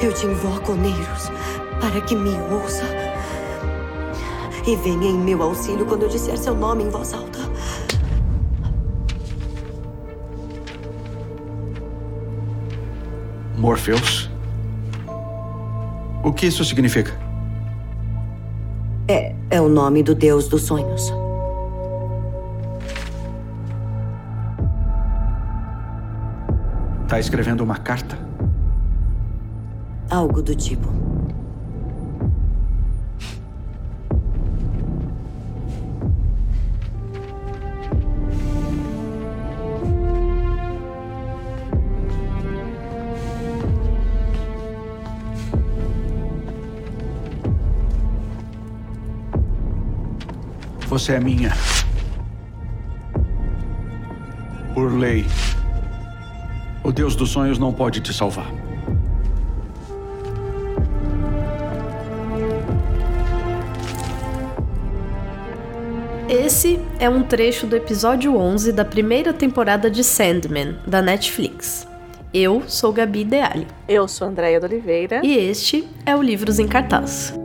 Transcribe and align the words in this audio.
Eu 0.00 0.12
te 0.12 0.26
invoco, 0.26 0.72
Oneiros, 0.72 1.28
para 1.80 2.00
que 2.00 2.14
me 2.14 2.30
ouça. 2.52 2.84
E 4.64 4.76
venha 4.76 5.08
em 5.08 5.18
meu 5.18 5.42
auxílio 5.42 5.84
quando 5.86 6.04
eu 6.04 6.08
disser 6.08 6.38
seu 6.38 6.54
nome 6.54 6.84
em 6.84 6.88
voz 6.88 7.12
alta. 7.12 7.40
Morpheus? 13.56 14.30
O 16.22 16.32
que 16.32 16.46
isso 16.46 16.64
significa? 16.64 17.18
É, 19.08 19.34
é 19.50 19.60
o 19.60 19.68
nome 19.68 20.04
do 20.04 20.14
deus 20.14 20.46
dos 20.46 20.62
sonhos. 20.62 21.12
Tá 27.08 27.18
escrevendo 27.18 27.64
uma 27.64 27.78
carta? 27.78 28.27
Algo 30.18 30.42
do 30.42 30.52
tipo. 30.52 30.88
Você 50.88 51.12
é 51.12 51.20
minha. 51.20 51.52
Por 54.74 54.92
lei. 54.94 55.24
O 56.82 56.90
Deus 56.90 57.14
dos 57.14 57.30
sonhos 57.30 57.56
não 57.56 57.72
pode 57.72 58.00
te 58.00 58.12
salvar. 58.12 58.67
É 66.98 67.08
um 67.08 67.22
trecho 67.22 67.66
do 67.66 67.76
episódio 67.76 68.36
11 68.36 68.72
da 68.72 68.84
primeira 68.84 69.32
temporada 69.32 69.90
de 69.90 70.02
Sandman, 70.02 70.76
da 70.86 71.00
Netflix. 71.00 71.86
Eu 72.34 72.62
sou 72.66 72.92
Gabi 72.92 73.24
Deali. 73.24 73.66
Eu 73.88 74.08
sou 74.08 74.26
Andréia 74.26 74.58
de 74.58 74.66
Oliveira. 74.66 75.20
E 75.24 75.36
este 75.36 75.88
é 76.04 76.14
o 76.14 76.22
Livros 76.22 76.58
em 76.58 76.66
Cartaz. 76.66 77.37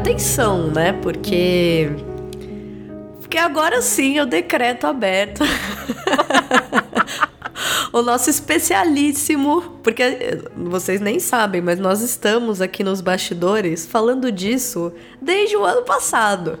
Atenção, 0.00 0.68
né? 0.68 0.94
Porque. 0.94 1.90
Porque 3.20 3.36
agora 3.36 3.82
sim 3.82 4.16
eu 4.16 4.24
decreto 4.24 4.86
aberto. 4.86 5.44
o 7.92 8.00
nosso 8.00 8.30
especialíssimo. 8.30 9.78
Porque 9.82 10.40
vocês 10.56 11.00
nem 11.00 11.20
sabem, 11.20 11.60
mas 11.60 11.78
nós 11.78 12.00
estamos 12.00 12.62
aqui 12.62 12.82
nos 12.82 13.02
bastidores 13.02 13.86
falando 13.86 14.32
disso 14.32 14.92
desde 15.20 15.56
o 15.56 15.64
ano 15.64 15.82
passado. 15.82 16.58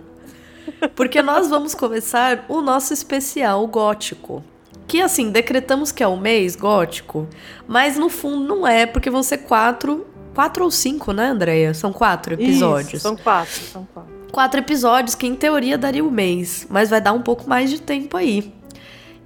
Porque 0.94 1.22
nós 1.22 1.48
vamos 1.48 1.74
começar 1.74 2.44
o 2.46 2.60
nosso 2.60 2.92
especial 2.92 3.66
gótico. 3.66 4.44
Que 4.86 5.00
assim, 5.00 5.30
decretamos 5.30 5.90
que 5.92 6.02
é 6.02 6.06
o 6.06 6.16
mês 6.16 6.56
gótico, 6.56 7.26
mas 7.66 7.96
no 7.96 8.10
fundo 8.10 8.46
não 8.46 8.66
é, 8.66 8.86
porque 8.86 9.08
vão 9.08 9.22
ser 9.22 9.38
quatro 9.38 10.06
quatro 10.34 10.64
ou 10.64 10.70
cinco, 10.70 11.12
né, 11.12 11.28
Andréia? 11.28 11.74
São 11.74 11.92
quatro 11.92 12.34
episódios. 12.34 12.94
Isso, 12.94 13.02
são 13.02 13.16
quatro, 13.16 13.60
são 13.72 13.88
quatro. 13.92 14.12
Quatro 14.30 14.60
episódios 14.60 15.14
que 15.14 15.26
em 15.26 15.34
teoria 15.34 15.76
daria 15.76 16.04
um 16.04 16.10
mês, 16.10 16.66
mas 16.70 16.88
vai 16.88 17.00
dar 17.00 17.12
um 17.12 17.22
pouco 17.22 17.48
mais 17.48 17.70
de 17.70 17.80
tempo 17.80 18.16
aí. 18.16 18.52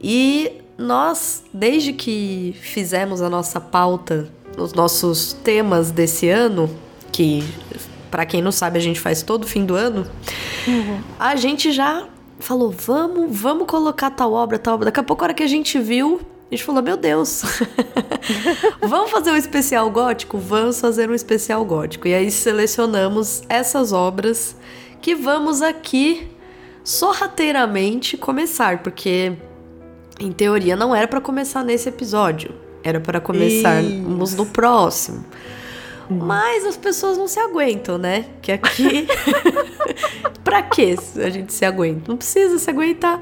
E 0.02 0.60
nós, 0.78 1.44
desde 1.52 1.92
que 1.92 2.56
fizemos 2.60 3.22
a 3.22 3.28
nossa 3.28 3.60
pauta, 3.60 4.28
os 4.56 4.72
nossos 4.72 5.32
temas 5.32 5.90
desse 5.90 6.28
ano, 6.28 6.70
que 7.12 7.44
para 8.10 8.24
quem 8.24 8.40
não 8.40 8.52
sabe 8.52 8.78
a 8.78 8.82
gente 8.82 9.00
faz 9.00 9.22
todo 9.22 9.46
fim 9.46 9.64
do 9.64 9.74
ano, 9.74 10.06
uhum. 10.66 11.00
a 11.18 11.36
gente 11.36 11.72
já 11.72 12.06
falou, 12.38 12.70
vamos, 12.70 13.36
vamos 13.36 13.66
colocar 13.66 14.10
tal 14.10 14.32
obra, 14.32 14.58
tal 14.58 14.74
obra. 14.74 14.86
Daqui 14.86 15.00
a 15.00 15.02
pouco, 15.02 15.22
a 15.22 15.26
hora 15.26 15.34
que 15.34 15.42
a 15.42 15.48
gente 15.48 15.78
viu, 15.78 16.20
a 16.54 16.56
gente 16.56 16.64
falou, 16.64 16.82
meu 16.82 16.96
Deus, 16.96 17.42
vamos 18.80 19.10
fazer 19.10 19.32
um 19.32 19.36
especial 19.36 19.90
gótico? 19.90 20.38
Vamos 20.38 20.80
fazer 20.80 21.10
um 21.10 21.14
especial 21.14 21.64
gótico. 21.64 22.06
E 22.06 22.14
aí 22.14 22.30
selecionamos 22.30 23.42
essas 23.48 23.92
obras 23.92 24.56
que 25.02 25.16
vamos 25.16 25.60
aqui 25.60 26.30
sorrateiramente 26.84 28.16
começar, 28.16 28.82
porque 28.82 29.32
em 30.20 30.30
teoria 30.30 30.76
não 30.76 30.94
era 30.94 31.08
para 31.08 31.20
começar 31.20 31.64
nesse 31.64 31.88
episódio, 31.88 32.54
era 32.84 33.00
para 33.00 33.20
começarmos 33.20 34.34
no 34.34 34.46
próximo. 34.46 35.24
Mas 36.08 36.64
as 36.64 36.76
pessoas 36.76 37.16
não 37.16 37.26
se 37.28 37.38
aguentam, 37.38 37.98
né? 37.98 38.26
Que 38.42 38.52
aqui. 38.52 39.06
pra 40.44 40.62
que 40.62 40.94
a 41.16 41.30
gente 41.30 41.52
se 41.52 41.64
aguenta? 41.64 42.04
Não 42.08 42.16
precisa 42.16 42.58
se 42.58 42.68
aguentar. 42.70 43.20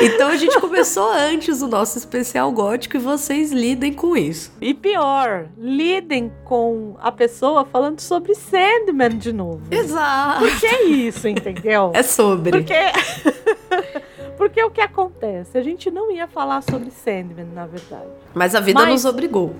Então 0.00 0.28
a 0.28 0.36
gente 0.36 0.58
começou 0.60 1.10
antes 1.10 1.62
o 1.62 1.68
nosso 1.68 1.96
especial 1.98 2.50
gótico 2.52 2.96
e 2.96 3.00
vocês 3.00 3.52
lidem 3.52 3.92
com 3.92 4.16
isso. 4.16 4.52
E 4.60 4.74
pior, 4.74 5.46
lidem 5.56 6.32
com 6.44 6.96
a 7.00 7.12
pessoa 7.12 7.64
falando 7.64 8.00
sobre 8.00 8.34
Sandman 8.34 9.16
de 9.18 9.32
novo. 9.32 9.62
Exato. 9.70 10.40
Porque 10.40 10.66
é 10.66 10.84
isso, 10.84 11.28
entendeu? 11.28 11.90
É 11.94 12.02
sobre. 12.02 12.50
Porque. 12.50 12.74
Porque 14.36 14.62
o 14.62 14.70
que 14.70 14.80
acontece? 14.80 15.56
A 15.56 15.62
gente 15.62 15.90
não 15.92 16.10
ia 16.10 16.26
falar 16.26 16.60
sobre 16.62 16.90
Sandman, 16.90 17.46
na 17.54 17.66
verdade. 17.66 18.10
Mas 18.34 18.54
a 18.54 18.60
vida 18.60 18.80
Mas... 18.80 18.90
nos 18.90 19.04
obrigou. 19.04 19.54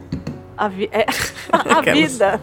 A, 0.57 0.69
vi 0.69 0.89
é, 0.93 1.07
a 1.53 1.81
vida. 1.81 2.41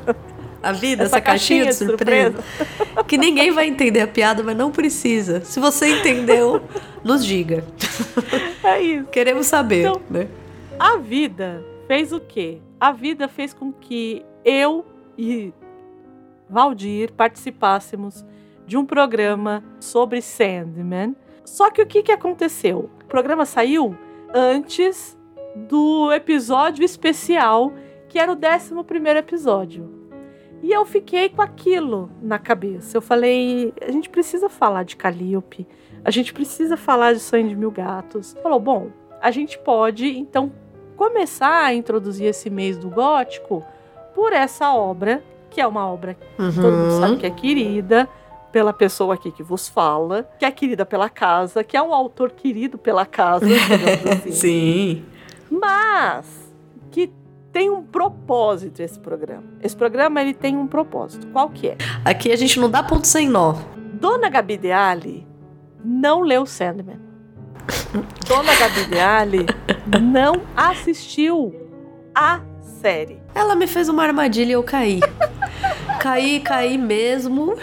A 0.64 0.72
vida, 0.74 1.04
essa, 1.04 1.16
essa 1.16 1.22
caixinha, 1.22 1.66
caixinha, 1.66 1.88
de 1.88 1.92
surpresa. 1.92 2.38
surpresa. 2.42 3.04
que 3.06 3.18
ninguém 3.18 3.52
vai 3.52 3.68
entender 3.68 4.02
a 4.02 4.08
piada, 4.08 4.44
mas 4.44 4.56
não 4.56 4.72
precisa. 4.72 5.42
Se 5.42 5.60
você 5.60 5.88
entendeu, 5.88 6.62
nos 7.04 7.26
diga. 7.26 7.64
É 8.64 8.80
isso. 8.80 9.08
Queremos 9.08 9.48
saber, 9.48 9.88
então, 9.88 10.02
né? 10.08 10.28
A 10.78 10.98
vida 10.98 11.66
fez 11.88 12.12
o 12.12 12.20
quê? 12.20 12.60
A 12.80 12.92
vida 12.92 13.28
fez 13.28 13.54
com 13.54 13.72
que 13.72 14.24
eu 14.46 14.86
e 15.18 15.52
Valdir 16.52 17.14
participássemos 17.14 18.26
de 18.68 18.76
um 18.76 18.86
programa 18.86 19.64
sobre 19.80 20.22
Sandman. 20.22 21.16
Só 21.46 21.72
que 21.72 21.82
o 21.82 21.86
que, 21.86 22.04
que 22.04 22.12
aconteceu? 22.12 22.90
O 23.02 23.06
programa 23.06 23.46
saiu 23.46 23.98
antes 24.34 25.18
do 25.56 26.12
episódio 26.12 26.84
especial 26.84 27.74
que 28.12 28.20
era 28.20 28.30
o 28.30 28.36
11 28.36 29.18
episódio. 29.18 29.90
E 30.62 30.70
eu 30.70 30.86
fiquei 30.86 31.30
com 31.30 31.42
aquilo 31.42 32.12
na 32.22 32.38
cabeça. 32.38 32.98
Eu 32.98 33.02
falei: 33.02 33.74
a 33.82 33.90
gente 33.90 34.10
precisa 34.10 34.50
falar 34.50 34.84
de 34.84 34.98
Calliope, 34.98 35.66
a 36.04 36.12
gente 36.12 36.34
precisa 36.34 36.76
falar 36.76 37.14
de 37.14 37.22
Sonho 37.22 37.48
de 37.48 37.56
Mil 37.56 37.72
Gatos. 37.72 38.36
Falou: 38.44 38.60
bom, 38.60 38.92
a 39.22 39.32
gente 39.32 39.58
pode 39.58 40.06
então 40.08 40.52
começar 40.98 41.64
a 41.64 41.74
introduzir 41.74 42.28
esse 42.28 42.50
mês 42.50 42.78
do 42.78 42.90
gótico 42.90 43.66
por 44.14 44.34
essa 44.34 44.74
obra, 44.74 45.24
que 45.50 45.62
é 45.62 45.66
uma 45.66 45.88
obra 45.88 46.16
que 46.16 46.42
uhum. 46.42 46.54
todo 46.54 46.78
mundo 46.78 47.00
sabe 47.00 47.18
que 47.18 47.26
é 47.26 47.32
querida 47.32 48.10
pela 48.52 48.74
pessoa 48.74 49.14
aqui 49.14 49.32
que 49.32 49.42
vos 49.42 49.70
fala, 49.70 50.30
que 50.38 50.44
é 50.44 50.52
querida 50.52 50.86
pela 50.86 51.10
casa, 51.10 51.64
que 51.64 51.78
é 51.78 51.82
um 51.82 51.94
autor 51.94 52.32
querido 52.32 52.78
pela 52.78 53.06
casa. 53.06 53.46
assim. 54.12 54.32
Sim. 54.32 55.06
Mas 55.50 56.52
que 56.92 57.10
tem 57.52 57.70
um 57.70 57.84
propósito 57.84 58.82
esse 58.82 59.00
programa. 59.00 59.44
Esse 59.62 59.76
programa 59.76 60.22
ele 60.22 60.34
tem 60.34 60.56
um 60.56 60.68
propósito. 60.68 61.28
Qual 61.28 61.50
que 61.50 61.70
é? 61.70 61.78
Aqui 62.06 62.32
a 62.32 62.36
gente 62.36 62.60
não 62.60 62.70
dá 62.70 62.82
ponto 62.82 63.08
sem 63.08 63.28
nó. 63.28 63.56
Dona 63.94 64.30
Gabi 64.30 64.58
Deali 64.58 65.28
não 65.84 66.22
leu 66.22 66.46
Sandman. 66.46 67.00
Dona 68.28 68.56
Gabi 68.56 68.86
Deali 68.86 69.46
não 70.02 70.42
assistiu 70.56 71.54
a 72.16 72.42
série. 72.82 73.20
Ela 73.36 73.56
me 73.56 73.68
fez 73.68 73.90
uma 73.90 74.04
armadilha 74.04 74.52
e 74.52 74.54
eu 74.54 74.64
caí. 74.64 75.00
caí, 76.00 76.40
caí 76.40 76.78
mesmo. 76.78 77.56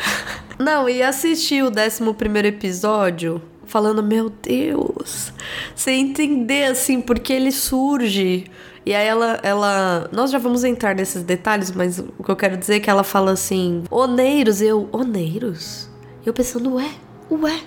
Não, 0.59 0.89
e 0.89 1.03
assisti 1.03 1.63
o 1.63 1.69
11 1.69 2.13
primeiro 2.15 2.49
episódio 2.49 3.41
falando, 3.65 4.03
meu 4.03 4.31
Deus, 4.31 5.33
sem 5.75 6.01
entender 6.01 6.65
assim, 6.65 7.01
porque 7.01 7.33
ele 7.33 7.53
surge 7.53 8.47
e 8.89 8.95
aí 8.95 9.07
ela, 9.07 9.39
ela. 9.43 10.09
Nós 10.11 10.31
já 10.31 10.39
vamos 10.39 10.65
entrar 10.65 10.95
nesses 10.95 11.23
detalhes, 11.23 11.71
mas 11.71 11.99
o 11.99 12.25
que 12.25 12.31
eu 12.31 12.35
quero 12.35 12.57
dizer 12.57 12.77
é 12.77 12.81
que 12.81 12.89
ela 12.89 13.05
fala 13.05 13.33
assim: 13.33 13.85
Oneiros, 13.91 14.63
eu. 14.63 14.89
Oneiros? 14.91 15.91
Eu 16.25 16.33
pensando, 16.33 16.77
ué, 16.77 16.89
ué. 17.31 17.61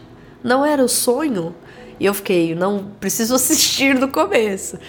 não 0.43 0.65
era 0.65 0.83
o 0.83 0.89
sonho? 0.89 1.53
E 1.99 2.05
eu 2.07 2.13
fiquei, 2.15 2.55
não 2.55 2.85
preciso 2.99 3.35
assistir 3.37 3.99
do 3.99 4.07
começo. 4.07 4.79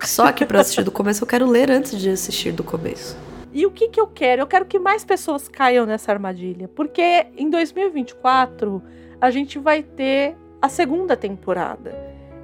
Só 0.00 0.32
que 0.32 0.44
para 0.44 0.60
assistir 0.60 0.82
do 0.82 0.90
começo 0.90 1.22
eu 1.22 1.28
quero 1.28 1.48
ler 1.48 1.70
antes 1.70 1.96
de 1.96 2.10
assistir 2.10 2.50
do 2.50 2.64
começo. 2.64 3.16
E 3.52 3.64
o 3.64 3.70
que, 3.70 3.90
que 3.90 4.00
eu 4.00 4.08
quero? 4.08 4.42
Eu 4.42 4.48
quero 4.48 4.64
que 4.64 4.76
mais 4.80 5.04
pessoas 5.04 5.46
caiam 5.46 5.86
nessa 5.86 6.10
armadilha. 6.10 6.66
Porque 6.66 7.28
em 7.36 7.48
2024 7.48 8.82
a 9.20 9.30
gente 9.30 9.56
vai 9.56 9.84
ter 9.84 10.36
a 10.60 10.68
segunda 10.68 11.16
temporada. 11.16 11.94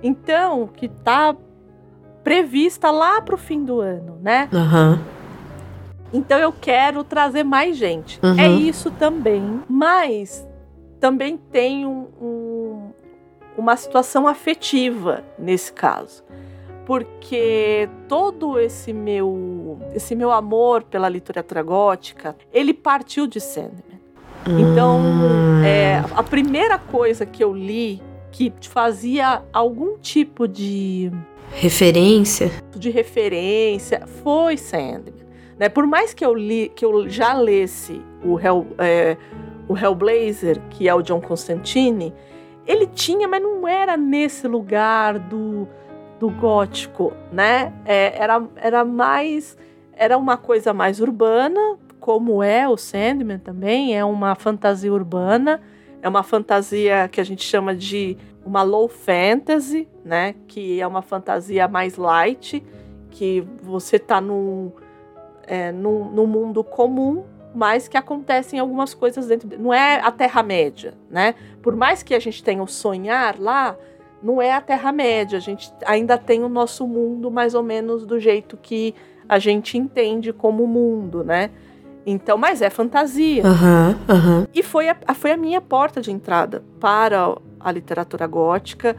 Então, 0.01 0.69
que 0.69 0.89
tá 0.89 1.35
prevista 2.27 2.91
lá 2.91 3.21
pro 3.23 3.37
fim 3.39 3.65
do 3.65 3.81
ano, 3.81 4.19
né? 4.21 4.49
Aham. 4.53 4.99
Então 6.13 6.37
eu 6.37 6.53
quero 6.53 7.05
trazer 7.05 7.45
mais 7.45 7.77
gente. 7.77 8.19
Uhum. 8.21 8.37
É 8.37 8.49
isso 8.49 8.91
também. 8.91 9.61
Mas 9.69 10.45
também 10.99 11.37
tem 11.37 11.87
um- 11.87 12.09
um- 12.21 12.91
uma 13.57 13.77
situação 13.77 14.27
afetiva 14.27 15.23
nesse 15.39 15.73
caso. 15.73 16.25
Porque 16.85 17.89
todo 18.09 18.59
esse 18.59 18.93
meu, 18.93 19.79
esse 19.95 20.17
meu 20.17 20.33
amor 20.33 20.83
pela 20.83 21.09
literatura 21.09 21.63
gótica, 21.63 22.35
ele 22.53 22.75
partiu 22.75 23.29
de 23.29 23.41
Sandman. 23.41 24.01
Então, 24.49 24.99
Hum. 24.99 25.63
é, 25.65 26.03
a 26.17 26.25
primeira 26.25 26.77
coisa 26.77 27.25
que 27.25 27.45
eu 27.45 27.55
li 27.55 28.03
que 28.33 28.53
fazia 28.63 29.43
algum 29.53 29.97
tipo 29.99 30.47
de 30.49 31.11
Referência. 31.53 32.51
de 32.77 32.91
referência 32.91 34.07
foi 34.23 34.57
Sandman. 34.57 35.27
Né? 35.59 35.69
Por 35.69 35.87
mais 35.87 36.13
que 36.13 36.25
eu 36.25 36.35
li, 36.35 36.71
que 36.75 36.85
eu 36.85 37.09
já 37.09 37.33
lesse 37.33 38.03
o, 38.23 38.39
Hell, 38.39 38.67
é, 38.79 39.17
o 39.69 39.77
Hellblazer, 39.77 40.61
que 40.71 40.89
é 40.89 40.95
o 40.95 41.03
John 41.03 41.21
Constantine, 41.21 42.13
ele 42.67 42.87
tinha, 42.87 43.27
mas 43.27 43.43
não 43.43 43.67
era 43.67 43.97
nesse 43.97 44.47
lugar 44.47 45.19
do, 45.19 45.67
do 46.19 46.29
gótico, 46.29 47.13
né? 47.33 47.73
É, 47.85 48.21
era, 48.21 48.47
era 48.57 48.85
mais, 48.85 49.57
era 49.93 50.19
uma 50.19 50.37
coisa 50.37 50.75
mais 50.75 51.01
urbana, 51.01 51.79
como 52.01 52.43
é 52.43 52.69
o 52.69 52.77
Sandman 52.77 53.39
também, 53.39 53.97
é 53.97 54.05
uma 54.05 54.35
fantasia 54.35 54.93
urbana, 54.93 55.61
é 56.03 56.09
uma 56.09 56.23
fantasia 56.23 57.09
que 57.09 57.21
a 57.21 57.25
gente 57.25 57.43
chama 57.43 57.75
de 57.75 58.17
uma 58.47 58.63
low 58.63 58.87
fantasy, 58.89 59.89
né? 60.05 60.35
Que 60.47 60.81
é 60.81 60.87
uma 60.87 61.03
fantasia 61.03 61.67
mais 61.69 61.97
light, 61.97 62.63
que 63.11 63.45
você 63.63 63.99
tá 63.99 64.21
num, 64.21 64.71
é, 65.47 65.73
num, 65.73 66.05
num 66.11 66.27
mundo 66.27 66.63
comum, 66.63 67.25
mas 67.55 67.89
que 67.89 67.97
acontecem 67.97 68.59
algumas 68.61 68.95
coisas 68.95 69.27
dentro. 69.27 69.49
de- 69.49 69.57
Não 69.57 69.73
é 69.75 70.01
a 70.01 70.11
Terra-média, 70.13 70.95
né? 71.11 71.35
Por 71.63 71.75
mais 71.75 72.03
que 72.03 72.15
a 72.15 72.19
gente 72.21 72.43
tenha 72.45 72.63
o 72.63 72.67
sonhar 72.69 73.37
lá, 73.41 73.77
não 74.23 74.41
é 74.41 74.53
a 74.53 74.61
Terra-média. 74.61 75.37
A 75.39 75.41
gente 75.41 75.73
ainda 75.85 76.17
tem 76.19 76.43
o 76.45 76.49
nosso 76.49 76.87
mundo 76.87 77.31
mais 77.31 77.55
ou 77.55 77.63
menos 77.63 78.07
do 78.07 78.19
jeito 78.21 78.57
que 78.57 78.95
a 79.29 79.39
gente 79.39 79.77
entende 79.77 80.33
como 80.33 80.67
mundo, 80.67 81.25
né? 81.25 81.51
Então, 82.09 82.39
mas 82.39 82.63
é 82.63 82.71
fantasia. 82.71 83.45
Aham, 83.45 83.99
aham. 84.09 84.47
E 84.55 84.63
foi 84.63 84.89
a- 84.89 84.97
foi 85.15 85.33
a 85.33 85.37
minha 85.37 85.61
porta 85.61 86.01
de 86.01 86.13
entrada 86.13 86.63
para 86.79 87.37
a 87.69 87.73
literatura 87.73 88.27
gótica. 88.27 88.97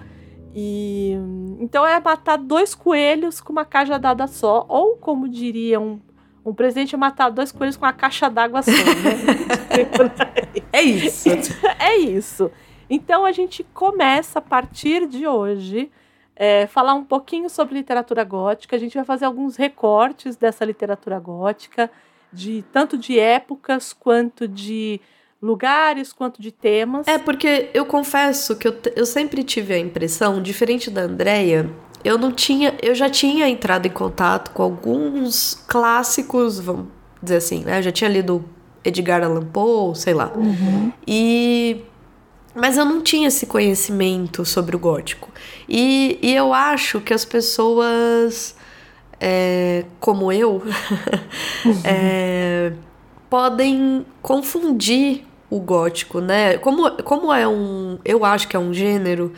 E 0.53 1.13
então 1.59 1.85
é 1.85 1.99
matar 1.99 2.37
dois 2.37 2.73
coelhos 2.73 3.39
com 3.39 3.53
uma 3.53 3.65
cajadada 3.65 4.27
só, 4.27 4.65
ou 4.67 4.95
como 4.97 5.29
diria 5.29 5.79
um, 5.79 5.99
um 6.45 6.53
presidente, 6.53 6.95
é 6.95 6.97
matar 6.97 7.29
dois 7.29 7.51
coelhos 7.51 7.77
com 7.77 7.85
uma 7.85 7.93
caixa 7.93 8.29
d'água 8.29 8.61
só. 8.61 8.71
Né? 8.71 9.47
É 10.73 10.81
isso. 10.81 11.29
é 11.79 11.97
isso. 11.97 12.51
Então 12.89 13.25
a 13.25 13.31
gente 13.31 13.63
começa 13.73 14.39
a 14.39 14.41
partir 14.41 15.07
de 15.07 15.27
hoje 15.27 15.91
é, 16.35 16.65
falar 16.67 16.93
um 16.93 17.03
pouquinho 17.03 17.49
sobre 17.49 17.75
literatura 17.75 18.23
gótica. 18.23 18.75
A 18.75 18.79
gente 18.79 18.95
vai 18.95 19.05
fazer 19.05 19.25
alguns 19.25 19.55
recortes 19.55 20.35
dessa 20.35 20.65
literatura 20.65 21.19
gótica, 21.19 21.91
de 22.31 22.63
tanto 22.71 22.97
de 22.97 23.19
épocas 23.19 23.93
quanto 23.93 24.47
de 24.47 24.99
lugares, 25.41 26.11
quanto 26.11 26.41
de 26.41 26.51
temas. 26.51 27.07
É, 27.07 27.17
porque 27.17 27.69
eu 27.73 27.85
confesso 27.85 28.55
que 28.55 28.67
eu, 28.67 28.75
eu 28.95 29.05
sempre 29.05 29.43
tive 29.43 29.73
a 29.73 29.79
impressão, 29.79 30.41
diferente 30.41 30.89
da 30.89 31.01
Andrea, 31.01 31.69
eu 32.03 32.17
não 32.17 32.31
tinha. 32.31 32.75
Eu 32.81 32.95
já 32.95 33.09
tinha 33.09 33.47
entrado 33.49 33.85
em 33.85 33.91
contato 33.91 34.51
com 34.51 34.63
alguns 34.63 35.55
clássicos, 35.67 36.59
vamos 36.59 36.87
dizer 37.21 37.37
assim, 37.37 37.63
né? 37.63 37.79
Eu 37.79 37.83
já 37.83 37.91
tinha 37.91 38.09
lido 38.09 38.45
Edgar 38.83 39.23
Allan 39.23 39.45
Poe, 39.45 39.95
sei 39.95 40.13
lá. 40.13 40.31
E. 41.05 41.81
Mas 42.55 42.75
eu 42.75 42.85
não 42.85 43.01
tinha 43.01 43.27
esse 43.27 43.45
conhecimento 43.45 44.43
sobre 44.43 44.75
o 44.75 44.79
gótico. 44.79 45.29
E, 45.69 46.17
e 46.23 46.33
eu 46.33 46.53
acho 46.53 46.99
que 47.01 47.13
as 47.13 47.23
pessoas, 47.23 48.55
é, 49.19 49.85
como 49.99 50.31
eu, 50.31 50.63
é, 51.85 52.73
podem 53.29 54.03
confundir 54.23 55.26
o 55.49 55.59
gótico, 55.59 56.19
né? 56.19 56.57
Como, 56.57 56.91
como 57.03 57.33
é 57.33 57.47
um. 57.47 57.97
Eu 58.03 58.25
acho 58.25 58.47
que 58.47 58.55
é 58.55 58.59
um 58.59 58.73
gênero 58.73 59.33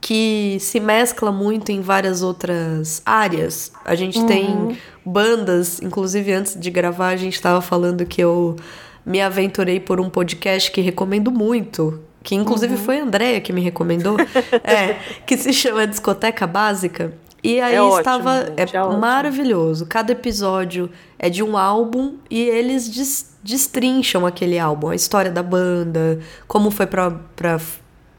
que 0.00 0.58
se 0.60 0.78
mescla 0.78 1.32
muito 1.32 1.72
em 1.72 1.80
várias 1.80 2.22
outras 2.22 3.02
áreas. 3.04 3.72
A 3.84 3.94
gente 3.94 4.24
tem 4.24 4.78
bandas, 5.04 5.82
inclusive 5.82 6.32
antes 6.32 6.58
de 6.58 6.70
gravar, 6.70 7.08
a 7.08 7.16
gente 7.16 7.34
estava 7.34 7.60
falando 7.60 8.06
que 8.06 8.22
eu 8.22 8.56
me 9.04 9.20
aventurei 9.20 9.80
por 9.80 10.00
um 10.00 10.08
podcast 10.08 10.70
que 10.70 10.80
recomendo 10.80 11.30
muito. 11.30 12.00
Que 12.22 12.34
inclusive 12.34 12.76
foi 12.76 13.00
a 13.00 13.04
Andrea 13.04 13.40
que 13.40 13.52
me 13.52 13.60
recomendou. 13.60 14.16
é, 14.62 14.96
que 15.26 15.36
se 15.36 15.52
chama 15.52 15.86
Discoteca 15.86 16.46
Básica. 16.46 17.12
E 17.48 17.60
aí 17.60 17.74
É 17.74 17.82
ótimo, 17.82 17.98
estava. 17.98 18.44
gente, 18.46 18.74
é 18.74 18.78
é 18.78 18.82
ótimo. 18.82 19.00
maravilhoso. 19.00 19.86
Cada 19.86 20.12
episódio 20.12 20.90
é 21.18 21.30
de 21.30 21.42
um 21.42 21.56
álbum 21.56 22.14
e 22.30 22.40
eles 22.40 22.88
des- 22.88 23.36
destrincham 23.42 24.26
aquele 24.26 24.58
álbum, 24.58 24.88
a 24.90 24.94
história 24.94 25.30
da 25.30 25.42
banda, 25.42 26.20
como 26.46 26.70
foi 26.70 26.86
pra, 26.86 27.10
pra 27.34 27.58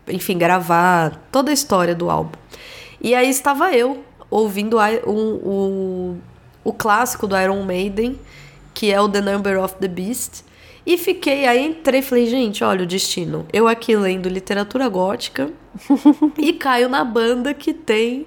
enfim, 0.07 0.37
gravar, 0.37 1.21
toda 1.31 1.51
a 1.51 1.53
história 1.53 1.93
do 1.93 2.09
álbum. 2.09 2.37
E 3.01 3.13
aí 3.13 3.29
estava 3.29 3.71
eu 3.71 4.03
ouvindo 4.29 4.77
o, 5.05 5.11
o, 5.13 6.17
o 6.63 6.73
clássico 6.73 7.27
do 7.27 7.37
Iron 7.39 7.63
Maiden, 7.63 8.19
que 8.73 8.91
é 8.91 8.99
o 8.99 9.07
The 9.07 9.21
Number 9.21 9.61
of 9.63 9.75
the 9.75 9.87
Beast. 9.87 10.43
E 10.85 10.97
fiquei, 10.97 11.45
aí 11.45 11.63
entrei 11.63 11.99
e 11.99 12.03
falei, 12.03 12.25
gente, 12.25 12.63
olha 12.63 12.83
o 12.83 12.85
destino. 12.87 13.45
Eu 13.53 13.67
aqui 13.67 13.95
lendo 13.95 14.27
literatura 14.27 14.87
gótica 14.89 15.51
e 16.37 16.53
caio 16.53 16.89
na 16.89 17.03
banda 17.03 17.53
que 17.53 17.73
tem 17.73 18.25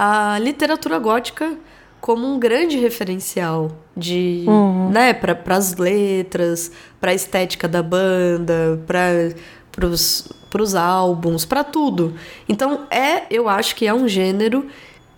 a 0.00 0.38
literatura 0.38 0.96
gótica 1.00 1.56
como 2.00 2.24
um 2.24 2.38
grande 2.38 2.78
referencial 2.78 3.72
de, 3.96 4.44
né, 4.92 5.12
para 5.12 5.56
as 5.56 5.76
letras, 5.76 6.70
para 7.00 7.10
a 7.10 7.14
estética 7.14 7.66
da 7.66 7.82
banda, 7.82 8.80
para 8.86 9.86
os 9.88 10.74
álbuns, 10.76 11.44
para 11.44 11.64
tudo. 11.64 12.14
Então 12.48 12.86
é, 12.92 13.22
eu 13.28 13.48
acho 13.48 13.74
que 13.74 13.88
é 13.88 13.92
um 13.92 14.06
gênero 14.06 14.66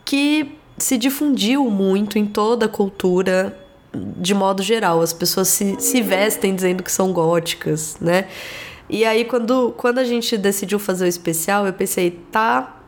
que 0.03 0.57
se 0.79 0.97
difundiu 0.97 1.69
muito 1.69 2.19
em 2.19 2.25
toda 2.25 2.65
a 2.65 2.69
cultura 2.69 3.55
de 3.93 4.33
modo 4.33 4.63
geral. 4.63 5.03
As 5.03 5.13
pessoas 5.13 5.49
se, 5.49 5.77
se 5.79 6.01
vestem 6.01 6.55
dizendo 6.55 6.83
que 6.83 6.91
são 6.91 7.13
góticas, 7.13 7.99
né? 8.01 8.29
E 8.89 9.05
aí, 9.05 9.25
quando, 9.25 9.73
quando 9.77 9.99
a 9.99 10.05
gente 10.05 10.37
decidiu 10.39 10.79
fazer 10.79 11.05
o 11.05 11.07
especial, 11.07 11.65
eu 11.65 11.73
pensei, 11.73 12.11
tá, 12.33 12.80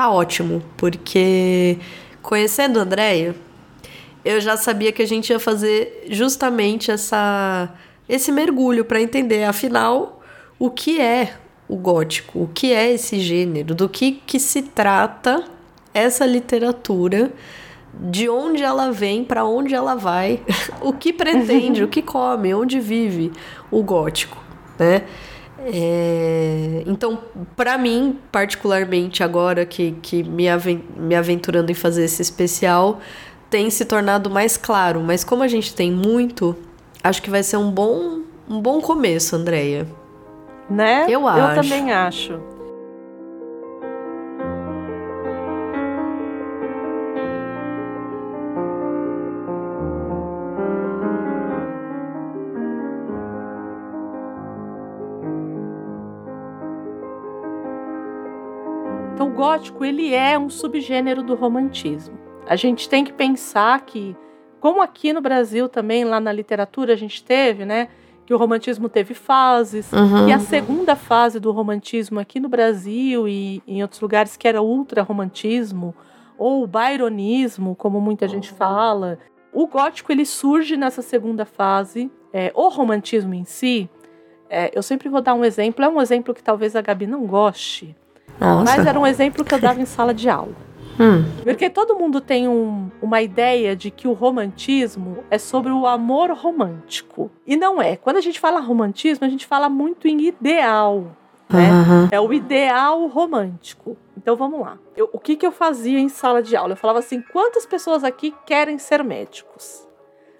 tá 0.00 0.08
ótimo, 0.08 0.62
porque 0.78 1.76
conhecendo 2.22 2.78
a 2.78 2.82
Andrea, 2.82 3.36
eu 4.24 4.40
já 4.40 4.56
sabia 4.56 4.90
que 4.92 5.02
a 5.02 5.06
gente 5.06 5.28
ia 5.28 5.38
fazer 5.38 6.06
justamente 6.08 6.90
essa, 6.90 7.68
esse 8.08 8.32
mergulho 8.32 8.82
para 8.82 9.02
entender, 9.02 9.44
afinal, 9.44 10.22
o 10.58 10.70
que 10.70 10.98
é 10.98 11.34
o 11.68 11.76
gótico, 11.76 12.44
o 12.44 12.48
que 12.48 12.72
é 12.72 12.90
esse 12.90 13.20
gênero, 13.20 13.74
do 13.74 13.90
que, 13.90 14.22
que 14.26 14.40
se 14.40 14.62
trata 14.62 15.44
essa 15.92 16.24
literatura, 16.24 17.30
de 17.92 18.26
onde 18.26 18.62
ela 18.62 18.90
vem, 18.90 19.22
para 19.22 19.44
onde 19.44 19.74
ela 19.74 19.96
vai, 19.96 20.40
o 20.80 20.94
que 20.94 21.12
pretende, 21.12 21.84
o 21.84 21.88
que 21.88 22.00
come, 22.00 22.54
onde 22.54 22.80
vive 22.80 23.32
o 23.70 23.82
gótico, 23.82 24.42
né? 24.78 25.02
É, 25.66 26.82
então, 26.86 27.18
para 27.56 27.76
mim, 27.76 28.18
particularmente 28.32 29.22
agora 29.22 29.66
que, 29.66 29.92
que 30.02 30.22
me, 30.22 30.48
aven 30.48 30.84
me 30.96 31.14
aventurando 31.14 31.70
em 31.70 31.74
fazer 31.74 32.04
esse 32.04 32.22
especial, 32.22 33.00
tem 33.48 33.68
se 33.70 33.84
tornado 33.84 34.30
mais 34.30 34.56
claro. 34.56 35.00
Mas 35.00 35.24
como 35.24 35.42
a 35.42 35.48
gente 35.48 35.74
tem 35.74 35.90
muito, 35.90 36.56
acho 37.02 37.22
que 37.22 37.30
vai 37.30 37.42
ser 37.42 37.56
um 37.56 37.70
bom, 37.70 38.20
um 38.48 38.60
bom 38.60 38.80
começo, 38.80 39.36
Andréia. 39.36 39.86
Né? 40.68 41.04
Eu 41.08 41.22
Eu 41.22 41.26
acho. 41.26 41.62
também 41.62 41.92
acho. 41.92 42.40
Gótico 59.40 59.84
ele 59.84 60.12
é 60.14 60.38
um 60.38 60.50
subgênero 60.50 61.22
do 61.22 61.34
romantismo. 61.34 62.18
A 62.46 62.56
gente 62.56 62.88
tem 62.88 63.02
que 63.04 63.12
pensar 63.12 63.80
que, 63.86 64.14
como 64.60 64.82
aqui 64.82 65.14
no 65.14 65.20
Brasil 65.22 65.66
também, 65.66 66.04
lá 66.04 66.20
na 66.20 66.30
literatura 66.30 66.92
a 66.92 66.96
gente 66.96 67.24
teve, 67.24 67.64
né? 67.64 67.88
Que 68.26 68.34
o 68.34 68.36
romantismo 68.36 68.86
teve 68.88 69.14
fases, 69.14 69.90
Uhum. 69.92 70.28
e 70.28 70.32
a 70.32 70.38
segunda 70.38 70.94
fase 70.94 71.40
do 71.40 71.50
romantismo 71.52 72.20
aqui 72.20 72.38
no 72.38 72.50
Brasil 72.50 73.26
e 73.26 73.62
em 73.66 73.80
outros 73.82 74.00
lugares 74.02 74.36
que 74.36 74.46
era 74.46 74.60
o 74.60 74.66
ultra-romantismo 74.66 75.94
ou 76.38 76.62
o 76.62 76.66
byronismo, 76.66 77.74
como 77.74 77.98
muita 78.00 78.28
gente 78.28 78.50
fala. 78.50 79.18
O 79.52 79.66
gótico 79.66 80.12
ele 80.12 80.26
surge 80.26 80.76
nessa 80.76 81.00
segunda 81.02 81.44
fase. 81.46 82.10
É, 82.32 82.52
o 82.54 82.68
romantismo 82.68 83.34
em 83.34 83.44
si, 83.44 83.88
é, 84.50 84.70
eu 84.74 84.82
sempre 84.82 85.08
vou 85.08 85.20
dar 85.22 85.34
um 85.34 85.44
exemplo, 85.44 85.84
é 85.84 85.88
um 85.88 86.00
exemplo 86.00 86.32
que 86.34 86.42
talvez 86.42 86.76
a 86.76 86.80
Gabi 86.82 87.06
não 87.06 87.26
goste, 87.26 87.96
Nossa. 88.40 88.76
mas 88.76 88.86
era 88.86 88.98
um 88.98 89.06
exemplo 89.06 89.44
que 89.44 89.54
eu 89.54 89.60
dava 89.60 89.80
em 89.80 89.84
sala 89.86 90.14
de 90.14 90.28
aula. 90.28 90.54
Hum. 90.98 91.24
Porque 91.44 91.70
todo 91.70 91.94
mundo 91.96 92.20
tem 92.20 92.46
um- 92.48 92.90
uma 93.00 93.22
ideia 93.22 93.74
de 93.74 93.90
que 93.90 94.06
o 94.08 94.12
romantismo 94.12 95.24
é 95.30 95.38
sobre 95.38 95.72
o 95.72 95.86
amor 95.86 96.30
romântico. 96.32 97.30
E 97.46 97.56
não 97.56 97.80
é. 97.80 97.96
Quando 97.96 98.16
a 98.18 98.20
gente 98.20 98.38
fala 98.38 98.60
romantismo, 98.60 99.24
a 99.26 99.30
gente 99.30 99.46
fala 99.46 99.68
muito 99.68 100.06
em 100.06 100.20
ideal. 100.26 101.16
Né? 101.48 101.70
Aham. 101.70 102.08
É 102.12 102.20
o 102.20 102.32
ideal 102.32 103.06
romântico. 103.06 103.96
Então 104.16 104.36
vamos 104.36 104.60
lá. 104.60 104.76
Eu- 104.96 105.08
o 105.12 105.18
que, 105.18 105.36
que 105.36 105.46
eu 105.46 105.50
fazia 105.52 105.98
em 105.98 106.08
sala 106.08 106.42
de 106.42 106.54
aula? 106.54 106.72
Eu 106.74 106.76
falava 106.76 106.98
assim: 106.98 107.22
quantas 107.32 107.64
pessoas 107.64 108.04
aqui 108.04 108.34
querem 108.46 108.78
ser 108.78 109.02
médicos? 109.02 109.86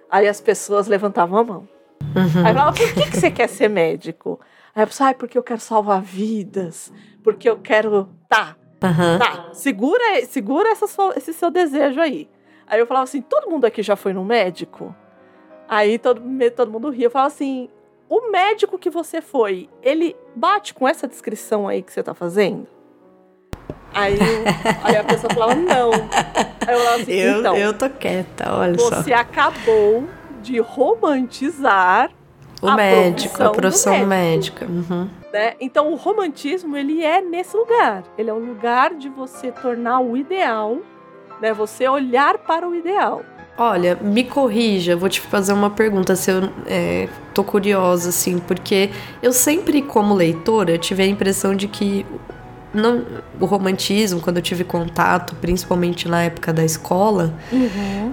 Aí 0.09 0.27
as 0.27 0.39
pessoas 0.39 0.87
levantavam 0.87 1.39
a 1.39 1.43
mão. 1.43 1.67
Uhum. 2.15 2.45
Aí 2.45 2.51
eu 2.51 2.57
falava: 2.57 2.73
por 2.77 2.93
que, 2.93 3.09
que 3.09 3.17
você 3.17 3.31
quer 3.31 3.47
ser 3.49 3.67
médico? 3.67 4.39
Aí 4.75 4.83
a 4.83 4.87
pessoa: 4.87 5.09
ah, 5.09 5.13
porque 5.13 5.37
eu 5.37 5.43
quero 5.43 5.59
salvar 5.59 6.01
vidas, 6.01 6.93
porque 7.23 7.49
eu 7.49 7.57
quero. 7.57 8.09
Tá, 8.27 8.55
Aham. 8.83 9.19
Tá, 9.19 9.49
segura, 9.53 10.25
segura 10.25 10.69
essa 10.69 10.87
sua- 10.87 11.13
esse 11.15 11.33
seu 11.33 11.51
desejo 11.51 11.99
aí. 12.01 12.27
Aí 12.67 12.79
eu 12.79 12.87
falava 12.87 13.03
assim: 13.03 13.21
todo 13.21 13.49
mundo 13.49 13.65
aqui 13.65 13.83
já 13.83 13.95
foi 13.95 14.13
no 14.13 14.23
médico? 14.25 14.95
Aí 15.69 15.97
todo, 15.99 16.21
todo 16.55 16.71
mundo 16.71 16.89
ria. 16.89 17.05
Eu 17.07 17.11
falava 17.11 17.27
assim: 17.27 17.69
o 18.09 18.31
médico 18.31 18.77
que 18.79 18.89
você 18.89 19.21
foi, 19.21 19.69
ele 19.83 20.15
bate 20.35 20.73
com 20.73 20.87
essa 20.87 21.07
descrição 21.07 21.67
aí 21.67 21.81
que 21.81 21.93
você 21.93 22.01
tá 22.01 22.13
fazendo? 22.13 22.65
Aí, 23.93 24.17
aí 24.83 24.95
a 24.95 25.03
pessoa 25.03 25.31
falava: 25.33 25.53
não. 25.55 25.91
Aí 26.65 26.73
eu 26.73 26.79
falava 26.79 27.01
assim: 27.01 27.11
Eu, 27.11 27.39
então, 27.39 27.55
eu 27.57 27.77
tô 27.77 27.89
quieta, 27.89 28.53
olha 28.53 28.79
só. 28.79 28.89
você 29.01 29.13
acabou 29.13 30.05
de 30.41 30.59
romantizar 30.59 32.09
O 32.61 32.67
a 32.67 32.75
médico, 32.75 33.35
profissão 33.35 33.47
a 33.47 33.51
profissão 33.51 34.05
médico. 34.07 34.65
médica. 34.65 34.65
Uhum. 34.65 35.09
Né? 35.31 35.55
Então 35.59 35.91
o 35.91 35.95
romantismo 35.95 36.75
ele 36.75 37.03
é 37.03 37.21
nesse 37.21 37.55
lugar. 37.55 38.03
Ele 38.17 38.29
é 38.29 38.33
o 38.33 38.39
lugar 38.39 38.93
de 38.93 39.09
você 39.09 39.51
tornar 39.51 39.99
o 39.99 40.17
ideal, 40.17 40.77
né? 41.41 41.53
Você 41.53 41.87
olhar 41.87 42.37
para 42.37 42.67
o 42.67 42.75
ideal. 42.75 43.23
Olha, 43.57 43.95
me 43.95 44.23
corrija, 44.23 44.95
vou 44.95 45.09
te 45.09 45.19
fazer 45.21 45.53
uma 45.53 45.69
pergunta, 45.69 46.15
se 46.15 46.31
eu 46.31 46.49
é, 46.65 47.07
tô 47.33 47.43
curiosa, 47.43 48.09
assim, 48.09 48.39
porque 48.39 48.89
eu 49.21 49.33
sempre, 49.33 49.81
como 49.81 50.15
leitora, 50.15 50.77
tive 50.77 51.03
a 51.03 51.05
impressão 51.05 51.53
de 51.53 51.67
que 51.67 52.05
o 53.39 53.45
romantismo, 53.45 54.21
quando 54.21 54.37
eu 54.37 54.41
tive 54.41 54.63
contato, 54.63 55.35
principalmente 55.35 56.07
na 56.07 56.23
época 56.23 56.53
da 56.53 56.63
escola, 56.63 57.33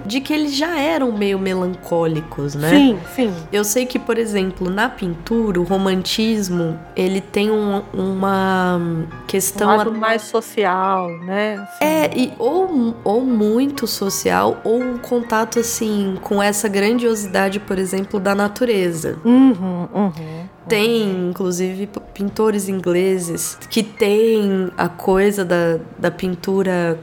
de 0.05 0.19
que 0.21 0.33
eles 0.33 0.55
já 0.55 0.77
eram 0.79 1.11
meio 1.11 1.39
melancólicos, 1.39 2.55
né? 2.55 2.69
Sim, 2.69 2.99
sim. 3.15 3.33
Eu 3.51 3.63
sei 3.63 3.85
que, 3.85 3.97
por 3.97 4.17
exemplo, 4.17 4.69
na 4.69 4.89
pintura, 4.89 5.59
o 5.59 5.63
romantismo, 5.63 6.77
ele 6.95 7.21
tem 7.21 7.49
um- 7.51 7.81
uma 7.93 8.77
Um 8.79 9.05
questão 9.27 9.77
lado 9.77 9.93
mais 9.93 10.23
social, 10.23 11.09
né? 11.19 11.55
Assim. 11.55 11.85
é, 11.85 12.11
e 12.17 12.33
ou, 12.37 12.95
ou 13.03 13.21
muito 13.21 13.87
social, 13.87 14.59
ou 14.63 14.81
um 14.81 14.97
contato, 14.97 15.59
assim, 15.59 16.17
com 16.21 16.41
essa 16.41 16.67
grandiosidade, 16.67 17.59
por 17.59 17.77
exemplo, 17.77 18.19
da 18.19 18.35
natureza. 18.35 19.17
Uhum, 19.23 19.87
uhum. 19.93 20.38
Tem, 20.69 21.29
inclusive, 21.29 21.87
p- 21.87 21.99
pintores 22.13 22.69
ingleses 22.69 23.57
que 23.69 23.81
têm 23.83 24.69
a 24.77 24.87
coisa 24.87 25.43
da, 25.43 25.79
da 25.97 26.09
pintura 26.11 26.99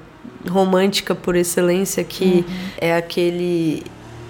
romântica 0.48 1.14
por 1.14 1.34
excelência, 1.36 2.02
que 2.04 2.44
é 2.78 2.94
aquele. 2.96 3.82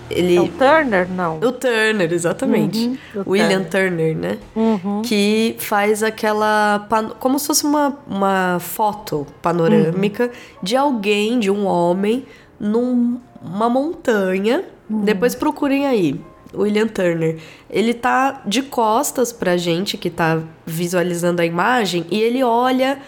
Ele. 0.09 0.37
É 0.37 0.41
o 0.41 0.47
Turner, 0.49 1.09
não. 1.11 1.39
o 1.39 1.51
Turner, 1.53 2.13
exatamente. 2.13 2.79
Uhum, 3.15 3.23
o 3.27 3.31
William 3.33 3.65
Turner, 3.65 4.17
né? 4.17 4.39
Uhum. 4.55 5.03
que 5.03 5.57
faz 5.59 6.03
aquela. 6.03 6.87
pan- 6.89 7.11
como 7.19 7.39
se 7.41 7.47
fosse 7.49 7.65
uma, 7.67 7.99
uma 8.07 8.59
foto 8.61 9.27
panorâmica 9.43 10.31
de 10.63 10.77
alguém, 10.77 11.41
de 11.41 11.51
um 11.51 11.67
homem, 11.67 12.25
numa 12.59 13.69
montanha. 13.69 14.65
Depois 14.89 15.35
procurem 15.35 15.85
aí. 15.89 16.21
William 16.55 16.89
Turner. 16.89 17.39
Ele 17.69 17.95
tá 17.95 18.43
de 18.47 18.63
costas 18.63 19.33
pra 19.33 19.57
gente 19.57 19.97
que 19.97 20.11
tá 20.11 20.41
visualizando 20.65 21.43
a 21.43 21.47
imagem 21.47 22.07
e 22.11 22.21
ele 22.21 22.43
olha 22.43 22.99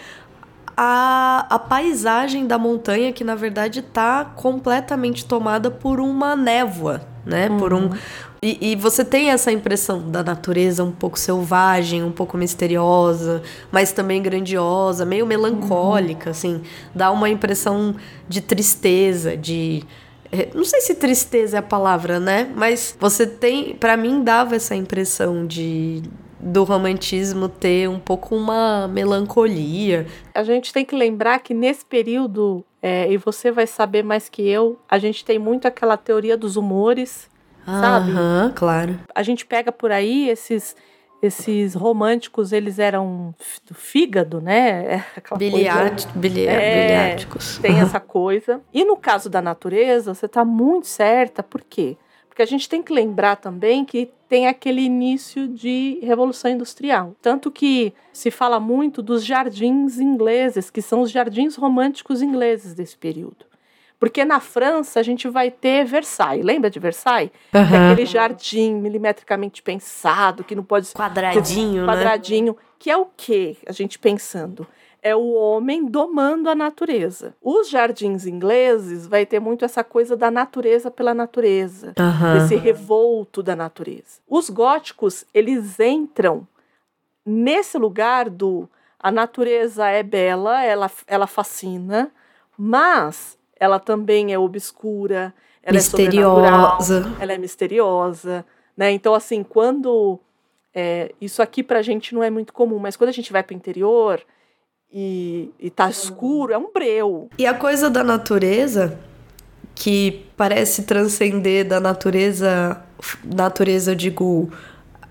a, 0.75 1.45
a 1.49 1.59
paisagem 1.59 2.47
da 2.47 2.57
montanha 2.57 3.11
que 3.11 3.23
na 3.23 3.35
verdade 3.35 3.81
tá 3.81 4.23
completamente 4.23 5.25
tomada 5.25 5.69
por 5.69 5.99
uma 5.99 6.35
névoa, 6.35 7.01
né? 7.25 7.49
Por 7.49 7.73
um 7.73 7.89
e, 8.41 8.71
e 8.71 8.75
você 8.77 9.03
tem 9.03 9.31
essa 9.31 9.51
impressão 9.51 10.09
da 10.09 10.23
natureza 10.23 10.81
um 10.81 10.91
pouco 10.91 11.19
selvagem, 11.19 12.01
um 12.01 12.11
pouco 12.11 12.37
misteriosa, 12.37 13.41
mas 13.69 13.91
também 13.91 14.21
grandiosa, 14.21 15.05
meio 15.05 15.25
melancólica, 15.25 16.29
assim. 16.29 16.61
Dá 16.95 17.11
uma 17.11 17.29
impressão 17.29 17.95
de 18.29 18.39
tristeza, 18.39 19.35
de. 19.35 19.83
Eh, 20.31 20.49
Não 20.53 20.63
sei 20.63 20.81
se 20.81 20.95
tristeza 20.95 21.57
é 21.57 21.59
a 21.59 21.63
palavra, 21.63 22.19
né? 22.19 22.51
Mas 22.55 22.95
você 22.99 23.25
tem. 23.25 23.75
Pra 23.75 23.95
mim, 23.97 24.23
dava 24.23 24.55
essa 24.55 24.75
impressão 24.75 25.45
de. 25.45 26.03
Do 26.41 26.63
romantismo 26.63 27.49
ter 27.49 27.89
um 27.89 27.99
pouco 27.99 28.33
uma 28.33 28.87
melancolia. 28.87 30.07
A 30.33 30.41
gente 30.41 30.71
tem 30.71 30.85
que 30.85 30.95
lembrar 30.95 31.39
que 31.39 31.53
nesse 31.53 31.83
período, 31.83 32.63
é, 32.81 33.11
e 33.11 33.17
você 33.17 33.51
vai 33.51 33.67
saber 33.67 34.03
mais 34.05 34.29
que 34.29 34.47
eu, 34.47 34.79
a 34.87 34.97
gente 34.97 35.25
tem 35.25 35.37
muito 35.37 35.67
aquela 35.67 35.97
teoria 35.97 36.37
dos 36.37 36.55
humores. 36.55 37.29
Sabe? 37.65 38.11
Aham, 38.11 38.53
claro. 38.55 38.99
a 39.13 39.21
gente 39.21 39.45
pega 39.45 39.69
por 39.71 39.91
aí 39.91 40.29
esses 40.29 40.75
esses 41.21 41.73
românticos, 41.73 42.51
eles 42.53 42.79
eram 42.79 43.33
do 43.67 43.73
fígado, 43.73 44.39
né? 44.41 44.85
É 44.95 45.05
aquela 45.17 45.39
coisa- 45.39 45.55
Biliat, 45.57 46.07
bili, 46.15 46.47
É, 46.47 46.83
biliáticos. 46.87 47.57
tem 47.59 47.79
essa 47.79 47.99
coisa. 47.99 48.61
E 48.73 48.83
no 48.85 48.95
caso 48.95 49.29
da 49.29 49.41
natureza, 49.41 50.13
você 50.13 50.25
está 50.25 50.45
muito 50.45 50.87
certa. 50.87 51.43
Por 51.43 51.61
quê? 51.61 51.97
Porque 52.27 52.41
a 52.41 52.45
gente 52.45 52.69
tem 52.69 52.81
que 52.81 52.93
lembrar 52.93 53.35
também 53.35 53.83
que 53.83 54.09
tem 54.29 54.47
aquele 54.47 54.81
início 54.81 55.47
de 55.47 55.99
revolução 56.03 56.49
industrial. 56.51 57.13
Tanto 57.21 57.51
que 57.51 57.93
se 58.13 58.29
fala 58.31 58.59
muito 58.59 59.01
dos 59.01 59.25
jardins 59.25 59.99
ingleses, 59.99 60.69
que 60.69 60.81
são 60.81 61.01
os 61.01 61.11
jardins 61.11 61.55
românticos 61.55 62.21
ingleses 62.21 62.73
desse 62.73 62.95
período. 62.97 63.48
Porque 63.99 64.23
na 64.23 64.39
França 64.39 64.99
a 64.99 65.03
gente 65.03 65.27
vai 65.27 65.51
ter 65.51 65.83
Versailles. 65.83 66.45
Lembra 66.45 66.69
de 66.69 66.79
Versailles? 66.79 67.31
Aham. 67.53 67.91
aquele 67.91 68.05
jardim 68.05 68.75
milimetricamente 68.75 69.61
pensado, 69.61 70.43
que 70.43 70.55
não 70.55 70.63
pode 70.63 70.87
Quadradinho, 70.93 71.85
né? 71.85 71.93
quadradinho, 71.93 72.57
que 72.79 72.89
é 72.89 72.95
o 72.95 73.05
que 73.05 73.57
a 73.67 73.73
gente 73.73 73.99
pensando? 73.99 74.65
É 75.01 75.15
o 75.15 75.33
homem 75.33 75.85
domando 75.85 76.49
a 76.49 76.55
natureza. 76.55 77.35
Os 77.41 77.69
jardins 77.69 78.25
ingleses 78.25 79.05
vai 79.05 79.25
ter 79.25 79.39
muito 79.39 79.63
essa 79.63 79.83
coisa 79.83 80.15
da 80.15 80.31
natureza 80.31 80.89
pela 80.89 81.13
natureza, 81.13 81.93
Aham. 81.97 82.33
desse 82.33 82.55
revolto 82.55 83.43
da 83.43 83.55
natureza. 83.55 84.19
Os 84.27 84.49
góticos, 84.49 85.25
eles 85.33 85.79
entram 85.79 86.47
nesse 87.25 87.77
lugar 87.77 88.29
do 88.29 88.67
a 88.99 89.11
natureza 89.11 89.87
é 89.87 90.03
bela, 90.03 90.61
ela, 90.63 90.91
ela 91.07 91.27
fascina, 91.27 92.11
mas 92.57 93.38
ela 93.59 93.79
também 93.79 94.33
é 94.33 94.39
obscura, 94.39 95.33
ela 95.61 95.77
é 95.77 95.79
Misteriosa. 95.79 97.13
ela 97.19 97.33
é 97.33 97.37
misteriosa, 97.37 98.45
né? 98.75 98.91
Então, 98.91 99.13
assim, 99.13 99.43
quando 99.43 100.19
é, 100.73 101.11
isso 101.19 101.41
aqui 101.41 101.61
pra 101.61 101.81
gente 101.81 102.13
não 102.13 102.23
é 102.23 102.29
muito 102.29 102.53
comum, 102.53 102.79
mas 102.79 102.95
quando 102.95 103.09
a 103.09 103.13
gente 103.13 103.31
vai 103.31 103.43
pro 103.43 103.55
interior 103.55 104.21
e, 104.91 105.51
e 105.59 105.69
tá 105.69 105.89
escuro, 105.89 106.53
é 106.53 106.57
um 106.57 106.71
breu. 106.71 107.29
E 107.37 107.45
a 107.45 107.53
coisa 107.53 107.89
da 107.89 108.03
natureza, 108.03 108.97
que 109.75 110.25
parece 110.35 110.83
transcender 110.83 111.67
da 111.67 111.79
natureza, 111.79 112.81
natureza, 113.23 113.91
eu 113.91 113.95
digo, 113.95 114.51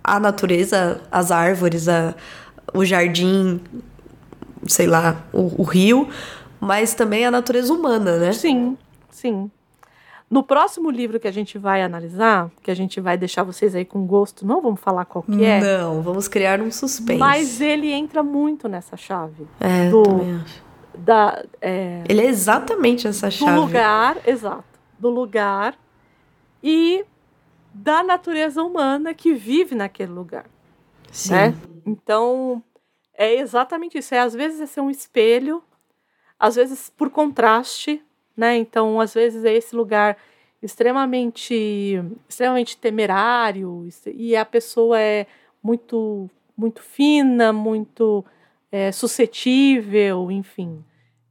a 0.03 0.19
natureza, 0.19 1.01
as 1.11 1.31
árvores, 1.31 1.89
a, 1.89 2.15
o 2.73 2.85
jardim, 2.85 3.61
sei 4.67 4.87
lá, 4.87 5.25
o, 5.33 5.63
o 5.63 5.65
rio, 5.65 6.09
mas 6.61 6.95
também 6.95 7.25
a 7.25 7.31
natureza 7.31 7.73
humana, 7.73 8.17
né? 8.19 8.33
Sim, 8.33 8.77
sim. 9.11 9.51
No 10.31 10.43
próximo 10.43 10.91
livro 10.91 11.19
que 11.19 11.27
a 11.27 11.33
gente 11.33 11.57
vai 11.57 11.83
analisar, 11.83 12.51
que 12.63 12.71
a 12.71 12.75
gente 12.75 13.01
vai 13.01 13.17
deixar 13.17 13.43
vocês 13.45 13.75
aí 13.75 13.85
com 13.85 14.07
gosto, 14.07 14.45
não 14.47 14.61
vamos 14.61 14.79
falar 14.81 15.07
qual 15.07 15.23
que 15.23 15.43
é, 15.43 15.59
Não, 15.61 16.03
vamos 16.03 16.29
criar 16.29 16.61
um 16.61 16.71
suspense. 16.71 17.19
mas 17.19 17.61
ele 17.63 17.91
entra 17.91 18.23
muito 18.23 18.69
nessa 18.69 18.95
chave 18.97 19.47
é, 19.59 19.89
do- 19.89 20.03
também 20.03 20.35
acho. 20.35 20.63
da 20.99 21.43
é, 21.63 22.05
Ele 22.07 22.21
é 22.21 22.27
exatamente 22.27 23.09
essa 23.09 23.29
do 23.29 23.33
chave. 23.33 23.59
lugar, 23.59 24.19
exato, 24.27 24.65
do 24.99 25.09
lugar 25.09 25.75
e 26.63 27.07
da 27.73 28.03
natureza 28.03 28.63
humana 28.63 29.15
que 29.15 29.33
vive 29.33 29.75
naquele 29.75 30.13
lugar, 30.13 30.45
Sim. 31.11 31.33
né? 31.33 31.55
Então, 31.87 32.63
é 33.17 33.35
exatamente 33.37 33.97
isso. 33.97 34.15
É, 34.15 34.19
às 34.21 34.35
vezes 34.35 34.61
é 34.61 34.67
ser 34.67 34.81
um 34.83 34.91
espelho, 34.91 35.63
às 36.39 36.55
vezes 36.57 36.91
por 36.97 37.11
contraste, 37.11 38.03
né? 38.37 38.57
Então, 38.57 39.01
às 39.01 39.15
vezes 39.15 39.45
é 39.45 39.53
esse 39.53 39.75
lugar 39.75 40.17
extremamente, 40.63 42.03
extremamente 42.29 42.77
temerário 42.77 43.89
e 44.15 44.37
a 44.37 44.45
pessoa 44.45 45.01
é 45.01 45.27
muito, 45.63 46.29
muito 46.57 46.83
fina, 46.83 47.53
muito 47.53 48.25
é, 48.71 48.91
suscetível, 48.93 50.31
enfim. 50.31 50.85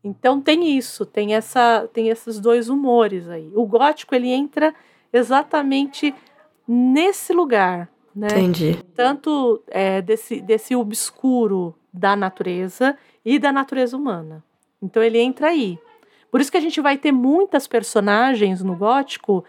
Então 0.03 0.39
tem 0.39 0.77
isso, 0.77 1.05
tem 1.05 1.35
essa, 1.35 1.89
tem 1.91 2.09
esses 2.09 2.39
dois 2.39 2.69
humores 2.69 3.27
aí. 3.27 3.51
O 3.53 3.65
gótico 3.65 4.15
ele 4.15 4.29
entra 4.29 4.73
exatamente 5.11 6.13
nesse 6.67 7.33
lugar, 7.33 7.89
né? 8.15 8.27
Entendi. 8.27 8.79
tanto 8.95 9.61
é, 9.67 10.01
desse, 10.01 10.39
desse 10.41 10.75
obscuro 10.75 11.75
da 11.93 12.15
natureza 12.15 12.97
e 13.25 13.37
da 13.37 13.51
natureza 13.51 13.97
humana. 13.97 14.43
Então 14.81 15.01
ele 15.01 15.19
entra 15.19 15.47
aí. 15.47 15.77
Por 16.31 16.41
isso 16.41 16.51
que 16.51 16.57
a 16.57 16.61
gente 16.61 16.79
vai 16.81 16.97
ter 16.97 17.11
muitas 17.11 17.67
personagens 17.67 18.61
no 18.61 18.75
gótico 18.75 19.43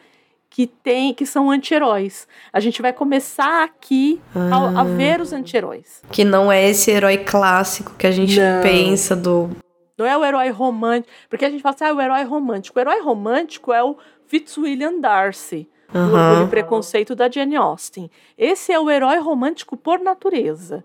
que 0.51 0.67
tem 0.67 1.13
que 1.13 1.27
são 1.27 1.51
anti-heróis. 1.51 2.27
A 2.53 2.61
gente 2.61 2.81
vai 2.81 2.93
começar 2.93 3.65
aqui 3.65 4.21
a, 4.35 4.81
a 4.81 4.85
ver 4.85 5.21
os 5.21 5.33
anti-heróis. 5.33 6.03
Que 6.11 6.25
não 6.25 6.51
é 6.51 6.69
esse 6.69 6.91
herói 6.91 7.19
clássico 7.19 7.95
que 7.97 8.07
a 8.07 8.11
gente 8.11 8.41
Não. 8.41 8.63
pensa 8.63 9.15
do. 9.15 9.51
Não 9.97 10.07
é 10.07 10.17
o 10.17 10.25
herói 10.25 10.49
romântico, 10.51 11.13
porque 11.29 11.45
a 11.45 11.51
gente 11.51 11.61
fala 11.61 11.75
assim, 11.75 11.85
ah, 11.85 11.93
o 11.93 12.01
herói 12.01 12.23
romântico. 12.23 12.79
O 12.79 12.81
herói 12.81 13.01
romântico 13.01 13.73
é 13.73 13.83
o 13.83 13.97
Fitzwilliam 14.27 15.01
Darcy, 15.01 15.69
do. 15.93 15.99
Orgulho 15.99 16.47
e 16.47 16.51
Preconceito 16.51 17.15
da 17.15 17.29
Jane 17.29 17.57
Austen. 17.57 18.11
Esse 18.37 18.73
é 18.73 18.79
o 18.79 18.89
herói 18.89 19.19
romântico 19.19 19.77
por 19.77 19.99
natureza. 19.99 20.85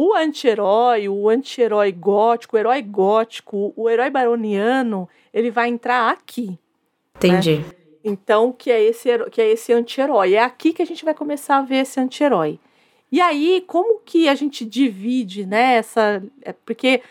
O 0.00 0.14
anti-herói, 0.14 1.08
o 1.08 1.28
anti-herói 1.28 1.90
gótico, 1.90 2.54
o 2.54 2.58
herói 2.60 2.80
gótico, 2.82 3.72
o 3.74 3.90
herói 3.90 4.08
baroniano, 4.10 5.08
ele 5.34 5.50
vai 5.50 5.68
entrar 5.68 6.08
aqui. 6.12 6.56
Entendi. 7.16 7.64
Então, 8.04 8.52
que 8.52 8.70
é 8.70 8.80
esse 8.80 9.08
que 9.32 9.40
é 9.40 9.50
esse 9.50 9.72
anti-herói. 9.72 10.34
É 10.34 10.42
aqui 10.44 10.72
que 10.72 10.80
a 10.82 10.86
gente 10.86 11.04
vai 11.04 11.14
começar 11.14 11.56
a 11.56 11.62
ver 11.62 11.78
esse 11.78 11.98
anti-herói. 11.98 12.60
E 13.10 13.20
aí, 13.20 13.64
como 13.66 13.98
que 14.04 14.28
a 14.28 14.36
gente 14.36 14.64
divide, 14.64 15.44
né? 15.44 15.74
Essa, 15.74 16.22
é 16.42 16.52
porque 16.52 17.02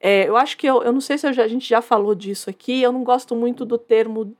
é, 0.00 0.28
eu 0.28 0.36
acho 0.36 0.56
que 0.58 0.66
eu, 0.66 0.82
eu 0.82 0.92
não 0.92 1.00
sei 1.00 1.18
se 1.18 1.32
já- 1.32 1.44
a 1.44 1.48
gente 1.48 1.68
já 1.68 1.80
falou 1.80 2.16
disso 2.16 2.50
aqui. 2.50 2.82
Eu 2.82 2.90
não 2.90 3.04
gosto 3.04 3.36
muito 3.36 3.64
do 3.64 3.78
termo 3.78 4.34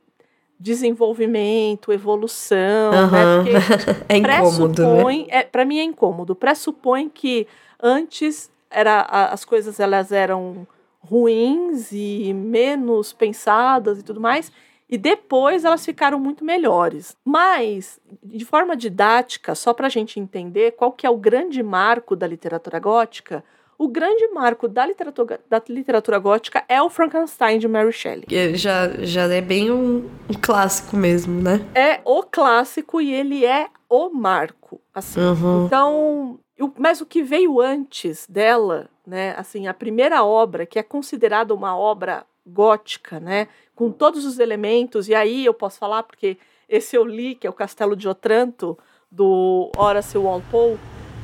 desenvolvimento, 0.58 1.92
evolução, 1.92 2.92
Aham. 2.92 3.42
né? 3.44 3.52
Porque 3.52 4.04
É 4.12 4.16
incômodo, 4.16 4.82
né? 4.82 4.88
pressupõe, 4.88 5.26
é, 5.30 5.42
para 5.44 5.64
mim 5.64 5.78
é 5.78 5.84
incômodo. 5.84 6.34
Pressupõe 6.34 7.08
que 7.08 7.46
antes 7.80 8.50
era 8.70 9.00
as 9.02 9.44
coisas 9.44 9.80
elas 9.80 10.12
eram 10.12 10.66
ruins 11.00 11.90
e 11.92 12.32
menos 12.34 13.12
pensadas 13.12 13.98
e 13.98 14.02
tudo 14.02 14.20
mais, 14.20 14.52
e 14.88 14.96
depois 14.96 15.64
elas 15.64 15.84
ficaram 15.84 16.18
muito 16.18 16.44
melhores. 16.44 17.16
Mas 17.24 18.00
de 18.22 18.44
forma 18.44 18.76
didática, 18.76 19.54
só 19.54 19.72
para 19.72 19.86
a 19.86 19.90
gente 19.90 20.18
entender 20.18 20.72
qual 20.72 20.92
que 20.92 21.06
é 21.06 21.10
o 21.10 21.16
grande 21.16 21.62
marco 21.62 22.16
da 22.16 22.26
literatura 22.26 22.78
gótica, 22.78 23.44
o 23.78 23.86
grande 23.86 24.26
marco 24.28 24.66
da 24.66 24.84
literatura, 24.84 25.40
da 25.48 25.62
literatura 25.68 26.18
gótica 26.18 26.64
é 26.68 26.82
o 26.82 26.90
Frankenstein 26.90 27.60
de 27.60 27.68
Mary 27.68 27.92
Shelley. 27.92 28.26
Já, 28.56 28.88
já 29.04 29.22
é 29.32 29.40
bem 29.40 29.70
um, 29.70 30.10
um 30.28 30.34
clássico 30.42 30.96
mesmo, 30.96 31.40
né? 31.40 31.64
É 31.74 32.00
o 32.04 32.24
clássico 32.24 33.00
e 33.00 33.12
ele 33.12 33.44
é 33.46 33.68
o 33.88 34.10
marco, 34.10 34.80
assim. 34.92 35.20
Uhum. 35.20 35.66
Então, 35.66 36.40
mas 36.76 37.00
o 37.00 37.06
que 37.06 37.22
veio 37.22 37.60
antes 37.60 38.26
dela, 38.28 38.88
né? 39.06 39.34
Assim, 39.36 39.66
a 39.66 39.74
primeira 39.74 40.24
obra, 40.24 40.66
que 40.66 40.78
é 40.78 40.82
considerada 40.82 41.54
uma 41.54 41.76
obra 41.76 42.24
gótica, 42.46 43.20
né? 43.20 43.48
Com 43.74 43.90
todos 43.90 44.24
os 44.24 44.38
elementos, 44.38 45.08
e 45.08 45.14
aí 45.14 45.44
eu 45.44 45.54
posso 45.54 45.78
falar, 45.78 46.02
porque 46.02 46.36
esse 46.68 46.96
eu 46.96 47.04
li, 47.04 47.34
que 47.34 47.46
é 47.46 47.50
o 47.50 47.52
Castelo 47.52 47.94
de 47.94 48.08
Otranto, 48.08 48.76
do 49.10 49.70
Horace 49.76 50.18
Walpole, 50.18 50.78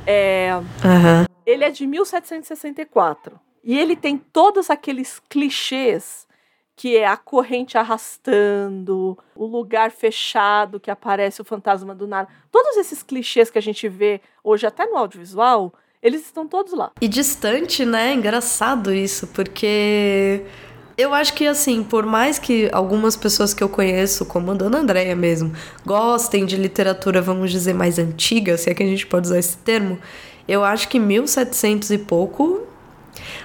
é, 0.07 0.51
Aham. 0.83 1.25
ele 1.45 1.63
é 1.63 1.69
de 1.69 1.85
1764. 1.85 3.39
E 3.63 3.77
ele 3.77 3.95
tem 3.95 4.17
todos 4.17 4.69
aqueles 4.69 5.19
clichês 5.27 6.27
que 6.75 6.97
é 6.97 7.07
a 7.07 7.15
corrente 7.15 7.77
arrastando, 7.77 9.17
o 9.35 9.45
lugar 9.45 9.91
fechado 9.91 10.79
que 10.79 10.91
aparece 10.91 11.41
o 11.41 11.45
fantasma 11.45 11.95
do 11.95 12.07
nada. 12.07 12.27
Todos 12.51 12.75
esses 12.77 13.01
clichês 13.01 13.49
que 13.49 13.57
a 13.57 13.61
gente 13.61 13.87
vê 13.87 14.19
hoje 14.43 14.67
até 14.67 14.85
no 14.85 14.97
audiovisual, 14.97 15.73
eles 16.01 16.21
estão 16.21 16.47
todos 16.47 16.73
lá. 16.73 16.91
E 17.01 17.07
distante, 17.07 17.85
né? 17.85 18.13
Engraçado 18.13 18.93
isso, 18.93 19.27
porque 19.27 20.43
eu 20.97 21.13
acho 21.13 21.33
que 21.33 21.47
assim, 21.47 21.83
por 21.83 22.05
mais 22.05 22.39
que 22.39 22.69
algumas 22.71 23.15
pessoas 23.15 23.53
que 23.53 23.63
eu 23.63 23.69
conheço, 23.69 24.25
como 24.25 24.51
a 24.51 24.53
Dona 24.53 24.79
Andréia 24.79 25.15
mesmo, 25.15 25.53
gostem 25.85 26.45
de 26.45 26.57
literatura, 26.57 27.21
vamos 27.21 27.51
dizer, 27.51 27.73
mais 27.73 27.97
antiga, 27.97 28.57
se 28.57 28.69
é 28.69 28.73
que 28.73 28.83
a 28.83 28.85
gente 28.85 29.07
pode 29.07 29.27
usar 29.27 29.39
esse 29.39 29.57
termo, 29.57 29.97
eu 30.47 30.63
acho 30.63 30.87
que 30.89 30.99
1700 30.99 31.89
e 31.91 31.97
pouco. 31.97 32.67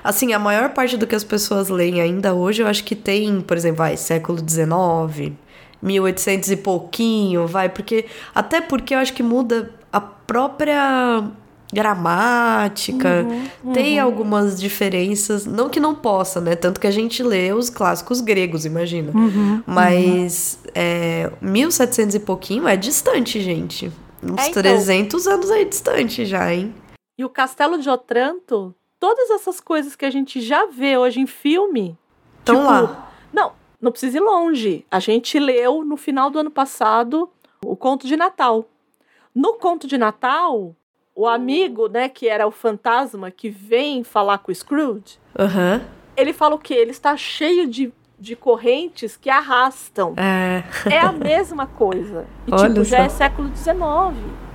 Assim, 0.02 0.32
a 0.32 0.38
maior 0.38 0.70
parte 0.70 0.96
do 0.96 1.06
que 1.06 1.14
as 1.14 1.24
pessoas 1.24 1.68
leem 1.68 2.00
ainda 2.00 2.34
hoje, 2.34 2.62
eu 2.62 2.66
acho 2.66 2.84
que 2.84 2.94
tem, 2.94 3.40
por 3.40 3.56
exemplo, 3.56 3.78
vai, 3.78 3.96
século 3.96 4.38
XIX, 4.38 5.32
1800 5.82 6.50
e 6.50 6.56
pouquinho, 6.56 7.46
vai, 7.46 7.68
porque. 7.68 8.06
Até 8.34 8.60
porque 8.60 8.94
eu 8.94 8.98
acho 8.98 9.12
que 9.12 9.22
muda 9.22 9.70
a 9.92 10.00
própria 10.00 11.24
gramática, 11.72 13.26
tem 13.72 13.98
algumas 14.00 14.60
diferenças, 14.60 15.46
não 15.46 15.68
que 15.68 15.78
não 15.78 15.94
possa, 15.94 16.40
né? 16.40 16.56
Tanto 16.56 16.80
que 16.80 16.86
a 16.86 16.90
gente 16.90 17.22
lê 17.22 17.52
os 17.52 17.70
clássicos 17.70 18.20
gregos, 18.20 18.64
imagina. 18.64 19.12
Mas 19.66 20.58
é, 20.74 21.30
1700 21.40 22.16
e 22.16 22.20
pouquinho 22.20 22.66
é 22.66 22.76
distante, 22.76 23.40
gente. 23.40 23.92
Uns 24.22 24.38
É, 24.38 24.48
então. 24.48 24.62
300 24.62 25.26
anos 25.26 25.50
aí 25.50 25.64
distante 25.64 26.24
já, 26.26 26.52
hein? 26.52 26.74
E 27.16 27.24
o 27.24 27.28
Castelo 27.28 27.78
de 27.78 27.88
Otranto, 27.88 28.74
todas 29.00 29.30
essas 29.30 29.58
coisas 29.60 29.96
que 29.96 30.04
a 30.04 30.10
gente 30.10 30.40
já 30.40 30.66
vê 30.66 30.96
hoje 30.96 31.18
em 31.20 31.26
filme. 31.26 31.98
Tão 32.44 32.54
tipo, 32.56 32.66
lá. 32.70 33.10
Não, 33.32 33.52
não 33.80 33.90
precisa 33.90 34.18
ir 34.18 34.20
longe. 34.20 34.86
A 34.90 35.00
gente 35.00 35.38
leu 35.38 35.82
no 35.84 35.96
final 35.96 36.30
do 36.30 36.38
ano 36.38 36.50
passado 36.50 37.28
o 37.64 37.74
conto 37.74 38.06
de 38.06 38.16
Natal. 38.16 38.66
No 39.34 39.54
conto 39.54 39.86
de 39.86 39.96
Natal, 39.96 40.74
o 41.14 41.26
amigo, 41.26 41.88
né, 41.88 42.08
que 42.08 42.28
era 42.28 42.46
o 42.46 42.50
fantasma 42.50 43.30
que 43.30 43.48
vem 43.48 44.04
falar 44.04 44.38
com 44.38 44.52
o 44.52 44.54
Scrooge, 44.54 45.18
Aham. 45.38 45.82
ele 46.16 46.32
fala 46.32 46.54
o 46.54 46.58
quê? 46.58 46.74
Ele 46.74 46.90
está 46.90 47.16
cheio 47.16 47.66
de, 47.66 47.92
de 48.18 48.34
correntes 48.36 49.16
que 49.16 49.30
arrastam. 49.30 50.14
É. 50.16 50.64
É 50.92 50.98
a 50.98 51.12
mesma 51.12 51.66
coisa. 51.66 52.26
E, 52.46 52.52
Olha 52.54 52.68
tipo, 52.68 52.84
já 52.84 52.98
só. 52.98 53.02
é 53.04 53.08
século 53.08 53.48
XIX 53.54 53.80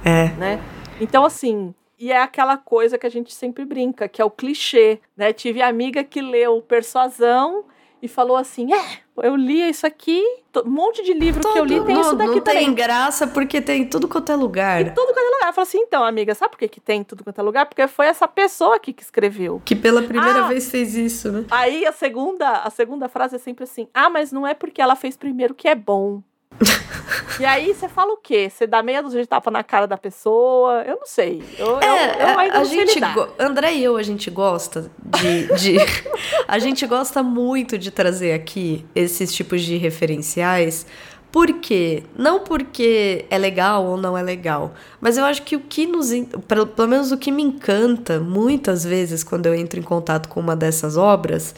É. 0.03 0.29
né? 0.38 0.63
Então, 0.99 1.23
assim, 1.25 1.73
e 1.99 2.12
é 2.12 2.21
aquela 2.21 2.58
coisa 2.58 2.97
que 2.97 3.05
a 3.08 3.10
gente 3.10 3.34
sempre 3.34 3.65
brinca, 3.65 4.08
que 4.08 4.21
é 4.21 4.25
o 4.25 4.29
clichê, 4.31 4.99
né? 5.15 5.31
Tive 5.34 5.62
amiga 5.62 6.03
que 6.03 6.21
leu 6.21 6.62
Persuasão 6.62 7.65
e 8.01 8.08
falou 8.08 8.38
assim: 8.38 8.73
é, 8.73 8.99
eu 9.23 9.36
li 9.36 9.67
isso 9.69 9.88
aqui, 9.88 10.21
um 10.65 10.69
monte 10.69 11.01
de 11.03 11.13
livro 11.13 11.41
que 11.41 11.58
eu 11.58 11.65
li 11.65 11.79
tem 11.84 11.95
não, 11.95 12.01
isso 12.01 12.15
daqui 12.15 12.36
não 12.36 12.41
também. 12.41 12.65
tem 12.65 12.73
graça 12.73 13.25
porque 13.27 13.62
tem 13.62 13.88
tudo 13.88 14.08
quanto 14.08 14.31
é 14.31 14.36
lugar. 14.36 14.81
E 14.81 14.91
tudo 14.91 15.08
quanto 15.13 15.17
é 15.19 15.29
lugar. 15.36 15.47
Eu 15.49 15.53
falei 15.53 15.67
assim, 15.67 15.79
então, 15.79 16.03
amiga, 16.03 16.36
sabe 16.36 16.51
por 16.51 16.60
que, 16.60 16.67
que 16.67 16.79
tem 16.81 17.03
tudo 17.03 17.23
quanto 17.23 17.39
é 17.39 17.43
lugar? 17.43 17.65
Porque 17.65 17.88
foi 17.88 18.08
essa 18.08 18.27
pessoa 18.27 18.75
aqui 18.75 18.93
que 18.93 19.01
escreveu. 19.03 19.62
Que 19.65 19.75
pela 19.75 20.01
primeira 20.01 20.45
Ah! 20.45 20.47
vez 20.47 20.69
fez 20.69 20.95
isso, 20.95 21.31
né? 21.31 21.45
Aí 21.49 21.86
a 21.86 21.91
segunda, 21.91 22.49
a 22.62 22.69
segunda 22.69 23.08
frase 23.10 23.36
é 23.36 23.39
sempre 23.39 23.63
assim: 23.63 23.88
ah, 23.93 24.10
mas 24.10 24.31
não 24.31 24.45
é 24.45 24.53
porque 24.53 24.81
ela 24.81 24.95
fez 24.95 25.15
primeiro 25.17 25.55
que 25.55 25.67
é 25.67 25.75
bom. 25.75 26.21
e 27.39 27.46
aí 27.46 27.74
você 27.74 27.88
fala 27.89 28.13
o 28.13 28.18
quê? 28.18 28.50
Você 28.50 28.65
dá 28.65 28.82
meia 28.82 29.02
dúzia 29.04 29.22
de 29.22 29.28
tapa 29.28 29.52
na 29.52 29.63
cara 29.63 29.86
da 29.86 29.98
pessoa? 29.98 30.84
Eu 30.88 30.98
não 30.98 31.06
sei. 31.06 31.44
Eu, 31.58 31.68
eu, 31.68 31.82
É, 31.82 32.34
eu 32.34 32.39
ainda 32.39 32.56
a 32.56 32.60
não 32.60 32.65
sei 32.65 32.80
gente. 32.80 32.96
lidar. 32.96 33.13
go- 33.13 33.28
André 33.39 33.74
e 33.74 33.84
eu, 33.84 33.98
a 33.98 34.04
gente 34.04 34.30
gosta 34.32 34.89
de. 35.04 35.48
de- 35.56 35.78
a 36.48 36.58
gente 36.60 36.86
gosta 36.88 37.22
muito 37.22 37.78
de 37.78 37.91
trazer 37.91 38.34
aqui 38.34 38.86
esses 38.96 39.34
tipos 39.34 39.62
de 39.62 39.78
referenciais. 39.78 40.86
Por 41.32 41.52
quê? 41.60 42.04
Não 42.18 42.39
porque 42.39 43.26
é 43.30 43.38
legal 43.38 43.84
ou 43.86 43.98
não 43.98 44.18
é 44.18 44.24
legal. 44.24 44.74
Mas 45.02 45.18
eu 45.18 45.26
acho 45.26 45.41
que 45.44 45.58
o 45.58 45.60
que 45.60 45.86
nos. 45.86 46.12
pelo 46.48 46.88
menos 46.88 47.12
o 47.12 47.18
que 47.18 47.30
me 47.30 47.44
encanta 47.44 48.22
muitas 48.22 48.86
vezes 48.86 49.22
quando 49.22 49.46
eu 49.46 49.54
entro 49.54 49.78
em 49.78 49.84
contato 49.84 50.30
com 50.30 50.39
uma 50.39 50.56
dessas 50.56 50.96
obras 50.96 51.54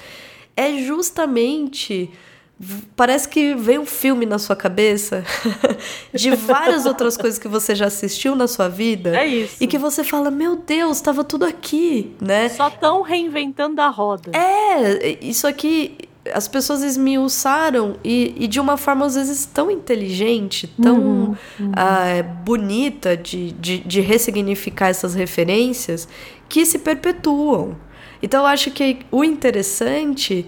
é 0.56 0.74
justamente 0.80 2.12
parece 2.96 3.30
que 3.30 3.54
vem 3.54 3.78
um 3.78 3.86
filme 3.86 4.26
na 4.26 4.40
sua 4.40 4.56
cabeça 4.56 5.24
de 6.14 6.36
várias 6.36 6.86
outras 6.86 7.16
coisas 7.16 7.38
que 7.38 7.48
você 7.48 7.76
já 7.76 7.86
assistiu 7.86 8.36
na 8.36 8.48
sua 8.48 8.68
vida. 8.68 9.16
É 9.16 9.26
isso. 9.26 9.58
E 9.60 9.68
que 9.68 9.78
você 9.78 10.04
fala, 10.04 10.32
meu 10.32 10.56
Deus, 10.56 10.98
estava 10.98 11.24
tudo 11.24 11.46
aqui, 11.46 12.16
né? 12.20 12.50
Só 12.50 12.70
tão 12.70 13.04
reinventando 13.04 13.80
a 13.82 13.90
roda. 13.90 14.32
É, 14.36 15.18
isso 15.22 15.46
aqui 15.46 15.98
as 16.34 16.48
pessoas 16.48 16.84
esmiuçaram 16.84 17.96
e, 18.04 18.36
e 18.38 18.48
de 18.48 18.60
uma 18.60 18.76
forma 18.76 19.06
às 19.06 19.16
vezes 19.16 19.46
tão 19.46 19.72
inteligente, 19.72 20.68
tão 20.82 20.98
Uhum, 20.98 21.36
ah, 21.74 22.22
bonita 22.44 23.16
de, 23.16 23.52
de, 23.54 23.80
de 23.80 24.02
ressignificar 24.02 24.90
essas 24.90 25.14
referências 25.14 26.08
que 26.50 26.66
se 26.66 26.80
perpetuam. 26.80 27.78
Então 28.22 28.42
eu 28.42 28.48
acho 28.48 28.72
que 28.72 29.00
o 29.12 29.24
interessante 29.24 30.46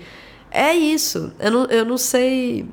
é 0.51 0.73
isso. 0.73 1.31
Eu 1.39 1.51
não, 1.51 1.65
eu 1.65 1.85
não 1.85 1.97
sei. 1.97 2.65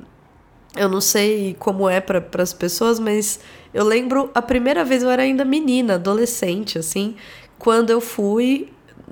Eu 0.75 0.89
não 0.89 1.01
sei 1.01 1.55
como 1.57 1.89
é 1.89 1.99
para 1.99 2.23
as 2.43 2.53
pessoas, 2.53 2.99
mas 2.99 3.39
eu 3.73 3.83
lembro 3.83 4.29
a 4.33 4.41
primeira 4.41 4.83
vez 4.83 5.01
eu 5.01 5.09
era 5.09 5.23
ainda 5.23 5.43
menina, 5.43 5.95
adolescente, 5.95 6.77
assim, 6.77 7.15
quando 7.57 7.89
eu 7.89 8.01
fui. 8.01 8.69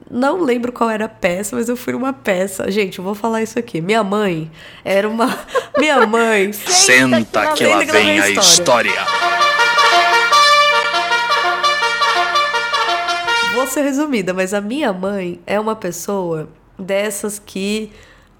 Não 0.10 0.42
lembro 0.42 0.72
qual 0.72 0.90
era 0.90 1.06
a 1.06 1.10
peça, 1.10 1.56
mas 1.56 1.68
eu 1.68 1.76
fui 1.76 1.94
numa 1.94 2.14
peça. 2.14 2.70
Gente, 2.70 3.00
eu 3.00 3.04
vou 3.04 3.16
falar 3.16 3.42
isso 3.42 3.58
aqui. 3.58 3.82
Minha 3.82 4.04
mãe 4.04 4.52
era 4.84 5.10
uma. 5.10 5.28
Minha 5.78 6.06
mãe. 6.06 6.54
Senta 6.54 6.68
que 6.68 7.26
Senta 7.26 7.54
que 7.54 7.66
lá 7.66 7.80
vem 7.80 8.20
a 8.20 8.30
história. 8.30 8.92
Vou 13.56 13.66
ser 13.68 13.82
resumida, 13.82 14.34
mas 14.34 14.54
a 14.54 14.62
minha 14.62 14.94
mãe 14.94 15.40
é 15.48 15.60
uma 15.60 15.76
pessoa 15.76 16.48
dessas 16.78 17.40
que 17.40 17.92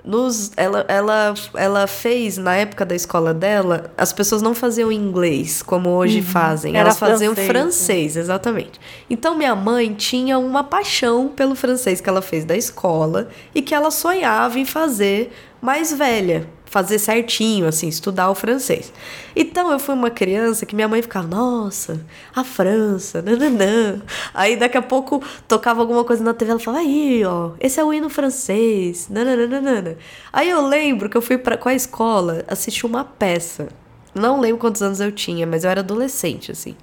nos 0.06 0.52
ela, 0.56 0.86
ela, 0.88 1.34
ela 1.56 1.88
fez 1.88 2.38
na 2.38 2.56
época 2.56 2.86
da 2.86 2.96
escola 2.96 3.34
dela, 3.34 3.92
as 3.98 4.14
pessoas 4.14 4.42
não 4.42 4.54
faziam 4.54 4.92
inglês 4.92 5.64
como 5.64 5.90
hoje 5.90 6.22
fazem, 6.22 6.74
Era 6.74 6.82
elas 6.82 7.00
faziam 7.00 7.34
francês, 7.34 7.48
francês, 7.48 8.18
exatamente. 8.18 8.80
Então 9.10 9.36
minha 9.36 9.56
mãe 9.56 9.94
tinha 9.94 10.38
uma 10.38 10.64
paixão 10.64 11.28
pelo 11.28 11.56
francês 11.56 12.00
que 12.00 12.10
ela 12.10 12.22
fez 12.22 12.46
da 12.46 12.56
escola 12.56 13.30
e 13.54 13.62
que 13.62 13.74
ela 13.74 13.90
sonhava 13.90 14.60
em 14.60 14.66
fazer 14.66 15.34
mais 15.62 15.92
velha, 15.92 16.48
fazer 16.76 17.00
certinho, 17.00 17.66
assim, 17.68 17.88
estudar 17.88 18.30
o 18.30 18.36
francês. 18.36 18.92
Então 19.34 19.72
eu 19.72 19.80
fui 19.80 19.96
uma 19.96 20.10
criança 20.10 20.66
que 20.66 20.76
minha 20.76 20.90
mãe 20.90 21.02
ficava, 21.02 21.26
nossa, 21.26 22.06
a 22.36 22.44
França, 22.44 23.22
nananã. 23.22 24.02
Aí 24.34 24.58
daqui 24.58 24.78
a 24.78 24.82
pouco 24.82 25.24
tocava 25.48 25.80
alguma 25.80 26.04
coisa 26.04 26.22
na 26.22 26.34
TV, 26.34 26.52
ela 26.52 26.60
falava, 26.60 26.84
aí, 26.84 27.24
ó, 27.24 27.52
esse 27.62 27.80
é 27.80 27.84
o 27.86 27.94
hino 27.94 28.10
francês, 28.10 29.08
nananana. 29.10 29.98
Aí 30.34 30.50
eu 30.50 30.68
lembro 30.68 31.10
que 31.10 31.16
eu 31.16 31.22
fui 31.22 31.38
pra, 31.38 31.56
com 31.56 31.70
a 31.70 31.74
escola 31.74 32.44
assistir 32.46 32.86
uma 32.86 33.06
peça. 33.06 33.70
Não 34.14 34.42
lembro 34.42 34.58
quantos 34.58 34.82
anos 34.82 35.00
eu 35.00 35.14
tinha, 35.14 35.48
mas 35.48 35.64
eu 35.64 35.70
era 35.70 35.80
adolescente, 35.80 36.52
assim. 36.52 36.76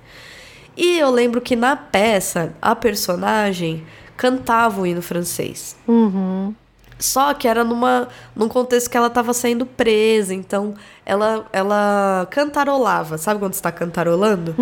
E 0.74 0.98
eu 0.98 1.10
lembro 1.10 1.38
que 1.38 1.54
na 1.54 1.76
peça, 1.76 2.54
a 2.62 2.74
personagem 2.74 3.84
cantava 4.16 4.80
o 4.80 4.86
hino 4.86 5.02
francês. 5.02 5.76
Uhum. 5.86 6.54
Só 7.02 7.34
que 7.34 7.48
era 7.48 7.64
numa, 7.64 8.08
num 8.34 8.48
contexto 8.48 8.88
que 8.88 8.96
ela 8.96 9.08
estava 9.08 9.34
sendo 9.34 9.66
presa, 9.66 10.32
então 10.32 10.74
ela, 11.04 11.44
ela 11.52 12.28
cantarolava. 12.30 13.18
Sabe 13.18 13.40
quando 13.40 13.54
você 13.54 13.60
tá 13.60 13.72
cantarolando? 13.72 14.54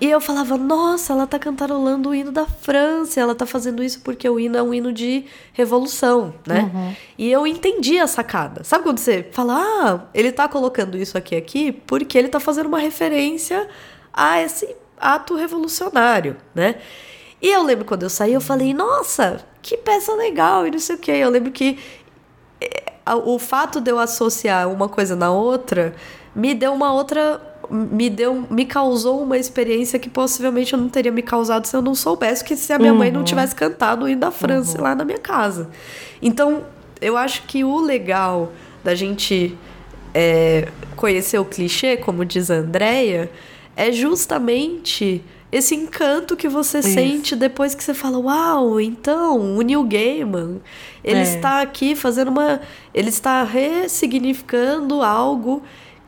E 0.00 0.10
eu 0.10 0.20
falava, 0.20 0.58
nossa, 0.58 1.14
ela 1.14 1.26
tá 1.26 1.38
cantarolando 1.38 2.10
o 2.10 2.14
hino 2.14 2.30
da 2.30 2.44
França, 2.46 3.20
ela 3.20 3.34
tá 3.34 3.46
fazendo 3.46 3.82
isso 3.82 4.00
porque 4.02 4.28
o 4.28 4.38
hino 4.38 4.56
é 4.58 4.62
um 4.62 4.74
hino 4.74 4.92
de 4.92 5.24
revolução, 5.54 6.34
né? 6.46 6.70
E 7.16 7.32
eu 7.32 7.46
entendi 7.46 7.98
a 7.98 8.06
sacada. 8.06 8.62
Sabe 8.62 8.84
quando 8.84 8.98
você 8.98 9.26
fala, 9.32 9.54
ah, 9.58 10.00
ele 10.12 10.30
tá 10.30 10.46
colocando 10.48 10.96
isso 10.98 11.16
aqui 11.16 11.34
aqui 11.34 11.72
porque 11.72 12.18
ele 12.18 12.28
tá 12.28 12.38
fazendo 12.38 12.66
uma 12.66 12.78
referência 12.78 13.66
a 14.12 14.42
esse 14.42 14.68
ato 15.00 15.34
revolucionário, 15.36 16.36
né? 16.54 16.76
E 17.40 17.48
eu 17.48 17.62
lembro 17.62 17.84
quando 17.84 18.02
eu 18.02 18.10
saí, 18.10 18.32
eu 18.32 18.40
falei, 18.40 18.72
nossa, 18.72 19.44
que 19.62 19.76
peça 19.76 20.14
legal 20.14 20.66
e 20.66 20.70
não 20.70 20.78
sei 20.78 20.96
o 20.96 20.98
quê. 20.98 21.12
Eu 21.12 21.30
lembro 21.30 21.50
que 21.50 21.78
eh, 22.60 22.92
o 23.24 23.38
fato 23.38 23.80
de 23.80 23.90
eu 23.90 23.98
associar 23.98 24.68
uma 24.70 24.88
coisa 24.88 25.14
na 25.14 25.30
outra 25.30 25.94
me 26.34 26.54
deu 26.54 26.72
uma 26.72 26.92
outra 26.92 27.40
me 27.70 28.08
deu 28.08 28.46
me 28.48 28.64
causou 28.64 29.22
uma 29.22 29.36
experiência 29.36 29.98
que 29.98 30.08
possivelmente 30.08 30.72
eu 30.72 30.78
não 30.78 30.88
teria 30.88 31.10
me 31.10 31.22
causado 31.22 31.66
se 31.66 31.76
eu 31.76 31.82
não 31.82 31.94
soubesse 31.94 32.44
que 32.44 32.54
se 32.54 32.72
a 32.72 32.78
minha 32.78 32.94
mãe 32.94 33.10
não 33.10 33.24
tivesse 33.24 33.54
cantado 33.54 34.04
o 34.04 34.08
hino 34.08 34.20
da 34.20 34.30
França 34.30 34.80
lá 34.80 34.94
na 34.94 35.04
minha 35.04 35.18
casa. 35.18 35.68
Então, 36.22 36.64
eu 37.00 37.16
acho 37.16 37.42
que 37.42 37.64
o 37.64 37.80
legal 37.80 38.52
da 38.84 38.94
gente 38.94 39.58
é, 40.14 40.68
conhecer 40.94 41.38
o 41.38 41.44
clichê, 41.44 41.96
como 41.96 42.24
diz 42.24 42.50
a 42.50 42.54
Andrea, 42.54 43.30
é 43.74 43.90
justamente 43.90 45.22
esse 45.50 45.74
encanto 45.74 46.36
que 46.36 46.48
você 46.48 46.82
sente 46.82 47.36
depois 47.36 47.74
que 47.74 47.82
você 47.82 47.94
fala, 47.94 48.18
uau, 48.18 48.80
então 48.80 49.56
o 49.56 49.62
Neil 49.62 49.82
Gaiman, 49.84 50.60
ele 51.04 51.20
É. 51.20 51.22
está 51.22 51.60
aqui 51.62 51.94
fazendo 51.94 52.28
uma, 52.28 52.60
ele 52.92 53.08
está 53.08 53.44
ressignificando 53.44 55.02
algo 55.02 55.62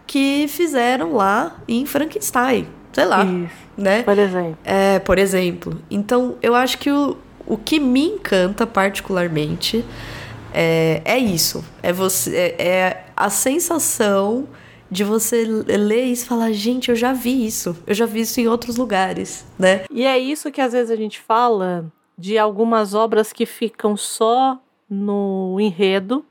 que 0.06 0.46
fizeram 0.48 1.14
lá 1.14 1.56
em 1.68 1.84
Frankenstein, 1.86 2.66
sei 2.92 3.04
lá, 3.04 3.24
Isso. 3.24 3.54
né? 3.76 4.02
Por 4.02 4.18
exemplo. 4.18 4.58
É, 4.64 4.98
por 4.98 5.18
exemplo. 5.18 5.82
Então, 5.90 6.36
eu 6.42 6.54
acho 6.54 6.78
que 6.78 6.90
o, 6.90 7.16
o 7.46 7.56
que 7.56 7.78
me 7.78 8.06
encanta 8.06 8.66
particularmente 8.66 9.84
é, 10.52 11.02
é 11.04 11.18
isso. 11.18 11.64
É 11.82 11.92
você 11.92 12.34
é, 12.58 12.66
é 12.66 13.04
a 13.16 13.30
sensação 13.30 14.48
de 14.90 15.04
você 15.04 15.44
ler 15.44 16.04
isso 16.04 16.24
e 16.24 16.28
falar, 16.28 16.52
gente, 16.52 16.88
eu 16.90 16.96
já 16.96 17.12
vi 17.12 17.46
isso. 17.46 17.76
Eu 17.86 17.94
já 17.94 18.06
vi 18.06 18.20
isso 18.20 18.40
em 18.40 18.48
outros 18.48 18.76
lugares, 18.76 19.44
né? 19.58 19.84
E 19.90 20.04
é 20.06 20.18
isso 20.18 20.50
que 20.50 20.60
às 20.60 20.72
vezes 20.72 20.90
a 20.90 20.96
gente 20.96 21.20
fala 21.20 21.84
de 22.16 22.38
algumas 22.38 22.94
obras 22.94 23.32
que 23.32 23.44
ficam 23.46 23.96
só 23.96 24.58
no 24.88 25.56
enredo. 25.60 26.24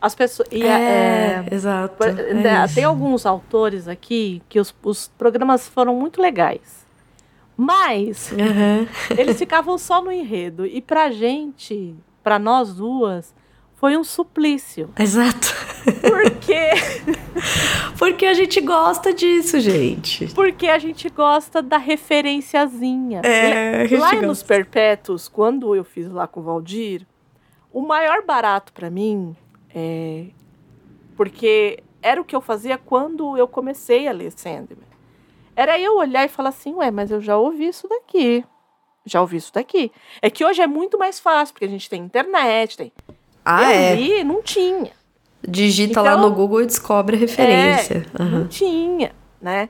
As 0.00 0.14
pessoas. 0.14 0.48
E 0.50 0.62
a- 0.66 0.78
é, 0.80 1.44
exato. 1.50 2.02
é 2.04 2.34
né, 2.34 2.66
tem 2.74 2.84
alguns 2.84 3.24
autores 3.26 3.86
aqui 3.86 4.42
que 4.48 4.58
os, 4.58 4.74
os 4.82 5.08
programas 5.18 5.68
foram 5.68 5.94
muito 5.94 6.20
legais. 6.20 6.82
Mas 7.56 8.32
Aham. 8.32 8.86
eles 9.16 9.38
ficavam 9.38 9.76
só 9.78 10.02
no 10.02 10.10
enredo. 10.10 10.64
E 10.66 10.80
pra 10.80 11.10
gente, 11.10 11.94
pra 12.22 12.38
nós 12.38 12.74
duas, 12.74 13.34
foi 13.82 13.96
um 13.96 14.04
suplício. 14.04 14.90
Exato. 14.96 15.52
Porque, 16.08 16.70
Porque 17.98 18.26
a 18.26 18.32
gente 18.32 18.60
gosta 18.60 19.12
disso, 19.12 19.58
gente. 19.58 20.32
porque 20.34 20.68
a 20.68 20.78
gente 20.78 21.10
gosta 21.10 21.60
da 21.60 21.78
referenciazinha. 21.78 23.22
É, 23.24 23.88
gente 23.88 23.98
Lá 23.98 24.14
nos 24.22 24.40
Perpétuos, 24.40 25.26
quando 25.26 25.74
eu 25.74 25.82
fiz 25.82 26.08
lá 26.08 26.28
com 26.28 26.38
o 26.38 26.42
Valdir, 26.44 27.04
o 27.72 27.80
maior 27.80 28.24
barato 28.24 28.72
pra 28.72 28.88
mim 28.88 29.36
é. 29.74 30.26
Porque 31.16 31.82
era 32.00 32.20
o 32.20 32.24
que 32.24 32.36
eu 32.36 32.40
fazia 32.40 32.78
quando 32.78 33.36
eu 33.36 33.48
comecei 33.48 34.06
a 34.06 34.12
ler 34.12 34.30
Sandman. 34.30 34.86
Era 35.56 35.76
eu 35.76 35.96
olhar 35.96 36.24
e 36.24 36.28
falar 36.28 36.50
assim, 36.50 36.72
ué, 36.74 36.92
mas 36.92 37.10
eu 37.10 37.20
já 37.20 37.36
ouvi 37.36 37.66
isso 37.66 37.88
daqui. 37.88 38.44
Já 39.04 39.20
ouvi 39.20 39.38
isso 39.38 39.52
daqui. 39.52 39.90
É 40.20 40.30
que 40.30 40.44
hoje 40.44 40.62
é 40.62 40.68
muito 40.68 40.96
mais 40.96 41.18
fácil, 41.18 41.52
porque 41.52 41.64
a 41.64 41.68
gente 41.68 41.90
tem 41.90 42.00
internet, 42.00 42.76
tem. 42.76 42.92
Ah, 43.44 43.64
eu 43.64 43.70
é. 43.80 43.94
li, 43.94 44.24
não 44.24 44.42
tinha. 44.42 44.92
Digita 45.46 45.92
Então- 46.00 46.04
lá 46.04 46.16
no 46.16 46.30
Google 46.32 46.62
e 46.62 46.66
descobre 46.66 47.16
a 47.16 47.18
referência. 47.18 48.06
É, 48.18 48.22
Aham. 48.22 48.38
Não 48.40 48.48
tinha, 48.48 49.12
né? 49.40 49.68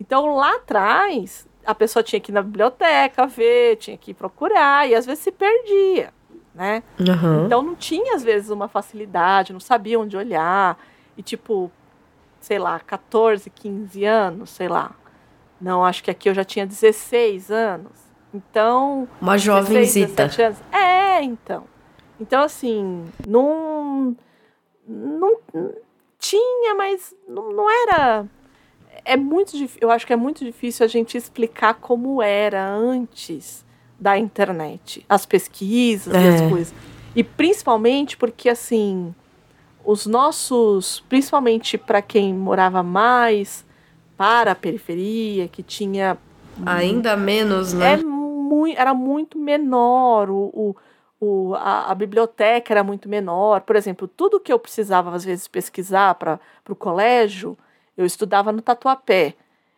Então 0.00 0.34
lá 0.34 0.56
atrás, 0.56 1.46
a 1.64 1.74
pessoa 1.74 2.02
tinha 2.02 2.18
que 2.20 2.32
ir 2.32 2.34
na 2.34 2.42
biblioteca 2.42 3.26
ver, 3.26 3.76
tinha 3.76 3.96
que 3.96 4.12
procurar, 4.12 4.88
e 4.88 4.94
às 4.96 5.06
vezes 5.06 5.22
se 5.22 5.30
perdia, 5.30 6.12
né? 6.52 6.82
Aham. 7.08 7.44
Então 7.46 7.62
não 7.62 7.76
tinha, 7.76 8.16
às 8.16 8.24
vezes, 8.24 8.50
uma 8.50 8.66
facilidade, 8.66 9.52
não 9.52 9.60
sabia 9.60 10.00
onde 10.00 10.16
olhar. 10.16 10.76
E 11.16 11.22
tipo, 11.22 11.70
sei 12.40 12.58
lá, 12.58 12.80
14, 12.80 13.48
15 13.48 14.04
anos, 14.04 14.50
sei 14.50 14.66
lá. 14.66 14.90
Não, 15.60 15.84
acho 15.84 16.02
que 16.02 16.10
aqui 16.10 16.28
eu 16.28 16.34
já 16.34 16.42
tinha 16.44 16.66
16 16.66 17.48
anos. 17.52 17.92
Então. 18.34 19.06
Uma 19.20 19.34
16, 19.36 19.42
jovenzita. 19.68 20.24
17 20.26 20.42
anos. 20.42 20.58
É, 20.72 21.22
então. 21.22 21.64
Então, 22.20 22.42
assim, 22.42 23.04
não. 23.26 24.16
Não 24.86 25.36
tinha, 26.18 26.74
mas 26.74 27.14
não, 27.28 27.52
não 27.52 27.70
era. 27.70 28.26
É 29.04 29.16
muito 29.16 29.52
difícil. 29.56 29.80
Eu 29.80 29.90
acho 29.90 30.06
que 30.06 30.12
é 30.12 30.16
muito 30.16 30.44
difícil 30.44 30.84
a 30.84 30.88
gente 30.88 31.16
explicar 31.16 31.74
como 31.74 32.22
era 32.22 32.68
antes 32.68 33.64
da 33.98 34.18
internet. 34.18 35.04
As 35.08 35.24
pesquisas 35.24 36.12
e 36.14 36.16
É. 36.16 36.34
as 36.34 36.40
coisas. 36.50 36.74
E 37.14 37.22
principalmente 37.22 38.16
porque, 38.16 38.48
assim, 38.48 39.14
os 39.84 40.06
nossos. 40.06 41.00
Principalmente 41.08 41.76
para 41.78 42.02
quem 42.02 42.34
morava 42.34 42.82
mais 42.82 43.64
para 44.16 44.52
a 44.52 44.54
periferia, 44.54 45.48
que 45.48 45.62
tinha 45.62 46.16
Ainda 46.64 47.16
menos, 47.16 47.72
né? 47.72 47.94
é 47.94 48.12
era 48.76 48.94
muito 48.94 49.38
menor 49.38 50.30
o, 50.30 50.50
o, 50.52 50.76
o, 51.24 51.54
a, 51.54 51.92
a, 51.92 51.94
biblioteca 51.94 52.74
era 52.74 52.82
muito 52.82 53.08
menor. 53.08 53.60
Por 53.60 53.76
exemplo, 53.76 54.08
tudo 54.08 54.40
que 54.40 54.52
eu 54.52 54.58
precisava, 54.58 55.14
às 55.14 55.24
vezes, 55.24 55.46
pesquisar 55.46 56.16
para 56.16 56.40
o 56.68 56.74
colégio, 56.74 57.56
eu 57.96 58.04
estudava 58.04 58.50
no 58.50 58.60
Tatuapé. 58.60 59.34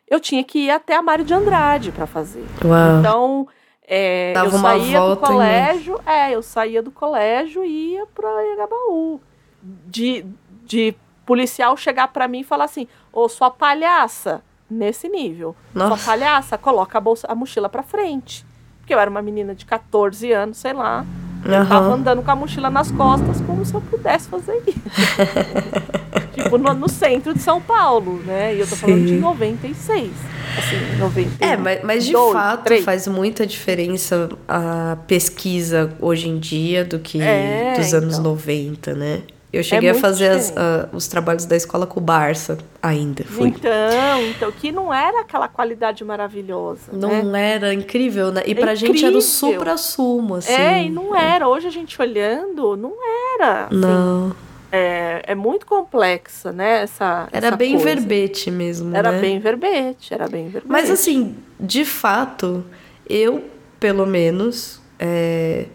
Eu 0.09 0.19
tinha 0.19 0.43
que 0.43 0.61
ir 0.61 0.71
até 0.71 0.97
a 0.97 1.03
Mário 1.03 1.23
de 1.23 1.35
Andrade 1.35 1.93
para 1.93 2.07
fazer. 2.07 2.47
Uau. 2.65 2.99
Então, 2.99 3.49
é, 3.87 4.33
eu 4.35 4.51
saía 4.53 5.01
do 5.01 5.17
colégio, 5.19 6.01
em... 6.07 6.11
é, 6.11 6.31
eu 6.35 6.43
saía 6.43 6.83
do 6.83 6.91
colégio 6.91 7.63
e 7.63 7.93
ia 7.93 8.07
para 8.07 8.55
Igabaú. 8.55 9.21
De, 9.63 10.25
de 10.63 10.95
policial 11.27 11.77
chegar 11.77 12.09
para 12.09 12.27
mim 12.27 12.41
e 12.41 12.45
falar 12.45 12.65
assim: 12.65 12.89
Ô, 13.13 13.29
sua 13.29 13.51
palhaça, 13.51 14.43
nesse 14.71 15.11
nível. 15.11 15.55
Nossa. 15.75 15.97
Sua 15.97 16.07
palhaça, 16.07 16.57
coloca 16.57 16.97
a, 16.97 17.01
bolsa, 17.03 17.27
a 17.29 17.35
mochila 17.35 17.69
para 17.69 17.83
frente. 17.83 18.47
Porque 18.79 18.95
eu 18.95 18.99
era 18.99 19.11
uma 19.11 19.21
menina 19.21 19.55
de 19.55 19.67
14 19.67 20.33
anos, 20.33 20.57
sei 20.57 20.73
lá. 20.73 21.05
Uhum. 21.45 21.67
tava 21.67 21.95
andando 21.95 22.23
com 22.23 22.31
a 22.31 22.37
mochila 22.37 22.71
nas 22.71 22.91
costas 22.91 23.41
como 23.43 23.65
se 23.65 23.75
eu 23.75 23.81
pudesse 23.81 24.29
fazer 24.29 24.63
isso. 24.67 24.79
tipo, 26.35 26.57
no, 26.57 26.73
no, 26.75 26.89
centro 26.89 27.35
de 27.35 27.41
São 27.41 27.61
Paulo, 27.61 28.23
né? 28.25 28.55
E 28.55 28.61
eu 28.61 28.67
tô 28.67 28.75
Sim. 28.75 28.81
falando 28.81 29.07
de 29.07 29.15
96. 29.15 30.11
Assim, 30.57 30.99
92, 30.99 31.41
É, 31.41 31.57
mas, 31.57 31.83
mas 31.83 32.05
de 32.07 32.13
fato 32.13 32.65
3. 32.65 32.85
faz 32.85 33.09
muita 33.09 33.47
diferença 33.47 34.29
a 34.47 34.97
pesquisa 35.07 35.93
hoje 36.01 36.29
em 36.29 36.39
dia 36.39 36.85
do 36.85 36.99
que 36.99 37.21
é, 37.21 37.75
dos 37.77 37.93
anos 37.93 38.19
então. 38.19 38.31
90, 38.31 38.95
né? 38.95 39.23
Eu 39.57 39.63
cheguei 39.63 39.89
é 39.89 39.93
a 39.93 39.95
fazer 39.95 40.31
as, 40.31 40.51
uh, 40.51 40.89
os 40.93 41.07
trabalhos 41.07 41.45
da 41.45 41.57
escola 41.57 41.87
com 41.87 42.01
o 42.01 42.03
Barça 42.03 42.59
ainda. 42.83 43.25
Fui. 43.25 43.49
Então, 43.49 44.23
então, 44.31 44.53
que 44.53 44.73
não 44.73 44.93
era 44.93 45.21
aquela 45.21 45.49
qualidade 45.49 46.05
maravilhosa. 46.05 46.93
Não 46.93 47.25
né? 47.25 47.55
era 47.55 47.75
incrível, 47.75 48.33
né? 48.33 48.43
E 48.47 48.53
é 48.53 48.55
pra 48.55 48.73
incrível. 48.73 48.95
gente 48.95 49.07
era 49.07 49.17
o 49.17 49.23
supra-sumo, 49.23 50.37
assim. 50.37 50.53
É, 50.53 50.85
e 50.85 50.91
não 50.91 51.15
era. 51.15 51.49
Hoje 51.49 51.67
a 51.69 51.71
gente 51.71 52.01
olhando, 52.01 52.77
não 52.77 52.95
era. 53.35 53.67
Assim. 53.67 53.77
Não. 53.77 54.37
É, 54.73 55.23
é 55.29 55.35
muito 55.37 55.67
complexa, 55.67 56.51
né? 56.51 56.83
Essa, 56.83 57.29
era 57.31 57.47
essa 57.49 57.57
bem 57.57 57.73
coisa. 57.79 57.85
verbete 57.85 58.51
mesmo. 58.51 58.97
Era 58.97 59.13
né? 59.13 59.21
bem 59.21 59.39
verbete, 59.39 60.13
era 60.13 60.27
bem 60.27 60.49
verbete. 60.49 60.71
Mas 60.71 60.91
assim, 60.91 61.37
de 61.61 61.85
fato, 61.85 62.65
eu, 63.09 63.45
pelo 63.79 64.05
menos, 64.05 64.81
é, 64.99 65.67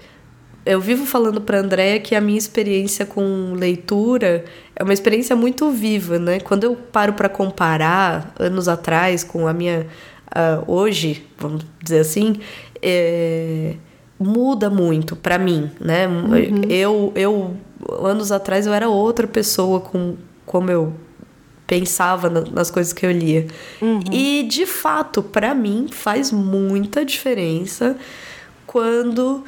eu 0.65 0.79
vivo 0.79 1.05
falando 1.05 1.41
para 1.41 1.59
Andréia 1.59 1.99
que 1.99 2.13
a 2.13 2.21
minha 2.21 2.37
experiência 2.37 3.05
com 3.05 3.53
leitura 3.55 4.45
é 4.75 4.83
uma 4.83 4.93
experiência 4.93 5.35
muito 5.35 5.71
viva, 5.71 6.19
né? 6.19 6.39
Quando 6.39 6.63
eu 6.63 6.75
paro 6.75 7.13
para 7.13 7.29
comparar 7.29 8.33
anos 8.37 8.67
atrás 8.67 9.23
com 9.23 9.47
a 9.47 9.53
minha 9.53 9.87
uh, 10.27 10.71
hoje, 10.71 11.25
vamos 11.37 11.65
dizer 11.81 11.99
assim, 11.99 12.37
é, 12.81 13.75
muda 14.19 14.69
muito 14.69 15.15
para 15.15 15.37
mim, 15.37 15.71
né? 15.79 16.07
Uhum. 16.07 16.61
Eu, 16.69 17.11
eu 17.15 17.53
anos 18.01 18.31
atrás 18.31 18.67
eu 18.67 18.73
era 18.73 18.89
outra 18.89 19.27
pessoa 19.27 19.79
com 19.79 20.15
como 20.45 20.69
eu 20.69 20.93
pensava 21.65 22.29
nas 22.29 22.71
coisas 22.71 22.91
que 22.91 23.05
eu 23.05 23.11
lia. 23.11 23.45
Uhum. 23.79 24.01
E 24.11 24.43
de 24.43 24.65
fato, 24.65 25.21
para 25.21 25.53
mim 25.53 25.87
faz 25.91 26.31
muita 26.31 27.05
diferença 27.05 27.95
quando 28.65 29.43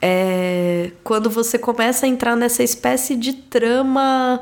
é 0.00 0.92
quando 1.02 1.28
você 1.28 1.58
começa 1.58 2.06
a 2.06 2.08
entrar 2.08 2.36
nessa 2.36 2.62
espécie 2.62 3.16
de 3.16 3.32
trama 3.32 4.40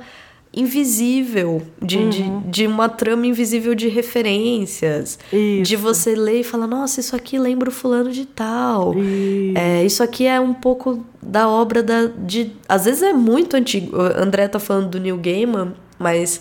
invisível, 0.56 1.62
de, 1.82 1.98
uhum. 1.98 2.08
de, 2.08 2.30
de, 2.48 2.66
uma 2.66 2.88
trama 2.88 3.26
invisível 3.26 3.74
de 3.74 3.88
referências. 3.88 5.18
Isso. 5.30 5.62
De 5.62 5.76
você 5.76 6.14
ler 6.14 6.40
e 6.40 6.44
falar, 6.44 6.66
nossa, 6.66 6.98
isso 6.98 7.14
aqui 7.14 7.38
lembra 7.38 7.68
o 7.68 7.72
fulano 7.72 8.10
de 8.10 8.24
tal. 8.24 8.98
Isso. 8.98 9.58
É, 9.58 9.84
isso 9.84 10.02
aqui 10.02 10.26
é 10.26 10.40
um 10.40 10.54
pouco 10.54 11.04
da 11.22 11.46
obra 11.46 11.82
da. 11.82 12.06
De, 12.06 12.52
às 12.66 12.86
vezes 12.86 13.02
é 13.02 13.12
muito 13.12 13.54
antigo. 13.54 13.98
O 13.98 14.00
André 14.00 14.48
tá 14.48 14.58
falando 14.58 14.88
do 14.88 15.00
Neil 15.00 15.18
Gaiman, 15.18 15.74
mas 15.98 16.40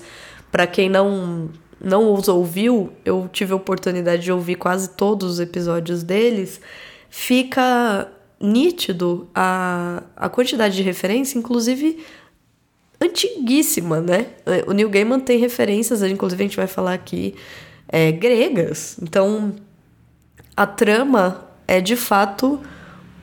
para 0.49 0.65
quem 0.65 0.88
não, 0.88 1.49
não 1.84 2.13
os 2.13 2.30
ouviu, 2.30 2.93
eu 3.04 3.30
tive 3.32 3.51
a 3.51 3.58
oportunidade 3.58 4.23
de 4.23 4.32
ouvir 4.32 4.56
quase 4.56 4.91
todos 4.91 5.34
os 5.34 5.39
episódios 5.41 6.04
deles. 6.04 6.62
Fica 7.10 8.10
nítido 8.39 9.29
a, 9.33 10.03
a 10.15 10.29
quantidade 10.29 10.75
de 10.75 10.83
referência, 10.83 11.37
inclusive 11.37 12.03
antiguíssima, 13.01 13.99
né? 14.01 14.27
O 14.67 14.71
Neil 14.71 14.89
Gaiman 14.89 15.19
tem 15.19 15.37
referências, 15.37 16.01
inclusive 16.03 16.43
a 16.43 16.47
gente 16.47 16.57
vai 16.57 16.67
falar 16.67 16.93
aqui, 16.93 17.35
é, 17.87 18.11
gregas. 18.11 18.97
Então, 19.01 19.53
a 20.55 20.65
trama 20.65 21.47
é 21.67 21.81
de 21.81 21.95
fato 21.95 22.61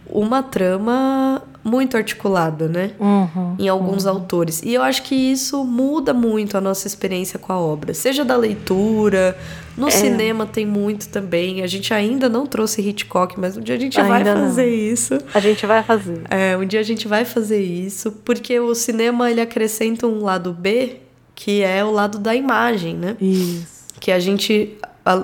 uma 0.07 0.43
trama 0.43 1.43
muito 1.65 1.97
articulada, 1.97 2.69
né? 2.69 2.91
Uhum, 2.99 3.55
em 3.59 3.69
alguns 3.69 4.05
uhum. 4.05 4.11
autores. 4.11 4.63
E 4.63 4.75
eu 4.75 4.83
acho 4.83 5.03
que 5.05 5.15
isso 5.15 5.65
muda 5.65 6.13
muito 6.13 6.57
a 6.57 6.61
nossa 6.61 6.87
experiência 6.87 7.39
com 7.39 7.53
a 7.53 7.59
obra. 7.59 7.95
Seja 7.95 8.25
da 8.25 8.37
leitura, 8.37 9.37
no 9.77 9.89
é. 9.89 9.91
cinema 9.91 10.45
tem 10.45 10.67
muito 10.67 11.09
também. 11.09 11.63
A 11.63 11.67
gente 11.67 11.95
ainda 11.95 12.29
não 12.29 12.47
trouxe 12.47 12.83
Hitchcock, 12.83 13.39
mas 13.39 13.57
um 13.57 13.61
dia 13.61 13.77
a 13.77 13.79
gente 13.79 13.99
ainda 14.01 14.25
vai 14.25 14.25
fazer 14.25 14.67
não. 14.67 14.73
isso. 14.73 15.19
A 15.33 15.41
gente 15.41 15.67
vai 15.67 15.83
fazer. 15.83 16.23
É, 16.29 16.57
um 16.57 16.67
dia 16.67 16.81
a 16.81 16.85
gente 16.85 17.07
vai 17.07 17.25
fazer 17.25 17.63
isso, 17.63 18.13
porque 18.25 18.59
o 18.59 18.75
cinema 18.75 19.31
ele 19.31 19.41
acrescenta 19.41 20.07
um 20.07 20.23
lado 20.23 20.53
B, 20.53 20.97
que 21.35 21.63
é 21.63 21.85
o 21.85 21.93
lado 21.93 22.19
da 22.19 22.35
imagem, 22.35 22.97
né? 22.97 23.17
Isso. 23.21 23.83
Que 24.01 24.11
a 24.11 24.19
gente 24.19 24.77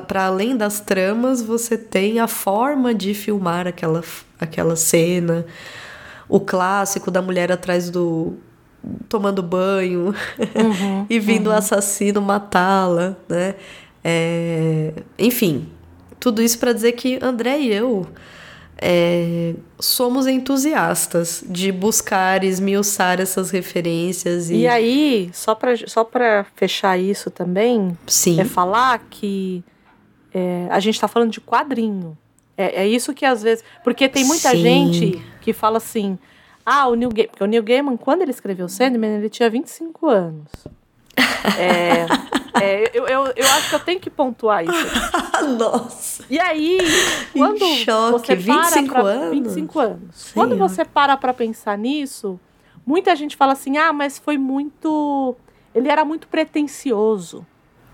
para 0.06 0.26
além 0.26 0.56
das 0.56 0.80
tramas, 0.80 1.40
você 1.40 1.78
tem 1.78 2.18
a 2.18 2.26
forma 2.26 2.94
de 2.94 3.14
filmar 3.14 3.66
aquela, 3.66 4.02
aquela 4.40 4.76
cena, 4.76 5.46
o 6.28 6.40
clássico 6.40 7.10
da 7.10 7.22
mulher 7.22 7.52
atrás 7.52 7.88
do. 7.90 8.34
tomando 9.08 9.42
banho 9.42 10.14
uhum, 10.54 11.06
e 11.10 11.18
vindo 11.20 11.48
uhum. 11.48 11.54
o 11.54 11.56
assassino 11.56 12.20
matá-la, 12.20 13.16
né? 13.28 13.54
É, 14.02 14.92
enfim, 15.18 15.68
tudo 16.18 16.42
isso 16.42 16.58
para 16.58 16.72
dizer 16.72 16.92
que 16.92 17.18
André 17.22 17.58
e 17.58 17.72
eu 17.72 18.06
é, 18.80 19.54
somos 19.78 20.26
entusiastas 20.26 21.42
de 21.46 21.72
buscar, 21.72 22.44
esmiuçar 22.44 23.20
essas 23.20 23.50
referências. 23.50 24.50
E, 24.50 24.58
e 24.58 24.68
aí, 24.68 25.30
só 25.32 25.54
para 25.54 25.76
só 25.86 26.08
fechar 26.54 26.96
isso 26.98 27.30
também, 27.30 27.98
Sim. 28.06 28.40
é 28.40 28.44
falar 28.44 29.00
que 29.10 29.64
é, 30.32 30.68
a 30.70 30.78
gente 30.78 30.94
está 30.94 31.08
falando 31.08 31.32
de 31.32 31.40
quadrinho. 31.40 32.16
É, 32.56 32.82
é 32.82 32.88
isso 32.88 33.12
que 33.12 33.24
às 33.24 33.42
vezes. 33.42 33.64
Porque 33.82 34.08
tem 34.08 34.24
muita 34.24 34.50
Sim. 34.50 34.62
gente 34.62 35.22
que 35.40 35.52
fala 35.52 35.78
assim. 35.78 36.18
Ah, 36.64 36.86
o 36.86 36.94
Neil 36.94 37.10
Gaiman. 37.10 37.30
Porque 37.30 37.44
o 37.44 37.46
Neil 37.46 37.62
Gaiman, 37.62 37.96
quando 37.96 38.22
ele 38.22 38.30
escreveu 38.30 38.68
Sandman, 38.68 39.16
ele 39.16 39.28
tinha 39.28 39.50
25 39.50 40.06
anos. 40.06 40.50
É, 41.58 42.06
é, 42.60 42.90
eu, 42.94 43.06
eu, 43.06 43.32
eu 43.36 43.46
acho 43.46 43.70
que 43.70 43.74
eu 43.74 43.80
tenho 43.80 44.00
que 44.00 44.10
pontuar 44.10 44.64
isso. 44.64 44.72
Nossa. 45.58 46.24
E 46.28 46.38
aí, 46.38 46.78
quando 47.32 47.62
em 47.62 47.76
choque, 47.84 48.26
você 48.26 48.34
25 48.34 48.92
para 48.92 49.02
pra, 49.02 49.10
anos? 49.10 49.30
25 49.30 49.78
anos. 49.78 50.14
Sim. 50.14 50.34
Quando 50.34 50.56
você 50.56 50.84
para 50.84 51.16
para 51.16 51.32
pensar 51.32 51.76
nisso, 51.78 52.38
muita 52.86 53.14
gente 53.16 53.36
fala 53.36 53.52
assim: 53.52 53.76
"Ah, 53.76 53.92
mas 53.92 54.18
foi 54.18 54.36
muito, 54.38 55.36
ele 55.74 55.88
era 55.88 56.04
muito 56.04 56.28
pretensioso 56.28 57.46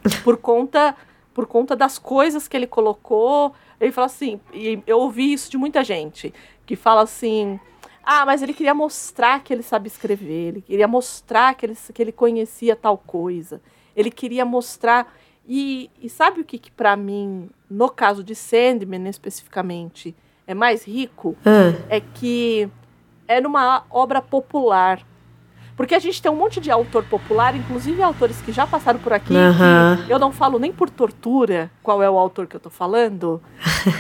por 0.25 0.37
conta 0.37 0.95
por 1.33 1.47
conta 1.47 1.75
das 1.75 1.99
coisas 1.99 2.49
que 2.49 2.57
ele 2.57 2.67
colocou". 2.67 3.55
Ele 3.81 3.93
fala 3.93 4.07
assim, 4.07 4.41
e 4.53 4.81
eu 4.87 4.99
ouvi 5.01 5.33
isso 5.33 5.51
de 5.51 5.59
muita 5.59 5.83
gente, 5.83 6.33
que 6.65 6.77
fala 6.77 7.03
assim: 7.03 7.59
ah, 8.05 8.25
mas 8.27 8.43
ele 8.43 8.53
queria 8.53 8.75
mostrar 8.75 9.43
que 9.43 9.53
ele 9.53 9.63
sabe 9.63 9.89
escrever, 9.89 10.49
ele 10.49 10.63
queria 10.63 10.89
mostrar 10.89 11.55
que 11.55 11.67
ele, 11.67 11.77
que 11.93 12.03
ele 12.03 12.13
conhecia 12.13 12.77
tal 12.77 12.99
coisa, 12.99 13.61
ele 13.97 14.11
queria 14.11 14.45
mostrar. 14.45 15.13
E, 15.47 15.91
e 16.01 16.09
sabe 16.09 16.41
o 16.41 16.45
que, 16.45 16.59
que 16.59 16.71
para 16.71 16.97
mim, 16.97 17.51
no 17.69 17.91
caso 17.91 18.25
de 18.25 18.35
Sandman 18.35 19.09
especificamente, 19.09 20.15
é 20.47 20.55
mais 20.55 20.85
rico? 20.85 21.37
Hum. 21.47 21.85
É 21.89 22.01
que 22.01 22.69
é 23.29 23.41
numa 23.41 23.85
obra 23.91 24.23
popular. 24.23 25.05
Porque 25.77 25.95
a 25.95 25.99
gente 25.99 26.23
tem 26.23 26.31
um 26.31 26.37
monte 26.37 26.61
de 26.61 26.71
autor 26.71 27.05
popular, 27.05 27.57
inclusive 27.57 28.01
autores 28.03 28.41
que 28.41 28.53
já 28.53 28.67
passaram 28.67 29.01
por 29.01 29.13
aqui. 29.13 29.35
Uhum. 29.35 30.07
eu 30.09 30.19
não 30.19 30.31
falo 30.31 30.59
nem 30.59 30.73
por 30.73 30.89
tortura 30.89 31.71
qual 31.83 32.03
é 32.03 32.09
o 32.09 32.19
autor 32.19 32.47
que 32.47 32.57
eu 32.57 32.61
tô 32.61 32.71
falando, 32.71 33.43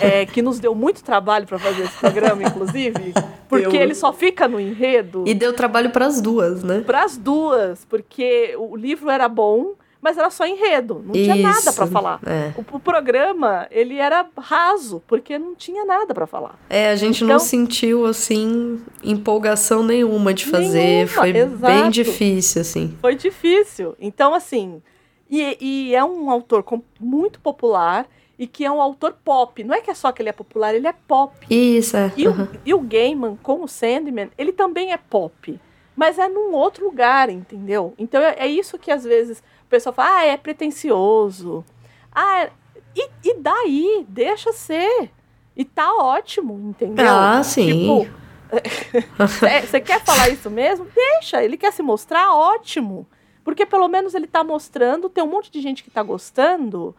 é, 0.00 0.24
que 0.24 0.40
nos 0.40 0.58
deu 0.60 0.74
muito 0.74 1.02
trabalho 1.02 1.46
para 1.46 1.58
fazer 1.58 1.82
esse 1.82 1.98
programa, 1.98 2.42
inclusive, 2.42 3.12
porque 3.48 3.76
ele 3.76 3.94
só 3.94 4.12
fica 4.12 4.46
no 4.46 4.60
enredo. 4.60 5.24
E 5.26 5.34
deu 5.34 5.52
trabalho 5.52 5.90
para 5.90 6.06
as 6.06 6.20
duas, 6.20 6.62
né? 6.62 6.82
Para 6.86 7.04
as 7.04 7.16
duas, 7.16 7.84
porque 7.86 8.54
o 8.58 8.76
livro 8.76 9.10
era 9.10 9.28
bom, 9.28 9.72
mas 10.04 10.18
era 10.18 10.28
só 10.28 10.46
enredo, 10.46 11.02
não 11.02 11.14
Isso, 11.14 11.32
tinha 11.32 11.48
nada 11.48 11.72
para 11.72 11.86
falar. 11.86 12.20
É. 12.26 12.52
O, 12.58 12.76
o, 12.76 12.78
programa, 12.78 13.66
ele 13.70 13.96
era 13.96 14.28
raso, 14.36 15.02
porque 15.06 15.38
não 15.38 15.54
tinha 15.54 15.82
nada 15.86 16.12
para 16.12 16.26
falar. 16.26 16.58
É, 16.68 16.90
a 16.90 16.94
gente 16.94 17.24
então, 17.24 17.28
não 17.28 17.38
sentiu, 17.38 18.04
assim, 18.04 18.82
empolgação 19.02 19.82
nenhuma 19.82 20.34
de 20.34 20.44
fazer, 20.44 20.78
nenhuma, 20.78 21.06
foi 21.06 21.30
exato. 21.30 21.58
bem 21.58 21.88
difícil, 21.88 22.60
assim. 22.60 22.98
Foi 23.00 23.14
difícil. 23.14 23.96
Então, 23.98 24.34
assim, 24.34 24.82
e, 25.30 25.56
e 25.58 25.94
é 25.94 26.04
um 26.04 26.28
autor 26.28 26.62
muito 27.00 27.40
popular, 27.40 28.06
e 28.38 28.46
que 28.46 28.62
é 28.62 28.70
um 28.70 28.82
autor 28.82 29.16
pop. 29.24 29.64
Não 29.64 29.74
é 29.74 29.80
que 29.80 29.90
é 29.90 29.94
só 29.94 30.12
que 30.12 30.20
ele 30.20 30.28
é 30.28 30.32
popular, 30.32 30.74
ele 30.74 30.86
é 30.86 30.92
pop. 30.92 31.34
Isso, 31.48 31.96
é. 31.96 32.12
E, 32.14 32.28
uhum. 32.28 32.44
o, 32.44 32.48
e 32.62 32.74
o 32.74 32.80
Gaiman, 32.80 33.38
com 33.42 33.62
o 33.62 33.68
Sandman, 33.68 34.30
ele 34.36 34.52
também 34.52 34.92
é 34.92 34.98
pop. 34.98 35.58
Mas 35.96 36.18
é 36.18 36.28
num 36.28 36.52
outro 36.52 36.84
lugar, 36.84 37.30
entendeu? 37.30 37.94
Então 37.96 38.20
é, 38.20 38.34
é 38.40 38.46
isso 38.46 38.78
que 38.78 38.90
às 38.90 39.04
vezes 39.04 39.42
o 39.66 39.68
pessoal 39.68 39.94
fala, 39.94 40.18
ah, 40.18 40.24
é 40.24 40.36
pretencioso. 40.36 41.64
Ah, 42.12 42.44
é... 42.44 42.52
E, 42.96 43.10
e 43.24 43.34
daí? 43.38 44.06
Deixa 44.08 44.52
ser. 44.52 45.10
E 45.56 45.64
tá 45.64 45.92
ótimo, 45.94 46.54
entendeu? 46.68 47.06
Ah, 47.08 47.42
sim. 47.42 47.66
Tipo, 47.66 48.08
você 49.66 49.80
quer 49.80 50.00
falar 50.04 50.28
isso 50.28 50.50
mesmo? 50.50 50.86
Deixa, 50.94 51.42
ele 51.42 51.56
quer 51.56 51.72
se 51.72 51.82
mostrar, 51.82 52.32
ótimo. 52.32 53.06
Porque 53.42 53.66
pelo 53.66 53.88
menos 53.88 54.14
ele 54.14 54.26
tá 54.26 54.42
mostrando, 54.42 55.08
tem 55.08 55.22
um 55.22 55.28
monte 55.28 55.50
de 55.50 55.60
gente 55.60 55.82
que 55.84 55.90
tá 55.90 56.02
gostando 56.02 56.94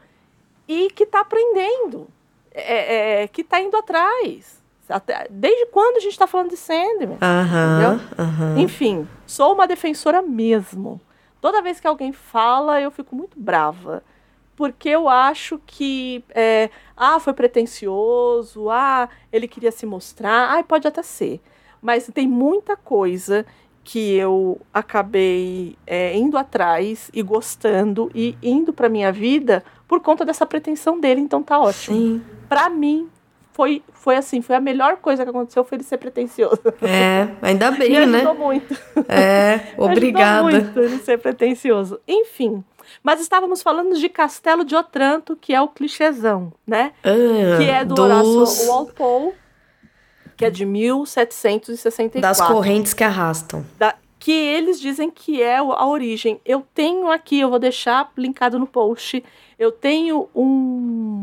e 0.68 0.90
que 0.92 1.06
tá 1.06 1.22
aprendendo, 1.22 2.08
é, 2.54 3.24
é, 3.24 3.28
que 3.28 3.44
tá 3.44 3.60
indo 3.60 3.76
atrás. 3.76 4.64
Até, 4.88 5.28
desde 5.30 5.66
quando 5.68 5.98
a 5.98 6.00
gente 6.00 6.18
tá 6.18 6.28
falando 6.28 6.52
de 6.52 6.58
Sandman? 6.58 7.18
Aham, 7.20 8.00
aham. 8.20 8.60
Enfim, 8.60 9.08
sou 9.26 9.54
uma 9.54 9.68
defensora 9.68 10.22
mesmo. 10.22 11.02
Toda 11.46 11.62
vez 11.62 11.80
que 11.80 11.86
alguém 11.86 12.12
fala, 12.12 12.82
eu 12.82 12.90
fico 12.90 13.16
muito 13.16 13.40
brava. 13.40 14.04
Porque 14.56 14.90
eu 14.90 15.08
acho 15.08 15.62
que, 15.64 16.24
é, 16.32 16.72
ah, 16.98 17.20
foi 17.20 17.34
pretencioso, 17.34 18.68
ah, 18.72 19.08
ele 19.32 19.48
queria 19.48 19.72
se 19.72 19.86
mostrar, 19.86 20.58
ah, 20.58 20.64
pode 20.64 20.88
até 20.88 21.04
ser. 21.04 21.40
Mas 21.80 22.10
tem 22.12 22.28
muita 22.28 22.76
coisa 22.76 23.46
que 23.84 24.16
eu 24.16 24.60
acabei 24.74 25.78
é, 25.86 26.18
indo 26.18 26.36
atrás 26.36 27.12
e 27.14 27.22
gostando 27.22 28.10
e 28.16 28.36
indo 28.42 28.74
para 28.74 28.90
minha 28.90 29.12
vida 29.12 29.64
por 29.88 30.02
conta 30.02 30.26
dessa 30.26 30.48
pretensão 30.48 31.00
dele, 31.00 31.22
então 31.22 31.44
tá 31.44 31.60
ótimo. 31.60 31.96
Sim. 31.96 32.24
Para 32.50 32.72
mim 32.72 33.08
foi 33.56 33.82
foi 33.94 34.18
assim, 34.18 34.42
foi 34.42 34.56
a 34.58 34.60
melhor 34.60 34.98
coisa 34.98 35.24
que 35.24 35.30
aconteceu 35.30 35.64
foi 35.64 35.78
ele 35.78 35.84
ser 35.86 35.98
pretencioso. 35.98 36.60
É, 36.82 37.30
ainda 37.42 37.72
bem, 37.80 37.90
Me 37.90 38.06
né? 38.06 38.18
ajudou 38.18 38.36
muito. 38.36 38.78
É, 39.08 39.60
obrigada. 39.82 40.48
Ajudou 40.50 40.62
muito 40.66 40.80
ele 40.82 40.98
ser 41.00 41.18
pretencioso. 41.20 42.00
Enfim, 42.06 42.62
mas 43.02 43.22
estávamos 43.22 43.62
falando 43.64 43.98
de 43.98 44.10
Castelo 44.10 44.66
de 44.66 44.76
Otranto, 44.76 45.38
que 45.38 45.54
é 45.54 45.62
o 45.62 45.70
clichêzão, 45.70 46.52
né? 46.68 46.92
Ah, 47.04 47.58
que 47.58 47.64
é 47.70 47.86
do 47.86 47.96
dos, 47.96 48.06
Horácio 48.06 48.68
Walpole, 48.70 49.32
que 50.36 50.44
é 50.44 50.50
de 50.50 50.66
1764. 50.66 52.22
das 52.22 52.42
correntes 52.42 52.94
que 52.94 53.04
arrastam. 53.06 53.66
da- 53.80 53.96
que 54.20 54.32
eles 54.32 54.80
dizem 54.82 55.12
que 55.12 55.40
é 55.42 55.58
a 55.58 55.86
origem. 55.86 56.42
Eu 56.44 56.66
tenho 56.74 57.12
aqui, 57.12 57.40
eu 57.40 57.50
vou 57.50 57.60
deixar 57.60 58.12
linkado 58.18 58.58
no 58.58 58.66
post. 58.66 59.24
Eu 59.60 59.72
tenho 59.72 60.28
um. 60.34 61.15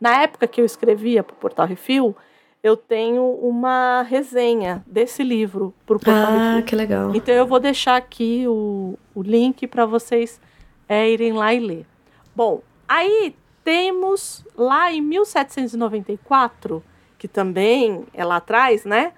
Na 0.00 0.22
época 0.22 0.46
que 0.46 0.60
eu 0.60 0.64
escrevia 0.64 1.22
para 1.22 1.34
o 1.34 1.36
Portal 1.36 1.66
Refil, 1.66 2.14
eu 2.62 2.76
tenho 2.76 3.22
uma 3.42 4.02
resenha 4.02 4.82
desse 4.86 5.22
livro 5.22 5.74
para 5.86 5.96
o 5.96 6.00
Portal 6.00 6.14
Ah, 6.32 6.50
Refil. 6.54 6.64
que 6.66 6.76
legal. 6.76 7.14
Então 7.14 7.34
eu 7.34 7.46
vou 7.46 7.60
deixar 7.60 7.96
aqui 7.96 8.44
o, 8.48 8.98
o 9.14 9.22
link 9.22 9.66
para 9.66 9.84
vocês 9.86 10.40
é, 10.88 11.08
irem 11.10 11.32
lá 11.32 11.52
e 11.54 11.60
ler. 11.60 11.86
Bom, 12.34 12.62
aí 12.88 13.34
temos 13.62 14.44
lá 14.56 14.92
em 14.92 15.00
1794, 15.00 16.82
que 17.18 17.28
também 17.28 18.04
é 18.12 18.24
lá 18.24 18.36
atrás, 18.36 18.84
né? 18.84 19.12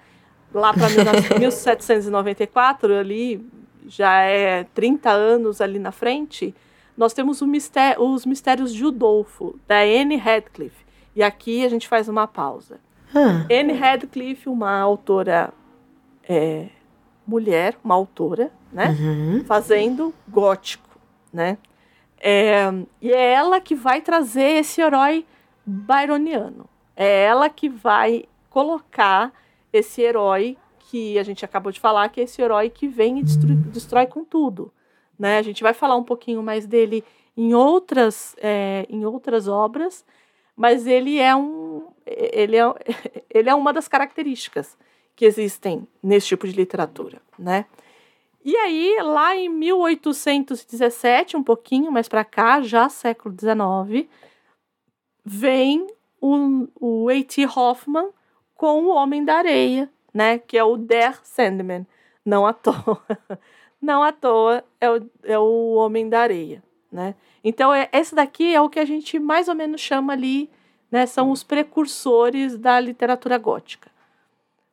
Lá 0.53 0.73
para 0.73 0.87
1794, 1.39 2.93
ali 2.95 3.45
já 3.87 4.21
é 4.21 4.65
30 4.73 5.09
anos 5.09 5.61
ali 5.61 5.79
na 5.79 5.91
frente, 5.91 6.53
nós 6.97 7.13
temos 7.13 7.41
o 7.41 7.47
misté- 7.47 7.95
os 7.99 8.25
Mistérios 8.25 8.73
de 8.73 8.83
Udolfo, 8.83 9.59
da 9.67 9.79
Anne 9.81 10.17
Radcliffe. 10.17 10.85
E 11.15 11.21
aqui 11.23 11.63
a 11.65 11.69
gente 11.69 11.87
faz 11.87 12.09
uma 12.09 12.27
pausa. 12.27 12.79
Ah, 13.15 13.45
Anne 13.51 13.73
Radcliffe, 13.73 14.49
uma 14.49 14.77
autora 14.79 15.53
é, 16.27 16.67
mulher, 17.25 17.77
uma 17.83 17.95
autora, 17.95 18.51
né? 18.71 18.95
uhum. 18.99 19.43
Fazendo 19.45 20.13
gótico, 20.27 20.99
né? 21.31 21.57
É, 22.19 22.63
e 23.01 23.11
é 23.11 23.33
ela 23.33 23.61
que 23.61 23.75
vai 23.75 24.01
trazer 24.01 24.57
esse 24.59 24.81
herói 24.81 25.25
byroniano. 25.65 26.67
É 26.95 27.25
ela 27.25 27.47
que 27.49 27.69
vai 27.69 28.25
colocar 28.49 29.31
esse 29.71 30.01
herói 30.01 30.57
que 30.89 31.19
a 31.19 31.23
gente 31.23 31.45
acabou 31.45 31.71
de 31.71 31.79
falar, 31.79 32.09
que 32.09 32.19
é 32.19 32.23
esse 32.23 32.41
herói 32.41 32.69
que 32.69 32.87
vem 32.87 33.19
e 33.19 33.23
destrói, 33.23 33.55
destrói 33.55 34.05
com 34.07 34.23
tudo. 34.23 34.71
Né? 35.17 35.37
A 35.37 35.41
gente 35.41 35.63
vai 35.63 35.73
falar 35.73 35.95
um 35.95 36.03
pouquinho 36.03 36.43
mais 36.43 36.65
dele 36.65 37.03
em 37.35 37.53
outras, 37.53 38.35
é, 38.39 38.85
em 38.89 39.05
outras 39.05 39.47
obras, 39.47 40.05
mas 40.55 40.87
ele 40.87 41.19
é, 41.19 41.35
um, 41.35 41.87
ele, 42.05 42.57
é, 42.57 42.63
ele 43.29 43.49
é 43.49 43.55
uma 43.55 43.71
das 43.71 43.87
características 43.87 44.77
que 45.15 45.25
existem 45.25 45.87
nesse 46.01 46.27
tipo 46.27 46.47
de 46.47 46.53
literatura. 46.53 47.21
Né? 47.37 47.65
E 48.43 48.55
aí, 48.55 48.97
lá 49.01 49.35
em 49.35 49.49
1817, 49.49 51.35
um 51.35 51.43
pouquinho 51.43 51.91
mais 51.91 52.07
para 52.07 52.23
cá, 52.23 52.61
já 52.61 52.87
século 52.87 53.35
XIX, 53.37 54.07
vem 55.25 55.85
o, 56.21 56.67
o 56.79 57.09
A.T. 57.09 57.45
Hoffman 57.45 58.09
com 58.55 58.85
o 58.85 58.89
Homem 58.89 59.25
da 59.25 59.35
Areia, 59.35 59.89
né? 60.13 60.39
Que 60.39 60.57
é 60.57 60.63
o 60.63 60.77
Der 60.77 61.19
Sandman. 61.23 61.85
Não 62.25 62.45
à 62.47 62.53
toa. 62.53 63.01
Não 63.81 64.03
à 64.03 64.11
toa 64.11 64.63
é 64.81 64.89
o, 64.89 65.09
é 65.23 65.39
o 65.39 65.73
Homem 65.75 66.09
da 66.09 66.21
Areia, 66.21 66.63
né? 66.91 67.15
Então, 67.43 67.73
é, 67.73 67.87
esse 67.93 68.15
daqui 68.15 68.53
é 68.53 68.59
o 68.59 68.69
que 68.69 68.79
a 68.79 68.85
gente 68.85 69.19
mais 69.19 69.47
ou 69.47 69.55
menos 69.55 69.79
chama 69.79 70.13
ali, 70.13 70.49
né? 70.91 71.05
São 71.05 71.31
os 71.31 71.43
precursores 71.43 72.57
da 72.57 72.79
literatura 72.79 73.37
gótica. 73.37 73.89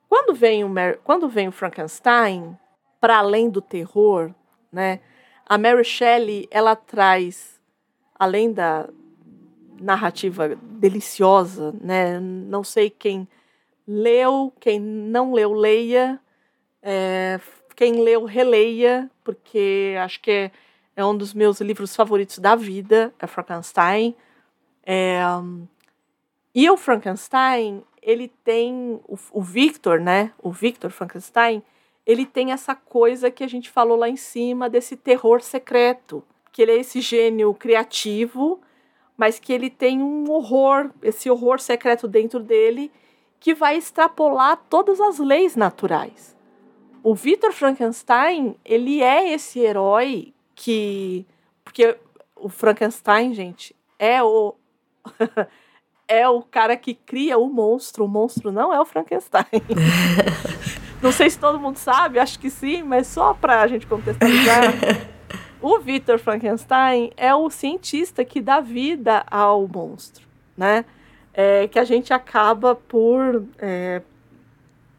Quando 0.09 0.35
vem 0.35 0.65
o, 0.65 0.69
Mar 0.69 0.97
quando 0.99 1.29
vem 1.29 1.49
o 1.49 1.53
Frankenstein, 1.53 2.57
para 3.01 3.19
além 3.19 3.51
do 3.51 3.61
terror, 3.61 4.33
né? 4.73 5.01
A 5.47 5.59
Mary 5.59 5.85
Shelley, 5.85 6.49
ela 6.51 6.75
traz, 6.75 7.61
além 8.19 8.53
da 8.53 8.89
narrativa 9.81 10.57
deliciosa, 10.57 11.75
né? 11.81 12.19
Não 12.19 12.65
sei 12.65 12.89
quem 12.89 13.29
leu, 13.87 14.53
quem 14.59 14.81
não 14.81 15.33
leu, 15.33 15.53
leia. 15.53 16.19
É, 16.83 17.39
quem 17.75 18.03
leu, 18.03 18.25
releia, 18.25 19.11
porque 19.23 19.95
acho 20.01 20.21
que 20.21 20.31
é, 20.31 20.51
é 20.97 21.05
um 21.05 21.17
dos 21.17 21.35
meus 21.35 21.61
livros 21.61 21.95
favoritos 21.95 22.39
da 22.39 22.55
vida, 22.55 23.13
é 23.19 23.27
Frankenstein. 23.27 24.15
É, 24.85 25.21
e 26.55 26.71
o 26.71 26.77
Frankenstein, 26.77 27.83
ele 28.01 28.29
tem 28.45 29.01
o, 29.09 29.19
o 29.33 29.43
Victor, 29.43 30.01
né? 30.01 30.33
O 30.41 30.53
Victor 30.53 30.91
Frankenstein, 30.91 31.63
ele 32.07 32.25
tem 32.27 32.53
essa 32.53 32.75
coisa 32.75 33.31
que 33.31 33.43
a 33.43 33.49
gente 33.49 33.71
falou 33.71 33.97
lá 33.97 34.09
em 34.09 34.17
cima 34.17 34.69
desse 34.69 34.97
terror 34.97 35.41
secreto, 35.41 36.23
que 36.53 36.63
ele 36.63 36.73
é 36.73 36.77
esse 36.77 37.01
gênio 37.01 37.53
criativo, 37.55 38.61
mas 39.17 39.39
que 39.39 39.53
ele 39.53 39.71
tem 39.71 40.03
um 40.03 40.31
horror, 40.31 40.91
esse 41.03 41.31
horror 41.31 41.59
secreto 41.59 42.07
dentro 42.07 42.41
dele, 42.41 42.93
que 43.41 43.55
vai 43.55 43.77
extrapolar 43.77 44.63
todas 44.69 45.01
as 45.01 45.19
leis 45.19 45.57
naturais. 45.57 46.34
O 47.05 47.15
Victor 47.15 47.53
Frankenstein, 47.53 48.57
ele 48.65 49.03
é 49.03 49.35
esse 49.35 49.61
herói 49.61 50.33
que 50.55 51.27
porque 51.63 51.99
o 52.35 52.49
Frankenstein, 52.49 53.35
gente, 53.35 53.77
é 53.99 54.23
o 54.23 54.55
é 56.09 56.27
o 56.27 56.41
cara 56.41 56.79
que 56.79 56.95
cria 56.95 57.37
o 57.37 57.47
monstro. 57.51 58.07
O 58.07 58.09
monstro 58.09 58.51
não 58.51 58.73
é 58.73 58.81
o 58.81 58.87
Frankenstein. 58.87 59.45
não 61.03 61.13
sei 61.13 61.29
se 61.29 61.39
todo 61.39 61.61
mundo 61.61 61.77
sabe, 61.77 62.19
acho 62.19 62.39
que 62.39 62.49
sim, 62.49 62.83
mas 62.83 63.07
só 63.07 63.35
para 63.35 63.61
a 63.61 63.67
gente 63.67 63.87
contextualizar. 63.87 64.63
o 65.61 65.79
Victor 65.81 66.19
Frankenstein 66.19 67.11
é 67.19 67.35
o 67.35 67.51
cientista 67.51 68.25
que 68.25 68.41
dá 68.41 68.61
vida 68.61 69.27
ao 69.31 69.69
monstro, 69.69 70.27
né? 70.57 70.87
É, 71.35 71.69
que 71.69 71.79
a 71.79 71.85
gente 71.85 72.15
acaba 72.15 72.75
por, 72.75 73.45
é, 73.59 74.01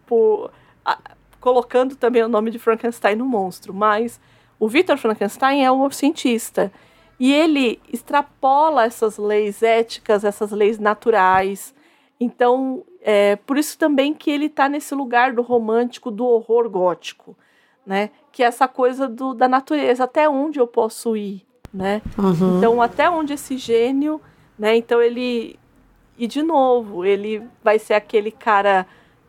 por 0.06 0.52
a, 0.86 1.15
colocando 1.46 1.96
também 1.96 2.24
o 2.24 2.28
nome 2.28 2.50
de 2.50 2.58
Frankenstein 2.58 3.16
no 3.16 3.24
monstro, 3.24 3.72
mas 3.72 4.20
o 4.60 4.68
Victor 4.68 4.98
Frankenstein 4.98 5.64
é 5.64 5.72
um 5.72 5.88
cientista 5.92 6.72
e 7.20 7.32
ele 7.32 7.80
extrapola 7.94 8.84
essas 8.84 9.20
leis 9.20 9.62
éticas, 9.62 10.24
essas 10.24 10.50
leis 10.50 10.80
naturais. 10.80 11.72
Então, 12.20 12.84
é 13.00 13.36
por 13.36 13.60
isso 13.60 13.78
também 13.78 14.12
que 14.12 14.32
ele 14.32 14.48
está 14.48 14.68
nesse 14.68 14.96
lugar 14.96 15.34
do 15.34 15.44
romântico, 15.44 16.10
do 16.10 16.26
horror 16.26 16.68
gótico, 16.68 17.38
né? 17.86 18.10
Que 18.32 18.42
é 18.42 18.48
essa 18.48 18.68
coisa 18.68 19.08
do, 19.08 19.36
da 19.36 19.48
natureza, 19.48 20.06
até 20.06 20.28
onde 20.28 20.60
eu 20.60 20.66
posso 20.66 21.16
ir, 21.16 21.46
né? 21.72 22.02
Uhum. 22.18 22.58
Então, 22.58 22.82
até 22.82 23.08
onde 23.08 23.34
esse 23.34 23.56
gênio, 23.56 24.20
né? 24.58 24.76
Então, 24.76 25.00
ele. 25.00 25.60
E, 26.18 26.26
de 26.26 26.42
novo, 26.42 27.06
ele 27.06 27.44
vai 27.64 27.78
ser 27.78 27.94
aquele 27.94 28.32
cara 28.32 28.88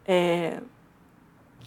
é, 0.09 0.61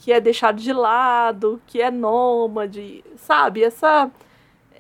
que 0.10 0.14
é 0.14 0.20
deixado 0.20 0.60
de 0.60 0.74
lado, 0.74 1.62
que 1.68 1.80
é 1.80 1.92
nômade, 1.92 3.06
sabe? 3.16 3.64
Essa, 3.64 4.10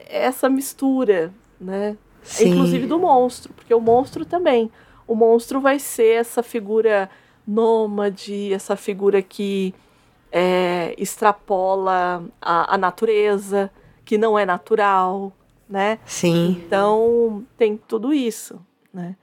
essa 0.08 0.50
mistura, 0.50 1.32
né? 1.62 1.96
Sim. 2.24 2.50
Inclusive 2.50 2.88
do 2.88 2.98
monstro, 2.98 3.54
porque 3.54 3.72
o 3.72 3.80
monstro 3.80 4.26
também. 4.26 4.72
o 5.06 5.14
monstro 5.14 5.62
vai 5.62 5.78
ser 5.78 6.16
essa 6.16 6.42
figura 6.42 7.08
nômade, 7.46 8.52
essa 8.52 8.76
figura 8.76 9.22
que 9.22 9.72
é, 10.32 10.96
extrapola 10.98 12.24
a, 12.42 12.74
a 12.74 12.78
natureza, 12.78 13.70
que 14.04 14.18
não 14.18 14.38
é 14.38 14.48
natural, 14.48 15.32
né? 15.70 16.00
Sim. 16.08 16.60
Então 16.66 17.46
tem 17.56 17.78
tudo 17.78 18.12
isso, 18.12 18.60
né? 18.92 19.16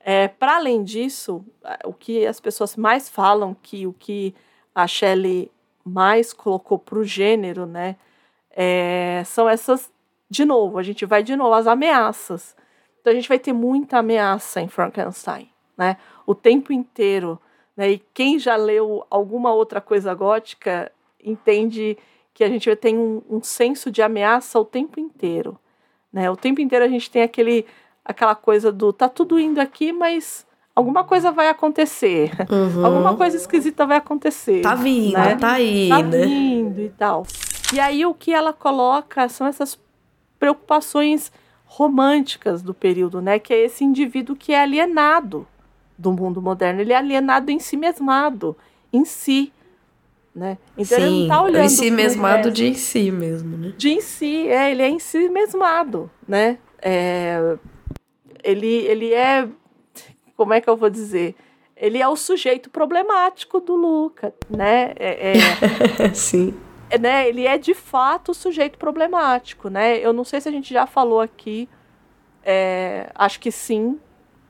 É, 0.00 0.28
Para 0.28 0.56
além 0.56 0.84
disso, 0.84 1.42
o 1.82 1.94
que 1.94 2.26
as 2.26 2.40
pessoas 2.40 2.76
mais 2.76 3.08
falam, 3.08 3.56
que 3.62 3.86
o 3.86 3.94
que 3.94 4.34
a 4.76 4.86
Shelley 4.86 5.50
mais 5.82 6.34
colocou 6.34 6.78
para 6.78 6.98
o 6.98 7.04
gênero, 7.04 7.64
né, 7.64 7.96
é, 8.50 9.22
são 9.24 9.48
essas, 9.48 9.90
de 10.28 10.44
novo, 10.44 10.76
a 10.76 10.82
gente 10.82 11.06
vai 11.06 11.22
de 11.22 11.34
novo, 11.34 11.54
as 11.54 11.66
ameaças. 11.66 12.54
Então 13.00 13.10
a 13.10 13.16
gente 13.16 13.28
vai 13.28 13.38
ter 13.38 13.54
muita 13.54 13.98
ameaça 13.98 14.60
em 14.60 14.68
Frankenstein, 14.68 15.50
né, 15.78 15.96
o 16.26 16.34
tempo 16.34 16.74
inteiro. 16.74 17.40
Né, 17.74 17.92
e 17.92 17.98
quem 18.12 18.38
já 18.38 18.56
leu 18.56 19.06
alguma 19.08 19.52
outra 19.52 19.80
coisa 19.80 20.12
gótica 20.12 20.92
entende 21.24 21.96
que 22.34 22.44
a 22.44 22.48
gente 22.48 22.74
tem 22.76 22.98
um, 22.98 23.22
um 23.30 23.42
senso 23.42 23.90
de 23.90 24.02
ameaça 24.02 24.60
o 24.60 24.64
tempo 24.64 25.00
inteiro. 25.00 25.58
Né? 26.12 26.30
O 26.30 26.36
tempo 26.36 26.60
inteiro 26.60 26.84
a 26.84 26.88
gente 26.88 27.10
tem 27.10 27.22
aquele 27.22 27.64
aquela 28.04 28.34
coisa 28.34 28.70
do 28.70 28.92
tá 28.92 29.08
tudo 29.08 29.40
indo 29.40 29.58
aqui, 29.58 29.92
mas 29.92 30.46
alguma 30.76 31.02
coisa 31.02 31.32
vai 31.32 31.48
acontecer. 31.48 32.30
Uhum. 32.50 32.84
Alguma 32.84 33.16
coisa 33.16 33.36
esquisita 33.36 33.86
vai 33.86 33.96
acontecer. 33.96 34.60
Tá 34.60 34.74
vindo, 34.74 35.14
né? 35.14 35.34
tá 35.34 35.52
aí, 35.52 35.88
Tá 35.88 36.02
né? 36.02 36.26
vindo 36.26 36.80
e 36.80 36.90
tal. 36.90 37.26
E 37.72 37.80
aí 37.80 38.04
o 38.04 38.14
que 38.14 38.32
ela 38.32 38.52
coloca 38.52 39.28
são 39.28 39.46
essas 39.46 39.78
preocupações 40.38 41.32
românticas 41.64 42.62
do 42.62 42.74
período, 42.74 43.20
né? 43.20 43.38
Que 43.38 43.54
é 43.54 43.64
esse 43.64 43.82
indivíduo 43.82 44.36
que 44.36 44.52
é 44.52 44.60
alienado 44.60 45.46
do 45.98 46.12
mundo 46.12 46.40
moderno. 46.42 46.80
Ele 46.82 46.92
é 46.92 46.96
alienado 46.96 47.50
em 47.50 47.58
si 47.58 47.76
mesmado, 47.76 48.54
em 48.92 49.04
si. 49.04 49.52
Né? 50.34 50.58
Então 50.76 50.98
ele 50.98 51.06
não 51.06 51.18
Sim, 51.22 51.28
tá 51.28 51.42
olhando 51.42 51.64
em 51.64 51.68
si 51.70 51.90
mesmado 51.90 52.50
de 52.50 52.66
em 52.66 52.74
si 52.74 53.10
mesmo, 53.10 53.56
né? 53.56 53.72
de 53.74 53.88
em 53.88 54.02
si, 54.02 54.46
é, 54.46 54.70
ele 54.70 54.82
é 54.82 54.88
em 54.90 54.98
si 54.98 55.30
mesmado, 55.30 56.10
né? 56.28 56.58
É, 56.82 57.56
ele, 58.44 58.66
ele 58.66 59.14
é, 59.14 59.48
como 60.36 60.52
é 60.52 60.60
que 60.60 60.68
eu 60.68 60.76
vou 60.76 60.90
dizer? 60.90 61.34
Ele 61.76 62.00
é 62.00 62.08
o 62.08 62.16
sujeito 62.16 62.70
problemático 62.70 63.60
do 63.60 63.74
Luca, 63.74 64.34
né? 64.48 64.92
É, 64.96 65.32
é, 65.32 66.14
Sim. 66.14 66.54
é, 66.88 66.98
né? 66.98 67.28
Ele 67.28 67.46
é 67.46 67.58
de 67.58 67.74
fato 67.74 68.30
o 68.30 68.34
sujeito 68.34 68.78
problemático, 68.78 69.68
né? 69.68 69.98
Eu 69.98 70.12
não 70.12 70.24
sei 70.24 70.40
se 70.40 70.48
a 70.48 70.52
gente 70.52 70.72
já 70.72 70.86
falou 70.86 71.20
aqui, 71.20 71.68
é, 72.42 73.10
acho 73.14 73.40
que 73.40 73.50
sim, 73.50 73.98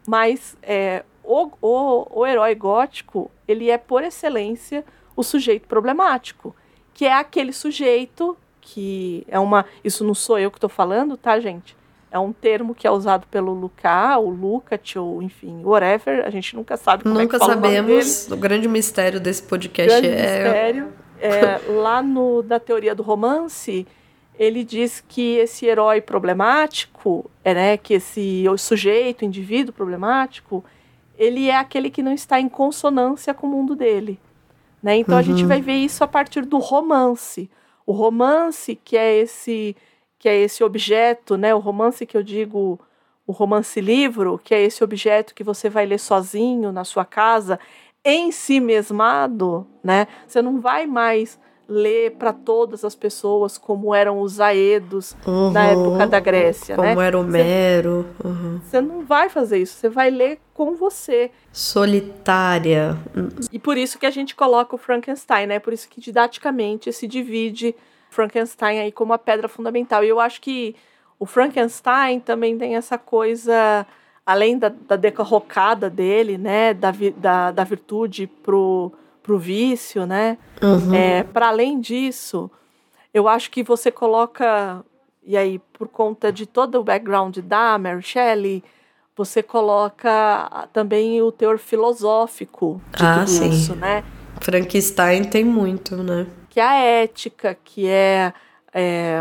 mas 0.07 0.57
é, 0.63 1.05
o, 1.25 1.51
o, 1.61 2.21
o 2.21 2.27
herói 2.27 2.55
gótico, 2.55 3.31
ele 3.49 3.71
é 3.71 3.79
por 3.79 4.05
excelência 4.05 4.85
o 5.17 5.23
sujeito 5.23 5.67
problemático, 5.67 6.55
que 6.95 7.07
é 7.07 7.13
aquele 7.13 7.53
sujeito 7.53 8.37
que 8.61 9.25
é 9.29 9.39
uma. 9.39 9.65
Isso 9.83 10.05
não 10.05 10.15
sou 10.15 10.39
eu 10.39 10.51
que 10.51 10.59
estou 10.59 10.71
falando, 10.71 11.17
tá, 11.17 11.39
gente? 11.41 11.77
É 12.17 12.19
um 12.19 12.33
termo 12.33 12.75
que 12.75 12.87
é 12.87 12.91
usado 12.91 13.27
pelo 13.27 13.53
Luca, 13.53 14.19
o 14.19 14.31
Lucat, 14.31 14.99
ou 14.99 15.23
enfim, 15.23 15.61
whatever. 15.63 16.25
A 16.27 16.31
gente 16.31 16.57
nunca 16.57 16.77
sabe 16.77 17.03
como 17.03 17.19
é 17.19 17.23
Nunca 17.23 17.39
que 17.39 17.45
fala 17.45 17.53
o 17.59 17.61
nome 17.61 17.69
dele. 17.69 18.03
sabemos. 18.03 18.31
O 18.31 18.37
grande 18.39 18.67
mistério 18.69 19.21
desse 19.21 19.43
podcast 19.43 20.01
Grande 20.01 20.09
é. 20.09 20.43
mistério. 20.43 20.93
É, 21.21 21.59
lá 21.73 22.03
no, 22.03 22.43
da 22.43 22.59
teoria 22.59 22.95
do 22.95 23.03
romance, 23.03 23.87
ele 24.39 24.65
diz 24.65 25.05
que 25.07 25.37
esse 25.37 25.67
herói 25.67 26.01
problemático, 26.01 27.31
é, 27.45 27.55
né, 27.55 27.77
que 27.77 27.95
esse 27.95 28.45
o 28.49 28.57
sujeito, 28.57 29.25
indivíduo 29.25 29.75
problemático, 29.75 30.65
ele 31.19 31.49
é 31.51 31.57
aquele 31.57 31.91
que 31.91 32.03
não 32.03 32.13
está 32.13 32.41
em 32.41 32.49
consonância 32.49 33.35
com 33.35 33.47
o 33.47 33.51
mundo 33.51 33.77
dele. 33.77 34.19
Né? 34.83 34.97
Então 34.97 35.19
a 35.19 35.23
gente 35.23 35.43
Uhum. 35.43 35.49
vai 35.49 35.61
ver 35.61 35.75
isso 35.75 36.03
a 36.03 36.09
partir 36.09 36.47
do 36.47 36.59
romance. 36.59 37.51
O 37.85 37.93
romance, 37.93 38.75
que 38.85 38.97
é 38.97 39.19
esse 39.19 39.77
que 40.27 40.31
é 40.31 40.41
esse 40.41 40.65
objeto, 40.65 41.37
né? 41.37 41.55
O 41.55 41.61
romance 41.61 42.05
que 42.05 42.17
eu 42.17 42.23
digo, 42.25 42.81
o 43.25 43.31
romance 43.31 43.81
livro, 43.81 44.41
que 44.43 44.53
é 44.53 44.61
esse 44.61 44.83
objeto 44.83 45.33
que 45.33 45.45
você 45.45 45.71
vai 45.71 45.87
ler 45.87 46.01
sozinho 46.01 46.73
na 46.73 46.83
sua 46.83 47.05
casa, 47.05 47.61
em 48.05 48.33
si 48.33 48.59
mesmado, 48.59 49.65
né? 49.85 50.09
Você 50.27 50.43
não 50.43 50.61
vai 50.61 50.85
mais 50.85 51.39
ler 51.69 52.17
para 52.17 52.33
todas 52.33 52.85
as 52.85 52.97
pessoas 52.97 53.57
como 53.57 53.95
eram 53.95 54.21
os 54.21 54.41
aedos 54.41 55.17
na 55.25 55.31
Uhum. 55.33 55.91
época 55.93 56.07
da 56.09 56.19
Grécia, 56.19 56.75
Como 56.75 56.93
né? 56.93 57.07
era 57.07 57.17
Homero. 57.21 58.05
Uhum. 58.25 58.61
Você 58.65 58.81
não 58.81 59.05
vai 59.05 59.29
fazer 59.29 59.59
isso, 59.59 59.77
você 59.77 59.89
vai 59.89 60.11
ler 60.11 60.41
com 60.53 60.75
você. 60.75 61.31
Solitária. 61.53 62.97
E 63.53 63.61
por 63.61 63.79
isso 63.79 63.97
que 63.97 64.07
a 64.07 64.11
gente 64.11 64.35
coloca 64.35 64.75
o 64.75 64.79
Frankenstein, 64.79 65.47
né? 65.47 65.61
Por 65.61 65.73
isso 65.73 65.89
que 65.89 66.01
didaticamente 66.01 66.93
se 66.93 67.07
divide 67.07 67.77
Frankenstein 68.17 68.81
aí 68.81 68.91
como 68.91 69.13
a 69.13 69.19
pedra 69.19 69.47
fundamental. 69.47 70.03
E 70.03 70.09
eu 70.09 70.19
acho 70.19 70.41
que 70.41 70.75
o 71.21 71.27
Frankenstein 71.27 72.19
também 72.19 72.57
tem 72.57 72.75
essa 72.75 72.97
coisa, 72.97 73.87
além 74.25 74.59
da, 74.59 74.71
da 74.71 74.97
decarrocada 74.97 75.91
dele, 75.91 76.39
né? 76.39 76.73
Da, 76.73 76.91
vi- 76.91 77.11
da, 77.11 77.51
da 77.53 77.63
virtude 77.63 78.27
pro, 78.43 78.91
pro 79.23 79.39
vício, 79.39 80.07
né? 80.07 80.39
Uhum. 80.63 80.95
É, 80.95 81.23
para 81.25 81.49
além 81.49 81.79
disso, 81.79 82.51
eu 83.13 83.29
acho 83.29 83.51
que 83.51 83.63
você 83.63 83.91
coloca, 83.91 84.83
e 85.23 85.37
aí 85.37 85.59
por 85.75 85.89
conta 85.89 86.33
de 86.33 86.47
todo 86.47 86.81
o 86.81 86.85
background 86.85 87.37
da 87.39 87.79
Mary 87.79 88.03
Shelley, 88.03 88.65
você 89.15 89.43
coloca 89.43 90.69
também 90.73 91.21
o 91.23 91.31
teor 91.33 91.59
filosófico 91.59 92.81
de 92.97 93.05
Ah, 93.05 93.15
tudo 93.21 93.31
sim. 93.31 93.51
isso, 93.51 93.75
né? 93.75 94.03
Frankenstein 94.41 95.25
tem 95.25 95.45
muito, 95.45 95.97
né? 95.97 96.27
Que 96.57 96.61
é 96.61 96.65
a 96.65 96.75
ética, 96.77 97.55
que 97.63 97.87
é, 97.87 98.33
é, 98.73 99.19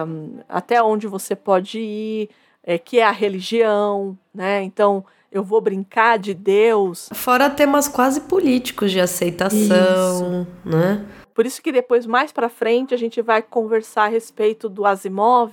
até 0.47 0.81
onde 0.81 1.05
você 1.05 1.35
pode 1.35 1.81
ir, 1.81 2.29
é, 2.63 2.77
que 2.77 2.97
é 2.99 3.03
a 3.03 3.11
religião, 3.11 4.17
né? 4.33 4.63
Então, 4.63 5.03
eu 5.29 5.43
vou 5.43 5.59
brincar 5.59 6.17
de 6.17 6.33
Deus, 6.33 7.09
Fora 7.11 7.49
temas 7.49 7.89
quase 7.89 8.21
políticos 8.21 8.89
de 8.89 9.01
aceitação, 9.01 10.47
né? 10.63 11.05
Por 11.33 11.45
isso 11.45 11.61
que 11.61 11.73
depois, 11.73 12.05
mais 12.05 12.31
pra 12.31 12.47
frente, 12.47 12.93
a 12.93 12.97
gente 12.97 13.21
vai 13.21 13.41
conversar 13.41 14.03
a 14.05 14.07
respeito 14.07 14.69
do 14.69 14.85
Asimov, 14.85 15.51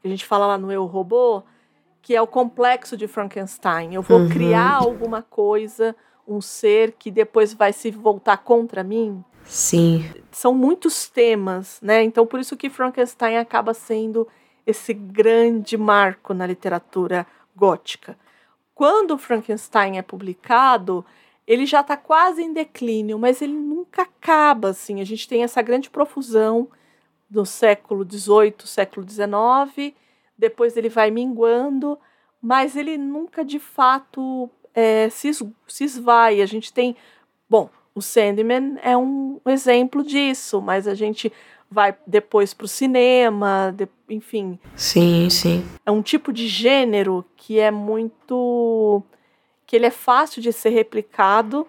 que 0.00 0.06
a 0.06 0.08
gente 0.08 0.24
fala 0.24 0.46
lá 0.46 0.56
no 0.56 0.70
Eu 0.70 0.84
Robô, 0.84 1.42
que 2.00 2.14
é 2.14 2.22
o 2.22 2.28
complexo 2.28 2.96
de 2.96 3.08
Frankenstein. 3.08 3.92
Eu 3.92 4.02
vou 4.02 4.20
Uhum. 4.20 4.28
criar 4.28 4.74
alguma 4.76 5.20
coisa, 5.20 5.96
um 6.28 6.40
ser 6.40 6.92
que 6.96 7.10
depois 7.10 7.52
vai 7.52 7.72
se 7.72 7.90
voltar 7.90 8.36
contra 8.36 8.84
mim. 8.84 9.24
Sim. 9.44 10.10
São 10.32 10.54
muitos 10.54 11.08
temas, 11.08 11.80
né? 11.80 12.02
Então, 12.02 12.26
por 12.26 12.40
isso 12.40 12.56
que 12.56 12.70
Frankenstein 12.70 13.36
acaba 13.38 13.72
sendo 13.74 14.26
esse 14.66 14.92
grande 14.92 15.76
marco 15.76 16.32
na 16.34 16.46
literatura 16.46 17.26
gótica. 17.54 18.18
Quando 18.74 19.18
Frankenstein 19.18 19.98
é 19.98 20.02
publicado, 20.02 21.04
ele 21.46 21.66
já 21.66 21.80
está 21.80 21.96
quase 21.96 22.42
em 22.42 22.52
declínio, 22.52 23.18
mas 23.18 23.42
ele 23.42 23.52
nunca 23.52 24.02
acaba 24.02 24.70
assim. 24.70 25.00
A 25.00 25.04
gente 25.04 25.28
tem 25.28 25.44
essa 25.44 25.62
grande 25.62 25.90
profusão 25.90 26.68
do 27.28 27.44
século 27.44 28.04
XVIII, 28.08 28.54
século 28.64 29.06
XIX, 29.08 29.94
depois 30.36 30.76
ele 30.76 30.88
vai 30.88 31.10
minguando, 31.10 31.98
mas 32.40 32.76
ele 32.76 32.96
nunca 32.96 33.44
de 33.44 33.58
fato 33.58 34.50
é, 34.74 35.08
se, 35.10 35.30
se 35.68 35.84
esvai. 35.84 36.40
A 36.40 36.46
gente 36.46 36.72
tem, 36.72 36.96
bom, 37.48 37.70
o 37.94 38.02
Sandman 38.02 38.76
é 38.82 38.96
um 38.96 39.40
exemplo 39.46 40.02
disso, 40.02 40.60
mas 40.60 40.86
a 40.88 40.94
gente 40.94 41.32
vai 41.70 41.94
depois 42.06 42.52
para 42.54 42.64
o 42.64 42.68
cinema, 42.68 43.72
de- 43.76 43.88
enfim, 44.08 44.58
Sim, 44.76 45.28
sim. 45.30 45.64
é 45.84 45.90
um 45.90 46.02
tipo 46.02 46.32
de 46.32 46.46
gênero 46.46 47.24
que 47.36 47.58
é 47.58 47.70
muito 47.70 49.02
que 49.66 49.74
ele 49.76 49.86
é 49.86 49.90
fácil 49.90 50.42
de 50.42 50.52
ser 50.52 50.68
replicado 50.70 51.66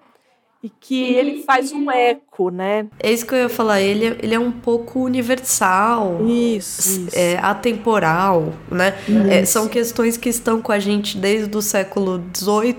e 0.64 0.70
que 0.70 1.04
ele 1.14 1.44
faz 1.44 1.72
um 1.72 1.92
eco, 1.92 2.50
né? 2.50 2.88
É 3.00 3.12
isso 3.14 3.26
que 3.26 3.36
eu 3.36 3.38
ia 3.40 3.50
falar. 3.50 3.82
Ele, 3.82 4.06
é- 4.08 4.18
ele 4.24 4.34
é 4.34 4.40
um 4.40 4.52
pouco 4.52 5.00
universal. 5.00 6.26
Isso. 6.26 7.08
isso. 7.08 7.10
É, 7.16 7.38
atemporal, 7.38 8.52
né? 8.72 8.96
É, 9.30 9.46
são 9.46 9.68
questões 9.68 10.18
que 10.18 10.28
estão 10.30 10.62
com 10.62 10.72
a 10.72 10.80
gente 10.80 11.18
desde 11.18 11.56
o 11.56 11.62
século 11.62 12.24
XVIII 12.36 12.76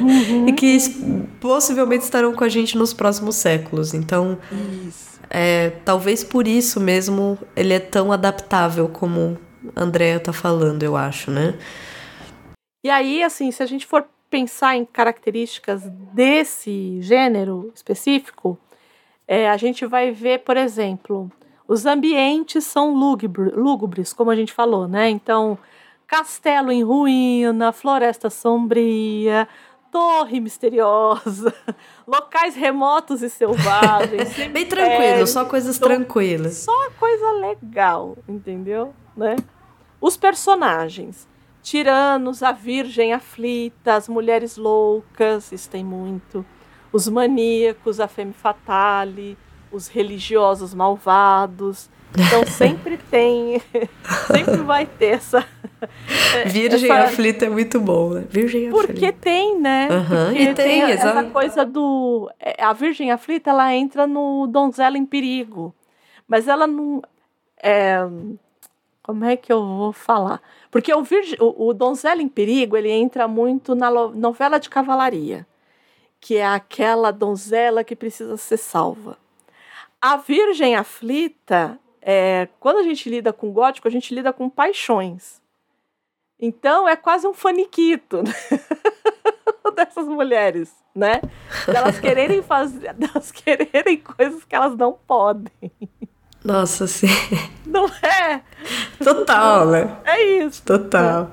Uhum. 0.00 0.46
e 0.48 0.52
que 0.52 0.78
possivelmente 1.40 2.04
estarão 2.04 2.32
com 2.34 2.44
a 2.44 2.48
gente 2.48 2.78
nos 2.78 2.92
próximos 2.94 3.34
séculos. 3.36 3.94
Então, 3.94 4.38
Isso. 4.86 5.18
é, 5.28 5.70
talvez 5.84 6.22
por 6.22 6.46
isso 6.46 6.78
mesmo 6.78 7.36
ele 7.56 7.72
é 7.74 7.80
tão 7.80 8.12
adaptável 8.12 8.88
como 8.88 9.36
a 9.74 9.82
Andrea 9.82 10.20
tá 10.20 10.32
falando, 10.32 10.82
eu 10.84 10.96
acho, 10.96 11.30
né? 11.32 11.54
E 12.84 12.90
aí, 12.90 13.22
assim, 13.22 13.50
se 13.52 13.62
a 13.62 13.66
gente 13.66 13.86
for 13.86 14.04
pensar 14.32 14.74
em 14.76 14.84
características 14.86 15.82
desse 16.14 17.02
gênero 17.02 17.70
específico, 17.74 18.58
é, 19.28 19.50
a 19.50 19.58
gente 19.58 19.84
vai 19.84 20.10
ver, 20.10 20.38
por 20.38 20.56
exemplo, 20.56 21.30
os 21.68 21.84
ambientes 21.84 22.64
são 22.64 22.94
lúgubre- 22.94 23.50
lúgubres, 23.54 24.10
como 24.14 24.30
a 24.30 24.34
gente 24.34 24.50
falou, 24.50 24.88
né? 24.88 25.10
Então, 25.10 25.58
castelo 26.06 26.72
em 26.72 26.82
ruína, 26.82 27.72
floresta 27.72 28.30
sombria, 28.30 29.46
torre 29.90 30.40
misteriosa, 30.40 31.54
locais 32.08 32.54
remotos 32.56 33.20
e 33.22 33.28
selvagens. 33.28 34.34
Bem 34.50 34.64
tranquilo, 34.64 35.26
só 35.26 35.44
coisas 35.44 35.76
Então, 35.76 35.88
tranquilas. 35.88 36.54
Só 36.54 36.90
coisa 36.98 37.32
legal, 37.32 38.16
entendeu? 38.26 38.94
Né? 39.14 39.36
Os 40.00 40.16
personagens. 40.16 41.28
Tiranos, 41.62 42.42
a 42.42 42.52
virgem 42.52 43.12
aflita, 43.12 43.94
as 43.94 44.08
mulheres 44.08 44.56
loucas, 44.56 45.52
isso 45.52 45.70
tem 45.70 45.84
muito. 45.84 46.44
Os 46.92 47.08
maníacos, 47.08 48.00
a 48.00 48.08
femme 48.08 48.32
fatale, 48.32 49.38
os 49.70 49.86
religiosos 49.88 50.74
malvados. 50.74 51.88
Então 52.14 52.44
sempre 52.50 52.98
tem, 53.10 53.62
sempre 54.26 54.56
vai 54.58 54.84
ter 54.86 55.14
essa. 55.14 55.46
Virgem 56.46 56.90
essa- 56.90 57.04
aflita 57.04 57.46
é 57.46 57.48
muito 57.48 57.80
bom, 57.80 58.10
né? 58.10 58.24
Virgem 58.28 58.70
Porque 58.70 58.92
aflita. 59.06 59.18
tem, 59.20 59.58
né? 59.58 59.88
Aham, 59.90 60.26
Porque 60.26 60.42
e 60.42 60.54
tem, 60.54 60.82
essa 60.82 61.08
exato. 61.10 61.30
coisa 61.30 61.64
do. 61.64 62.30
é, 62.38 62.62
A 62.62 62.72
Virgem 62.72 63.10
Aflita, 63.10 63.50
ela 63.50 63.74
entra 63.74 64.06
no 64.06 64.46
Donzela 64.46 64.98
em 64.98 65.06
Perigo. 65.06 65.74
Mas 66.28 66.46
ela 66.48 66.66
não. 66.66 67.02
é, 67.62 67.98
como 69.02 69.24
é 69.24 69.36
que 69.36 69.52
eu 69.52 69.64
vou 69.64 69.92
falar? 69.92 70.40
Porque 70.70 70.94
o, 70.94 71.02
Virgem, 71.02 71.36
o, 71.40 71.68
o 71.68 71.74
Donzela 71.74 72.22
em 72.22 72.28
Perigo, 72.28 72.76
ele 72.76 72.90
entra 72.90 73.26
muito 73.26 73.74
na 73.74 73.90
novela 73.90 74.58
de 74.58 74.70
cavalaria, 74.70 75.46
que 76.20 76.36
é 76.36 76.46
aquela 76.46 77.10
donzela 77.10 77.82
que 77.82 77.96
precisa 77.96 78.36
ser 78.36 78.56
salva. 78.56 79.18
A 80.00 80.16
Virgem 80.16 80.76
Aflita, 80.76 81.78
é, 82.00 82.48
quando 82.60 82.78
a 82.78 82.82
gente 82.82 83.08
lida 83.08 83.32
com 83.32 83.52
gótico, 83.52 83.88
a 83.88 83.90
gente 83.90 84.14
lida 84.14 84.32
com 84.32 84.48
paixões. 84.48 85.42
Então 86.38 86.88
é 86.88 86.96
quase 86.96 87.26
um 87.26 87.32
faniquito 87.32 88.22
né? 88.22 88.32
dessas 89.74 90.06
mulheres, 90.06 90.74
né? 90.94 91.20
Delas 91.66 91.98
quererem 91.98 92.42
fazer, 92.42 92.92
delas 92.98 93.30
quererem 93.30 93.96
coisas 93.96 94.44
que 94.44 94.54
elas 94.54 94.76
não 94.76 94.92
podem. 94.92 95.52
Nossa, 96.44 96.86
sim. 96.86 97.06
Não 97.66 97.86
é? 98.02 98.40
Total, 99.02 99.66
né? 99.66 99.96
É 100.04 100.22
isso. 100.44 100.62
Total. 100.62 101.30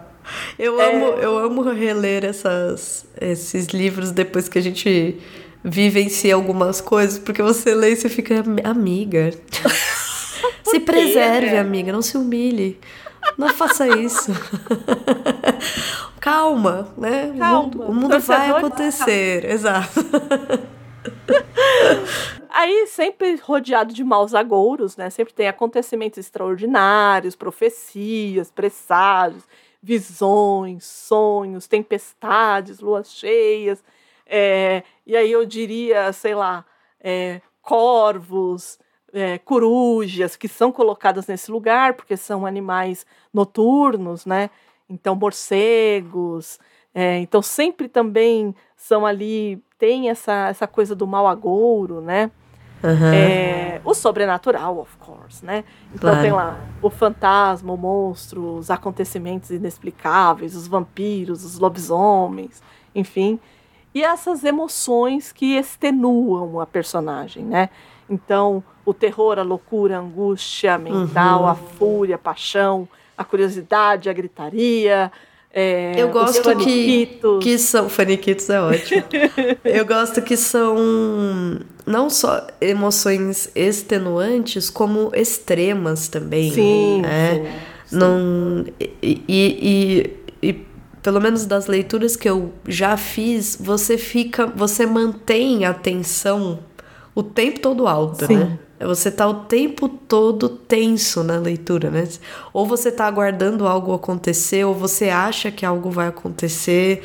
Eu 0.57 0.79
É. 0.79 0.93
amo, 0.95 1.05
eu 1.19 1.37
amo 1.39 1.61
reler 1.71 2.23
essas, 2.23 3.05
esses 3.19 3.67
livros 3.67 4.11
depois 4.11 4.47
que 4.47 4.59
a 4.59 4.61
gente 4.61 5.19
vivencia 5.63 6.35
algumas 6.35 6.79
coisas, 6.79 7.17
porque 7.19 7.41
você 7.41 7.73
lê 7.73 7.91
e 7.91 7.95
você 7.95 8.07
fica, 8.09 8.39
"Am- 8.39 8.57
amiga. 8.63 9.31
se 10.63 10.79
preserve, 10.79 11.47
né? 11.51 11.59
amiga, 11.59 11.91
não 11.91 12.01
se 12.01 12.15
humilhe. 12.17 12.79
Não 13.37 13.49
faça 13.49 13.87
isso. 13.87 14.31
Calma, 16.19 16.89
né? 16.97 17.31
O 17.33 17.37
Calma. 17.39 17.63
mundo, 17.63 17.81
o 17.83 17.93
mundo 17.93 18.19
vai 18.19 18.49
acontecer. 18.51 19.45
Exato. 19.45 19.99
Aí 22.49 22.87
sempre 22.87 23.35
rodeado 23.37 23.93
de 23.93 24.03
maus 24.03 24.33
agouros, 24.33 24.97
né? 24.97 25.09
Sempre 25.09 25.33
tem 25.33 25.47
acontecimentos 25.47 26.17
extraordinários, 26.17 27.35
profecias, 27.35 28.51
presságios, 28.51 29.43
visões, 29.81 30.83
sonhos, 30.83 31.67
tempestades, 31.67 32.79
luas 32.79 33.11
cheias. 33.11 33.83
é, 34.25 34.83
e 35.05 35.15
aí 35.15 35.31
eu 35.31 35.45
diria, 35.45 36.11
sei 36.13 36.35
lá, 36.35 36.65
é, 36.99 37.41
corvos, 37.61 38.79
é, 39.13 39.37
corujas, 39.39 40.35
que 40.35 40.47
são 40.47 40.71
colocadas 40.71 41.27
nesse 41.27 41.51
lugar, 41.51 41.93
porque 41.93 42.17
são 42.17 42.45
animais 42.45 43.05
noturnos, 43.33 44.25
né? 44.25 44.49
Então, 44.89 45.15
morcegos. 45.15 46.59
é, 46.93 47.19
então, 47.19 47.41
sempre 47.41 47.87
também 47.87 48.55
são 48.75 49.05
ali, 49.05 49.61
tem 49.79 50.09
essa, 50.09 50.49
essa 50.49 50.67
coisa 50.67 50.93
do 50.93 51.07
mau 51.07 51.25
agouro, 51.27 52.01
né? 52.01 52.29
Aham. 52.83 53.13
É, 53.13 53.81
o 53.83 53.93
sobrenatural, 53.93 54.77
of 54.77 54.95
course, 54.97 55.43
né? 55.43 55.63
Então 55.93 56.11
Claro. 56.11 56.21
tem 56.21 56.31
lá 56.31 56.59
o 56.81 56.89
fantasma, 56.89 57.73
o 57.73 57.77
monstro, 57.77 58.57
os 58.57 58.69
acontecimentos 58.69 59.49
inexplicáveis, 59.49 60.55
os 60.55 60.67
vampiros, 60.67 61.43
os 61.43 61.57
lobisomens, 61.57 62.61
enfim. 62.93 63.39
E 63.95 64.03
essas 64.03 64.43
emoções 64.43 65.31
que 65.31 65.55
extenuam 65.57 66.59
a 66.59 66.65
personagem, 66.65 67.43
né? 67.43 67.69
Então, 68.09 68.63
o 68.85 68.93
terror, 68.93 69.39
a 69.39 69.43
loucura, 69.43 69.97
a 69.97 69.99
angústia 69.99 70.77
mental, 70.77 71.41
Uhum. 71.43 71.47
a 71.47 71.55
fúria, 71.55 72.15
a 72.15 72.19
paixão, 72.19 72.87
a 73.17 73.23
curiosidade, 73.23 74.09
a 74.09 74.13
gritaria. 74.13 75.11
É, 75.51 75.93
Eu 75.97 76.07
os 76.07 76.13
gosto 76.13 76.55
que, 76.57 77.19
que 77.41 77.57
são. 77.57 77.89
Faniquitos 77.89 78.49
é 78.49 78.61
ótimo. 78.61 79.03
Eu 79.65 79.85
gosto 79.85 80.21
que 80.21 80.37
são 80.37 80.75
não 81.85 82.09
só 82.09 82.45
emoções 82.61 83.49
extenuantes, 83.55 84.69
como 84.69 85.11
extremas 85.15 86.07
também. 86.07 86.51
Sim, 86.51 87.01
né? 87.01 87.35
sim, 87.35 87.45
sim. 87.87 87.95
Não, 87.97 88.65
e, 88.79 88.93
e, 89.01 89.23
e- 89.27 90.19
e, 90.49 90.65
pelo 91.01 91.19
menos 91.19 91.45
das 91.45 91.65
leituras 91.67 92.15
que 92.15 92.29
eu 92.29 92.53
já 92.67 92.95
fiz, 92.95 93.57
você 93.59 93.97
fica. 93.97 94.45
Você 94.47 94.85
mantém 94.85 95.65
a 95.65 95.71
atenção 95.71 96.59
o 97.15 97.23
tempo 97.23 97.59
todo 97.59 97.87
alta, 97.87 98.27
Sim. 98.27 98.37
né? 98.37 98.59
Você 98.81 99.11
tá 99.11 99.27
o 99.27 99.33
tempo 99.45 99.89
todo 99.89 100.47
tenso 100.49 101.23
na 101.23 101.37
leitura, 101.37 101.89
né? 101.89 102.07
Ou 102.53 102.65
você 102.65 102.91
tá 102.91 103.05
aguardando 103.05 103.67
algo 103.67 103.93
acontecer, 103.93 104.63
ou 104.63 104.73
você 104.73 105.09
acha 105.09 105.51
que 105.51 105.65
algo 105.65 105.89
vai 105.91 106.07
acontecer, 106.07 107.03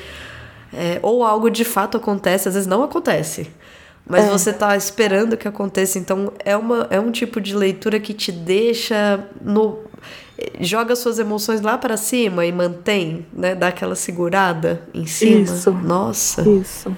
é, 0.73 0.99
ou 1.03 1.25
algo 1.25 1.51
de 1.51 1.65
fato 1.65 1.97
acontece, 1.97 2.49
às 2.49 2.55
vezes 2.55 2.67
não 2.69 2.83
acontece. 2.83 3.51
Mas 4.07 4.27
É. 4.27 4.29
você 4.31 4.53
tá 4.53 4.77
esperando 4.77 5.37
que 5.37 5.49
aconteça. 5.49 5.99
Então 5.99 6.33
é, 6.45 6.57
uma, 6.57 6.87
é 6.91 7.01
um 7.01 7.11
tipo 7.11 7.41
de 7.41 7.57
leitura 7.57 7.99
que 7.99 8.13
te 8.15 8.31
deixa 8.31 9.27
no. 9.41 9.79
Joga 10.61 10.95
suas 10.95 11.19
emoções 11.19 11.61
lá 11.61 11.79
para 11.79 11.97
cima 11.97 12.45
e 12.45 12.53
mantém, 12.53 13.25
né? 13.33 13.55
Dá 13.55 13.69
aquela 13.69 13.95
segurada 13.95 14.83
em 14.93 15.07
cima. 15.07 15.41
Isso. 15.43 15.73
Nossa. 15.73 16.49
Isso. 16.49 16.95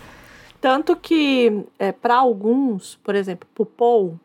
Tanto 0.61 0.97
que, 0.97 1.65
é, 1.79 1.93
para 1.93 2.17
alguns, 2.17 2.99
por 3.05 3.15
exemplo, 3.15 3.47
pro 3.55 3.65
Paul, 3.65 4.19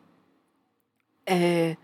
é, 1.32 1.76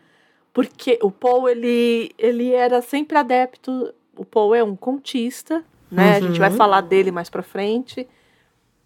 porque 0.52 0.98
o 1.02 1.10
Paul, 1.10 1.48
ele, 1.48 2.12
ele 2.18 2.52
era 2.52 2.80
sempre 2.82 3.16
adepto, 3.16 3.92
o 4.16 4.24
Paul 4.24 4.54
é 4.54 4.62
um 4.62 4.74
contista, 4.76 5.64
né? 5.90 6.16
A 6.16 6.20
gente 6.20 6.38
vai 6.38 6.50
Uhum. 6.50 6.56
falar 6.56 6.80
dele 6.80 7.10
mais 7.10 7.30
pra 7.30 7.42
frente, 7.42 8.06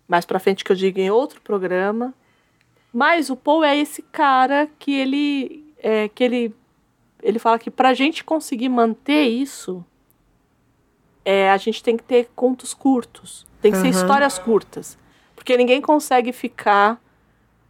mais 0.06 0.24
pra 0.24 0.38
frente 0.38 0.64
que 0.64 0.70
eu 0.72 0.76
digo 0.76 0.98
em 1.00 1.10
outro 1.10 1.40
programa. 1.40 2.14
Mas 2.92 3.30
o 3.30 3.36
Paul 3.36 3.64
é 3.64 3.76
esse 3.76 4.02
cara 4.02 4.68
que 4.78 4.92
ele, 4.92 5.74
é, 5.78 6.08
que 6.08 6.22
ele, 6.22 6.54
ele 7.22 7.38
fala 7.38 7.58
que 7.58 7.70
pra 7.70 7.94
gente 7.94 8.22
conseguir 8.22 8.68
manter 8.68 9.24
isso, 9.24 9.82
é, 11.24 11.50
a 11.50 11.56
gente 11.56 11.82
tem 11.82 11.96
que 11.96 12.02
ter 12.04 12.28
contos 12.36 12.74
curtos. 12.74 13.46
Tem 13.60 13.72
que 13.72 13.78
ser 13.78 13.88
Aham. 13.88 13.96
histórias 13.96 14.38
curtas. 14.38 14.98
Porque 15.34 15.56
ninguém 15.56 15.80
consegue 15.80 16.32
ficar 16.32 17.01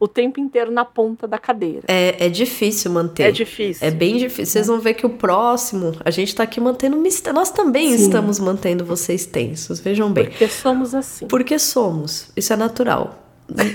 o 0.03 0.09
tempo 0.09 0.41
inteiro 0.41 0.73
na 0.73 0.85
ponta 0.85 1.29
da 1.29 1.39
cadeira. 1.39 1.85
É, 1.87 2.27
é 2.27 2.29
difícil 2.29 2.91
manter. 2.91 3.23
É 3.23 3.31
difícil. 3.31 3.87
É 3.87 3.89
bem 3.93 4.17
difícil. 4.17 4.47
Vocês 4.47 4.67
vão 4.67 4.81
ver 4.81 4.95
que 4.95 5.07
o 5.07 5.11
próximo, 5.11 5.95
a 6.05 6.11
gente 6.11 6.35
tá 6.35 6.43
aqui 6.43 6.61
mantendo 6.61 6.97
mistério. 6.97 7.39
Nós 7.39 7.53
também 7.53 7.97
Sim. 7.97 8.07
estamos 8.07 8.41
mantendo 8.41 8.85
vocês 8.85 9.25
tensos, 9.25 9.79
vejam 9.79 10.13
bem. 10.13 10.25
Porque 10.25 10.49
somos 10.49 10.93
assim. 10.93 11.29
Porque 11.29 11.57
somos. 11.57 12.33
Isso 12.37 12.53
é 12.53 12.57
natural. 12.57 13.17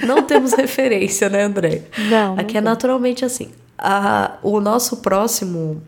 Não 0.06 0.22
temos 0.22 0.52
referência, 0.60 1.30
né, 1.30 1.44
André? 1.44 1.84
Não. 2.10 2.36
não 2.36 2.42
Aqui 2.42 2.58
é 2.58 2.60
tem. 2.60 2.62
naturalmente 2.62 3.24
assim. 3.24 3.50
A, 3.78 4.38
o 4.44 4.60
nosso 4.60 4.98
próximo. 4.98 5.82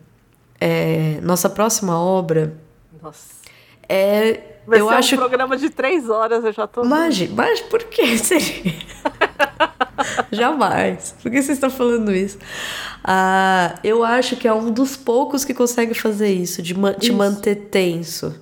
é, 0.58 1.18
nossa 1.22 1.50
próxima 1.50 2.00
obra 2.00 2.56
Nossa. 3.02 3.28
é. 3.86 4.40
Vai 4.66 4.80
eu 4.80 4.88
ser 4.88 4.94
acho 4.94 5.14
um 5.16 5.18
programa 5.18 5.56
de 5.58 5.68
três 5.68 6.08
horas, 6.08 6.44
eu 6.44 6.52
já 6.52 6.66
tô. 6.66 6.82
Magi, 6.84 7.28
mas 7.28 7.60
por 7.60 7.82
que 7.84 8.16
seria? 8.16 8.72
Jamais. 10.32 11.14
Por 11.22 11.30
que 11.30 11.42
vocês 11.42 11.56
estão 11.56 11.70
falando 11.70 12.12
isso? 12.14 12.38
Ah, 13.04 13.74
eu 13.82 14.04
acho 14.04 14.36
que 14.36 14.46
é 14.46 14.52
um 14.52 14.70
dos 14.70 14.96
poucos 14.96 15.44
que 15.44 15.54
consegue 15.54 15.94
fazer 15.94 16.32
isso, 16.32 16.62
de 16.62 16.74
ma- 16.74 16.92
te 16.94 17.06
Isso. 17.08 17.14
manter 17.16 17.54
tenso. 17.70 18.34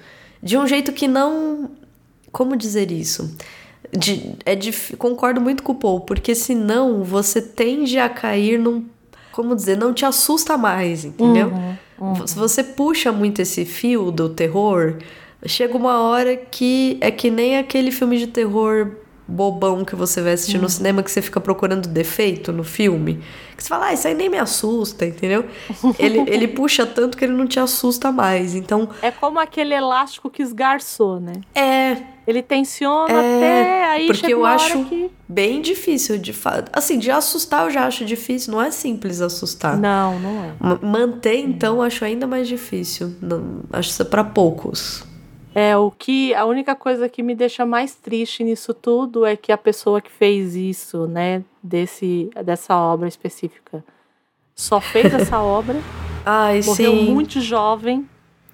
De 0.42 0.56
um 0.56 0.66
jeito 0.66 0.92
que 0.92 1.06
não. 1.08 1.70
Como 2.32 2.56
dizer 2.56 2.90
isso? 2.90 3.34
De, 3.96 4.34
é 4.44 4.54
dif- 4.54 4.96
concordo 4.96 5.40
muito 5.40 5.62
com 5.62 5.72
o 5.72 5.74
Paul, 5.74 6.00
porque 6.00 6.34
senão 6.34 7.02
você 7.02 7.40
tende 7.40 7.98
a 7.98 8.08
cair 8.08 8.58
num. 8.58 8.84
Como 9.32 9.54
dizer? 9.54 9.76
Não 9.78 9.94
te 9.94 10.04
assusta 10.04 10.58
mais, 10.58 11.04
entendeu? 11.04 11.52
Uhum, 11.98 12.26
Se 12.26 12.34
você 12.34 12.62
puxa 12.62 13.10
muito 13.12 13.40
esse 13.40 13.64
fio 13.64 14.10
do 14.10 14.28
terror, 14.28 14.96
chega 15.46 15.76
uma 15.76 16.00
hora 16.02 16.36
que 16.36 16.98
é 17.00 17.10
que 17.10 17.30
nem 17.30 17.56
aquele 17.56 17.90
filme 17.92 18.18
de 18.18 18.26
terror 18.26 18.90
bobão 19.28 19.84
que 19.84 19.94
você 19.94 20.22
vai 20.22 20.32
assistir 20.32 20.58
no 20.58 20.70
cinema 20.70 21.02
que 21.02 21.10
você 21.10 21.20
fica 21.20 21.38
procurando 21.38 21.86
defeito 21.86 22.50
no 22.50 22.64
filme. 22.64 23.20
Que 23.54 23.62
você 23.62 23.68
fala, 23.68 23.86
ah, 23.86 23.92
isso 23.92 24.08
aí 24.08 24.14
nem 24.14 24.30
me 24.30 24.38
assusta, 24.38 25.04
entendeu? 25.04 25.44
ele, 25.98 26.20
ele 26.26 26.48
puxa 26.48 26.86
tanto 26.86 27.18
que 27.18 27.24
ele 27.26 27.34
não 27.34 27.46
te 27.46 27.60
assusta 27.60 28.10
mais. 28.10 28.54
Então. 28.54 28.88
É 29.02 29.10
como 29.10 29.38
aquele 29.38 29.74
elástico 29.74 30.30
que 30.30 30.42
esgarçou, 30.42 31.20
né? 31.20 31.34
É. 31.54 31.98
Ele 32.26 32.42
tensiona 32.42 33.12
é, 33.12 33.36
até 33.36 33.84
aí 33.86 34.06
Porque 34.06 34.32
eu 34.32 34.44
acho 34.44 34.84
que... 34.84 35.10
bem 35.26 35.62
difícil 35.62 36.18
de 36.18 36.32
fato. 36.32 36.70
Assim, 36.74 36.98
de 36.98 37.10
assustar 37.10 37.64
eu 37.64 37.70
já 37.70 37.86
acho 37.86 38.04
difícil. 38.04 38.52
Não 38.52 38.62
é 38.62 38.70
simples 38.70 39.20
assustar. 39.20 39.76
Não, 39.76 40.18
não 40.20 40.44
é. 40.44 40.86
manter, 40.86 41.38
então, 41.38 41.76
eu 41.76 41.82
acho 41.82 42.04
ainda 42.04 42.26
mais 42.26 42.46
difícil. 42.46 43.14
Não, 43.20 43.60
acho 43.72 43.90
isso 43.90 44.02
é 44.02 44.04
pra 44.04 44.22
poucos. 44.22 45.04
É, 45.54 45.76
o 45.76 45.90
que 45.90 46.34
a 46.34 46.44
única 46.44 46.74
coisa 46.74 47.08
que 47.08 47.22
me 47.22 47.34
deixa 47.34 47.64
mais 47.64 47.94
triste 47.94 48.44
nisso 48.44 48.74
tudo 48.74 49.24
é 49.24 49.36
que 49.36 49.50
a 49.50 49.58
pessoa 49.58 50.00
que 50.00 50.10
fez 50.10 50.54
isso, 50.54 51.06
né, 51.06 51.42
desse 51.62 52.30
dessa 52.44 52.76
obra 52.76 53.08
específica, 53.08 53.84
só 54.54 54.80
fez 54.80 55.12
essa 55.12 55.40
obra. 55.42 55.80
Ai, 56.24 56.60
morreu 56.62 56.92
sim. 56.92 57.12
muito 57.12 57.40
jovem. 57.40 58.08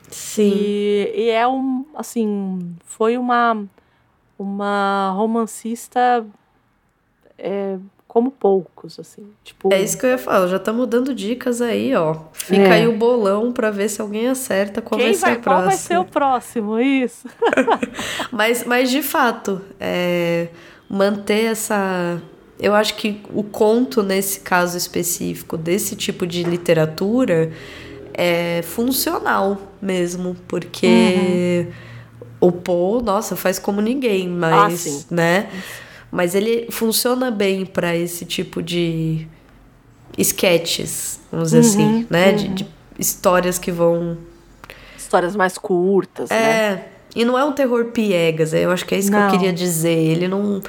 Sim. 0.08 0.52
E, 0.54 1.12
e 1.16 1.30
é 1.30 1.46
um, 1.46 1.84
assim, 1.94 2.76
foi 2.84 3.18
uma 3.18 3.64
uma 4.38 5.12
romancista 5.16 6.26
é, 7.38 7.78
como 8.14 8.30
poucos, 8.30 8.96
assim. 9.00 9.26
Tipo, 9.42 9.74
É 9.74 9.82
isso 9.82 9.98
que 9.98 10.06
eu 10.06 10.10
ia 10.10 10.18
falar, 10.18 10.46
já 10.46 10.56
estamos 10.58 10.86
dando 10.86 11.12
dicas 11.12 11.60
aí, 11.60 11.92
ó. 11.96 12.14
Fica 12.32 12.62
É. 12.62 12.70
aí 12.74 12.86
o 12.86 12.96
bolão 12.96 13.50
pra 13.50 13.72
ver 13.72 13.88
se 13.88 14.00
alguém 14.00 14.28
acerta 14.28 14.80
qual 14.80 14.96
quem 14.96 15.08
vai 15.08 15.14
ser 15.14 15.20
vai, 15.20 15.32
a 15.32 15.36
qual 15.38 15.62
vai 15.64 15.76
ser 15.76 15.98
o 15.98 16.04
próximo? 16.04 16.78
Isso. 16.78 17.26
Mas, 18.30 18.64
mas 18.64 18.88
de 18.88 19.02
fato, 19.02 19.60
é, 19.80 20.46
manter 20.88 21.46
essa. 21.46 22.22
Eu 22.60 22.72
acho 22.72 22.94
que 22.94 23.20
o 23.34 23.42
conto, 23.42 24.00
nesse 24.00 24.40
caso 24.40 24.78
específico, 24.78 25.56
desse 25.56 25.96
tipo 25.96 26.24
de 26.24 26.44
literatura, 26.44 27.50
é 28.12 28.62
funcional 28.62 29.58
mesmo, 29.82 30.36
porque 30.46 31.66
o 32.40 32.52
Poe, 32.52 33.02
nossa, 33.02 33.34
faz 33.34 33.58
como 33.58 33.80
ninguém, 33.80 34.28
mas, 34.28 34.80
sim. 34.80 35.04
né? 35.10 35.48
Mas 36.14 36.34
ele 36.36 36.68
funciona 36.70 37.28
bem 37.30 37.66
para 37.66 37.96
esse 37.96 38.24
tipo 38.24 38.62
de 38.62 39.26
sketches, 40.16 41.18
vamos 41.30 41.50
dizer 41.50 41.58
assim, 41.60 42.06
né? 42.08 42.32
De, 42.32 42.48
de 42.48 42.66
histórias 42.98 43.58
que 43.58 43.72
vão 43.72 44.16
Histórias 44.96 45.34
mais 45.34 45.58
curtas, 45.58 46.30
né? 46.30 46.36
é, 46.36 46.88
e 47.16 47.24
não 47.24 47.36
é 47.38 47.44
um 47.44 47.52
terror 47.52 47.86
piegas, 47.86 48.52
eu 48.54 48.70
acho 48.70 48.84
que 48.86 48.94
é 48.94 48.98
isso 48.98 49.10
que 49.10 49.16
eu 49.16 49.20
Não. 49.20 49.30
queria 49.30 49.52
dizer. 49.52 49.90
Ele 49.98 50.28
não 50.28 50.60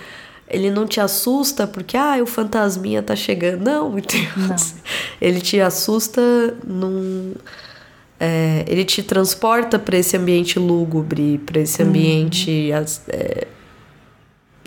ele 0.47 0.69
não 0.69 0.85
te 0.85 0.99
assusta 0.99 1.65
porque 1.65 1.97
ah, 1.97 2.17
o 2.21 2.25
fantasminha 2.27 3.01
tá 3.01 3.15
chegando. 3.15 3.63
Não, 3.63 3.89
meu 3.91 4.03
Deus. 4.03 4.75
Ele 5.19 5.41
te 5.41 5.59
assusta 5.59 6.21
num 6.63 7.33
é, 8.19 8.63
ele 8.67 8.85
te 8.85 9.01
transporta 9.03 9.77
para 9.79 9.97
esse 9.97 10.15
ambiente 10.15 10.57
lúgubre, 10.59 11.39
para 11.45 11.59
esse 11.61 11.81
Uhum. 11.81 11.89
ambiente 11.89 12.71
as- 12.71 13.01
é, 13.09 13.47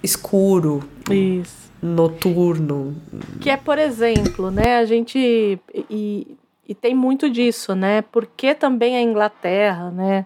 escuro, 0.03 0.82
Isso. 1.11 1.70
noturno. 1.82 2.96
Que 3.40 3.51
é, 3.51 3.57
por 3.57 3.78
exemplo, 3.78 4.51
né, 4.51 4.76
a 4.78 4.84
gente. 4.84 5.59
E, 5.90 6.26
e 6.68 6.74
tem 6.74 6.94
muito 6.94 7.30
disso, 7.30 7.74
né? 7.74 8.03
Porque 8.03 8.55
também 8.55 8.96
a 8.96 9.03
Inglaterra, 9.03 9.90
né? 9.90 10.24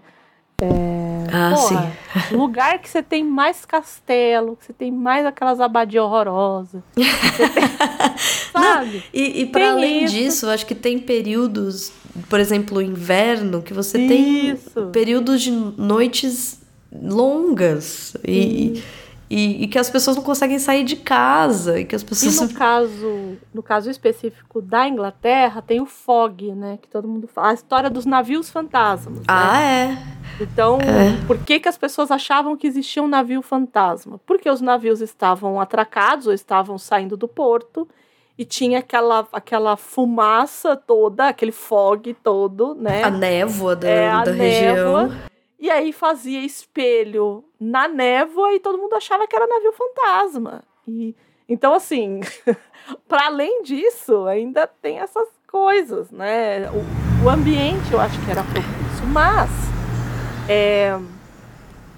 Ah, 1.32 1.54
porra, 1.54 1.92
sim. 2.28 2.36
lugar 2.36 2.78
que 2.78 2.88
você 2.88 3.02
tem 3.02 3.24
mais 3.24 3.64
castelo, 3.64 4.54
que 4.56 4.66
você 4.66 4.72
tem 4.72 4.92
mais 4.92 5.26
aquelas 5.26 5.60
abadias 5.60 6.04
horrorosas. 6.04 6.80
Tem- 6.94 8.62
sabe? 8.62 9.02
E, 9.12 9.40
e 9.42 9.46
para 9.46 9.62
Tem 9.62 9.70
além 9.70 10.04
isso. 10.04 10.14
disso, 10.14 10.46
acho 10.48 10.66
que 10.66 10.74
tem 10.74 10.98
períodos, 10.98 11.90
por 12.28 12.38
exemplo, 12.38 12.78
o 12.78 12.82
inverno, 12.82 13.62
que 13.62 13.72
você 13.72 13.98
tem 13.98 14.50
Isso. 14.50 14.90
períodos 14.92 15.40
de 15.42 15.50
noites 15.50 16.60
longas 16.92 18.14
e, 18.26 18.82
e, 19.34 19.64
e 19.64 19.66
que 19.66 19.78
as 19.78 19.88
pessoas 19.88 20.14
não 20.14 20.22
conseguem 20.22 20.58
sair 20.58 20.84
de 20.84 20.94
casa 20.94 21.80
e 21.80 21.86
que 21.86 21.96
as 21.96 22.02
E 22.02 22.04
pessoas 22.04 22.38
no 22.38 22.52
caso, 22.52 23.38
no 23.54 23.62
caso 23.62 23.88
específico 23.88 24.60
da 24.60 24.86
Inglaterra, 24.86 25.62
tem 25.62 25.80
o 25.80 25.86
fog, 25.86 26.52
né? 26.52 26.78
Que 26.82 26.86
todo 26.86 27.08
mundo 27.08 27.26
fala. 27.26 27.48
A 27.48 27.54
história 27.54 27.88
dos 27.88 28.04
navios 28.04 28.50
fantasmas. 28.50 29.20
né? 29.20 29.24
ah 29.28 29.62
é 29.62 29.96
Então, 30.38 30.78
por 31.26 31.38
que, 31.38 31.58
que 31.60 31.68
as 31.68 31.78
pessoas 31.78 32.10
achavam 32.10 32.54
que 32.58 32.66
existia 32.66 33.02
um 33.02 33.08
navio 33.08 33.40
fantasma? 33.40 34.20
Porque 34.26 34.50
os 34.50 34.60
navios 34.60 35.00
estavam 35.00 35.58
atracados 35.58 36.26
ou 36.26 36.34
estavam 36.34 36.76
saindo 36.76 37.16
do 37.16 37.26
porto 37.26 37.88
e 38.36 38.44
tinha 38.44 38.80
aquela, 38.80 39.26
aquela 39.32 39.78
fumaça 39.78 40.76
toda, 40.76 41.28
aquele 41.28 41.52
fog 41.52 42.14
todo, 42.22 42.74
né? 42.74 43.02
a 43.02 43.10
névoa 43.10 43.74
da, 43.76 43.88
É, 43.88 44.10
a 44.10 44.24
da 44.24 44.32
névoa. 44.32 45.31
E 45.62 45.70
aí 45.70 45.92
fazia 45.92 46.40
espelho 46.40 47.44
na 47.60 47.86
névoa 47.86 48.52
e 48.52 48.58
todo 48.58 48.76
mundo 48.76 48.96
achava 48.96 49.28
que 49.28 49.36
era 49.36 49.46
navio 49.46 49.72
fantasma. 49.72 50.64
E, 50.88 51.14
então, 51.48 51.72
assim, 51.72 52.18
para 53.06 53.26
além 53.26 53.62
disso, 53.62 54.26
ainda 54.26 54.66
tem 54.66 54.98
essas 54.98 55.28
coisas, 55.46 56.10
né? 56.10 56.68
O, 56.72 57.26
o 57.26 57.30
ambiente 57.30 57.92
eu 57.92 58.00
acho 58.00 58.20
que 58.24 58.28
era 58.32 58.42
propício, 58.42 59.06
mas 59.06 59.48
é, 60.48 60.98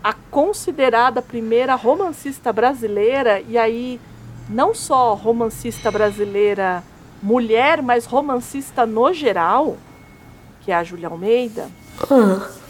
a 0.03 0.13
considerada 0.13 1.23
primeira 1.23 1.75
romancista 1.75 2.53
brasileira, 2.53 3.41
e 3.41 3.57
aí 3.57 3.99
não 4.47 4.75
só 4.75 5.15
romancista 5.15 5.91
brasileira 5.91 6.85
mulher, 7.23 7.81
mas 7.81 8.05
romancista 8.05 8.85
no 8.85 9.11
geral, 9.15 9.79
que 10.61 10.71
é 10.71 10.75
a 10.75 10.85
Júlia 10.85 11.09
Almeida, 11.09 11.71
ah, 12.11 12.64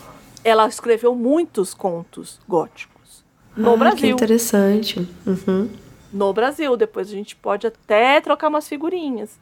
ela 0.45 0.69
escreveu 0.69 1.15
muitos 1.15 1.73
contos 1.75 2.39
góticos 2.47 3.25
no 3.57 3.71
ah, 3.71 3.73
que 3.73 3.79
Brasil. 3.79 4.11
interessante 4.11 5.09
Uhum. 5.27 5.71
No 6.13 6.33
Brasil, 6.33 6.77
depois 6.77 7.09
a 7.09 7.13
gente 7.13 7.35
pode 7.35 7.67
até 7.67 8.21
trocar 8.21 8.49
umas 8.49 8.69
figurinhas. 8.69 9.37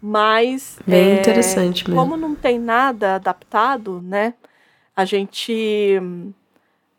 Mas 0.00 0.78
bem 0.86 1.16
é, 1.16 1.20
interessante 1.20 1.88
mesmo 1.88 2.00
como 2.00 2.16
não 2.16 2.34
tem 2.34 2.58
nada 2.58 3.16
adaptado, 3.16 4.00
né? 4.02 4.34
A 4.96 5.04
gente. 5.04 6.00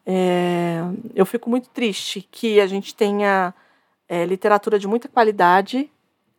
é, 0.06 0.82
eu 1.14 1.26
fico 1.26 1.50
muito 1.50 1.70
triste 1.70 2.28
que 2.32 2.60
a 2.60 2.68
gente 2.68 2.96
tenha 2.96 3.54
é, 4.08 4.26
literatura 4.26 4.80
de 4.80 4.88
muita 4.88 5.08
qualidade, 5.10 5.90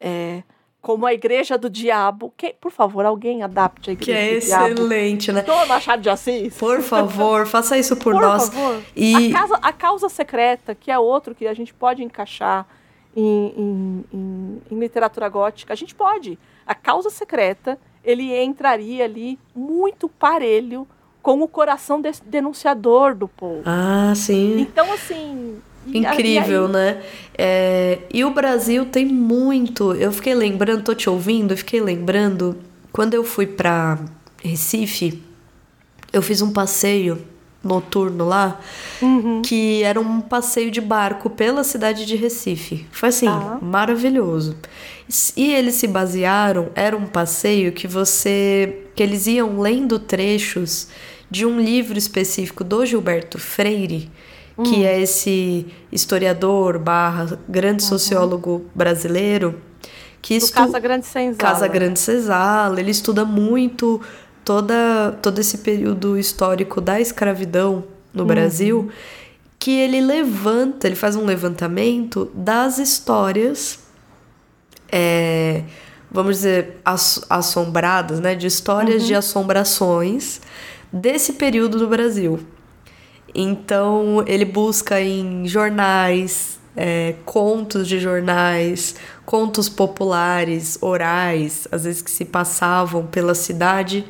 é, 0.01 0.43
como 0.85 1.07
a 1.07 1.15
Igreja 1.15 1.57
do 1.57 1.69
Diabo. 1.71 2.33
Que, 2.37 2.55
por 2.61 2.71
favor, 2.71 3.05
alguém 3.07 3.43
adapte 3.43 3.91
a 3.91 3.97
que 3.97 4.11
Igreja 4.11 4.29
é 4.29 4.39
do 4.39 4.45
Diabo. 4.47 4.67
excelente 4.69 5.33
né 5.33 5.43
Dona 5.43 5.67
Machado 5.67 6.03
de 6.03 6.11
Assis. 6.11 6.55
por 6.57 6.83
favor 6.83 7.47
faça 7.49 7.77
isso 7.79 7.97
por, 7.97 8.13
Por 8.13 8.21
nós 8.23 8.49
favor. 8.51 8.83
e 8.95 9.33
A, 9.35 9.39
casa, 9.41 9.59
a 9.63 9.73
causa 9.73 10.09
secreta, 10.11 10.75
que 10.75 10.91
é 10.91 10.99
outro 10.99 11.35
que 11.35 11.47
a 11.47 11.55
gente 11.55 11.73
pode 11.73 12.03
encaixar 12.05 12.67
em, 13.17 13.25
em- 13.57 14.05
em- 14.13 14.63
em 14.71 14.79
literatura 14.79 15.29
gótica, 15.29 15.73
a 15.73 15.77
gente 15.77 15.95
pode. 15.95 16.39
A 16.67 16.75
causa 16.75 17.09
secreta, 17.11 17.79
ele 18.05 18.37
entraria 18.43 19.05
ali 19.05 19.39
muito 19.55 20.09
parelho 20.09 20.87
com 21.23 21.41
o 21.41 21.49
coração 21.49 22.03
denunciador 22.27 23.15
do 23.15 23.27
povo. 23.27 23.63
ah 23.65 24.13
sim 24.15 24.61
Então, 24.61 24.93
assim. 24.93 25.59
Incrível, 25.93 26.69
né? 26.69 27.03
É, 27.37 27.99
e 28.13 28.25
o 28.25 28.31
Brasil 28.31 28.87
tem 28.87 29.05
muito. 29.07 29.93
Eu 29.95 30.13
fiquei 30.13 30.35
lembrando, 30.35 30.83
tô 30.85 30.95
te 30.95 31.09
ouvindo, 31.11 31.57
fiquei 31.57 31.81
lembrando, 31.81 32.57
quando 32.93 33.15
eu 33.15 33.25
fui 33.25 33.47
pra 33.47 33.99
Recife, 34.43 35.23
eu 36.13 36.23
fiz 36.23 36.41
um 36.43 36.53
passeio 36.53 37.19
noturno 37.63 38.27
lá, 38.27 38.61
Uhum. 39.01 39.41
que 39.43 39.83
era 39.83 39.99
um 39.99 40.21
passeio 40.21 40.71
de 40.71 40.81
barco 40.81 41.31
pela 41.31 41.65
cidade 41.65 42.05
de 42.05 42.15
Recife. 42.15 42.87
Foi 42.93 43.09
assim, 43.09 43.27
Tá. 43.27 43.59
maravilhoso. 43.63 44.55
E 45.37 45.53
eles 45.53 45.75
se 45.75 45.87
basearam, 45.87 46.69
era 46.75 46.97
um 46.97 47.07
passeio 47.07 47.73
que 47.73 47.87
você. 47.87 48.81
que 48.95 49.03
eles 49.03 49.27
iam 49.27 49.59
lendo 49.61 49.99
trechos 49.99 50.87
de 51.31 51.45
um 51.45 51.59
livro 51.59 51.99
específico 51.99 52.63
do 52.63 52.87
Gilberto 52.87 53.39
Freire, 53.41 54.09
que 54.63 54.85
é 54.85 55.01
esse 55.01 55.67
historiador 55.91 56.79
barra 56.79 57.39
grande 57.49 57.83
sociólogo 57.83 58.65
brasileiro, 58.75 59.61
que 60.23 60.39
Do 60.39 60.45
estu- 60.45 60.55
Casa 60.57 60.79
Grande 60.79 61.07
Senzala. 61.07 61.37
Casa 61.37 61.67
Grande 61.69 61.99
Senzala, 61.99 62.79
ele 62.81 62.91
estuda 62.93 63.25
muito 63.25 64.01
toda, 64.45 65.19
todo 65.21 65.39
esse 65.41 65.59
período 65.59 66.17
histórico 66.19 66.81
da 66.81 67.01
escravidão 67.01 67.85
no 68.13 68.25
Brasil, 68.25 68.89
que 69.59 69.73
ele 69.73 70.01
levanta, 70.01 70.87
ele 70.87 70.95
faz 70.97 71.17
um 71.17 71.25
levantamento 71.25 72.31
das 72.35 72.79
histórias, 72.79 73.81
é, 74.91 75.63
vamos 76.11 76.37
dizer, 76.37 76.81
ass- 76.85 77.25
assombradas, 77.29 78.21
né? 78.21 78.35
De 78.35 78.47
histórias 78.47 79.05
de 79.07 79.15
assombrações 79.15 80.41
desse 80.93 81.33
período 81.35 81.79
no 81.79 81.89
Brasil. 81.89 82.39
Então, 83.35 84.23
ele 84.27 84.45
busca 84.45 85.01
em 85.01 85.47
jornais, 85.47 86.61
é, 86.77 87.15
contos 87.25 87.89
de 87.89 87.99
jornais, 87.99 88.95
contos 89.25 89.69
populares, 89.69 90.79
orais, 90.81 91.67
às 91.73 91.85
vezes 91.85 92.03
que 92.03 92.11
se 92.11 92.25
passavam 92.25 93.07
pela 93.07 93.35
cidade, 93.35 94.05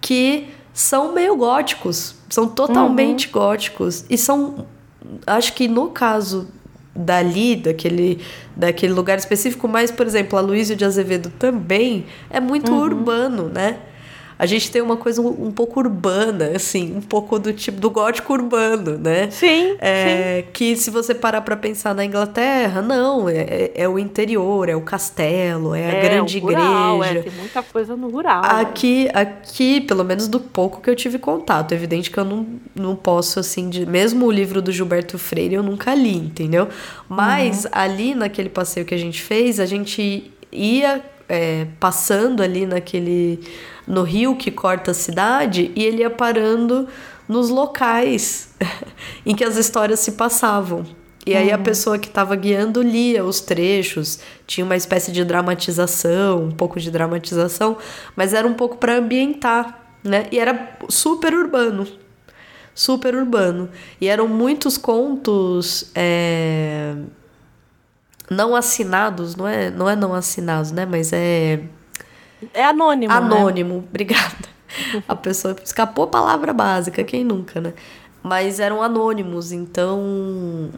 que 0.00 0.48
são 0.72 1.12
meio 1.12 1.36
góticos, 1.36 2.14
são 2.28 2.48
totalmente 2.48 3.26
uhum. 3.26 3.32
góticos 3.32 4.04
e 4.08 4.16
são, 4.16 4.66
acho 5.26 5.52
que 5.54 5.68
no 5.68 5.88
caso 5.88 6.48
dali, 6.94 7.56
daquele, 7.56 8.20
daquele 8.54 8.92
lugar 8.92 9.18
específico, 9.18 9.66
mas, 9.66 9.90
por 9.90 10.06
exemplo, 10.06 10.38
a 10.38 10.42
Luísa 10.42 10.76
de 10.76 10.84
Azevedo 10.84 11.32
também 11.38 12.06
é 12.28 12.38
muito 12.40 12.72
uhum. 12.72 12.80
urbano, 12.80 13.48
né? 13.48 13.78
A 14.42 14.46
gente 14.46 14.72
tem 14.72 14.82
uma 14.82 14.96
coisa 14.96 15.22
um, 15.22 15.46
um, 15.46 15.52
pouco 15.52 15.78
urbana, 15.78 16.50
assim, 16.56 16.96
um 16.96 17.00
pouco 17.00 17.38
do 17.38 17.52
tipo 17.52 17.80
do 17.80 17.88
gótico 17.88 18.32
urbano, 18.32 18.98
né? 18.98 19.30
Sim, 19.30 19.76
é, 19.78 20.42
sim. 20.42 20.48
Que 20.52 20.76
se 20.76 20.90
você 20.90 21.14
parar 21.14 21.42
para 21.42 21.56
pensar 21.56 21.94
na 21.94 22.04
Inglaterra, 22.04 22.82
não, 22.82 23.28
é, 23.28 23.36
é, 23.36 23.72
é, 23.76 23.88
o 23.88 24.00
interior, 24.00 24.68
é 24.68 24.74
o 24.74 24.80
castelo, 24.80 25.76
é 25.76 25.84
a 25.84 25.94
é, 25.94 26.02
grande 26.02 26.40
rural, 26.40 27.04
é, 27.04 27.06
igreja. 27.06 27.20
É, 27.20 27.30
tem 27.30 27.38
muita 27.38 27.62
coisa 27.62 27.94
no 27.94 28.08
rural. 28.08 28.42
Aqui, 28.44 29.08
aqui, 29.14 29.80
pelo 29.80 30.02
menos 30.02 30.26
do 30.26 30.40
pouco 30.40 30.80
que 30.80 30.90
eu 30.90 30.96
tive 30.96 31.20
contato, 31.20 31.70
é 31.70 31.76
evidente 31.76 32.10
que 32.10 32.18
eu 32.18 32.24
não, 32.24 32.44
não 32.74 32.96
posso, 32.96 33.38
assim, 33.38 33.70
de, 33.70 33.86
mesmo 33.86 34.26
o 34.26 34.30
livro 34.32 34.60
do 34.60 34.72
Gilberto 34.72 35.20
Freire 35.20 35.54
eu 35.54 35.62
nunca 35.62 35.94
li, 35.94 36.16
entendeu? 36.16 36.66
Mas 37.08 37.64
uhum. 37.64 37.70
ali 37.70 38.12
naquele 38.12 38.48
passeio 38.48 38.84
que 38.84 38.94
a 38.94 38.98
gente 38.98 39.22
fez, 39.22 39.60
a 39.60 39.66
gente 39.66 40.32
ia 40.50 41.00
é, 41.28 41.68
passando 41.78 42.42
ali 42.42 42.66
naquele 42.66 43.38
no 43.86 44.02
rio 44.02 44.36
que 44.36 44.50
corta 44.50 44.92
a 44.92 44.94
cidade 44.94 45.72
e 45.74 45.84
ele 45.84 45.98
ia 45.98 46.10
parando 46.10 46.88
nos 47.28 47.48
locais 47.48 48.54
em 49.24 49.34
que 49.34 49.44
as 49.44 49.56
histórias 49.56 50.00
se 50.00 50.12
passavam. 50.12 50.84
E 51.24 51.36
aí 51.36 51.48
uhum. 51.48 51.54
a 51.54 51.58
pessoa 51.58 51.98
que 51.98 52.08
estava 52.08 52.34
guiando 52.34 52.82
lia 52.82 53.24
os 53.24 53.40
trechos, 53.40 54.18
tinha 54.46 54.64
uma 54.64 54.74
espécie 54.74 55.12
de 55.12 55.24
dramatização, 55.24 56.44
um 56.44 56.50
pouco 56.50 56.80
de 56.80 56.90
dramatização, 56.90 57.76
mas 58.16 58.34
era 58.34 58.46
um 58.46 58.54
pouco 58.54 58.76
para 58.76 58.96
ambientar, 58.96 59.78
né? 60.02 60.26
E 60.32 60.38
era 60.40 60.76
super 60.88 61.32
urbano, 61.32 61.86
super 62.74 63.14
urbano. 63.14 63.70
E 64.00 64.08
eram 64.08 64.26
muitos 64.26 64.76
contos 64.76 65.92
é... 65.94 66.96
não 68.28 68.56
assinados, 68.56 69.36
não 69.36 69.46
é, 69.46 69.70
não 69.70 69.88
é 69.88 69.94
não 69.94 70.12
assinados, 70.12 70.72
né? 70.72 70.84
Mas 70.84 71.12
é 71.12 71.60
é 72.52 72.64
anônimo. 72.64 73.12
Né? 73.12 73.18
Anônimo, 73.18 73.74
né? 73.74 73.84
obrigada. 73.88 74.52
A 75.06 75.14
pessoa 75.14 75.54
escapou 75.62 76.04
a 76.04 76.08
palavra 76.08 76.52
básica, 76.52 77.04
quem 77.04 77.24
nunca, 77.24 77.60
né? 77.60 77.74
Mas 78.22 78.60
eram 78.60 78.82
anônimos, 78.82 79.52
então. 79.52 80.70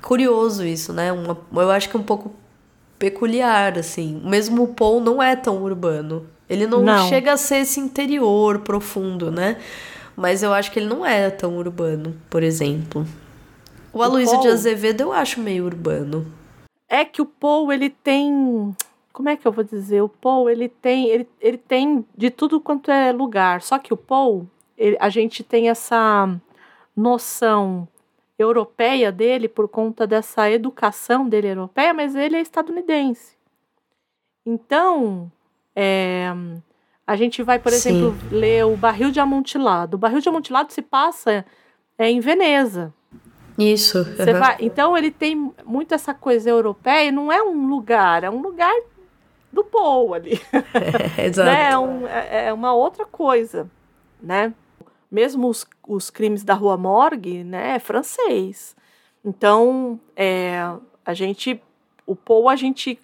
Curioso 0.00 0.64
isso, 0.64 0.92
né? 0.92 1.12
Uma, 1.12 1.36
eu 1.52 1.70
acho 1.70 1.88
que 1.88 1.96
é 1.96 2.00
um 2.00 2.04
pouco 2.04 2.34
peculiar, 2.98 3.78
assim. 3.78 4.20
Mesmo 4.24 4.62
o 4.62 4.68
Paul 4.68 5.00
não 5.00 5.22
é 5.22 5.34
tão 5.34 5.62
urbano. 5.62 6.26
Ele 6.48 6.66
não, 6.66 6.82
não, 6.82 7.08
chega 7.08 7.32
a 7.32 7.36
ser 7.36 7.56
esse 7.56 7.80
interior 7.80 8.60
profundo, 8.60 9.30
né? 9.30 9.56
Mas 10.16 10.42
eu 10.42 10.52
acho 10.52 10.70
que 10.70 10.78
ele 10.78 10.88
não 10.88 11.04
é 11.04 11.28
tão 11.28 11.56
urbano, 11.56 12.16
por 12.30 12.42
exemplo. 12.42 13.06
O, 13.92 13.98
o 13.98 14.02
Aloysio 14.02 14.34
Paul... 14.34 14.42
de 14.42 14.48
Azevedo 14.48 15.00
eu 15.02 15.12
acho 15.12 15.40
meio 15.40 15.64
urbano. 15.64 16.26
É 16.88 17.04
que 17.04 17.20
o 17.20 17.26
Paul, 17.26 17.72
ele 17.72 17.90
tem 17.90 18.74
como 19.16 19.30
é 19.30 19.36
que 19.36 19.48
eu 19.48 19.52
vou 19.52 19.64
dizer? 19.64 20.02
O 20.02 20.10
Paul, 20.10 20.50
ele 20.50 20.68
tem, 20.68 21.08
ele, 21.08 21.26
ele 21.40 21.56
tem 21.56 22.04
de 22.14 22.28
tudo 22.28 22.60
quanto 22.60 22.90
é 22.90 23.12
lugar. 23.12 23.62
Só 23.62 23.78
que 23.78 23.90
o 23.90 23.96
Paul, 23.96 24.46
ele, 24.76 24.94
a 25.00 25.08
gente 25.08 25.42
tem 25.42 25.70
essa 25.70 26.38
noção 26.94 27.88
europeia 28.38 29.10
dele 29.10 29.48
por 29.48 29.68
conta 29.68 30.06
dessa 30.06 30.50
educação 30.50 31.26
dele 31.26 31.48
europeia, 31.48 31.94
mas 31.94 32.14
ele 32.14 32.36
é 32.36 32.42
estadunidense. 32.42 33.38
Então, 34.44 35.32
é, 35.74 36.30
a 37.06 37.16
gente 37.16 37.42
vai, 37.42 37.58
por 37.58 37.72
Sim. 37.72 37.88
exemplo, 37.88 38.14
ler 38.30 38.66
o 38.66 38.76
Barril 38.76 39.10
de 39.10 39.18
Amontilado. 39.18 39.96
O 39.96 39.98
Barril 39.98 40.20
de 40.20 40.28
Amontilado 40.28 40.74
se 40.74 40.82
passa 40.82 41.42
é, 41.96 42.10
em 42.10 42.20
Veneza. 42.20 42.92
Isso. 43.56 43.96
Uhum. 43.96 44.38
Vai, 44.38 44.56
então 44.60 44.94
ele 44.94 45.10
tem 45.10 45.54
muito 45.64 45.94
essa 45.94 46.12
coisa 46.12 46.50
europeia, 46.50 47.10
não 47.10 47.32
é 47.32 47.42
um 47.42 47.66
lugar, 47.66 48.22
é 48.22 48.28
um 48.28 48.42
lugar 48.42 48.74
do 49.56 49.64
Paul 49.64 50.14
ali. 50.14 50.40
É, 51.18 51.26
exato. 51.26 51.50
né? 51.50 51.70
é, 51.70 51.78
um, 51.78 52.06
é, 52.06 52.46
é, 52.46 52.52
uma 52.52 52.72
outra 52.74 53.04
coisa, 53.04 53.68
né? 54.20 54.54
Mesmo 55.10 55.48
os, 55.48 55.66
os 55.86 56.10
crimes 56.10 56.44
da 56.44 56.54
Rua 56.54 56.76
Morgue, 56.76 57.42
né, 57.42 57.76
é 57.76 57.78
francês. 57.78 58.76
Então, 59.24 59.98
é, 60.14 60.58
a 61.04 61.14
gente, 61.14 61.60
o 62.04 62.14
Paul, 62.14 62.48
a 62.48 62.56
gente 62.56 62.98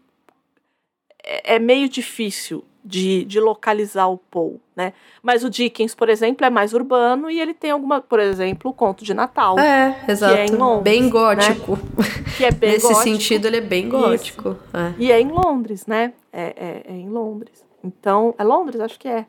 é, 1.22 1.54
é 1.54 1.58
meio 1.58 1.88
difícil 1.88 2.64
de, 2.84 3.24
de 3.24 3.38
localizar 3.38 4.08
o 4.08 4.18
Paul, 4.18 4.60
né? 4.74 4.92
Mas 5.22 5.44
o 5.44 5.50
Dickens, 5.50 5.94
por 5.94 6.08
exemplo, 6.08 6.44
é 6.44 6.50
mais 6.50 6.74
urbano 6.74 7.30
e 7.30 7.40
ele 7.40 7.54
tem 7.54 7.70
alguma, 7.70 8.00
por 8.00 8.18
exemplo, 8.18 8.70
o 8.70 8.74
Conto 8.74 9.04
de 9.04 9.14
Natal. 9.14 9.58
É, 9.58 10.04
exato. 10.08 10.34
Que 10.34 10.40
é 10.40 10.46
em 10.46 10.56
Londres, 10.56 10.82
bem 10.82 11.08
gótico. 11.08 11.76
Né? 11.76 12.04
Que 12.36 12.44
é 12.44 12.50
bem 12.50 12.72
Nesse 12.72 12.88
gótico. 12.88 13.02
sentido, 13.04 13.46
ele 13.46 13.58
é 13.58 13.60
bem 13.60 13.88
gótico. 13.88 14.56
É. 14.72 14.92
E 14.98 15.12
é 15.12 15.20
em 15.20 15.28
Londres, 15.28 15.86
né? 15.86 16.12
É, 16.32 16.42
é, 16.42 16.82
é, 16.88 16.92
em 16.92 17.08
Londres. 17.08 17.64
Então, 17.84 18.34
é 18.36 18.42
Londres? 18.42 18.80
Acho 18.80 18.98
que 18.98 19.08
é. 19.08 19.26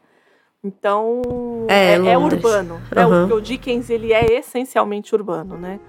Então, 0.64 1.22
é, 1.68 1.96
é, 1.96 2.14
é 2.14 2.18
urbano. 2.18 2.82
Né? 2.96 3.06
O, 3.06 3.36
o 3.36 3.42
Dickens, 3.42 3.90
ele 3.90 4.14
é 4.14 4.26
essencialmente 4.34 5.14
urbano, 5.14 5.58
né? 5.58 5.80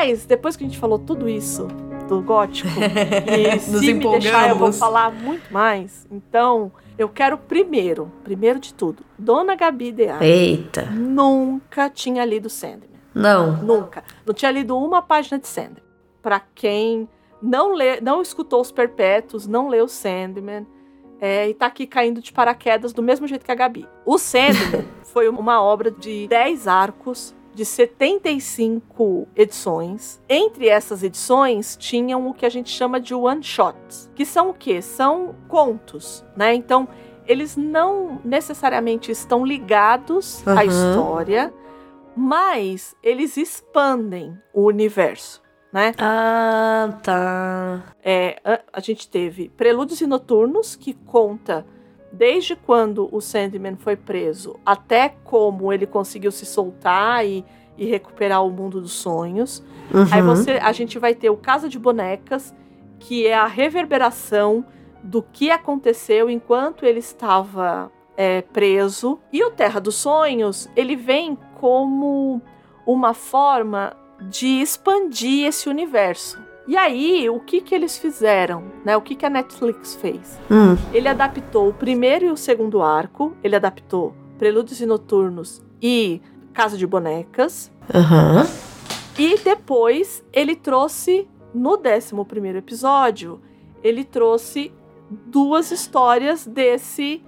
Mas, 0.00 0.24
depois 0.24 0.56
que 0.56 0.64
a 0.64 0.66
gente 0.66 0.78
falou 0.78 0.98
tudo 0.98 1.28
isso 1.28 1.68
do 2.08 2.22
gótico, 2.22 2.70
e 3.28 3.70
Nos 3.70 3.80
se 3.80 3.90
empolgamos. 3.90 4.24
me 4.24 4.30
deixar 4.30 4.48
eu 4.48 4.56
vou 4.56 4.72
falar 4.72 5.12
muito 5.12 5.52
mais, 5.52 6.06
então 6.10 6.72
eu 6.96 7.06
quero 7.06 7.36
primeiro, 7.36 8.10
primeiro 8.24 8.58
de 8.58 8.72
tudo, 8.72 9.04
Dona 9.18 9.54
Gabi 9.54 9.92
Dear. 9.92 10.22
Eita. 10.22 10.86
Nunca 10.86 11.90
tinha 11.90 12.24
lido 12.24 12.48
Sandman. 12.48 12.88
Não. 13.14 13.62
Nunca. 13.62 14.02
Não 14.24 14.32
tinha 14.32 14.50
lido 14.50 14.74
uma 14.74 15.02
página 15.02 15.38
de 15.38 15.46
Sandman. 15.46 15.84
Para 16.22 16.40
quem 16.54 17.06
não 17.42 17.74
lê, 17.74 18.00
não 18.00 18.22
escutou 18.22 18.62
os 18.62 18.72
Perpétuos, 18.72 19.46
não 19.46 19.68
leu 19.68 19.86
Sandman, 19.86 20.66
é, 21.20 21.50
e 21.50 21.52
tá 21.52 21.66
aqui 21.66 21.86
caindo 21.86 22.22
de 22.22 22.32
paraquedas 22.32 22.94
do 22.94 23.02
mesmo 23.02 23.26
jeito 23.26 23.44
que 23.44 23.52
a 23.52 23.54
Gabi. 23.54 23.86
O 24.06 24.16
Sandman 24.16 24.86
foi 25.12 25.28
uma 25.28 25.62
obra 25.62 25.90
de 25.90 26.26
10 26.26 26.66
arcos 26.66 27.38
de 27.54 27.64
75 27.64 29.28
edições. 29.34 30.20
Entre 30.28 30.68
essas 30.68 31.02
edições 31.02 31.76
tinham 31.76 32.28
o 32.28 32.34
que 32.34 32.46
a 32.46 32.48
gente 32.48 32.70
chama 32.70 33.00
de 33.00 33.14
one 33.14 33.42
shots, 33.42 34.10
que 34.14 34.24
são 34.24 34.50
o 34.50 34.54
quê? 34.54 34.80
São 34.80 35.34
contos, 35.48 36.24
né? 36.36 36.54
Então, 36.54 36.88
eles 37.26 37.56
não 37.56 38.20
necessariamente 38.24 39.10
estão 39.10 39.44
ligados 39.44 40.44
uhum. 40.46 40.58
à 40.58 40.64
história, 40.64 41.54
mas 42.16 42.94
eles 43.02 43.36
expandem 43.36 44.36
o 44.52 44.62
universo. 44.62 45.42
Né? 45.72 45.94
Ah, 45.98 46.98
tá. 47.02 47.94
É, 48.02 48.40
a, 48.44 48.60
a 48.72 48.80
gente 48.80 49.08
teve 49.08 49.48
Prelúdios 49.50 50.00
e 50.00 50.06
Noturnos, 50.06 50.74
que 50.74 50.92
conta 50.92 51.64
desde 52.12 52.56
quando 52.56 53.08
o 53.14 53.20
Sandman 53.20 53.76
foi 53.76 53.96
preso 53.96 54.58
até 54.64 55.10
como 55.24 55.72
ele 55.72 55.86
conseguiu 55.86 56.32
se 56.32 56.44
soltar 56.44 57.26
e, 57.26 57.44
e 57.78 57.86
recuperar 57.86 58.44
o 58.44 58.50
mundo 58.50 58.80
dos 58.80 58.92
sonhos. 58.92 59.62
Uhum. 59.92 60.06
Aí 60.10 60.22
você, 60.22 60.52
a 60.52 60.72
gente 60.72 60.98
vai 60.98 61.14
ter 61.14 61.30
o 61.30 61.36
Casa 61.36 61.68
de 61.68 61.78
Bonecas, 61.78 62.54
que 62.98 63.26
é 63.26 63.34
a 63.34 63.46
reverberação 63.46 64.64
do 65.02 65.22
que 65.22 65.50
aconteceu 65.50 66.28
enquanto 66.28 66.84
ele 66.84 66.98
estava 66.98 67.90
é, 68.16 68.42
preso. 68.42 69.18
E 69.32 69.42
o 69.42 69.50
Terra 69.50 69.80
dos 69.80 69.94
Sonhos, 69.94 70.68
ele 70.76 70.94
vem 70.96 71.38
como 71.58 72.42
uma 72.86 73.14
forma 73.14 73.96
de 74.28 74.60
expandir 74.60 75.46
esse 75.46 75.68
universo. 75.68 76.38
E 76.70 76.76
aí, 76.76 77.28
o 77.28 77.40
que 77.40 77.60
que 77.60 77.74
eles 77.74 77.98
fizeram, 77.98 78.62
né? 78.84 78.96
O 78.96 79.02
que 79.02 79.16
que 79.16 79.26
a 79.26 79.28
Netflix 79.28 79.96
fez? 79.96 80.38
Hum. 80.48 80.76
Ele 80.92 81.08
adaptou 81.08 81.68
o 81.68 81.74
primeiro 81.74 82.26
e 82.26 82.30
o 82.30 82.36
segundo 82.36 82.80
arco, 82.80 83.36
ele 83.42 83.56
adaptou 83.56 84.14
Prelúdios 84.38 84.80
e 84.80 84.86
Noturnos 84.86 85.60
e 85.82 86.22
Casa 86.52 86.78
de 86.78 86.86
Bonecas. 86.86 87.72
Uhum. 87.92 88.46
E 89.18 89.36
depois 89.40 90.24
ele 90.32 90.54
trouxe, 90.54 91.26
no 91.52 91.76
11 91.76 92.14
primeiro 92.24 92.58
episódio, 92.58 93.40
ele 93.82 94.04
trouxe 94.04 94.72
duas 95.10 95.72
histórias 95.72 96.46
desse 96.46 97.20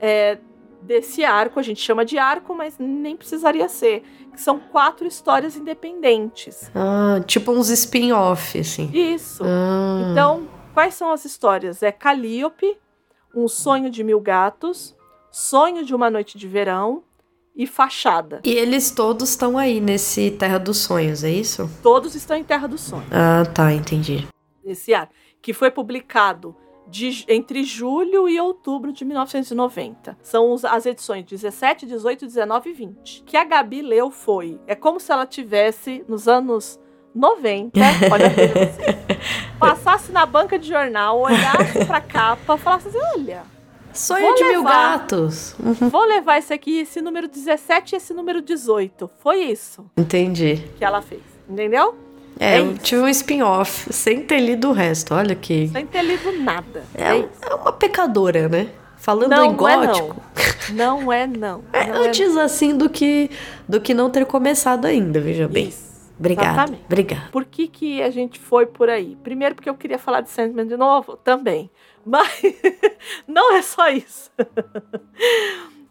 é, 0.00 0.38
desse 0.86 1.24
arco, 1.24 1.58
a 1.58 1.62
gente 1.62 1.80
chama 1.80 2.04
de 2.04 2.16
arco, 2.16 2.54
mas 2.54 2.76
nem 2.78 3.16
precisaria 3.16 3.68
ser. 3.68 4.02
Que 4.32 4.40
são 4.40 4.58
quatro 4.58 5.06
histórias 5.06 5.56
independentes. 5.56 6.70
Ah, 6.74 7.20
tipo 7.26 7.50
uns 7.52 7.68
spin-off, 7.70 8.58
assim. 8.58 8.90
Isso. 8.92 9.42
Ah. 9.44 10.08
Então, 10.12 10.48
quais 10.72 10.94
são 10.94 11.10
as 11.10 11.24
histórias? 11.24 11.82
É 11.82 11.90
Calliope, 11.90 12.78
Um 13.34 13.48
Sonho 13.48 13.90
de 13.90 14.04
Mil 14.04 14.20
Gatos, 14.20 14.94
Sonho 15.30 15.84
de 15.84 15.94
uma 15.94 16.10
Noite 16.10 16.38
de 16.38 16.46
Verão 16.46 17.02
e 17.54 17.66
Fachada. 17.66 18.40
E 18.44 18.50
eles 18.50 18.90
todos 18.90 19.30
estão 19.30 19.56
aí 19.56 19.80
nesse 19.80 20.30
Terra 20.30 20.58
dos 20.58 20.78
Sonhos, 20.78 21.24
é 21.24 21.30
isso? 21.30 21.68
Todos 21.82 22.14
estão 22.14 22.36
em 22.36 22.44
Terra 22.44 22.66
do 22.66 22.78
Sonho. 22.78 23.06
Ah, 23.10 23.44
tá, 23.46 23.72
entendi. 23.72 24.26
Esse 24.64 24.92
ar, 24.92 25.08
que 25.40 25.52
foi 25.52 25.70
publicado 25.70 26.54
de, 26.88 27.24
entre 27.28 27.64
julho 27.64 28.28
e 28.28 28.40
outubro 28.40 28.92
de 28.92 29.04
1990. 29.04 30.16
São 30.22 30.52
os, 30.52 30.64
as 30.64 30.86
edições 30.86 31.24
17, 31.24 31.86
18, 31.86 32.26
19 32.26 32.70
e 32.70 32.72
20. 32.72 33.22
Que 33.24 33.36
a 33.36 33.44
Gabi 33.44 33.82
leu 33.82 34.10
foi. 34.10 34.60
É 34.66 34.74
como 34.74 35.00
se 35.00 35.10
ela 35.12 35.26
tivesse 35.26 36.04
nos 36.08 36.28
anos 36.28 36.80
90, 37.14 37.80
olha 38.12 38.30
passasse 39.58 40.12
na 40.12 40.26
banca 40.26 40.58
de 40.58 40.68
jornal, 40.68 41.18
olhasse 41.20 41.84
pra 41.86 42.00
capa, 42.00 42.56
falasse 42.58 42.88
assim: 42.88 42.98
olha. 43.16 43.42
Sonho 43.92 44.34
de 44.34 44.44
mil 44.44 44.58
levar. 44.62 44.98
gatos. 44.98 45.56
Vou 45.90 46.04
levar 46.04 46.36
esse 46.36 46.52
aqui, 46.52 46.80
esse 46.80 47.00
número 47.00 47.26
17 47.26 47.94
e 47.94 47.96
esse 47.96 48.12
número 48.12 48.42
18. 48.42 49.10
Foi 49.20 49.38
isso 49.38 49.86
Entendi. 49.96 50.62
que 50.76 50.84
ela 50.84 51.00
fez. 51.00 51.22
Entendeu? 51.48 51.96
É, 52.38 52.56
É 52.56 52.60
eu 52.60 52.76
tive 52.78 53.02
um 53.02 53.08
spin-off 53.08 53.92
sem 53.92 54.22
ter 54.22 54.40
lido 54.40 54.68
o 54.68 54.72
resto. 54.72 55.14
Olha 55.14 55.34
que. 55.34 55.68
Sem 55.68 55.86
ter 55.86 56.02
lido 56.02 56.32
nada. 56.42 56.84
É, 56.94 57.16
É 57.16 57.28
é 57.50 57.54
uma 57.54 57.72
pecadora, 57.72 58.48
né? 58.48 58.68
Falando 58.98 59.30
Não, 59.30 59.44
em 59.52 59.56
não 59.56 59.68
é 59.68 59.86
gótico. 59.86 60.16
não. 60.72 61.00
Não 61.00 61.12
é 61.12 61.26
não. 61.26 61.62
É 61.72 61.86
Não 61.86 62.04
é 62.04 62.08
antes 62.08 62.36
assim 62.36 62.76
do 62.76 62.88
que 62.90 63.30
do 63.68 63.80
que 63.80 63.94
não 63.94 64.10
ter 64.10 64.26
começado 64.26 64.84
ainda, 64.86 65.20
veja 65.20 65.46
bem. 65.46 65.68
Isso. 65.68 65.86
Obrigada. 66.18 66.48
Exatamente. 66.50 66.84
Obrigada. 66.86 67.28
Por 67.30 67.44
que, 67.44 67.68
que 67.68 68.02
a 68.02 68.10
gente 68.10 68.38
foi 68.40 68.64
por 68.66 68.88
aí? 68.88 69.16
Primeiro, 69.22 69.54
porque 69.54 69.68
eu 69.68 69.74
queria 69.74 69.98
falar 69.98 70.22
de 70.22 70.30
Sandman 70.30 70.66
de 70.66 70.76
novo, 70.76 71.16
também. 71.16 71.70
Mas 72.04 72.40
não 73.28 73.54
é 73.54 73.60
só 73.62 73.88
isso. 73.90 74.30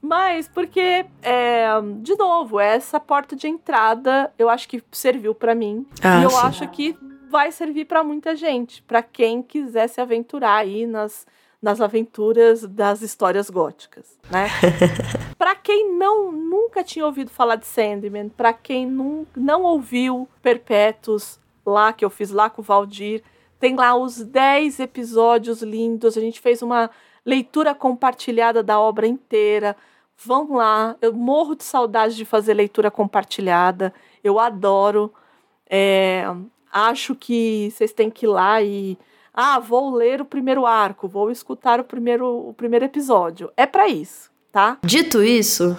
Mas 0.06 0.48
porque, 0.48 1.04
é, 1.24 1.66
de 2.02 2.16
novo, 2.16 2.60
essa 2.60 3.00
porta 3.00 3.36
de 3.36 3.48
entrada 3.48 4.32
eu 4.38 4.50
acho 4.50 4.70
que 4.70 4.84
serviu 4.92 5.34
pra 5.34 5.56
mim. 5.56 5.84
Ah, 6.00 6.20
e 6.20 6.24
eu 6.24 6.30
sim. 6.30 6.38
acho 6.44 6.68
que 6.70 6.96
vai 7.28 7.52
servir 7.52 7.86
pra 7.86 8.04
muita 8.04 8.36
gente. 8.36 8.84
Pra 8.84 9.02
quem 9.02 9.42
quiser 9.42 9.88
se 9.88 10.00
aventurar 10.00 10.58
aí 10.58 10.86
nas, 10.86 11.26
nas 11.60 11.82
aventuras 11.82 12.62
das 12.68 13.02
histórias 13.02 13.50
góticas, 13.50 14.20
né? 14.30 14.48
Pra 15.36 15.56
quem 15.56 15.92
não 15.98 16.32
nunca 16.32 16.84
tinha 16.84 17.06
ouvido 17.06 17.32
falar 17.32 17.56
de 17.56 17.66
Sandman, 17.66 18.30
pra 18.30 18.54
quem 18.54 18.86
não, 18.86 19.28
não 19.36 19.64
ouviu 19.64 20.30
Perpétuos 20.42 21.40
lá 21.66 21.92
que 21.92 22.06
eu 22.06 22.10
fiz 22.10 22.30
lá 22.32 22.50
com 22.50 22.62
o 22.62 22.64
Valdir, 22.64 23.22
tem 23.60 23.76
lá 23.76 23.96
os 23.96 24.24
10 24.24 24.80
episódios 24.80 25.62
lindos. 25.62 26.16
A 26.16 26.22
gente 26.22 26.40
fez 26.40 26.62
uma 26.62 26.90
leitura 27.26 27.74
compartilhada 27.74 28.62
da 28.62 28.80
obra 28.80 29.08
inteira. 29.08 29.76
Vão 30.18 30.54
lá, 30.54 30.96
eu 31.02 31.14
morro 31.14 31.56
de 31.56 31.64
saudade 31.64 32.16
de 32.16 32.26
fazer 32.26 32.54
leitura 32.54 32.90
compartilhada. 32.90 33.94
Eu 34.24 34.40
adoro. 34.40 35.14
É, 35.70 36.24
acho 36.72 37.16
que 37.16 37.70
vocês 37.72 37.92
têm 37.92 38.10
que 38.10 38.26
ir 38.26 38.30
lá 38.30 38.62
e 38.62 38.98
ah, 39.34 39.60
vou 39.60 39.94
ler 39.94 40.22
o 40.22 40.26
primeiro 40.26 40.66
arco, 40.66 41.08
vou 41.08 41.30
escutar 41.30 41.80
o 41.80 41.84
primeiro, 41.84 42.50
o 42.50 42.54
primeiro 42.54 42.86
episódio. 42.86 43.52
É 43.58 43.66
pra 43.66 43.88
isso, 43.88 44.32
tá? 44.52 44.78
Dito 44.84 45.22
isso, 45.24 45.76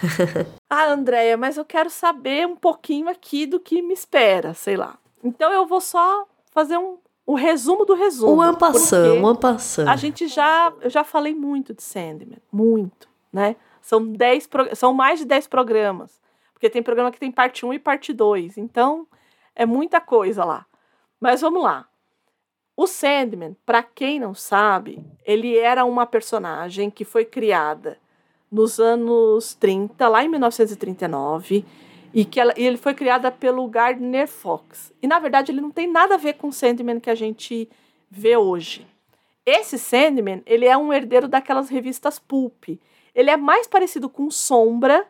Ah, 0.70 0.92
Andréia, 0.92 1.36
mas 1.36 1.56
eu 1.56 1.64
quero 1.64 1.90
saber 1.90 2.46
um 2.46 2.54
pouquinho 2.54 3.08
aqui 3.08 3.46
do 3.46 3.58
que 3.58 3.82
me 3.82 3.92
espera, 3.92 4.54
sei 4.54 4.76
lá. 4.76 4.96
Então 5.22 5.52
eu 5.52 5.66
vou 5.66 5.80
só 5.80 6.26
fazer 6.52 6.78
um, 6.78 6.96
um 7.26 7.34
resumo 7.34 7.84
do 7.84 7.94
resumo. 7.94 8.36
o 8.36 8.40
ampassant, 8.40 9.02
porque 9.04 9.20
o 9.20 9.26
ampassant. 9.26 9.88
A 9.88 9.96
gente 9.96 10.28
já, 10.28 10.72
eu 10.80 10.88
já 10.88 11.02
falei 11.02 11.34
muito 11.34 11.74
de 11.74 11.82
Sandman, 11.82 12.38
muito, 12.52 13.08
né? 13.32 13.56
São, 13.80 14.04
10 14.12 14.46
pro- 14.46 14.76
são 14.76 14.92
mais 14.92 15.18
de 15.20 15.24
10 15.24 15.46
programas, 15.46 16.20
porque 16.52 16.68
tem 16.70 16.82
programa 16.82 17.10
que 17.10 17.18
tem 17.18 17.30
parte 17.32 17.64
1 17.64 17.74
e 17.74 17.78
parte 17.78 18.12
2, 18.12 18.58
então 18.58 19.06
é 19.54 19.64
muita 19.66 20.00
coisa 20.00 20.44
lá. 20.44 20.66
Mas 21.20 21.40
vamos 21.40 21.62
lá. 21.62 21.86
O 22.76 22.86
Sandman, 22.86 23.56
para 23.66 23.82
quem 23.82 24.18
não 24.18 24.34
sabe, 24.34 25.02
ele 25.24 25.56
era 25.58 25.84
uma 25.84 26.06
personagem 26.06 26.90
que 26.90 27.04
foi 27.04 27.24
criada 27.24 27.98
nos 28.50 28.80
anos 28.80 29.54
30, 29.54 30.08
lá 30.08 30.24
em 30.24 30.28
1939, 30.28 31.64
e 32.12 32.24
que 32.24 32.40
ela, 32.40 32.52
e 32.56 32.66
ele 32.66 32.76
foi 32.76 32.94
criada 32.94 33.30
pelo 33.30 33.66
Gardner 33.68 34.26
Fox. 34.26 34.92
E 35.02 35.06
na 35.06 35.18
verdade 35.18 35.52
ele 35.52 35.60
não 35.60 35.70
tem 35.70 35.86
nada 35.90 36.14
a 36.14 36.18
ver 36.18 36.34
com 36.34 36.48
o 36.48 36.52
Sandman 36.52 36.98
que 36.98 37.10
a 37.10 37.14
gente 37.14 37.68
vê 38.10 38.36
hoje. 38.36 38.86
Esse 39.46 39.78
Sandman, 39.78 40.42
ele 40.46 40.66
é 40.66 40.76
um 40.76 40.92
herdeiro 40.92 41.28
daquelas 41.28 41.68
revistas 41.68 42.18
pulp. 42.18 42.64
Ele 43.20 43.30
é 43.30 43.36
mais 43.36 43.66
parecido 43.66 44.08
com 44.08 44.30
Sombra 44.30 45.06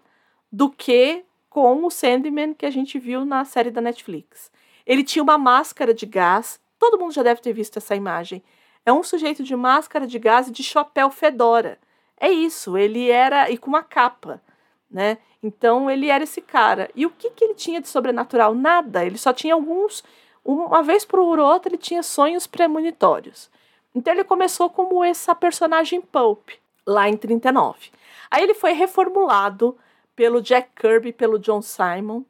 do 0.51 0.69
que 0.69 1.25
com 1.49 1.85
o 1.85 1.91
Sandman 1.91 2.53
que 2.55 2.67
a 2.67 2.71
gente 2.71 2.99
viu 2.99 3.25
na 3.25 3.45
série 3.45 3.71
da 3.71 3.81
Netflix. 3.81 4.51
Ele 4.85 5.05
tinha 5.05 5.23
uma 5.23 5.39
máscara 5.39 5.95
de 5.95 6.07
gás, 6.07 6.61
todo 6.77 6.99
mundo 6.99 7.15
já 7.15 7.23
deve 7.23 7.41
ter 7.41 7.53
visto 7.53 7.77
essa 7.77 7.95
imagem. 7.95 8.43
É 8.85 8.93
um 8.93 9.05
sujeito 9.05 9.45
de 9.45 9.55
máscara 9.55 10.09
de 10.09 10.19
gás 10.19 10.49
e 10.49 10.51
de 10.51 10.65
chapéu 10.65 11.09
fedora. 11.09 11.79
É 12.19 12.29
isso, 12.29 12.77
ele 12.77 13.09
era 13.09 13.49
e 13.49 13.57
com 13.57 13.69
uma 13.69 13.85
capa, 13.85 14.43
né? 14.91 15.19
Então 15.41 15.89
ele 15.89 16.09
era 16.09 16.25
esse 16.25 16.41
cara. 16.41 16.91
E 16.97 17.07
o 17.07 17.11
que, 17.11 17.31
que 17.31 17.45
ele 17.45 17.55
tinha 17.55 17.81
de 17.81 17.89
sobrenatural? 17.89 18.57
Nada. 18.57 19.07
Ele 19.07 19.19
só 19.19 19.33
tinha 19.33 19.55
alguns. 19.55 20.03
Uma 20.45 20.83
vez 20.83 21.05
por 21.05 21.21
outra, 21.39 21.71
ele 21.71 21.79
tinha 21.79 22.03
sonhos 22.03 22.49
premonitórios. 22.49 23.49
Então 23.95 24.13
ele 24.13 24.25
começou 24.25 24.69
como 24.69 25.05
essa 25.05 25.33
personagem 25.33 26.01
pulp, 26.01 26.49
lá 26.85 27.09
em 27.09 27.17
39. 27.17 28.00
Aí 28.31 28.43
ele 28.43 28.55
foi 28.55 28.73
reformulado 28.73 29.77
pelo 30.15 30.41
Jack 30.41 30.71
Kirby 30.77 31.13
pelo 31.13 31.39
John 31.39 31.63
Simon, 31.63 32.23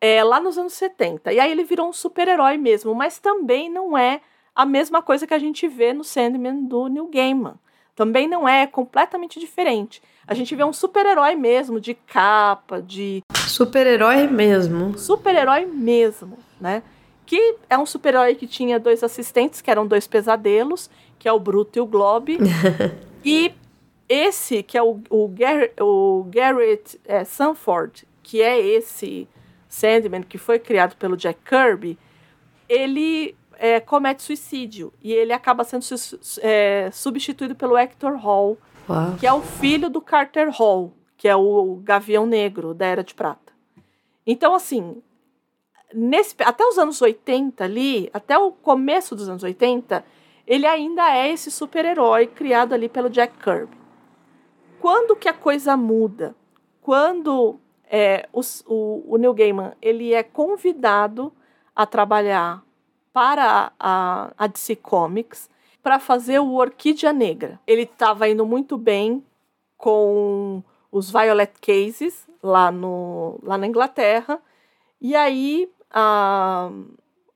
é, 0.00 0.22
lá 0.24 0.40
nos 0.40 0.58
anos 0.58 0.72
70. 0.74 1.32
E 1.32 1.40
aí 1.40 1.50
ele 1.50 1.64
virou 1.64 1.88
um 1.88 1.92
super-herói 1.92 2.56
mesmo, 2.56 2.94
mas 2.94 3.18
também 3.18 3.70
não 3.70 3.96
é 3.96 4.20
a 4.54 4.64
mesma 4.64 5.02
coisa 5.02 5.26
que 5.26 5.34
a 5.34 5.38
gente 5.38 5.68
vê 5.68 5.92
no 5.92 6.02
Sandman 6.02 6.64
do 6.64 6.88
Neil 6.88 7.08
Gaiman. 7.08 7.54
Também 7.94 8.28
não 8.28 8.46
é, 8.46 8.62
é 8.62 8.66
completamente 8.66 9.40
diferente. 9.40 10.02
A 10.26 10.34
gente 10.34 10.54
vê 10.54 10.64
um 10.64 10.72
super-herói 10.72 11.34
mesmo, 11.34 11.80
de 11.80 11.94
capa, 11.94 12.82
de 12.82 13.22
Super-herói 13.46 14.26
mesmo. 14.26 14.98
super-herói 14.98 15.64
mesmo, 15.64 16.36
né? 16.60 16.82
Que 17.24 17.56
é 17.70 17.78
um 17.78 17.86
super-herói 17.86 18.34
que 18.34 18.46
tinha 18.46 18.78
dois 18.78 19.02
assistentes, 19.02 19.62
que 19.62 19.70
eram 19.70 19.86
dois 19.86 20.06
pesadelos, 20.06 20.90
que 21.18 21.28
é 21.28 21.32
o 21.32 21.40
Bruto 21.40 21.78
e 21.78 21.80
o 21.80 21.86
Globe. 21.86 22.38
e 23.24 23.52
esse, 24.08 24.62
que 24.62 24.78
é 24.78 24.82
o, 24.82 25.00
o, 25.10 25.28
Gar 25.28 25.70
o 25.80 26.24
Garrett 26.30 27.00
é, 27.04 27.24
Sanford, 27.24 28.06
que 28.22 28.40
é 28.40 28.58
esse 28.60 29.28
Sandman 29.68 30.22
que 30.22 30.38
foi 30.38 30.58
criado 30.58 30.96
pelo 30.96 31.16
Jack 31.16 31.40
Kirby, 31.44 31.98
ele 32.68 33.36
é, 33.58 33.80
comete 33.80 34.22
suicídio 34.22 34.92
e 35.02 35.12
ele 35.12 35.32
acaba 35.32 35.64
sendo 35.64 35.84
é, 36.40 36.90
substituído 36.92 37.54
pelo 37.54 37.76
Hector 37.76 38.16
Hall, 38.16 38.58
Uau. 38.88 39.16
que 39.18 39.26
é 39.26 39.32
o 39.32 39.40
filho 39.40 39.90
do 39.90 40.00
Carter 40.00 40.50
Hall, 40.50 40.92
que 41.16 41.28
é 41.28 41.34
o 41.34 41.80
Gavião 41.82 42.26
Negro 42.26 42.74
da 42.74 42.86
Era 42.86 43.02
de 43.02 43.14
Prata. 43.14 43.52
Então, 44.26 44.54
assim, 44.54 45.02
nesse, 45.94 46.34
até 46.40 46.64
os 46.64 46.78
anos 46.78 47.00
80 47.00 47.64
ali, 47.64 48.10
até 48.12 48.38
o 48.38 48.50
começo 48.52 49.14
dos 49.14 49.28
anos 49.28 49.42
80, 49.42 50.04
ele 50.46 50.66
ainda 50.66 51.16
é 51.16 51.32
esse 51.32 51.50
super-herói 51.50 52.26
criado 52.26 52.72
ali 52.72 52.88
pelo 52.88 53.10
Jack 53.10 53.36
Kirby. 53.38 53.85
Quando 54.86 55.16
que 55.16 55.28
a 55.28 55.32
coisa 55.32 55.76
muda? 55.76 56.36
Quando 56.80 57.58
é, 57.90 58.28
os- 58.32 58.62
o, 58.68 59.02
o 59.08 59.16
Neil 59.16 59.34
Gaiman 59.34 59.72
ele 59.82 60.14
é 60.14 60.22
convidado 60.22 61.32
a 61.74 61.84
trabalhar 61.84 62.62
para 63.12 63.72
a, 63.80 64.32
a 64.38 64.46
DC 64.46 64.76
Comics 64.76 65.50
para 65.82 65.98
fazer 65.98 66.38
o 66.38 66.54
Orquídea 66.54 67.12
Negra. 67.12 67.58
Ele 67.66 67.82
estava 67.82 68.28
indo 68.28 68.46
muito 68.46 68.78
bem 68.78 69.24
com 69.76 70.62
os 70.92 71.10
Violet 71.10 71.54
Cases 71.60 72.24
lá, 72.40 72.70
no, 72.70 73.40
lá 73.42 73.58
na 73.58 73.66
Inglaterra. 73.66 74.40
E 75.00 75.16
aí 75.16 75.68
a, 75.90 76.70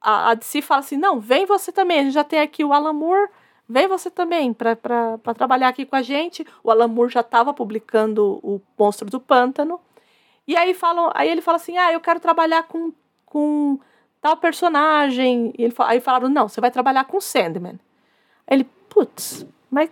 a, 0.00 0.30
a 0.30 0.34
DC 0.34 0.62
fala 0.62 0.78
assim: 0.82 0.96
não, 0.96 1.18
vem 1.18 1.46
você 1.46 1.72
também. 1.72 1.98
A 1.98 2.02
gente 2.04 2.12
já 2.14 2.22
tem 2.22 2.38
aqui 2.38 2.64
o 2.64 2.72
Alan 2.72 2.92
Moore, 2.92 3.28
vem 3.70 3.86
você 3.86 4.10
também 4.10 4.52
para 4.52 5.16
trabalhar 5.36 5.68
aqui 5.68 5.86
com 5.86 5.94
a 5.94 6.02
gente. 6.02 6.44
O 6.62 6.70
Alan 6.70 6.88
Moore 6.88 7.12
já 7.12 7.20
estava 7.20 7.54
publicando 7.54 8.40
o 8.42 8.60
Monstro 8.76 9.08
do 9.08 9.20
Pântano. 9.20 9.80
E 10.46 10.56
aí, 10.56 10.74
falam, 10.74 11.12
aí 11.14 11.28
ele 11.28 11.40
fala 11.40 11.56
assim: 11.56 11.78
ah, 11.78 11.92
eu 11.92 12.00
quero 12.00 12.18
trabalhar 12.18 12.64
com, 12.64 12.92
com 13.24 13.78
tal 14.20 14.36
personagem. 14.36 15.54
E 15.56 15.62
ele, 15.62 15.74
aí 15.78 16.00
falaram, 16.00 16.28
não, 16.28 16.48
você 16.48 16.60
vai 16.60 16.70
trabalhar 16.70 17.04
com 17.04 17.20
Sandman. 17.20 17.78
Aí 18.46 18.56
ele, 18.56 18.68
putz, 18.88 19.46
mas. 19.70 19.88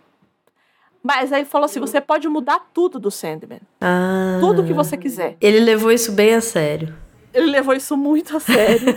Mas 1.01 1.33
aí 1.33 1.43
ele 1.43 1.49
falou 1.49 1.67
assim: 1.67 1.79
você 1.79 2.01
pode 2.01 2.29
mudar 2.29 2.69
tudo 2.75 2.99
do 2.99 3.11
Sandman. 3.11 3.61
Ah. 3.81 4.39
Tudo 4.41 4.65
que 4.65 4.73
você 4.73 4.97
quiser. 4.97 5.37
Ele 5.41 5.61
levou 5.61 5.93
isso 5.93 6.11
bem 6.11 6.35
a 6.35 6.41
sério. 6.41 6.93
Ele 7.33 7.47
levou 7.47 7.75
isso 7.75 7.97
muito 7.97 8.37
a 8.37 8.41
sério. 8.41 8.89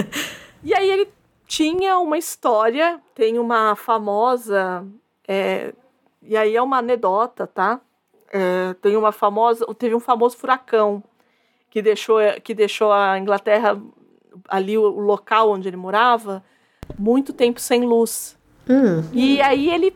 e 0.64 0.72
aí 0.72 0.90
ele 0.90 1.08
tinha 1.52 1.98
uma 1.98 2.16
história, 2.16 2.98
tem 3.14 3.38
uma 3.38 3.76
famosa. 3.76 4.86
É, 5.28 5.74
e 6.22 6.34
aí 6.34 6.56
é 6.56 6.62
uma 6.62 6.78
anedota, 6.78 7.46
tá? 7.46 7.78
É, 8.32 8.74
tem 8.80 8.96
uma 8.96 9.12
famosa. 9.12 9.66
Teve 9.74 9.94
um 9.94 10.00
famoso 10.00 10.34
furacão 10.38 11.04
que 11.68 11.82
deixou, 11.82 12.20
que 12.42 12.54
deixou 12.54 12.90
a 12.90 13.18
Inglaterra 13.18 13.78
ali, 14.48 14.78
o, 14.78 14.82
o 14.82 15.00
local 15.00 15.50
onde 15.50 15.68
ele 15.68 15.76
morava, 15.76 16.42
muito 16.98 17.34
tempo 17.34 17.60
sem 17.60 17.82
luz. 17.82 18.34
Hum. 18.66 19.02
E 19.12 19.42
aí 19.42 19.68
ele 19.68 19.94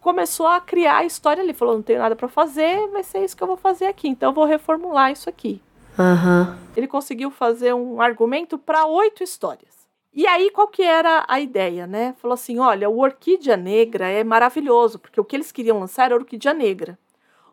começou 0.00 0.48
a 0.48 0.60
criar 0.60 0.96
a 0.96 1.04
história 1.04 1.44
ali. 1.44 1.54
Falou: 1.54 1.76
não 1.76 1.82
tenho 1.82 2.00
nada 2.00 2.16
para 2.16 2.26
fazer, 2.26 2.88
vai 2.88 3.04
ser 3.04 3.24
isso 3.24 3.36
que 3.36 3.42
eu 3.44 3.46
vou 3.46 3.56
fazer 3.56 3.86
aqui. 3.86 4.08
Então 4.08 4.30
eu 4.30 4.34
vou 4.34 4.46
reformular 4.46 5.12
isso 5.12 5.28
aqui. 5.28 5.62
Aham. 5.96 6.58
Ele 6.76 6.88
conseguiu 6.88 7.30
fazer 7.30 7.72
um 7.72 8.02
argumento 8.02 8.58
para 8.58 8.84
oito 8.86 9.22
histórias. 9.22 9.79
E 10.12 10.26
aí, 10.26 10.50
qual 10.50 10.66
que 10.68 10.82
era 10.82 11.24
a 11.28 11.40
ideia, 11.40 11.86
né? 11.86 12.14
Falou 12.18 12.34
assim: 12.34 12.58
olha, 12.58 12.88
o 12.90 12.98
Orquídea 12.98 13.56
Negra 13.56 14.08
é 14.08 14.24
maravilhoso, 14.24 14.98
porque 14.98 15.20
o 15.20 15.24
que 15.24 15.36
eles 15.36 15.52
queriam 15.52 15.78
lançar 15.78 16.06
era 16.06 16.14
Orquídea 16.16 16.52
Negra. 16.52 16.98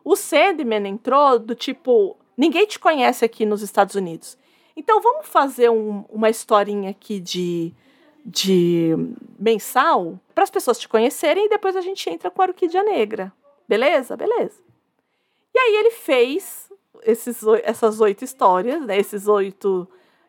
O 0.04 0.16
Sandman 0.16 0.88
entrou 0.88 1.38
do 1.38 1.54
tipo: 1.54 2.16
ninguém 2.36 2.66
te 2.66 2.78
conhece 2.78 3.24
aqui 3.24 3.46
nos 3.46 3.62
Estados 3.62 3.94
Unidos. 3.94 4.36
Então 4.76 5.00
vamos 5.00 5.26
fazer 5.26 5.70
um- 5.70 6.04
uma 6.08 6.30
historinha 6.30 6.90
aqui 6.90 7.18
de, 7.20 7.72
de 8.24 8.94
mensal 9.38 10.18
para 10.34 10.44
as 10.44 10.50
pessoas 10.50 10.78
te 10.78 10.88
conhecerem 10.88 11.46
e 11.46 11.48
depois 11.48 11.74
a 11.76 11.80
gente 11.80 12.08
entra 12.10 12.30
com 12.30 12.42
a 12.42 12.46
Orquídea 12.46 12.82
Negra. 12.82 13.32
Beleza? 13.68 14.16
Beleza. 14.16 14.60
E 15.54 15.58
aí 15.58 15.76
ele 15.76 15.90
fez 15.90 16.68
esses, 17.02 17.40
essas 17.64 18.00
oito 18.00 18.24
histórias, 18.24 18.80
né? 18.84 18.98
Esses 18.98 19.26
oito 19.28 19.88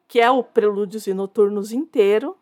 que 0.09 0.19
é 0.19 0.29
o 0.29 0.43
Prelúdios 0.43 1.05
e 1.07 1.13
Noturnos 1.13 1.71
inteiro. 1.71 2.35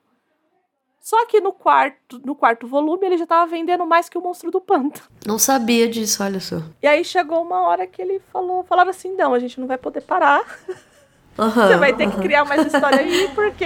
Só 1.01 1.25
que 1.25 1.39
no 1.39 1.53
quarto, 1.53 2.19
no 2.25 2.33
quarto 2.33 2.65
volume 2.65 3.05
ele 3.05 3.17
já 3.17 3.23
estava 3.25 3.45
vendendo 3.49 3.85
mais 3.85 4.09
que 4.09 4.17
o 4.17 4.21
Monstro 4.21 4.49
do 4.49 4.59
Pântano. 4.59 5.05
Não 5.25 5.37
sabia 5.37 5.87
disso, 5.87 6.23
olha 6.23 6.39
só. 6.39 6.57
E 6.81 6.87
aí 6.87 7.03
chegou 7.05 7.41
uma 7.43 7.61
hora 7.67 7.85
que 7.85 8.01
ele 8.01 8.19
falou, 8.31 8.63
falaram 8.63 8.89
assim, 8.89 9.13
não, 9.15 9.33
a 9.33 9.39
gente 9.39 9.59
não 9.59 9.67
vai 9.67 9.77
poder 9.77 10.01
parar. 10.01 10.41
Aham, 11.37 11.67
Você 11.67 11.77
vai 11.77 11.93
ter 11.93 12.07
que 12.07 12.13
aham. 12.13 12.21
criar 12.23 12.45
mais 12.45 12.65
história 12.65 12.97
aí, 12.99 13.29
porque 13.35 13.63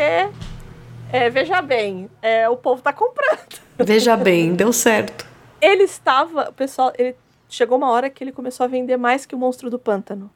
é, 1.10 1.30
veja 1.30 1.62
bem, 1.62 2.10
é, 2.22 2.50
o 2.50 2.58
povo 2.58 2.82
tá 2.82 2.92
comprando. 2.92 3.40
Veja 3.78 4.18
bem, 4.18 4.54
deu 4.54 4.74
certo. 4.74 5.26
Ele 5.62 5.84
estava, 5.84 6.50
o 6.50 6.54
pessoal, 6.54 6.92
ele 6.98 7.16
chegou 7.48 7.78
uma 7.78 7.90
hora 7.90 8.10
que 8.10 8.22
ele 8.24 8.34
começou 8.34 8.66
a 8.66 8.68
vender 8.68 8.98
mais 8.98 9.26
que 9.26 9.34
o 9.34 9.38
Monstro 9.38 9.70
do 9.70 9.80
Pântano, 9.80 10.30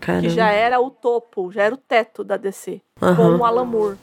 Caramba. 0.00 0.22
que 0.22 0.34
já 0.34 0.50
era 0.50 0.80
o 0.80 0.90
topo, 0.90 1.50
já 1.50 1.64
era 1.64 1.74
o 1.74 1.78
teto 1.78 2.24
da 2.24 2.36
DC, 2.36 2.80
Aham. 3.02 3.16
com 3.16 3.42
o 3.42 3.44
Alan 3.44 3.64
Moore. 3.64 3.98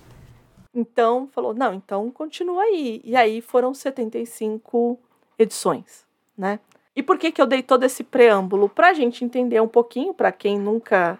Então, 0.73 1.27
falou, 1.27 1.53
não, 1.53 1.73
então 1.73 2.11
continua 2.11 2.61
aí. 2.63 3.01
E 3.03 3.15
aí 3.15 3.41
foram 3.41 3.73
75 3.73 4.99
edições, 5.39 6.05
né? 6.37 6.59
E 6.95 7.01
por 7.03 7.17
que 7.17 7.31
que 7.31 7.41
eu 7.41 7.45
dei 7.45 7.61
todo 7.63 7.83
esse 7.83 8.03
preâmbulo? 8.03 8.67
Pra 8.69 8.93
gente 8.93 9.23
entender 9.23 9.61
um 9.61 9.67
pouquinho, 9.67 10.13
pra 10.13 10.31
quem 10.31 10.59
nunca 10.59 11.19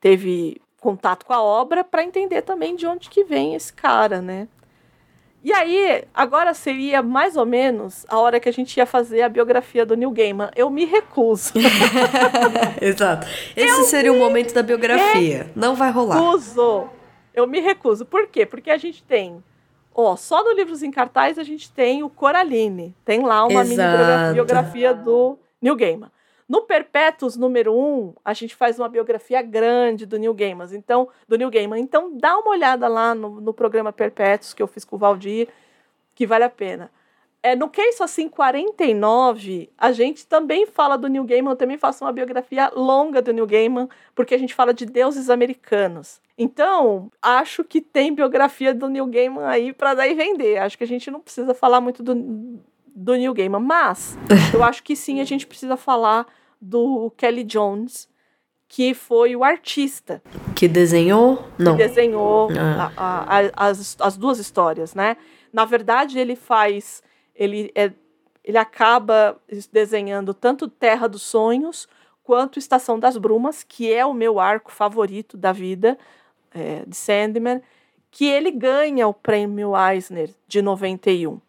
teve 0.00 0.60
contato 0.80 1.24
com 1.24 1.32
a 1.32 1.42
obra, 1.42 1.82
pra 1.82 2.02
entender 2.04 2.42
também 2.42 2.76
de 2.76 2.86
onde 2.86 3.08
que 3.08 3.24
vem 3.24 3.54
esse 3.54 3.72
cara, 3.72 4.20
né? 4.20 4.48
E 5.44 5.52
aí, 5.52 6.04
agora 6.14 6.54
seria 6.54 7.02
mais 7.02 7.36
ou 7.36 7.44
menos 7.44 8.06
a 8.08 8.18
hora 8.18 8.40
que 8.40 8.48
a 8.48 8.52
gente 8.52 8.74
ia 8.78 8.86
fazer 8.86 9.20
a 9.20 9.28
biografia 9.28 9.84
do 9.84 9.94
Neil 9.94 10.10
Gaiman. 10.10 10.48
Eu 10.56 10.70
me 10.70 10.86
recuso. 10.86 11.52
Exato. 12.80 13.26
Esse 13.54 13.84
seria 13.84 14.10
o 14.10 14.18
momento 14.18 14.54
da 14.54 14.62
biografia. 14.62 15.50
Não 15.54 15.74
vai 15.74 15.90
rolar. 15.90 16.14
recuso. 16.14 16.88
Eu 17.34 17.46
me 17.46 17.60
recuso. 17.60 18.06
Por 18.06 18.26
quê? 18.26 18.46
Porque 18.46 18.70
a 18.70 18.78
gente 18.78 19.02
tem. 19.02 19.44
Ó, 19.94 20.16
só 20.16 20.42
no 20.42 20.52
Livros 20.52 20.82
em 20.82 20.90
Cartaz 20.90 21.38
a 21.38 21.42
gente 21.42 21.70
tem 21.70 22.02
o 22.02 22.08
Coraline. 22.08 22.96
Tem 23.04 23.20
lá 23.20 23.44
uma 23.44 23.62
mini 23.62 23.74
Exato. 23.74 24.32
biografia 24.32 24.94
do 24.94 25.38
Neil 25.60 25.76
Gaiman. 25.76 26.10
No 26.48 26.62
Perpétuos 26.62 27.36
número 27.36 27.72
1, 27.72 27.76
um, 27.76 28.14
a 28.24 28.34
gente 28.34 28.54
faz 28.54 28.78
uma 28.78 28.88
biografia 28.88 29.40
grande 29.40 30.04
do 30.04 30.18
Neil 30.18 30.34
Gaiman. 30.34 30.68
Então, 30.72 31.08
do 31.26 31.38
Neil 31.38 31.50
Gaiman. 31.50 31.80
Então, 31.80 32.16
dá 32.16 32.36
uma 32.38 32.50
olhada 32.50 32.86
lá 32.86 33.14
no, 33.14 33.40
no 33.40 33.54
programa 33.54 33.92
Perpétuos 33.92 34.52
que 34.52 34.62
eu 34.62 34.66
fiz 34.66 34.84
com 34.84 34.96
o 34.96 34.98
Valdir, 34.98 35.48
que 36.14 36.26
vale 36.26 36.44
a 36.44 36.50
pena. 36.50 36.90
É, 37.42 37.54
no 37.54 37.68
Case 37.68 38.02
Assim 38.02 38.26
49, 38.28 39.70
a 39.76 39.92
gente 39.92 40.26
também 40.26 40.64
fala 40.66 40.96
do 40.96 41.08
Neil 41.08 41.24
Gaiman, 41.24 41.52
eu 41.52 41.56
também 41.56 41.76
faço 41.76 42.02
uma 42.02 42.12
biografia 42.12 42.70
longa 42.74 43.20
do 43.20 43.34
Neil 43.34 43.46
Gaiman, 43.46 43.86
porque 44.14 44.34
a 44.34 44.38
gente 44.38 44.54
fala 44.54 44.72
de 44.72 44.86
deuses 44.86 45.28
americanos. 45.28 46.22
Então, 46.38 47.12
acho 47.20 47.62
que 47.62 47.80
tem 47.80 48.14
biografia 48.14 48.72
do 48.72 48.88
Neil 48.88 49.06
Gaiman 49.06 49.44
aí 49.44 49.72
para 49.74 49.92
dar 49.94 50.08
e 50.08 50.14
vender. 50.14 50.56
Acho 50.56 50.78
que 50.78 50.84
a 50.84 50.86
gente 50.86 51.10
não 51.10 51.20
precisa 51.20 51.52
falar 51.52 51.82
muito 51.82 52.02
do, 52.02 52.14
do 52.94 53.14
Neil 53.14 53.34
Gaiman, 53.34 53.60
mas 53.60 54.16
eu 54.54 54.62
acho 54.62 54.82
que 54.82 54.94
sim, 54.94 55.20
a 55.20 55.24
gente 55.24 55.46
precisa 55.46 55.76
falar 55.76 56.26
do 56.60 57.10
Kelly 57.16 57.44
Jones, 57.44 58.08
que 58.68 58.94
foi 58.94 59.36
o 59.36 59.44
artista 59.44 60.22
Que 60.54 60.66
desenhou? 60.68 61.44
Não. 61.58 61.76
que 61.76 61.86
desenhou 61.86 62.48
Ah. 62.58 62.92
a- 62.96 63.38
a- 63.38 63.68
as, 63.68 63.96
as 64.00 64.16
duas 64.16 64.38
histórias, 64.38 64.94
né? 64.94 65.16
Na 65.52 65.64
verdade, 65.64 66.18
ele 66.18 66.34
faz. 66.36 67.02
Ele, 67.34 67.70
é, 67.74 67.92
ele 68.44 68.58
acaba 68.58 69.36
desenhando 69.72 70.32
tanto 70.34 70.68
Terra 70.68 71.08
dos 71.08 71.22
Sonhos 71.22 71.86
quanto 72.24 72.58
Estação 72.58 72.98
das 72.98 73.16
Brumas, 73.16 73.62
que 73.62 73.92
é 73.92 74.04
o 74.06 74.14
meu 74.14 74.40
arco 74.40 74.72
favorito 74.72 75.36
da 75.36 75.52
vida 75.52 75.96
é, 76.52 76.84
de 76.86 76.96
Sandman, 76.96 77.60
que 78.10 78.24
ele 78.26 78.50
ganha 78.50 79.06
o 79.06 79.14
prêmio 79.14 79.72
Eisner 79.76 80.30
de 80.48 80.62
91, 80.62 81.40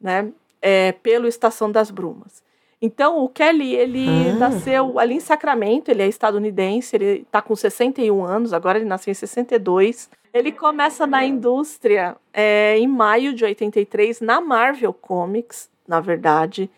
né? 0.00 0.32
É, 0.66 0.92
pelo 0.92 1.26
Estação 1.28 1.70
das 1.70 1.90
Brumas. 1.90 2.42
Então, 2.80 3.18
o 3.22 3.28
Kelly, 3.28 3.74
ele 3.74 4.06
Ah. 4.30 4.32
nasceu 4.38 4.98
ali 4.98 5.14
em 5.14 5.20
Sacramento, 5.20 5.90
ele 5.90 6.02
é 6.02 6.08
estadunidense, 6.08 6.96
ele 6.96 7.20
está 7.26 7.42
com 7.42 7.54
61 7.54 8.24
anos, 8.24 8.52
agora 8.54 8.78
ele 8.78 8.86
nasceu 8.86 9.10
em 9.10 9.14
62. 9.14 10.08
Ele 10.32 10.50
começa 10.50 11.06
na 11.06 11.22
indústria 11.24 12.16
é, 12.32 12.76
em 12.78 12.86
maio 12.88 13.34
de 13.34 13.44
83, 13.44 14.20
na 14.22 14.40
Marvel 14.40 14.92
Comics, 14.94 15.68
na 15.86 16.00
verdade. 16.00 16.70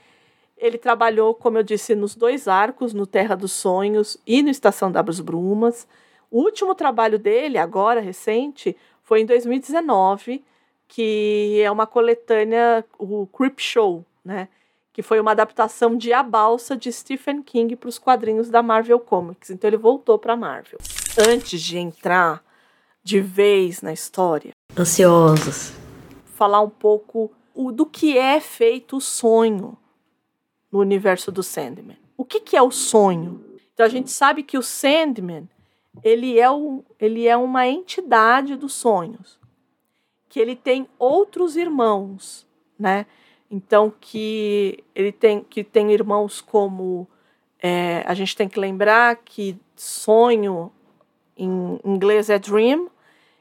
Ele 0.59 0.79
trabalhou, 0.79 1.33
como 1.33 1.59
eu 1.59 1.63
disse, 1.63 1.95
nos 1.95 2.15
dois 2.17 2.49
arcos, 2.49 2.93
no 2.93 3.07
Terra 3.07 3.37
dos 3.37 3.53
Sonhos 3.53 4.19
e 4.27 4.43
no 4.43 4.51
Estação 4.51 4.91
das 4.91 5.21
Brumas. 5.21 5.87
O 6.31 6.41
último 6.41 6.75
trabalho 6.75 7.19
dele, 7.19 7.57
agora 7.57 8.01
recente, 8.01 8.77
foi 9.03 9.21
em 9.21 9.27
2019, 9.27 10.43
que 10.89 11.61
é 11.63 11.71
uma 11.71 11.87
coletânea, 11.87 12.85
o 12.99 13.27
Creep 13.27 13.59
Show, 13.61 14.05
né? 14.25 14.49
Que 14.93 15.03
foi 15.03 15.21
uma 15.21 15.33
adaptação 15.33 15.97
de 15.97 16.13
A 16.13 16.23
Balsa 16.23 16.77
de 16.77 16.91
Stephen 16.91 17.43
King 17.43 17.77
para 17.77 17.89
os 17.89 17.99
quadrinhos 17.99 18.49
da 18.49 18.63
Marvel 18.63 18.99
Comics. 18.99 19.51
Então 19.51 19.69
ele 19.69 19.77
voltou 19.77 20.19
para 20.19 20.33
a 20.33 20.37
Marvel. 20.37 20.79
Antes 21.29 21.61
de 21.61 21.79
entrar 21.79 22.43
de 23.03 23.21
vez 23.21 23.83
na 23.83 23.93
história, 23.93 24.51
Ansiosos. 24.77 25.73
falar 26.35 26.61
um 26.61 26.71
pouco 26.71 27.31
o, 27.55 27.71
do 27.71 27.87
que 27.87 28.19
é 28.19 28.41
feito 28.41 28.97
o 28.97 29.01
sonho 29.01 29.77
no 30.73 30.81
universo 30.81 31.31
do 31.31 31.43
Sandman. 31.43 31.99
O 32.17 32.25
que, 32.25 32.41
que 32.41 32.57
é 32.57 32.63
o 32.63 32.71
sonho? 32.71 33.45
Então 33.73 33.87
a 33.87 33.89
gente 33.89 34.11
sabe 34.11 34.43
que 34.43 34.59
o 34.59 34.63
Sandman 34.63 35.49
ele 36.03 36.39
é, 36.39 36.51
um, 36.51 36.83
ele 36.99 37.27
é 37.27 37.37
uma 37.37 37.67
entidade 37.67 38.57
dos 38.57 38.75
sonhos, 38.75 39.39
que 40.37 40.41
ele 40.41 40.55
tem 40.55 40.87
outros 40.99 41.57
irmãos, 41.57 42.47
né? 42.79 43.07
Então 43.51 43.91
que 43.99 44.85
ele 44.95 45.11
tem 45.11 45.43
que 45.43 45.65
tem 45.65 45.93
irmãos 45.93 46.43
como 46.43 47.09
é, 47.59 48.05
a 48.07 48.13
gente 48.13 48.37
tem 48.37 48.47
que 48.47 48.61
lembrar 48.61 49.17
que 49.17 49.59
sonho 49.75 50.71
em 51.39 51.81
inglês 51.83 52.29
é 52.29 52.39
dream, 52.39 52.91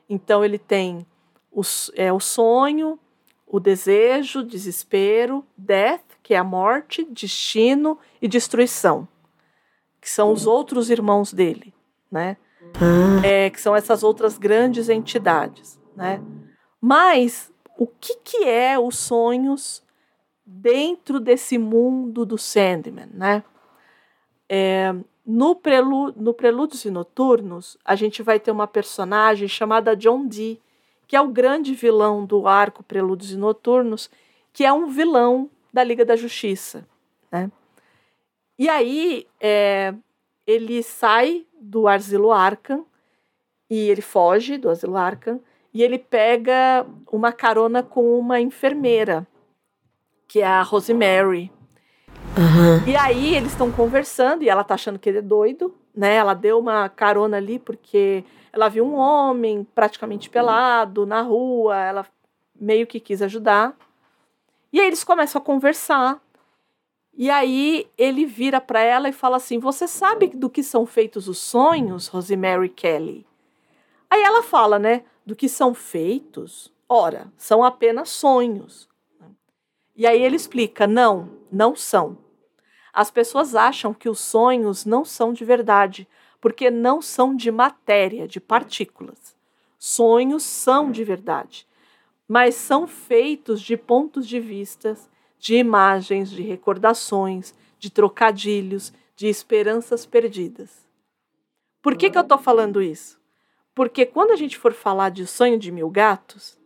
então 0.10 0.46
ele 0.46 0.58
tem 0.58 1.06
os, 1.52 1.91
é, 1.96 2.14
o 2.14 2.20
sonho, 2.22 2.98
o 3.46 3.60
desejo, 3.60 4.41
desespero, 4.41 5.46
death, 5.58 6.06
que 6.24 6.34
é 6.34 6.38
a 6.38 6.46
morte, 6.46 7.04
destino 7.04 8.00
e 8.22 8.28
destruição, 8.30 9.06
que 10.00 10.10
são 10.10 10.32
os 10.32 10.48
outros 10.48 10.89
irmãos 10.89 11.34
dele, 11.34 11.74
né? 12.10 12.38
Ah, 12.76 13.20
É, 13.22 13.50
que 13.50 13.60
são 13.60 13.76
essas 13.76 14.02
outras 14.02 14.38
grandes 14.38 14.88
entidades, 14.88 15.78
né? 15.93 16.22
Mas 16.80 17.52
o 17.78 17.88
que, 17.88 18.16
que 18.24 18.44
é 18.44 18.78
os 18.78 18.98
sonhos 18.98 19.84
dentro 20.46 21.20
desse 21.20 21.58
mundo 21.58 22.26
do 22.26 22.38
Sandman, 22.38 23.10
né? 23.14 23.44
É, 24.48 24.94
no, 25.26 25.56
prelu 25.56 26.14
no 26.16 26.34
Prelúdios 26.34 26.86
e 26.86 26.92
Noturnos, 26.92 27.78
a 27.84 27.96
gente 27.96 28.22
vai 28.22 28.40
ter 28.40 28.52
uma 28.52 28.68
personagem 28.68 29.48
chamada 29.48 29.96
John 29.96 30.28
Dee, 30.28 30.62
que 31.08 31.16
é 31.16 31.22
o 31.22 31.30
grande 31.30 31.74
vilão 31.74 32.26
do 32.26 32.48
arco 32.48 32.84
Prelúdios 32.84 33.32
e 33.32 33.38
Noturnos, 33.38 34.10
que 34.54 34.64
é 34.64 34.72
um 34.72 34.88
vilão 34.88 35.50
da 35.74 35.84
Liga 35.84 36.06
da 36.06 36.16
Justiça. 36.16 36.88
Né? 37.32 37.52
E 38.58 38.70
aí 38.70 39.28
é, 39.40 39.94
ele 40.46 40.82
sai 40.84 41.46
do 41.60 41.88
Asilo 41.88 42.32
Arkham 42.32 42.86
e 43.70 43.90
ele 43.90 44.02
foge 44.02 44.58
do 44.58 44.70
Asilo 44.70 44.96
Arkham 44.96 45.42
e 45.76 45.84
ele 45.84 46.00
pega 46.00 46.88
uma 47.12 47.34
carona 47.34 47.84
com 47.84 48.18
uma 48.18 48.40
enfermeira, 48.40 49.28
que 50.26 50.40
é 50.40 50.48
a 50.48 50.62
Rosemary. 50.62 51.52
Uhum. 52.38 52.88
E 52.88 52.96
aí 52.96 53.36
eles 53.36 53.52
estão 53.52 53.70
conversando 53.70 54.42
e 54.42 54.48
ela 54.48 54.64
tá 54.64 54.76
achando 54.76 54.98
que 54.98 55.10
ele 55.10 55.18
é 55.18 55.22
doido, 55.22 55.76
né? 55.94 56.16
Ela 56.16 56.34
deu 56.34 56.60
uma 56.60 56.88
carona 56.88 57.36
ali 57.36 57.60
porque 57.60 58.24
ela 58.54 58.70
viu 58.70 58.86
um 58.86 58.96
homem 58.96 59.68
praticamente 59.76 60.30
pelado 60.30 61.06
na 61.06 61.22
rua, 61.22 61.78
ela 61.78 62.06
meio 62.58 62.88
que 62.88 62.98
quis 62.98 63.22
ajudar. 63.22 63.76
E 64.72 64.80
aí 64.80 64.88
eles 64.88 65.04
começam 65.04 65.42
a 65.42 65.44
conversar. 65.44 66.22
E 67.18 67.30
aí 67.30 67.86
ele 67.98 68.26
vira 68.26 68.62
para 68.62 68.80
ela 68.80 69.10
e 69.10 69.14
fala 69.14 69.36
assim: 69.36 69.60
"Você 69.60 69.90
sabe 69.90 70.28
do 70.28 70.50
que 70.50 70.64
são 70.64 70.86
feitos 70.86 71.28
os 71.28 71.38
sonhos, 71.38 72.08
Rosemary 72.08 72.70
Kelly?" 72.70 73.28
Aí 74.10 74.24
ela 74.24 74.42
fala, 74.42 74.80
né? 74.80 75.04
Do 75.26 75.36
que 75.36 75.50
são 75.50 75.74
feitos? 75.74 76.72
Ora, 76.88 77.32
são 77.38 77.64
apenas 77.64 78.10
sonhos. 78.10 78.88
E 79.96 80.06
aí 80.06 80.22
ele 80.22 80.36
explica: 80.36 80.86
não, 80.86 81.30
não 81.52 81.76
são. 81.76 82.18
As 82.94 83.10
pessoas 83.10 83.56
acham 83.56 83.94
que 83.94 84.08
os 84.08 84.20
sonhos 84.20 84.86
não 84.86 85.04
são 85.04 85.34
de 85.34 85.44
verdade, 85.44 86.08
porque 86.40 86.70
não 86.70 87.02
são 87.02 87.36
de 87.36 87.52
matéria, 87.52 88.28
de 88.28 88.40
partículas. 88.40 89.36
Sonhos 89.78 90.44
são 90.44 90.92
de 90.92 91.04
verdade, 91.04 91.68
mas 92.28 92.56
são 92.56 92.88
feitos 92.88 93.62
de 93.62 93.76
pontos 93.76 94.28
de 94.28 94.40
vista, 94.40 94.98
de 95.40 95.56
imagens, 95.56 96.30
de 96.30 96.42
recordações, 96.42 97.54
de 97.78 97.90
trocadilhos, 97.90 98.94
de 99.16 99.28
esperanças 99.28 100.06
perdidas. 100.06 100.88
Por 101.82 101.96
que, 101.96 102.10
que 102.10 102.18
eu 102.18 102.22
estou 102.22 102.38
falando 102.38 102.82
isso? 102.82 103.20
Porque 103.76 104.06
quando 104.06 104.32
a 104.32 104.36
gente 104.38 104.58
for 104.58 104.74
falar 104.74 105.10
de 105.10 105.28
sonho 105.28 105.60
de 105.60 105.70
mil 105.72 105.90
gatos, 105.90 106.58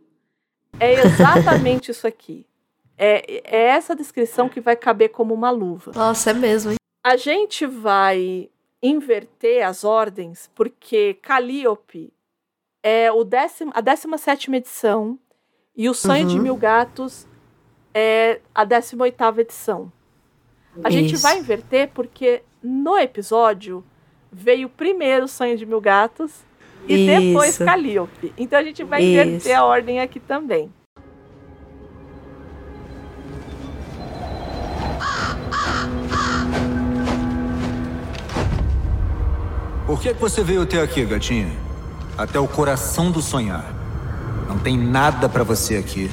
é 0.80 0.94
exatamente 0.94 1.90
isso 1.90 2.06
aqui. 2.06 2.46
É, 2.96 3.42
é 3.44 3.66
essa 3.70 3.96
descrição 3.96 4.48
que 4.48 4.62
vai 4.62 4.76
caber 4.76 5.10
como 5.10 5.34
uma 5.34 5.50
luva. 5.50 5.92
Nossa, 5.96 6.30
é 6.30 6.34
mesmo, 6.34 6.72
hein? 6.72 6.78
A 7.04 7.18
gente 7.18 7.66
vai 7.66 8.50
inverter 8.84 9.66
as 9.66 9.84
ordens, 9.84 10.50
porque 10.54 11.16
Calliope 11.16 12.14
é 12.84 13.12
o 13.12 13.24
décimo, 13.24 13.72
a 13.74 13.82
17 13.82 14.54
edição 14.54 15.18
e 15.76 15.90
o 15.90 15.94
Sonho 15.94 16.24
Uhum. 16.24 16.28
de 16.28 16.40
Mil 16.40 16.56
Gatos 16.56 17.26
é 17.94 18.42
a 18.54 18.64
18 18.64 19.40
edição. 19.40 19.92
A 20.84 20.90
gente 20.90 21.16
Isso. 21.16 21.24
vai 21.24 21.38
inverter 21.40 21.90
porque 21.94 22.44
no 22.62 22.98
episódio 22.98 23.84
veio 24.32 24.70
primeiro 24.70 25.26
o 25.26 25.28
Sonho 25.28 25.58
de 25.58 25.66
Mil 25.66 25.82
Gatos 25.82 26.46
e 26.90 27.06
depois 27.06 27.52
Isso. 27.52 27.64
Calliope. 27.64 28.34
Então 28.38 28.60
a 28.60 28.64
gente 28.64 28.84
vai 28.84 29.04
Isso. 29.04 29.12
inverter 29.12 29.58
a 29.58 29.64
ordem 29.64 30.00
aqui 30.02 30.20
também. 30.20 30.70
Por 39.86 40.00
que 40.02 40.14
que 40.14 40.22
você 40.22 40.44
veio 40.44 40.64
até 40.64 40.82
aqui, 40.82 41.06
gatinha? 41.06 41.52
Até 42.18 42.40
o 42.40 42.48
coração 42.48 43.12
do 43.12 43.22
sonhar. 43.22 43.66
Não 44.48 44.58
tem 44.58 44.78
nada 44.78 45.30
pra 45.30 45.44
você 45.44 45.78
aqui. 45.78 46.10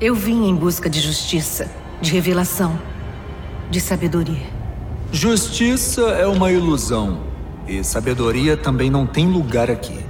Eu 0.00 0.14
vim 0.14 0.48
em 0.48 0.54
busca 0.54 0.88
de 0.88 1.00
justiça, 1.00 1.70
de 2.00 2.12
revelação, 2.12 2.78
de 3.70 3.80
sabedoria. 3.80 4.46
Justiça 5.10 6.02
é 6.02 6.26
uma 6.26 6.50
ilusão. 6.50 7.31
E 7.66 7.84
sabedoria 7.84 8.56
também 8.56 8.90
não 8.90 9.06
tem 9.06 9.26
lugar 9.26 9.70
aqui. 9.70 10.04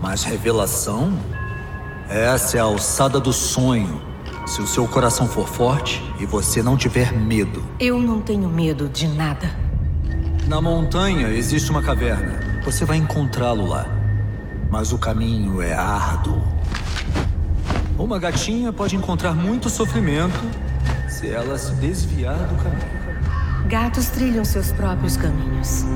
Mas 0.00 0.22
revelação? 0.22 1.12
Essa 2.08 2.58
é 2.58 2.60
a 2.60 2.64
alçada 2.64 3.18
do 3.18 3.32
sonho. 3.32 4.00
Se 4.46 4.60
o 4.60 4.66
seu 4.66 4.86
coração 4.86 5.26
for 5.26 5.48
forte 5.48 6.02
e 6.20 6.26
você 6.26 6.62
não 6.62 6.76
tiver 6.76 7.12
medo. 7.12 7.64
Eu 7.80 7.98
não 7.98 8.20
tenho 8.20 8.48
medo 8.48 8.88
de 8.88 9.08
nada. 9.08 9.50
Na 10.46 10.60
montanha 10.60 11.28
existe 11.28 11.70
uma 11.70 11.82
caverna. 11.82 12.38
Você 12.64 12.84
vai 12.84 12.98
encontrá-lo 12.98 13.66
lá. 13.66 13.86
Mas 14.70 14.92
o 14.92 14.98
caminho 14.98 15.62
é 15.62 15.72
árduo. 15.72 16.42
Uma 17.98 18.18
gatinha 18.18 18.72
pode 18.72 18.96
encontrar 18.96 19.34
muito 19.34 19.70
sofrimento 19.70 20.38
se 21.08 21.30
ela 21.30 21.56
se 21.56 21.72
desviar 21.76 22.36
do 22.36 22.62
caminho. 22.62 23.68
Gatos 23.68 24.08
trilham 24.08 24.44
seus 24.44 24.70
próprios 24.72 25.16
caminhos. 25.16 25.86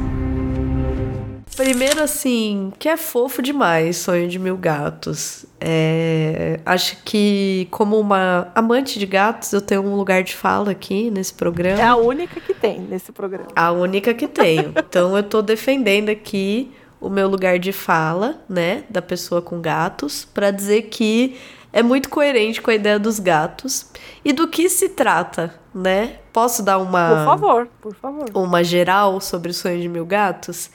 Primeiro, 1.59 2.01
assim, 2.01 2.73
que 2.79 2.89
é 2.89 2.97
fofo 2.97 3.43
demais 3.43 3.97
Sonho 3.97 4.29
de 4.29 4.39
Mil 4.39 4.57
Gatos. 4.57 5.45
É, 5.61 6.61
acho 6.65 7.03
que, 7.05 7.67
como 7.73 7.99
uma 7.99 8.47
amante 8.55 8.97
de 8.97 9.05
gatos, 9.05 9.53
eu 9.53 9.61
tenho 9.61 9.83
um 9.83 9.97
lugar 9.97 10.23
de 10.23 10.37
fala 10.37 10.71
aqui 10.71 11.11
nesse 11.11 11.35
programa. 11.35 11.81
É 11.81 11.85
a 11.85 11.97
única 11.97 12.41
que 12.41 12.55
tem 12.55 12.79
nesse 12.79 13.11
programa. 13.11 13.49
A 13.57 13.73
única 13.73 14.15
que 14.15 14.29
tenho. 14.29 14.73
Então 14.79 15.17
eu 15.17 15.23
tô 15.25 15.43
defendendo 15.43 16.11
aqui 16.11 16.73
o 17.01 17.11
meu 17.11 17.29
lugar 17.29 17.59
de 17.59 17.73
fala, 17.73 18.41
né, 18.49 18.85
da 18.89 19.03
pessoa 19.03 19.43
com 19.43 19.61
gatos, 19.61 20.25
pra 20.25 20.53
dizer 20.53 20.83
que 20.83 21.37
é 21.73 21.83
muito 21.83 22.09
coerente 22.09 22.63
com 22.63 22.71
a 22.71 22.75
ideia 22.75 23.01
dos 23.01 23.19
gatos 23.19 23.91
e 24.25 24.33
do 24.33 24.47
que 24.47 24.69
se 24.69 24.91
trata, 24.91 25.55
né? 25.75 26.19
Posso 26.33 26.63
dar 26.63 26.79
uma 26.79 27.09
Por 27.09 27.25
favor, 27.25 27.69
por 27.81 27.95
favor. 27.97 28.31
uma 28.33 28.63
geral 28.63 29.21
sobre 29.21 29.51
o 29.51 29.55
sonho 29.55 29.81
de 29.81 29.89
mil 29.89 30.07
gatos? 30.07 30.71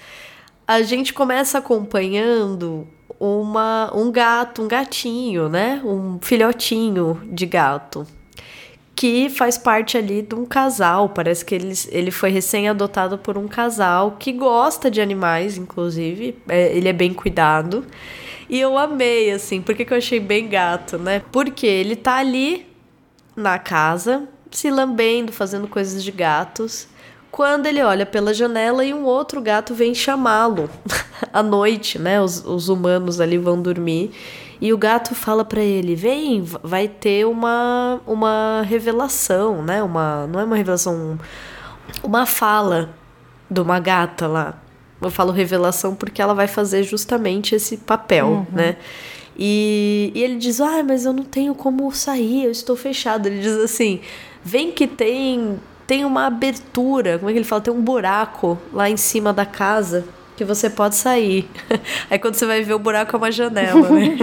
A 0.73 0.81
gente 0.81 1.13
começa 1.13 1.59
acompanhando 1.59 2.87
uma, 3.19 3.95
um 3.95 4.11
gato, 4.11 4.63
um 4.63 4.67
gatinho, 4.67 5.47
né? 5.47 5.79
Um 5.85 6.17
filhotinho 6.19 7.21
de 7.31 7.45
gato 7.45 8.07
que 8.95 9.29
faz 9.29 9.55
parte 9.55 9.99
ali 9.99 10.23
de 10.23 10.33
um 10.33 10.47
casal. 10.47 11.09
Parece 11.09 11.45
que 11.45 11.53
ele, 11.53 11.71
ele 11.89 12.09
foi 12.09 12.31
recém-adotado 12.31 13.19
por 13.19 13.37
um 13.37 13.47
casal 13.47 14.17
que 14.17 14.31
gosta 14.31 14.89
de 14.89 14.99
animais, 14.99 15.59
inclusive. 15.59 16.35
É, 16.49 16.75
ele 16.75 16.89
é 16.89 16.93
bem 16.93 17.13
cuidado. 17.13 17.85
E 18.49 18.59
eu 18.59 18.75
amei, 18.75 19.29
assim, 19.29 19.61
por 19.61 19.75
que 19.75 19.85
que 19.85 19.93
eu 19.93 19.97
achei 19.99 20.19
bem 20.19 20.47
gato, 20.47 20.97
né? 20.97 21.21
Porque 21.31 21.67
ele 21.67 21.95
tá 21.95 22.15
ali 22.15 22.65
na 23.35 23.59
casa, 23.59 24.27
se 24.49 24.71
lambendo, 24.71 25.31
fazendo 25.31 25.67
coisas 25.67 26.03
de 26.03 26.11
gatos. 26.11 26.87
Quando 27.33 27.65
ele 27.65 27.81
olha 27.81 28.05
pela 28.05 28.31
janela 28.31 28.85
e 28.85 28.93
um 28.93 29.05
outro 29.05 29.41
gato 29.41 29.73
vem 29.73 29.95
chamá-lo 29.95 30.69
à 31.33 31.41
noite, 31.41 31.97
né? 31.97 32.21
Os, 32.21 32.45
os 32.45 32.69
humanos 32.69 33.19
ali 33.19 33.39
vão 33.39 33.59
dormir. 33.59 34.11
E 34.61 34.71
o 34.71 34.77
gato 34.77 35.15
fala 35.15 35.43
pra 35.43 35.59
ele: 35.59 35.95
vem, 35.95 36.43
vai 36.61 36.87
ter 36.87 37.25
uma, 37.25 37.99
uma 38.05 38.61
revelação, 38.67 39.63
né? 39.63 39.81
Uma, 39.81 40.27
não 40.27 40.39
é 40.39 40.43
uma 40.43 40.55
revelação, 40.55 41.19
uma 42.03 42.27
fala 42.27 42.93
de 43.49 43.59
uma 43.59 43.79
gata 43.79 44.27
lá. 44.27 44.61
Eu 45.01 45.09
falo 45.09 45.31
revelação 45.31 45.95
porque 45.95 46.21
ela 46.21 46.35
vai 46.35 46.47
fazer 46.47 46.83
justamente 46.83 47.55
esse 47.55 47.77
papel, 47.77 48.45
né? 48.51 48.77
E, 49.35 50.11
e 50.13 50.21
ele 50.21 50.35
diz: 50.35 50.61
Ah, 50.61 50.83
mas 50.83 51.03
eu 51.03 51.13
não 51.13 51.23
tenho 51.23 51.55
como 51.55 51.91
sair, 51.91 52.43
eu 52.43 52.51
estou 52.51 52.75
fechado. 52.75 53.25
Ele 53.25 53.39
diz 53.39 53.57
assim: 53.57 54.01
Vem 54.43 54.71
que 54.71 54.85
tem, 54.85 55.57
tem 55.93 56.05
uma 56.05 56.25
abertura, 56.25 57.19
como 57.19 57.29
é 57.29 57.33
que 57.33 57.37
ele 57.37 57.45
fala? 57.45 57.61
Tem 57.61 57.71
um 57.71 57.79
buraco 57.79 58.57
lá 58.73 58.89
em 58.89 58.97
cima 58.97 59.31
da 59.31 59.45
casa 59.45 60.03
que 60.35 60.43
você 60.43 60.67
pode 60.67 60.95
sair. 60.95 61.47
Aí 62.09 62.17
quando 62.17 62.33
você 62.33 62.47
vai 62.47 62.63
ver 62.63 62.73
o 62.73 62.79
buraco 62.79 63.15
é 63.15 63.17
uma 63.17 63.31
janela, 63.31 63.87
né? 63.91 64.17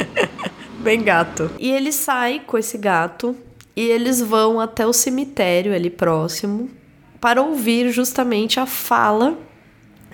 Bem 0.80 1.02
gato. 1.02 1.50
E 1.58 1.70
ele 1.70 1.92
sai 1.92 2.40
com 2.46 2.56
esse 2.56 2.78
gato 2.78 3.36
e 3.76 3.82
eles 3.82 4.22
vão 4.22 4.58
até 4.58 4.86
o 4.86 4.94
cemitério 4.94 5.74
ali 5.74 5.90
próximo 5.90 6.70
para 7.20 7.42
ouvir 7.42 7.90
justamente 7.90 8.58
a 8.58 8.64
fala 8.64 9.36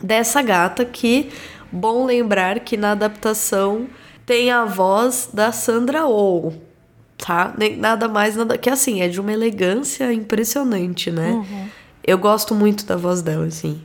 dessa 0.03 0.43
gata 0.43 0.85
que, 0.85 1.31
bom 1.71 2.05
lembrar 2.05 2.59
que 2.59 2.77
na 2.77 2.91
adaptação 2.91 3.87
tem 4.27 4.51
a 4.51 4.65
voz 4.65 5.31
da 5.33 5.53
Sandra 5.53 6.05
Oh, 6.05 6.53
tá? 7.21 7.55
Nem 7.57 7.77
nada 7.77 8.09
mais, 8.09 8.35
nada 8.35 8.57
que 8.57 8.71
assim, 8.71 9.03
é 9.03 9.09
de 9.09 9.21
uma 9.21 9.33
elegância 9.33 10.13
impressionante, 10.13 11.11
né? 11.11 11.33
Eu 12.03 12.19
gosto 12.19 12.55
muito 12.55 12.85
da 12.87 12.97
voz 12.97 13.21
dela, 13.23 13.47
assim. 13.47 13.81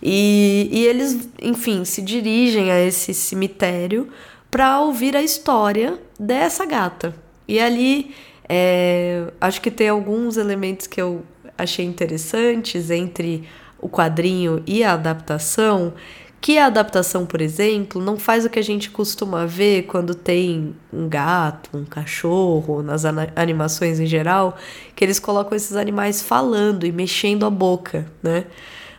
E, 0.00 0.68
e 0.70 0.86
eles, 0.86 1.28
enfim, 1.42 1.84
se 1.84 2.00
dirigem 2.00 2.70
a 2.70 2.80
esse 2.80 3.12
cemitério 3.12 4.08
para 4.50 4.80
ouvir 4.80 5.16
a 5.16 5.22
história 5.22 5.98
dessa 6.18 6.64
gata. 6.64 7.14
E 7.48 7.58
ali, 7.58 8.14
é, 8.48 9.24
acho 9.40 9.60
que 9.60 9.70
tem 9.70 9.88
alguns 9.88 10.36
elementos 10.36 10.86
que 10.86 11.00
eu 11.00 11.24
achei 11.56 11.84
interessantes 11.84 12.90
entre 12.90 13.48
o 13.80 13.88
quadrinho 13.88 14.62
e 14.66 14.84
a 14.84 14.92
adaptação, 14.92 15.92
Que 16.40 16.56
a 16.56 16.66
adaptação, 16.66 17.26
por 17.26 17.40
exemplo, 17.40 18.00
não 18.00 18.16
faz 18.16 18.44
o 18.44 18.50
que 18.50 18.58
a 18.58 18.62
gente 18.62 18.90
costuma 18.90 19.44
ver 19.44 19.82
quando 19.82 20.14
tem 20.14 20.74
um 20.92 21.08
gato, 21.08 21.76
um 21.76 21.84
cachorro, 21.84 22.82
nas 22.82 23.04
animações 23.34 23.98
em 23.98 24.06
geral, 24.06 24.56
que 24.94 25.04
eles 25.04 25.18
colocam 25.18 25.56
esses 25.56 25.74
animais 25.74 26.22
falando 26.22 26.86
e 26.86 26.92
mexendo 26.92 27.44
a 27.44 27.50
boca, 27.50 28.06
né? 28.22 28.44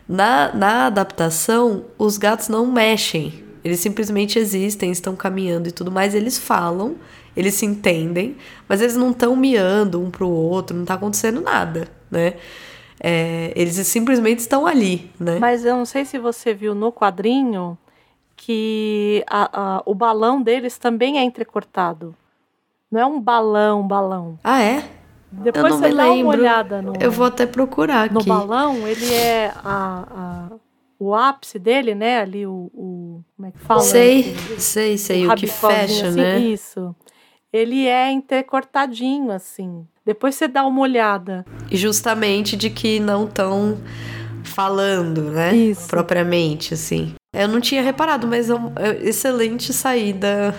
Na, 0.06 0.52
na 0.52 0.86
adaptação, 0.86 1.84
os 1.96 2.18
gatos 2.18 2.48
não 2.48 2.66
mexem, 2.66 3.44
eles 3.64 3.80
simplesmente 3.80 4.38
existem, 4.38 4.90
estão 4.90 5.14
caminhando 5.14 5.68
e 5.68 5.72
tudo 5.72 5.90
mais, 5.90 6.14
eles 6.14 6.38
falam, 6.38 6.96
eles 7.36 7.54
se 7.54 7.64
entendem, 7.64 8.36
mas 8.68 8.80
eles 8.80 8.96
não 8.96 9.12
estão 9.12 9.36
miando 9.36 10.02
um 10.02 10.10
pro 10.10 10.28
outro, 10.28 10.76
não 10.76 10.84
tá 10.84 10.94
acontecendo 10.94 11.40
nada, 11.40 11.88
né? 12.10 12.34
É, 13.02 13.52
eles 13.56 13.74
simplesmente 13.86 14.40
estão 14.40 14.66
ali, 14.66 15.10
né? 15.18 15.38
Mas 15.38 15.64
eu 15.64 15.74
não 15.74 15.86
sei 15.86 16.04
se 16.04 16.18
você 16.18 16.52
viu 16.52 16.74
no 16.74 16.92
quadrinho 16.92 17.78
que 18.36 19.24
a, 19.28 19.76
a, 19.78 19.82
o 19.86 19.94
balão 19.94 20.42
deles 20.42 20.76
também 20.78 21.18
é 21.18 21.22
entrecortado. 21.22 22.14
Não 22.90 23.00
é 23.00 23.06
um 23.06 23.20
balão, 23.20 23.86
balão. 23.86 24.38
Ah, 24.44 24.62
é? 24.62 24.84
Depois 25.30 25.74
você 25.74 25.94
dá 25.94 26.04
lembro. 26.04 26.26
uma 26.26 26.30
olhada 26.30 26.82
no. 26.82 26.92
Eu 27.00 27.10
vou 27.10 27.26
até 27.26 27.46
procurar 27.46 28.04
aqui. 28.04 28.14
No 28.14 28.24
balão, 28.24 28.86
ele 28.86 29.12
é 29.14 29.52
a, 29.64 30.48
a 30.50 30.56
o 31.00 31.14
ápice 31.14 31.58
dele, 31.58 31.94
né? 31.94 32.20
Ali 32.20 32.46
o, 32.46 32.70
o 32.74 33.24
como 33.34 33.48
é 33.48 33.52
que 33.52 33.58
fala? 33.60 33.80
Sei, 33.80 34.36
sei, 34.58 34.98
sei, 34.98 35.26
o, 35.26 35.32
o 35.32 35.34
que 35.34 35.46
fecha, 35.46 36.08
assim, 36.08 36.20
né? 36.20 36.38
Isso. 36.38 36.94
Ele 37.52 37.86
é 37.86 38.10
entrecortadinho 38.10 39.30
assim. 39.30 39.86
Depois 40.04 40.34
você 40.34 40.48
dá 40.48 40.66
uma 40.66 40.80
olhada. 40.80 41.44
E 41.70 41.76
justamente 41.76 42.56
de 42.56 42.70
que 42.70 43.00
não 43.00 43.24
estão 43.24 43.78
falando, 44.44 45.22
né? 45.30 45.54
Isso. 45.54 45.88
Propriamente, 45.88 46.74
assim. 46.74 47.14
Eu 47.32 47.48
não 47.48 47.60
tinha 47.60 47.82
reparado, 47.82 48.26
mas 48.26 48.50
é 48.50 48.54
uma 48.54 48.72
é 48.76 49.08
excelente 49.08 49.72
saída 49.72 50.54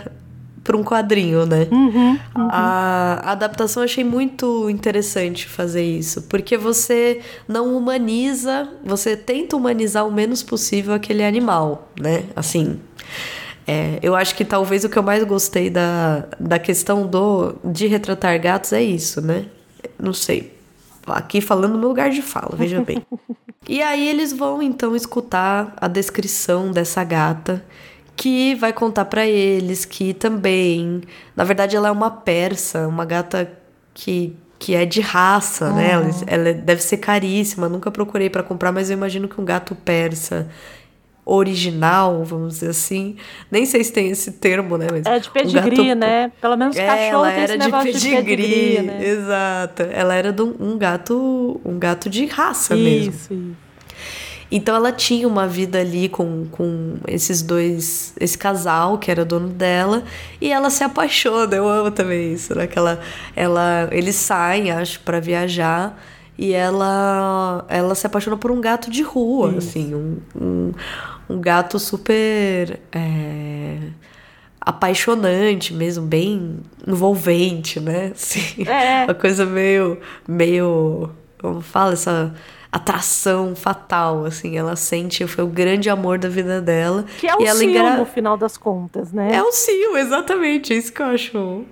para 0.64 0.78
um 0.78 0.84
quadrinho, 0.84 1.46
né? 1.46 1.68
Uhum, 1.72 2.12
uhum. 2.12 2.20
A, 2.36 3.20
a 3.24 3.32
adaptação 3.32 3.82
eu 3.82 3.86
achei 3.86 4.04
muito 4.04 4.70
interessante 4.70 5.48
fazer 5.48 5.84
isso, 5.84 6.24
porque 6.24 6.56
você 6.56 7.20
não 7.48 7.76
humaniza, 7.76 8.70
você 8.84 9.18
tenta 9.18 9.58
humanizar 9.58 10.08
o 10.08 10.12
menos 10.12 10.44
possível 10.44 10.94
aquele 10.94 11.26
animal, 11.26 11.90
né? 12.00 12.26
Assim, 12.36 12.80
é, 13.68 14.00
eu 14.02 14.16
acho 14.16 14.36
que 14.36 14.44
talvez 14.44 14.84
o 14.84 14.90
que 14.90 14.98
eu 14.98 15.04
mais 15.04 15.24
gostei 15.24 15.70
da, 15.70 16.26
da 16.40 16.58
questão 16.58 17.06
do 17.06 17.56
de 17.64 17.88
retratar 17.88 18.40
gatos 18.42 18.74
é 18.74 18.82
isso, 18.82 19.22
né? 19.22 19.46
Não 20.00 20.14
sei. 20.14 20.58
Aqui 21.06 21.42
falando 21.42 21.78
no 21.78 21.88
lugar 21.88 22.10
de 22.10 22.22
fala, 22.22 22.56
veja 22.56 22.82
bem. 22.82 23.06
e 23.68 23.82
aí 23.82 24.08
eles 24.08 24.34
vão 24.34 24.62
então 24.62 24.96
escutar 24.96 25.74
a 25.78 25.88
descrição 25.88 26.72
dessa 26.72 27.04
gata 27.04 27.64
que 28.16 28.56
vai 28.56 28.72
contar 28.72 29.06
para 29.06 29.26
eles 29.26 29.86
que 29.86 30.14
também, 30.14 31.02
na 31.36 31.44
verdade 31.44 31.76
ela 31.76 31.88
é 31.88 31.92
uma 31.92 32.12
persa, 32.12 32.88
uma 32.88 33.06
gata 33.06 33.52
que 33.94 34.36
que 34.62 34.76
é 34.76 34.86
de 34.86 35.02
raça, 35.02 35.70
uhum. 35.70 35.76
né? 35.76 35.92
Ela, 35.92 36.12
ela, 36.28 36.54
deve 36.54 36.84
ser 36.84 36.98
caríssima. 36.98 37.68
Nunca 37.68 37.90
procurei 37.90 38.30
para 38.30 38.44
comprar, 38.44 38.72
mas 38.72 38.92
eu 38.92 38.94
imagino 38.94 39.28
que 39.28 39.42
um 39.42 39.44
gato 39.44 39.74
persa 39.74 40.48
original, 41.34 42.24
vamos 42.26 42.56
dizer 42.56 42.70
assim. 42.70 43.16
Nem 43.50 43.66
sei 43.66 43.84
se 43.84 43.94
tem 43.94 44.10
esse 44.10 44.34
termo, 44.34 44.78
né? 44.78 44.88
Mas 44.92 45.06
é 45.06 45.20
de 45.20 45.30
pedigree, 45.30 45.88
gato... 45.88 45.98
né? 45.98 46.32
Pelo 46.42 46.58
menos 46.58 46.76
é, 46.76 46.86
cachorro 46.86 47.26
ela 47.26 47.32
era 47.32 47.58
de 47.58 47.72
pedigree, 47.72 47.94
de 47.94 48.10
pedigree 48.10 48.82
né? 48.82 49.08
Exato. 49.08 49.84
Ela 49.84 50.14
era 50.14 50.34
de 50.34 50.42
um 50.42 50.78
gato, 50.78 51.62
um 51.64 51.80
gato 51.80 52.10
de 52.10 52.26
raça 52.26 52.76
isso, 52.76 52.84
mesmo. 52.84 53.12
Isso. 53.12 53.56
Então 54.52 54.76
ela 54.76 54.92
tinha 54.92 55.26
uma 55.26 55.48
vida 55.48 55.80
ali 55.80 56.10
com, 56.10 56.46
com 56.52 56.98
esses 57.08 57.42
dois, 57.42 58.14
esse 58.20 58.38
casal 58.38 58.98
que 58.98 59.10
era 59.10 59.24
dono 59.24 59.48
dela, 59.48 60.04
e 60.42 60.52
ela 60.52 60.70
se 60.70 60.84
apaixona. 60.84 61.56
Eu 61.56 61.70
amo 61.70 61.92
também 61.92 62.34
isso, 62.34 62.54
né? 62.54 62.68
Que 62.68 62.78
ela, 62.78 63.00
ela, 63.34 63.88
eles 63.94 64.18
saem, 64.18 64.70
acho, 64.70 65.00
para 65.00 65.22
viajar 65.22 65.98
e 66.42 66.54
ela 66.54 67.64
ela 67.70 67.94
se 67.94 68.08
apaixona 68.08 68.36
por 68.36 68.52
um 68.52 68.60
gato 68.60 68.90
de 68.90 69.04
rua, 69.04 69.50
Isso. 69.50 69.58
assim, 69.58 69.94
um, 69.94 70.18
um, 70.36 70.72
um, 71.32 71.42
gato 71.42 71.80
super 71.80 72.80
é, 72.92 73.78
apaixonante 74.60 75.74
mesmo, 75.74 76.06
bem 76.06 76.60
envolvente, 76.88 77.80
né? 77.80 78.12
Assim, 78.16 78.64
é. 78.68 79.06
Uma 79.06 79.14
coisa 79.14 79.46
meio, 79.46 80.00
meio, 80.28 81.10
como 81.40 81.62
fala, 81.62 81.94
essa 81.94 82.34
atração 82.72 83.54
fatal, 83.54 84.24
assim, 84.24 84.58
ela 84.58 84.78
sente, 84.78 85.28
foi 85.28 85.44
o 85.44 85.48
grande 85.48 85.90
amor 85.90 86.18
da 86.18 86.30
vida 86.30 86.62
dela. 86.62 87.04
Que 87.20 87.28
é 87.28 87.36
o 87.36 87.42
e 87.42 87.48
Sil, 87.52 87.70
engra... 87.70 87.98
no 87.98 88.06
final 88.06 88.38
das 88.38 88.56
contas, 88.56 89.12
né? 89.12 89.36
É 89.36 89.44
o 89.44 89.52
Sil, 89.52 89.98
exatamente, 89.98 90.72
é 90.72 90.78
isso 90.78 90.94
que 90.94 91.02
eu 91.02 91.08
acho 91.08 91.66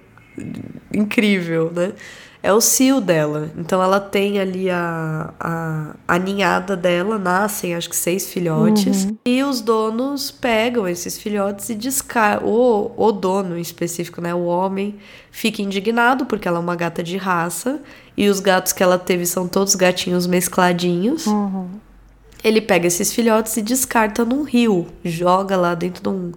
incrível, 0.93 1.71
né? 1.73 1.93
É 2.41 2.53
o 2.53 2.61
cio 2.61 3.01
dela. 3.01 3.51
Então 3.57 3.83
ela 3.83 3.99
tem 3.99 4.39
ali 4.39 4.69
a, 4.69 5.33
a, 5.39 5.95
a 6.07 6.17
ninhada 6.17 6.75
dela, 6.75 7.19
nascem 7.19 7.75
acho 7.75 7.89
que 7.89 7.95
seis 7.95 8.31
filhotes. 8.31 9.05
Uhum. 9.05 9.17
E 9.25 9.43
os 9.43 9.59
donos 9.59 10.31
pegam 10.31 10.87
esses 10.87 11.17
filhotes 11.17 11.69
e 11.69 11.75
descartam. 11.75 12.47
O, 12.47 12.91
o 12.95 13.11
dono 13.11 13.57
em 13.57 13.61
específico, 13.61 14.21
né? 14.21 14.33
O 14.33 14.45
homem 14.45 14.95
fica 15.31 15.61
indignado 15.61 16.25
porque 16.25 16.47
ela 16.47 16.57
é 16.57 16.61
uma 16.61 16.75
gata 16.75 17.03
de 17.03 17.17
raça. 17.17 17.81
E 18.15 18.29
os 18.29 18.39
gatos 18.39 18.71
que 18.71 18.81
ela 18.81 18.97
teve 18.97 19.25
são 19.25 19.47
todos 19.47 19.75
gatinhos 19.75 20.25
mescladinhos. 20.25 21.27
Uhum. 21.27 21.67
Ele 22.41 22.61
pega 22.61 22.87
esses 22.87 23.13
filhotes 23.13 23.57
e 23.57 23.61
descarta 23.61 24.23
num 24.23 24.43
rio. 24.43 24.87
Joga 25.03 25.57
lá 25.57 25.75
dentro 25.75 26.01
de 26.01 26.09
um 26.09 26.31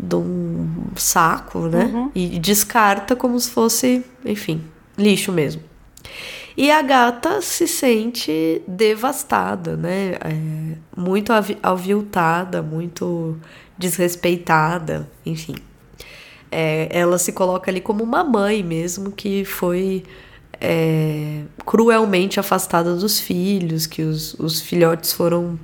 de 0.00 0.14
um 0.14 0.68
saco, 0.94 1.60
né? 1.66 1.86
Uhum. 1.86 2.10
E 2.14 2.38
descarta 2.38 3.16
como 3.16 3.40
se 3.40 3.50
fosse, 3.50 4.04
enfim, 4.24 4.62
lixo 4.98 5.32
mesmo. 5.32 5.62
E 6.56 6.72
a 6.72 6.82
gata 6.82 7.40
se 7.40 7.68
sente 7.68 8.60
devastada, 8.66 9.76
né? 9.76 10.14
É, 10.14 10.76
muito 10.96 11.32
aviltada, 11.62 12.60
muito 12.62 13.38
desrespeitada, 13.78 15.08
enfim. 15.24 15.54
É, 16.50 16.88
ela 16.90 17.16
se 17.16 17.32
coloca 17.32 17.70
ali 17.70 17.80
como 17.80 18.02
uma 18.02 18.24
mãe 18.24 18.62
mesmo 18.64 19.12
que 19.12 19.44
foi 19.44 20.02
é, 20.60 21.42
cruelmente 21.64 22.40
afastada 22.40 22.96
dos 22.96 23.20
filhos, 23.20 23.86
que 23.86 24.02
os, 24.02 24.34
os 24.34 24.60
filhotes 24.60 25.12
foram 25.12 25.58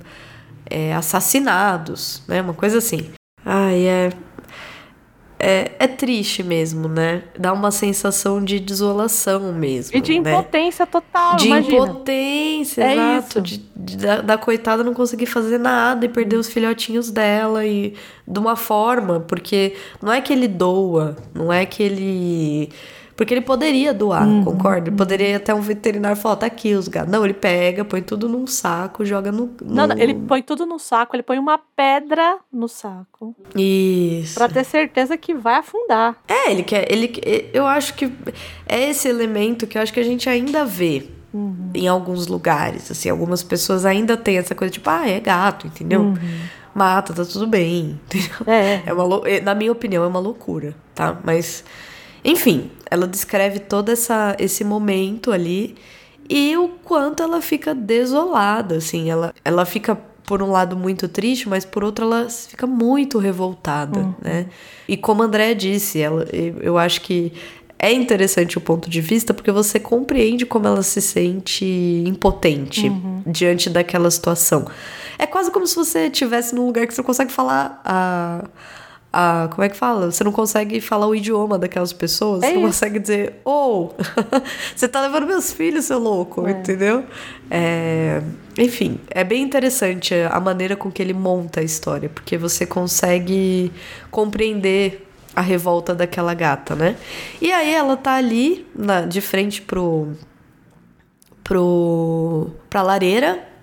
é, 0.69 0.93
assassinados, 0.93 2.23
né? 2.25 2.41
Uma 2.41 2.53
coisa 2.53 2.77
assim. 2.77 3.09
Ai, 3.43 3.85
é 3.85 4.09
é, 5.47 5.71
é 5.77 5.87
triste 5.87 6.41
mesmo, 6.41 6.87
né? 6.87 7.21
Dá 7.37 7.53
uma 7.53 7.69
sensação 7.69 8.43
de 8.43 8.59
desolação 8.59 9.53
mesmo. 9.53 9.95
E 9.95 10.01
de 10.01 10.19
né? 10.19 10.31
impotência 10.31 10.87
total, 10.87 11.35
De 11.35 11.45
imagina. 11.45 11.75
impotência, 11.75 12.81
é 12.83 12.93
exato. 12.93 13.41
De, 13.41 13.57
de, 13.75 13.97
da, 13.97 14.21
da 14.21 14.37
coitada 14.39 14.83
não 14.83 14.95
conseguir 14.95 15.27
fazer 15.27 15.59
nada 15.59 16.03
e 16.03 16.09
perder 16.09 16.37
os 16.37 16.47
filhotinhos 16.47 17.11
dela 17.11 17.63
e 17.63 17.93
de 18.27 18.39
uma 18.39 18.55
forma, 18.55 19.19
porque 19.19 19.75
não 20.01 20.11
é 20.11 20.19
que 20.19 20.33
ele 20.33 20.47
doa, 20.47 21.15
não 21.31 21.53
é 21.53 21.63
que 21.63 21.83
ele 21.83 22.69
porque 23.15 23.33
ele 23.33 23.41
poderia 23.41 23.93
doar, 23.93 24.27
uhum. 24.27 24.43
concorda? 24.43 24.89
Ele 24.89 24.97
poderia 24.97 25.37
até 25.37 25.53
um 25.53 25.61
veterinário 25.61 26.17
falar, 26.17 26.35
tá 26.35 26.45
aqui 26.47 26.73
os 26.73 26.89
gatos. 26.89 27.09
Não, 27.09 27.23
ele 27.23 27.33
pega, 27.33 27.85
põe 27.85 28.01
tudo 28.01 28.27
num 28.27 28.45
saco, 28.45 29.05
joga 29.05 29.31
no, 29.31 29.45
no... 29.61 29.73
Não, 29.73 29.87
não, 29.87 29.97
ele 29.97 30.13
põe 30.13 30.41
tudo 30.41 30.65
no 30.65 30.77
saco, 30.77 31.15
ele 31.15 31.23
põe 31.23 31.39
uma 31.39 31.57
pedra 31.57 32.37
no 32.51 32.67
saco. 32.67 33.33
Isso. 33.55 34.35
Pra 34.35 34.49
ter 34.49 34.65
certeza 34.65 35.15
que 35.15 35.33
vai 35.33 35.55
afundar. 35.55 36.17
É, 36.27 36.51
ele 36.51 36.63
quer. 36.63 36.91
Ele, 36.91 37.09
eu 37.53 37.65
acho 37.65 37.93
que 37.93 38.11
é 38.67 38.89
esse 38.89 39.07
elemento 39.07 39.65
que 39.65 39.77
eu 39.77 39.81
acho 39.81 39.93
que 39.93 39.99
a 39.99 40.05
gente 40.05 40.29
ainda 40.29 40.65
vê. 40.65 41.07
Uhum. 41.33 41.71
Em 41.73 41.87
alguns 41.87 42.27
lugares, 42.27 42.89
assim, 42.89 43.09
algumas 43.09 43.43
pessoas 43.43 43.85
ainda 43.85 44.15
têm 44.15 44.37
essa 44.37 44.55
coisa 44.55 44.71
tipo, 44.71 44.89
ah, 44.89 45.07
é 45.07 45.19
gato, 45.19 45.67
entendeu? 45.67 46.01
Uhum. 46.01 46.15
Mata, 46.73 47.13
tá 47.13 47.25
tudo 47.25 47.47
bem. 47.47 47.99
Entendeu? 48.07 48.53
É. 48.53 48.83
é 48.85 48.93
uma, 48.93 49.21
na 49.43 49.55
minha 49.55 49.71
opinião, 49.71 50.03
é 50.03 50.07
uma 50.07 50.19
loucura, 50.19 50.75
tá? 50.93 51.17
Mas 51.23 51.63
enfim, 52.25 52.71
ela 52.89 53.07
descreve 53.07 53.59
todo 53.59 53.89
essa, 53.89 54.35
esse 54.39 54.63
momento 54.63 55.31
ali 55.31 55.75
e 56.29 56.57
o 56.57 56.69
quanto 56.83 57.21
ela 57.21 57.41
fica 57.41 57.73
desolada, 57.73 58.77
assim. 58.77 59.09
Ela, 59.09 59.33
ela 59.43 59.65
fica, 59.65 59.95
por 60.25 60.41
um 60.41 60.51
lado, 60.51 60.75
muito 60.75 61.07
triste, 61.07 61.47
mas 61.47 61.63
por 61.65 61.83
outro, 61.83 62.05
ela 62.05 62.27
fica 62.29 62.65
muito 62.65 63.19
revoltada, 63.19 63.99
uhum. 63.99 64.13
né? 64.21 64.47
E 64.87 64.97
como 64.97 65.21
a 65.21 65.25
André 65.25 65.53
disse, 65.53 66.01
ela, 66.01 66.25
eu 66.31 66.77
acho 66.77 67.01
que 67.01 67.31
é 67.77 67.91
interessante 67.91 68.57
o 68.57 68.61
ponto 68.61 68.89
de 68.89 69.01
vista 69.01 69.33
porque 69.33 69.51
você 69.51 69.79
compreende 69.79 70.45
como 70.45 70.65
ela 70.65 70.81
se 70.81 71.01
sente 71.01 71.65
impotente 72.07 72.87
uhum. 72.87 73.21
diante 73.27 73.69
daquela 73.69 74.09
situação. 74.09 74.65
É 75.19 75.27
quase 75.27 75.51
como 75.51 75.67
se 75.67 75.75
você 75.75 76.07
estivesse 76.07 76.55
num 76.55 76.65
lugar 76.65 76.87
que 76.87 76.93
você 76.93 77.03
consegue 77.03 77.31
falar 77.31 77.81
a 77.83 78.45
a. 79.15 79.47
Como 79.47 79.63
é 79.63 79.69
que 79.69 79.77
fala? 79.77 80.11
Você 80.11 80.23
não 80.23 80.31
consegue 80.31 80.81
falar 80.81 81.07
o 81.07 81.15
idioma 81.15 81.57
daquelas 81.57 81.93
pessoas. 81.93 82.43
É 82.43 82.47
você 82.47 82.53
não 82.53 82.61
isso. 82.61 82.67
consegue 82.67 82.99
dizer, 82.99 83.39
ou, 83.45 83.95
você 84.75 84.87
tá 84.87 85.01
levando 85.01 85.25
meus 85.25 85.53
filhos, 85.53 85.85
seu 85.85 85.97
louco, 85.97 86.47
entendeu? 86.49 87.05
É, 87.49 88.21
enfim, 88.57 88.99
é 89.09 89.23
bem 89.23 89.41
interessante 89.41 90.13
a 90.13 90.39
maneira 90.39 90.75
com 90.75 90.91
que 90.91 91.01
ele 91.01 91.13
monta 91.13 91.61
a 91.61 91.63
história, 91.63 92.09
porque 92.09 92.37
você 92.37 92.65
consegue 92.65 93.71
compreender 94.11 95.07
a 95.35 95.41
revolta 95.41 95.93
daquela 95.93 96.33
gata, 96.33 96.75
né? 96.75 96.95
E 97.41 97.51
aí 97.51 97.73
ela 97.73 97.97
tá 97.97 98.15
ali, 98.15 98.65
na, 98.75 99.01
de 99.01 99.21
frente 99.21 99.61
pro. 99.61 100.13
pro. 101.43 102.51
pra 102.69 102.81
lareira. 102.81 103.54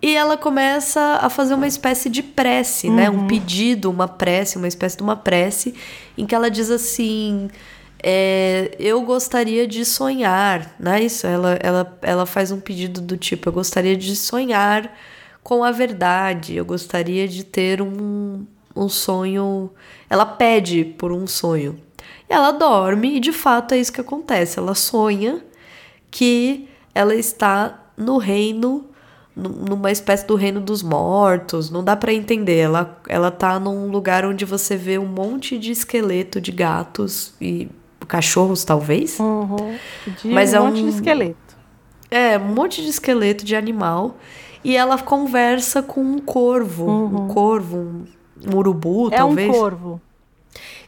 E 0.00 0.14
ela 0.14 0.36
começa 0.36 1.18
a 1.20 1.28
fazer 1.28 1.54
uma 1.54 1.66
espécie 1.66 2.08
de 2.08 2.22
prece, 2.22 2.88
né? 2.88 3.10
Um 3.10 3.26
pedido, 3.26 3.90
uma 3.90 4.06
prece, 4.06 4.56
uma 4.56 4.68
espécie 4.68 4.96
de 4.96 5.02
uma 5.02 5.16
prece, 5.16 5.74
em 6.16 6.24
que 6.24 6.34
ela 6.34 6.48
diz 6.48 6.70
assim: 6.70 7.50
é, 8.00 8.76
Eu 8.78 9.02
gostaria 9.02 9.66
de 9.66 9.84
sonhar, 9.84 10.74
não 10.78 10.92
é 10.92 11.02
isso? 11.02 11.26
Ela, 11.26 11.58
ela, 11.60 11.98
ela 12.02 12.26
faz 12.26 12.52
um 12.52 12.60
pedido 12.60 13.00
do 13.00 13.16
tipo: 13.16 13.48
Eu 13.48 13.52
gostaria 13.52 13.96
de 13.96 14.14
sonhar 14.14 14.92
com 15.42 15.64
a 15.64 15.72
verdade, 15.72 16.54
eu 16.54 16.64
gostaria 16.64 17.26
de 17.26 17.42
ter 17.42 17.82
um, 17.82 18.46
um 18.76 18.88
sonho. 18.88 19.70
Ela 20.08 20.26
pede 20.26 20.84
por 20.84 21.10
um 21.10 21.26
sonho. 21.26 21.80
E 22.28 22.32
ela 22.32 22.52
dorme, 22.52 23.16
e 23.16 23.20
de 23.20 23.32
fato 23.32 23.74
é 23.74 23.78
isso 23.78 23.92
que 23.92 24.00
acontece. 24.00 24.58
Ela 24.58 24.74
sonha 24.74 25.42
que 26.10 26.68
ela 26.94 27.14
está 27.14 27.90
no 27.96 28.18
reino, 28.18 28.88
numa 29.38 29.90
espécie 29.92 30.26
do 30.26 30.34
reino 30.34 30.60
dos 30.60 30.82
mortos. 30.82 31.70
Não 31.70 31.84
dá 31.84 31.94
pra 31.96 32.12
entender. 32.12 32.56
Ela, 32.58 32.98
ela 33.08 33.30
tá 33.30 33.58
num 33.60 33.88
lugar 33.90 34.24
onde 34.24 34.44
você 34.44 34.76
vê 34.76 34.98
um 34.98 35.06
monte 35.06 35.56
de 35.58 35.70
esqueleto 35.70 36.40
de 36.40 36.50
gatos 36.52 37.32
e 37.40 37.68
cachorros, 38.06 38.64
talvez. 38.64 39.18
Uhum. 39.20 39.76
Mas 40.24 40.52
um 40.52 40.56
é 40.56 40.60
monte 40.60 40.80
um- 40.80 40.84
de 40.84 40.88
esqueleto. 40.96 41.56
É, 42.10 42.38
um 42.38 42.54
monte 42.54 42.82
de 42.82 42.88
esqueleto 42.88 43.44
de 43.44 43.54
animal. 43.54 44.16
E 44.64 44.76
ela 44.76 44.98
conversa 44.98 45.82
com 45.82 46.00
um 46.00 46.18
corvo, 46.18 46.90
um 46.90 47.28
corvo, 47.28 47.76
um, 47.78 48.04
um 48.52 48.56
urubu, 48.56 49.04
Uhum. 49.04 49.12
É 49.12 49.16
talvez. 49.16 49.48
um 49.48 49.52
corvo. 49.52 50.00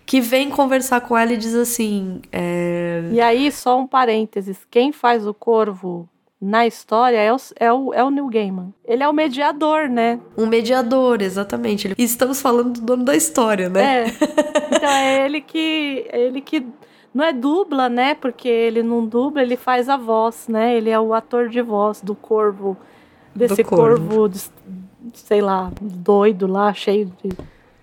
Que 0.05 0.21
vem 0.21 0.51
conversar 0.51 1.03
com 1.03 1.17
ela 1.17 1.33
e 1.33 1.37
diz 1.37 1.55
assim: 1.55 2.21
é, 2.33 3.05
E 3.13 3.21
aí, 3.21 3.53
só 3.53 3.79
um 3.79 3.87
parênteses. 3.87 4.59
Quem 4.69 4.91
faz 4.93 5.25
o 5.25 5.33
corvo 5.33 6.09
na 6.41 6.67
história 6.67 7.19
é 7.19 7.33
o, 7.33 7.37
é 7.59 7.73
o, 7.73 7.93
é 7.95 8.03
o 8.05 8.11
Neil 8.11 8.29
Gaiman. 8.29 8.73
Ele 8.85 9.03
é 9.03 9.09
o 9.09 9.13
mediador, 9.13 9.89
né? 9.89 10.19
um 10.39 10.47
mediador, 10.47 11.21
exatamente. 11.21 11.93
Estamos 11.99 12.41
falando 12.41 12.75
do 12.75 12.81
dono 12.81 13.05
da 13.05 13.15
história, 13.15 13.69
né? 13.69 14.05
É. 14.05 14.07
Então 14.81 14.89
é 14.89 15.27
ele 15.27 15.41
que. 15.43 16.07
é 16.11 16.21
ele 16.21 16.41
que. 16.41 16.67
Não 17.13 17.23
é 17.25 17.33
dubla, 17.33 17.89
né? 17.91 18.15
Porque 18.15 18.49
ele 18.49 18.83
não 18.83 19.05
dubla, 19.05 19.43
ele 19.43 19.57
faz 19.57 19.89
a 19.91 19.97
voz, 19.97 20.47
né? 20.49 20.75
Ele 20.77 20.89
é 20.89 20.99
o 20.99 21.13
ator 21.13 21.49
de 21.51 21.61
voz 21.61 22.01
do 22.01 22.15
corvo. 22.15 22.77
Desse 23.35 23.63
corvo. 23.63 24.09
corvo, 24.09 24.29
des- 24.29 24.51
sei 25.13 25.43
lá, 25.43 25.71
doido 25.83 26.47
lá, 26.47 26.73
cheio 26.73 27.13
de 27.23 27.31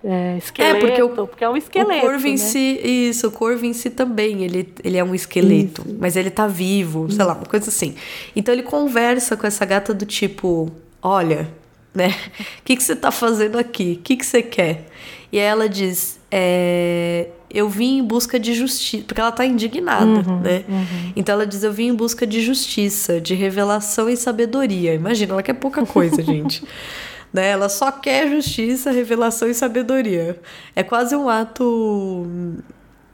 é, 0.03 0.37
esqueleto. 0.37 0.79
porque 0.85 1.01
o- 1.03 1.09
porque 1.27 1.43
é 1.43 1.49
um 1.49 1.57
esqueleto. 1.57 2.05
o 2.05 2.09
corvo 2.09 2.27
em 2.27 2.31
né? 2.31 2.37
si, 2.37 2.79
isso, 3.09 3.27
o 3.27 3.31
corvo 3.31 3.65
em 3.65 3.73
si 3.73 3.89
também, 3.89 4.43
ele, 4.43 4.73
ele 4.83 4.97
é 4.97 5.03
um 5.03 5.13
esqueleto, 5.15 5.83
mas 5.99 6.15
ele 6.15 6.29
tá 6.29 6.47
vivo, 6.47 7.11
sei 7.11 7.25
lá, 7.25 7.33
uma 7.33 7.45
coisa 7.45 7.69
assim. 7.69 7.95
Então 8.35 8.53
ele 8.53 8.63
conversa 8.63 9.35
com 9.35 9.45
essa 9.47 9.65
gata 9.65 9.93
do 9.93 10.05
tipo, 10.05 10.71
olha, 11.01 11.49
né, 11.93 12.13
o 12.59 12.63
que, 12.63 12.75
que 12.75 12.83
você 12.83 12.95
tá 12.95 13.11
fazendo 13.11 13.57
aqui? 13.57 13.97
O 13.99 14.03
que, 14.03 14.15
que 14.15 14.25
você 14.25 14.41
quer? 14.41 14.85
E 15.31 15.37
aí 15.39 15.45
ela 15.45 15.67
diz, 15.67 16.19
é, 16.31 17.27
eu 17.51 17.67
vim 17.67 17.97
em 17.97 18.03
busca 18.03 18.39
de 18.39 18.53
justiça, 18.53 19.03
porque 19.05 19.19
ela 19.19 19.31
tá 19.31 19.45
indignada, 19.45 20.05
né? 20.41 20.63
Então 21.17 21.33
ela 21.33 21.45
diz, 21.45 21.63
eu 21.63 21.73
vim 21.73 21.87
em 21.87 21.93
busca 21.93 22.25
de 22.25 22.39
justiça, 22.41 23.19
de 23.19 23.33
revelação 23.33 24.07
e 24.09 24.15
sabedoria. 24.15 24.93
Imagina, 24.93 25.33
ela 25.33 25.43
quer 25.43 25.53
pouca 25.55 25.85
coisa, 25.85 26.21
gente. 26.23 26.63
Né? 27.33 27.49
Ela 27.49 27.69
só 27.69 27.91
quer 27.91 28.29
justiça, 28.29 28.91
revelação 28.91 29.49
e 29.49 29.53
sabedoria. 29.53 30.39
É 30.75 30.81
quase 30.83 31.15
um 31.15 31.27
ato 31.29 32.25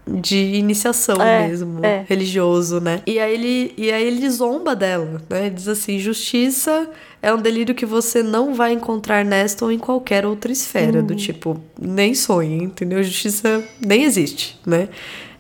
de 0.06 0.38
iniciação 0.56 1.16
É, 1.22 1.48
mesmo, 1.48 1.84
é. 1.84 2.06
religioso, 2.08 2.80
né? 2.82 3.02
E 3.08 3.20
aí 3.20 3.34
ele, 3.34 3.74
e 3.78 3.92
aí 3.92 4.06
ele 4.06 4.30
zomba 4.30 4.76
dela, 4.76 5.22
né? 5.30 5.50
Diz 5.50 5.68
assim: 5.68 5.98
justiça 5.98 6.90
é 7.22 7.34
um 7.34 7.42
delírio 7.42 7.74
que 7.74 7.86
você 7.86 8.22
não 8.22 8.54
vai 8.54 8.74
encontrar 8.74 9.24
nesta 9.24 9.64
ou 9.64 9.72
em 9.72 9.80
qualquer 9.80 10.26
outra 10.26 10.52
esfera, 10.52 11.00
Uhum. 11.00 11.06
do 11.08 11.16
tipo, 11.16 11.60
nem 11.80 12.14
sonhe, 12.14 12.64
entendeu? 12.64 13.02
Justiça 13.02 13.64
nem 13.80 14.04
existe, 14.04 14.60
né? 14.66 14.90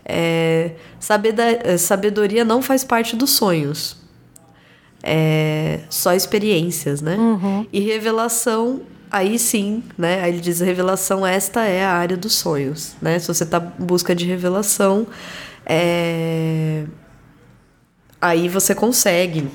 É, 0.05 0.71
é, 1.63 1.77
sabedoria 1.77 2.43
não 2.45 2.61
faz 2.61 2.83
parte 2.83 3.15
dos 3.15 3.31
sonhos. 3.31 3.97
É 5.03 5.81
só 5.89 6.13
experiências, 6.13 7.01
né? 7.01 7.15
Uhum. 7.17 7.67
E 7.71 7.79
revelação, 7.81 8.81
aí 9.11 9.37
sim, 9.37 9.83
né? 9.97 10.21
Aí 10.21 10.31
ele 10.31 10.41
diz: 10.41 10.59
revelação, 10.59 11.25
esta 11.25 11.65
é 11.65 11.83
a 11.83 11.91
área 11.91 12.17
dos 12.17 12.33
sonhos, 12.33 12.95
né? 13.01 13.19
Se 13.19 13.27
você 13.27 13.45
tá 13.45 13.61
em 13.79 13.85
busca 13.85 14.15
de 14.15 14.25
revelação, 14.25 15.05
é... 15.65 16.85
aí 18.21 18.47
você 18.47 18.73
consegue. 18.73 19.47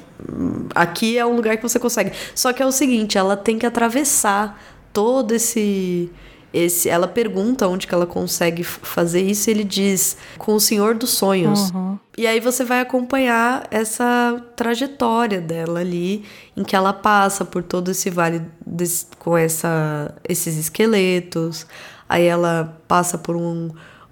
Aqui 0.75 1.19
é 1.19 1.25
um 1.25 1.35
lugar 1.35 1.57
que 1.57 1.63
você 1.63 1.79
consegue. 1.79 2.13
Só 2.35 2.53
que 2.53 2.63
é 2.63 2.67
o 2.67 2.73
seguinte: 2.73 3.17
ela 3.17 3.37
tem 3.37 3.59
que 3.59 3.67
atravessar 3.67 4.61
todo 4.93 5.33
esse. 5.33 6.11
Esse, 6.53 6.89
ela 6.89 7.07
pergunta 7.07 7.69
onde 7.69 7.87
que 7.87 7.95
ela 7.95 8.07
consegue 8.07 8.65
fazer 8.65 9.21
isso 9.21 9.49
e 9.49 9.53
ele 9.53 9.65
diz 9.65 10.17
com 10.39 10.55
o 10.55 10.61
Senhor 10.61 10.95
dos 10.95 11.11
Sonhos. 11.11 11.71
E 12.17 12.27
aí 12.27 12.41
você 12.41 12.65
vai 12.65 12.81
acompanhar 12.81 13.67
essa 13.71 14.43
trajetória 14.57 15.41
dela 15.41 15.81
ali, 15.81 16.25
em 16.57 16.65
que 16.65 16.75
ela 16.75 16.93
passa 16.93 17.45
por 17.45 17.63
todo 17.63 17.91
esse 17.91 18.09
vale 18.11 18.41
desse- 18.67 19.07
com 19.19 19.37
essa, 19.37 20.15
esses 20.29 20.57
esqueletos. 20.57 21.67
Aí 22.09 22.25
ela 22.25 22.81
passa 22.89 23.19
por 23.19 23.37
um, 23.37 23.69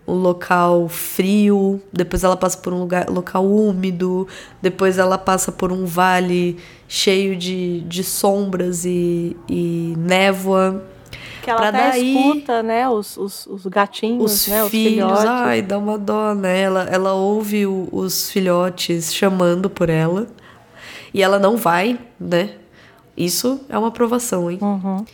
um 0.07 0.13
local 0.15 0.89
frio, 0.89 1.81
depois 1.91 2.23
ela 2.23 2.37
passa 2.37 2.59
por 2.59 2.73
um 2.73 2.79
lugar, 2.81 3.09
local 3.09 3.45
úmido, 3.47 4.29
depois 4.61 4.99
ela 4.99 5.17
passa 5.17 5.51
por 5.51 5.73
um 5.73 5.87
vale 5.87 6.59
cheio 6.87 7.35
de, 7.35 7.81
de 7.89 8.05
sombras 8.05 8.85
e, 8.85 9.35
e 9.49 9.95
névoa. 9.97 10.85
Que 11.47 11.51
ela 11.51 11.61
pra 11.61 11.69
até 11.69 11.91
daí- 11.91 12.17
escuta, 12.17 12.63
né? 12.63 12.89
Os, 12.89 13.17
os, 13.17 13.47
os 13.47 13.67
gatinhos, 13.67 14.33
Os 14.33 14.49
né? 14.49 14.65
Os 14.65 14.71
filhos, 14.71 14.95
filhotes. 14.95 15.25
ai, 15.27 15.63
dá 15.63 15.79
uma 15.79 15.97
dó, 15.97 16.35
né? 16.35 16.61
Ela, 16.61 16.83
ela 16.91 17.15
ouve 17.15 17.65
o- 17.67 17.89
os 17.93 18.29
filhotes 18.31 19.15
chamando 19.15 19.71
por 19.71 19.89
ela 19.89 20.27
e 21.15 21.23
ela 21.23 21.39
não 21.39 21.57
vai, 21.57 21.99
né? 22.19 22.51
Isso 23.17 23.61
é 23.69 23.79
uma 23.79 23.91
provação, 23.93 24.51
hein? 24.51 24.59
Uhum. 24.61 25.05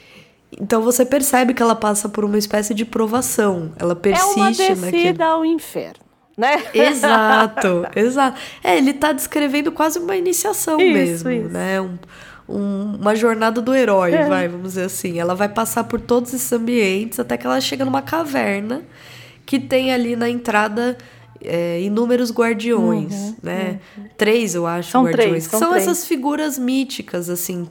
Então 0.61 0.81
você 0.83 1.05
percebe 1.05 1.53
que 1.55 1.63
ela 1.63 1.75
passa 1.75 2.09
por 2.09 2.25
uma 2.25 2.39
espécie 2.39 2.73
de 2.75 2.85
provação. 2.85 3.73
Ela 3.79 3.93
É 3.93 3.97
persiste 3.97 4.35
uma 4.39 4.51
naquilo. 4.51 4.91
descida 4.91 5.25
ao 5.27 5.45
inferno, 5.45 6.01
né? 6.37 6.63
Exato, 6.75 7.87
exato. 7.97 8.39
É, 8.65 8.77
ele 8.79 8.93
tá 8.95 9.13
descrevendo 9.13 9.71
quase 9.71 9.99
uma 9.99 10.17
iniciação 10.17 10.81
Isso, 10.81 10.93
mesmo, 10.95 11.31
isso. 11.31 11.49
né? 11.51 11.81
Um- 11.81 11.99
um- 12.49 12.97
uma 13.01 13.15
jornada 13.15 13.61
do 13.61 13.75
herói, 13.75 14.13
É. 14.13 14.27
vai, 14.29 14.49
vamos 14.49 14.69
dizer 14.71 14.85
assim. 14.85 15.19
Ela 15.19 15.35
vai 15.35 15.49
passar 15.49 15.85
por 15.85 16.01
todos 16.01 16.33
esses 16.35 16.53
ambientes 16.53 17.19
até 17.21 17.37
que 17.37 17.47
ela 17.47 17.61
chega 17.61 17.85
numa 17.85 18.03
caverna 18.03 18.83
que 19.47 19.59
tem 19.59 19.93
ali 19.93 20.17
na 20.17 20.29
entrada 20.29 20.97
é, 21.45 21.81
inúmeros 21.83 22.31
guardiões, 22.33 23.35
né? 23.43 23.81
Três, 24.17 24.55
eu 24.55 24.65
acho, 24.65 24.87
Uhum, 24.89 24.93
São 24.93 25.05
guardiões. 25.05 25.29
três, 25.31 25.45
são 25.45 25.59
são 25.59 25.71
três. 25.71 25.83
essas 25.89 26.07
figuras 26.07 26.57
míticas, 26.57 27.29
assim. 27.29 27.67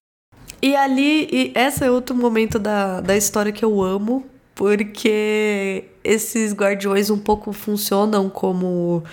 E 0.62 0.76
ali, 0.76 1.28
e 1.32 1.52
esse 1.56 1.82
é 1.84 1.90
outro 1.90 2.14
momento 2.14 2.60
da, 2.60 3.00
da 3.00 3.16
história 3.16 3.50
que 3.52 3.64
eu 3.64 3.82
amo, 3.82 4.26
porque 4.54 5.86
esses 6.04 6.54
guardiões 6.54 7.10
um 7.10 7.18
pouco 7.18 7.54
funcionam 7.54 8.30
como. 8.30 9.04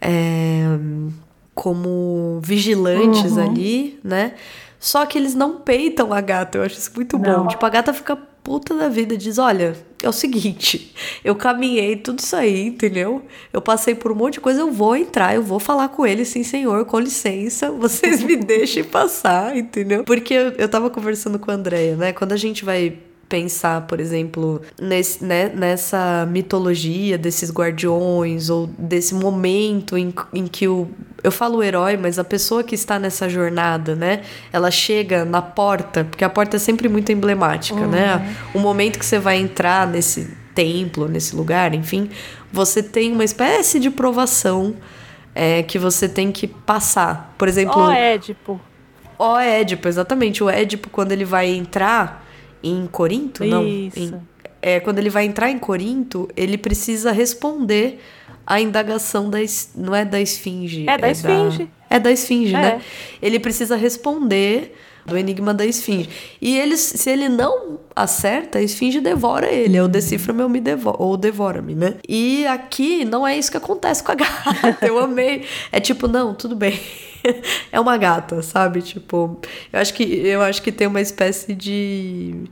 é, 0.00 0.64
como 1.54 2.40
vigilantes 2.42 3.32
Uhum. 3.36 3.42
ali, 3.50 3.98
né? 4.02 4.32
Só 4.84 5.06
que 5.06 5.16
eles 5.16 5.34
não 5.34 5.60
peitam 5.60 6.12
a 6.12 6.20
gata, 6.20 6.58
eu 6.58 6.62
acho 6.62 6.78
isso 6.78 6.90
muito 6.94 7.18
Não. 7.18 7.44
bom. 7.44 7.48
Tipo, 7.48 7.64
a 7.64 7.70
gata 7.70 7.94
fica 7.94 8.14
puta 8.14 8.74
da 8.74 8.86
vida, 8.86 9.16
diz: 9.16 9.38
Olha, 9.38 9.74
é 10.02 10.06
o 10.06 10.12
seguinte, 10.12 10.94
eu 11.24 11.34
caminhei 11.34 11.96
tudo 11.96 12.18
isso 12.18 12.36
aí, 12.36 12.66
entendeu? 12.66 13.22
Eu 13.50 13.62
passei 13.62 13.94
por 13.94 14.12
um 14.12 14.14
monte 14.14 14.34
de 14.34 14.40
coisa, 14.40 14.60
eu 14.60 14.70
vou 14.70 14.94
entrar, 14.94 15.34
eu 15.34 15.42
vou 15.42 15.58
falar 15.58 15.88
com 15.88 16.06
ele, 16.06 16.22
sim, 16.26 16.42
senhor, 16.42 16.84
com 16.84 17.00
licença, 17.00 17.70
vocês 17.70 18.22
me 18.22 18.36
deixem 18.44 18.84
passar, 18.84 19.56
entendeu? 19.56 20.04
Porque 20.04 20.34
eu, 20.34 20.50
eu 20.50 20.68
tava 20.68 20.90
conversando 20.90 21.38
com 21.38 21.50
a 21.50 21.54
Andrea, 21.54 21.96
né? 21.96 22.12
Quando 22.12 22.32
a 22.32 22.36
gente 22.36 22.62
vai 22.62 22.98
pensar, 23.28 23.82
por 23.82 24.00
exemplo, 24.00 24.60
nesse, 24.80 25.24
né, 25.24 25.50
nessa 25.54 26.26
mitologia 26.30 27.16
desses 27.16 27.50
guardiões 27.50 28.50
ou 28.50 28.66
desse 28.78 29.14
momento 29.14 29.96
em, 29.96 30.12
em 30.32 30.46
que 30.46 30.68
o 30.68 30.88
eu 31.22 31.32
falo 31.32 31.58
o 31.58 31.62
herói, 31.62 31.96
mas 31.96 32.18
a 32.18 32.24
pessoa 32.24 32.62
que 32.62 32.74
está 32.74 32.98
nessa 32.98 33.30
jornada, 33.30 33.96
né? 33.96 34.20
Ela 34.52 34.70
chega 34.70 35.24
na 35.24 35.40
porta, 35.40 36.04
porque 36.04 36.22
a 36.22 36.28
porta 36.28 36.56
é 36.56 36.58
sempre 36.58 36.86
muito 36.86 37.10
emblemática, 37.10 37.86
né? 37.86 38.36
O 38.52 38.58
momento 38.58 38.98
que 38.98 39.06
você 39.06 39.18
vai 39.18 39.38
entrar 39.38 39.86
nesse 39.86 40.36
templo, 40.54 41.08
nesse 41.08 41.34
lugar, 41.34 41.74
enfim, 41.74 42.10
você 42.52 42.82
tem 42.82 43.10
uma 43.10 43.24
espécie 43.24 43.80
de 43.80 43.88
provação 43.88 44.76
é, 45.34 45.62
que 45.62 45.78
você 45.78 46.06
tem 46.08 46.30
que 46.30 46.46
passar. 46.46 47.34
Por 47.38 47.48
exemplo. 47.48 47.80
Ó, 47.80 47.90
Édipo. 47.90 48.60
Ó, 49.18 49.40
Édipo, 49.40 49.88
exatamente. 49.88 50.44
O 50.44 50.50
Édipo, 50.50 50.90
quando 50.90 51.12
ele 51.12 51.24
vai 51.24 51.48
entrar 51.48 52.23
em 52.68 52.86
Corinto, 52.86 53.44
não. 53.44 53.66
Isso. 53.66 53.98
em- 53.98 54.14
é, 54.62 54.80
quando 54.80 54.98
ele 54.98 55.10
vai 55.10 55.26
entrar 55.26 55.50
em 55.50 55.58
Corinto, 55.58 56.28
ele 56.36 56.56
precisa 56.56 57.12
responder 57.12 58.00
à 58.46 58.60
indagação 58.60 59.28
da. 59.28 59.38
Não 59.76 59.94
é 59.94 60.04
da 60.06 60.20
esfinge. 60.20 60.88
É 60.88 60.96
da 60.96 61.10
esfinge. 61.10 61.68
é 61.90 62.00
da 62.00 62.10
esfinge, 62.10 62.54
É. 62.54 62.60
né? 62.60 62.80
Ele 63.20 63.38
precisa 63.38 63.76
responder 63.76 64.74
do 65.04 65.16
enigma 65.16 65.52
da 65.52 65.64
esfinge. 65.64 66.08
E 66.40 66.56
ele, 66.56 66.76
se 66.76 67.10
ele 67.10 67.28
não 67.28 67.78
acerta, 67.94 68.58
a 68.58 68.62
esfinge 68.62 69.00
devora 69.00 69.46
ele. 69.46 69.80
O 69.80 69.88
decifra-me 69.88 70.42
ou 70.42 70.48
me 70.48 70.60
devora, 70.60 70.96
ou 70.98 71.16
devora-me, 71.16 71.74
né? 71.74 71.96
E 72.08 72.46
aqui 72.46 73.04
não 73.04 73.26
é 73.26 73.36
isso 73.36 73.50
que 73.50 73.56
acontece 73.56 74.02
com 74.02 74.12
a 74.12 74.14
gata. 74.16 74.86
Eu 74.86 74.98
amei. 74.98 75.44
É 75.70 75.80
tipo, 75.80 76.08
não, 76.08 76.34
tudo 76.34 76.56
bem. 76.56 76.78
É 77.72 77.80
uma 77.80 77.96
gata, 77.96 78.42
sabe? 78.42 78.82
Tipo, 78.82 79.40
eu 79.72 79.80
acho 79.80 79.94
que 79.94 80.02
eu 80.02 80.42
acho 80.42 80.60
que 80.60 80.70
tem 80.70 80.86
uma 80.86 81.00
espécie 81.00 81.54
de 81.54 82.44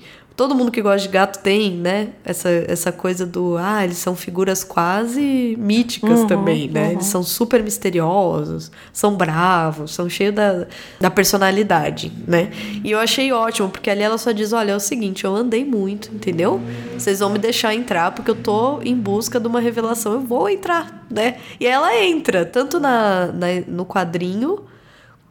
Todo 0.43 0.56
mundo 0.56 0.73
que 0.73 0.82
gosta 0.82 1.06
de 1.06 1.09
gato 1.09 1.39
tem, 1.40 1.70
né? 1.70 2.09
Essa, 2.24 2.48
essa 2.66 2.90
coisa 2.90 3.24
do. 3.24 3.56
Ah, 3.56 3.85
eles 3.85 3.98
são 3.98 4.16
figuras 4.16 4.64
quase 4.64 5.55
míticas 5.56 6.23
Uhum, 6.23 6.27
também, 6.27 6.69
né? 6.69 6.86
uhum. 6.86 6.93
Eles 6.94 7.06
são 7.06 7.23
super 7.23 7.62
misteriosos, 7.62 8.69
são 8.93 9.14
bravos, 9.14 9.94
são 9.94 10.10
cheios 10.10 10.35
da, 10.35 10.66
da 11.01 11.10
personalidade, 11.12 12.10
né? 12.27 12.51
E 12.82 12.90
eu 12.90 12.98
achei 12.98 13.31
ótimo, 13.31 13.69
porque 13.69 13.89
ali 13.89 14.02
ela 14.02 14.19
só 14.19 14.32
diz: 14.32 14.52
olha, 14.52 14.73
é 14.73 14.77
o 14.77 14.81
seguinte, 14.81 15.24
eu 15.24 15.32
andei 15.32 15.64
muito, 15.64 16.12
entendeu? 16.12 16.60
Vocês 16.98 17.20
vão 17.20 17.31
me 17.31 17.39
deixar 17.39 17.73
entrar, 17.73 18.10
porque 18.10 18.32
eu 18.32 18.35
tô 18.35 18.82
em 18.82 18.97
busca 18.97 19.39
de 19.39 19.47
uma 19.47 19.60
revelação, 19.60 20.12
eu 20.14 20.20
vou 20.23 20.48
entrar, 20.48 21.06
né? 21.09 21.36
E 21.60 21.66
ela 21.69 21.97
entra, 22.05 22.44
tanto 22.44 22.81
na, 22.81 23.27
na- 23.28 23.60
no 23.69 23.86
quadrinho 23.86 24.59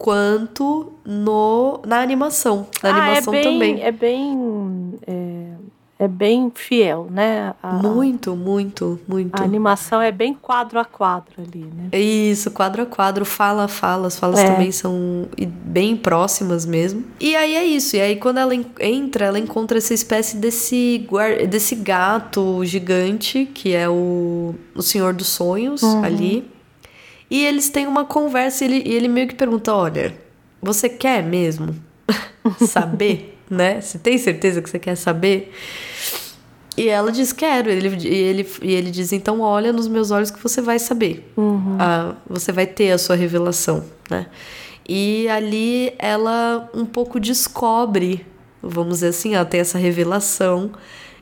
quanto 0.02 0.94
no, 1.06 1.80
na 1.86 2.02
animação. 2.02 2.66
Na 2.82 2.90
Ah, 2.90 2.96
animação 3.04 3.34
é 3.36 3.38
bem, 3.38 3.44
também. 3.44 3.82
É 3.84 3.92
bem. 3.92 4.94
É, 5.06 5.52
é 6.00 6.08
bem 6.08 6.52
fiel, 6.56 7.08
né? 7.12 7.54
A, 7.62 7.74
Muito, 7.74 8.36
muito, 8.36 9.00
muito. 9.08 9.40
a 9.40 9.44
animação 9.44 10.02
é 10.02 10.12
bem 10.12 10.34
quadro 10.34 10.80
a 10.80 10.84
quadro 10.86 11.34
ali, 11.38 11.60
né? 11.64 11.96
Isso, 11.96 12.50
quadro 12.50 12.82
a 12.82 12.86
quadro, 12.88 13.24
fala 13.24 13.66
a 13.66 13.68
fala, 13.68 14.08
as 14.08 14.18
falas 14.18 14.40
É. 14.40 14.48
também 14.48 14.72
são 14.72 15.28
bem 15.64 15.96
próximas 15.96 16.66
mesmo. 16.66 17.04
E 17.20 17.36
aí 17.36 17.54
é 17.54 17.64
isso, 17.64 17.96
e 17.96 18.02
aí 18.02 18.16
quando 18.16 18.40
ela 18.40 18.56
en- 18.56 18.66
entra, 18.80 19.26
ela 19.26 19.38
encontra 19.38 19.78
essa 19.78 19.94
espécie 19.94 20.38
desse, 20.38 21.08
desse 21.48 21.76
gato 21.76 22.66
gigante, 22.66 23.46
que 23.54 23.76
é 23.76 23.88
o, 23.88 24.56
o 24.74 24.82
Senhor 24.82 25.14
dos 25.14 25.28
Sonhos 25.28 25.84
Uhum. 25.84 26.04
ali. 26.04 26.52
E 27.32 27.46
eles 27.46 27.70
têm 27.70 27.88
uma 27.88 28.04
conversa 28.04 28.66
e 28.66 28.68
ele, 28.68 28.90
e 28.90 28.94
ele 28.94 29.08
meio 29.08 29.26
que 29.26 29.36
pergunta: 29.36 29.74
Olha, 29.74 30.14
você 30.62 30.90
quer 30.90 31.24
mesmo 31.24 31.74
saber, 32.68 33.40
né? 33.50 33.80
Você 33.80 33.98
tem 33.98 34.18
certeza 34.18 34.62
que 34.62 34.70
você 34.70 34.78
quer 34.78 34.98
saber? 34.98 35.54
E 36.76 36.90
ela 36.90 37.10
diz: 37.10 37.32
Quero. 37.32 37.70
Ele, 37.70 37.88
e, 38.06 38.14
ele, 38.14 38.48
e 38.62 38.74
ele 38.74 38.92
diz: 38.92 39.14
Então, 39.14 39.40
olha 39.40 39.72
nos 39.72 39.88
meus 39.88 40.12
olhos 40.12 40.30
que 40.30 40.44
você 40.44 40.62
vai 40.62 40.78
saber. 40.78 41.32
Ah, 41.80 42.16
você 42.30 42.52
vai 42.52 42.68
ter 42.68 42.92
a 42.92 42.98
sua 42.98 43.16
revelação, 43.16 43.86
né? 44.10 44.26
E 44.88 45.30
ali 45.30 45.94
ela 45.98 46.70
um 46.74 46.86
pouco 46.86 47.18
descobre, 47.18 48.26
vamos 48.62 48.96
dizer 48.96 49.08
assim, 49.08 49.36
ela 49.36 49.46
tem 49.46 49.62
essa 49.62 49.78
revelação 49.78 50.72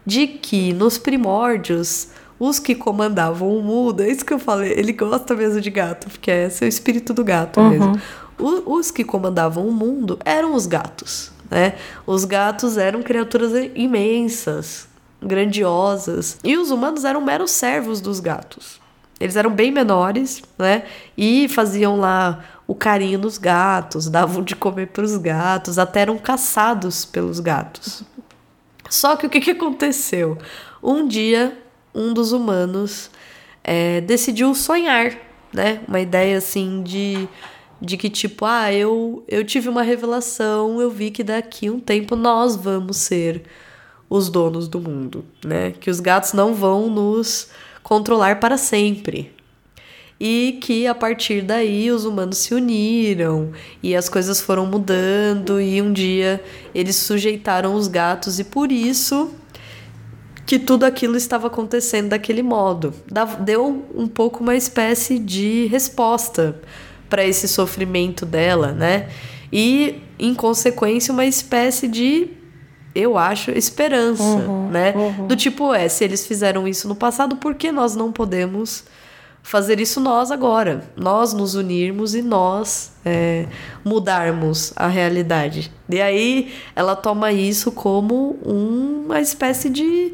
de 0.04 0.26
que 0.26 0.74
nos 0.74 0.98
primórdios 0.98 2.08
os 2.40 2.58
que 2.60 2.74
comandavam 2.74 3.56
o 3.58 3.62
mundo, 3.62 4.02
é 4.02 4.10
isso 4.10 4.24
que 4.26 4.34
eu 4.34 4.40
falei, 4.40 4.72
ele 4.72 4.94
gosta 4.94 5.36
mesmo 5.36 5.60
de 5.60 5.70
gato, 5.70 6.08
porque 6.10 6.32
é 6.32 6.50
seu 6.50 6.68
espírito 6.68 7.14
do 7.14 7.24
gato 7.24 7.60
mesmo. 7.70 8.00
O- 8.40 8.76
os 8.78 8.90
que 8.92 9.04
comandavam 9.04 9.68
o 9.68 9.72
mundo 9.72 10.18
eram 10.24 10.54
os 10.56 10.66
gatos, 10.66 11.32
né? 11.52 11.76
Os 12.08 12.24
gatos 12.24 12.78
eram 12.78 13.04
criaturas 13.04 13.52
imensas, 13.76 14.88
grandiosas, 15.22 16.38
e 16.44 16.58
os 16.58 16.72
humanos 16.72 17.04
eram 17.06 17.22
meros 17.22 17.52
servos 17.52 18.00
dos 18.02 18.20
gatos. 18.20 18.80
Eles 19.20 19.36
eram 19.36 19.52
bem 19.52 19.72
menores, 19.72 20.42
né? 20.58 20.84
E 21.18 21.50
faziam 21.50 21.98
lá 22.00 22.40
o 22.66 22.74
carinho 22.74 23.20
nos 23.20 23.38
gatos, 23.38 24.08
davam 24.08 24.42
de 24.44 24.56
comer 24.56 24.88
para 24.88 25.04
os 25.04 25.18
gatos, 25.18 25.78
até 25.78 26.02
eram 26.02 26.18
caçados 26.18 27.04
pelos 27.04 27.40
gatos. 27.42 28.04
Só 28.90 29.16
que 29.18 29.26
o 29.26 29.30
que, 29.30 29.42
que 29.42 29.52
aconteceu? 29.52 30.38
Um 30.82 31.06
dia, 31.08 31.58
um 31.94 32.14
dos 32.14 32.32
humanos 32.32 33.10
é, 33.64 34.02
decidiu 34.02 34.54
sonhar, 34.56 35.16
né? 35.54 35.82
Uma 35.88 36.00
ideia 36.00 36.38
assim 36.38 36.82
de, 36.84 37.28
de 37.82 37.98
que, 37.98 38.10
tipo, 38.10 38.46
ah, 38.46 38.74
eu, 38.74 39.24
eu 39.28 39.44
tive 39.44 39.70
uma 39.70 39.82
revelação, 39.82 40.82
eu 40.82 40.90
vi 40.90 41.12
que 41.12 41.24
daqui 41.24 41.70
um 41.70 41.80
tempo 41.80 42.16
nós 42.16 42.56
vamos 42.56 42.98
ser 42.98 43.44
os 44.10 44.30
donos 44.30 44.68
do 44.68 44.80
mundo, 44.80 45.24
né? 45.46 45.72
Que 45.72 45.90
os 45.90 46.00
gatos 46.00 46.34
não 46.34 46.54
vão 46.54 46.90
nos 46.90 47.50
controlar 47.84 48.40
para 48.40 48.58
sempre. 48.58 49.32
E 50.20 50.60
que 50.62 50.86
a 50.86 50.94
partir 50.94 51.42
daí 51.42 51.90
os 51.92 52.04
humanos 52.04 52.40
se 52.40 52.54
uniram 52.54 53.54
e 53.82 53.96
as 53.96 54.10
coisas 54.10 54.42
foram 54.42 54.66
mudando 54.66 55.62
e 55.62 55.82
um 55.82 55.94
dia 55.94 56.44
eles 56.76 56.98
sujeitaram 56.98 57.74
os 57.74 57.88
gatos 57.88 58.38
e 58.38 58.44
por 58.44 58.70
isso 58.70 59.34
que 60.50 60.58
tudo 60.58 60.84
aquilo 60.84 61.16
estava 61.16 61.46
acontecendo 61.46 62.10
daquele 62.10 62.42
modo. 62.42 62.92
Deu 63.42 63.86
um 63.94 64.08
pouco 64.08 64.42
uma 64.42 64.56
espécie 64.56 65.20
de 65.20 65.68
resposta 65.68 66.60
para 67.08 67.24
esse 67.24 67.48
sofrimento 67.48 68.26
dela, 68.26 68.72
né? 68.72 69.10
E, 69.54 70.02
em 70.18 70.34
consequência, 70.34 71.14
uma 71.14 71.28
espécie 71.28 71.88
de, 71.88 72.30
eu 72.96 73.16
acho, 73.16 73.52
esperança, 73.52 74.24
né? 74.72 74.96
Do 75.28 75.36
tipo, 75.36 75.72
é, 75.72 75.88
se 75.88 76.04
eles 76.04 76.26
fizeram 76.26 76.68
isso 76.68 76.88
no 76.88 76.96
passado, 76.96 77.36
por 77.36 77.54
que 77.54 77.72
nós 77.72 77.96
não 77.96 78.12
podemos 78.12 78.86
fazer 79.44 79.80
isso 79.80 80.00
nós 80.00 80.32
agora? 80.32 80.84
Nós 80.98 81.32
nos 81.32 81.54
unirmos 81.54 82.16
e 82.16 82.24
nós 82.24 82.94
é, 83.06 83.46
mudarmos 83.86 84.74
a 84.76 84.88
realidade. 84.88 85.72
E 85.88 86.02
aí 86.02 86.54
ela 86.76 86.96
toma 86.96 87.32
isso 87.32 87.72
como 87.72 88.32
uma 88.44 89.22
espécie 89.22 89.70
de, 89.70 90.14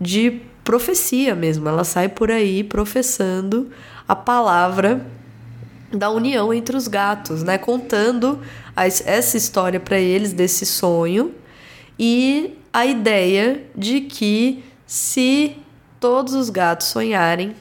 de 0.00 0.42
profecia 0.62 1.34
mesmo. 1.34 1.68
Ela 1.68 1.84
sai 1.84 2.08
por 2.08 2.30
aí 2.30 2.64
professando 2.64 3.70
a 4.08 4.16
palavra 4.16 5.06
da 5.92 6.10
união 6.10 6.52
entre 6.52 6.76
os 6.76 6.88
gatos, 6.88 7.42
né? 7.42 7.58
Contando 7.58 8.40
essa 8.76 9.36
história 9.36 9.78
para 9.78 9.98
eles 9.98 10.32
desse 10.32 10.66
sonho 10.66 11.32
e 11.98 12.58
a 12.72 12.84
ideia 12.84 13.62
de 13.76 14.00
que 14.00 14.64
se 14.86 15.56
todos 16.00 16.34
os 16.34 16.50
gatos 16.50 16.88
sonharem 16.88 17.54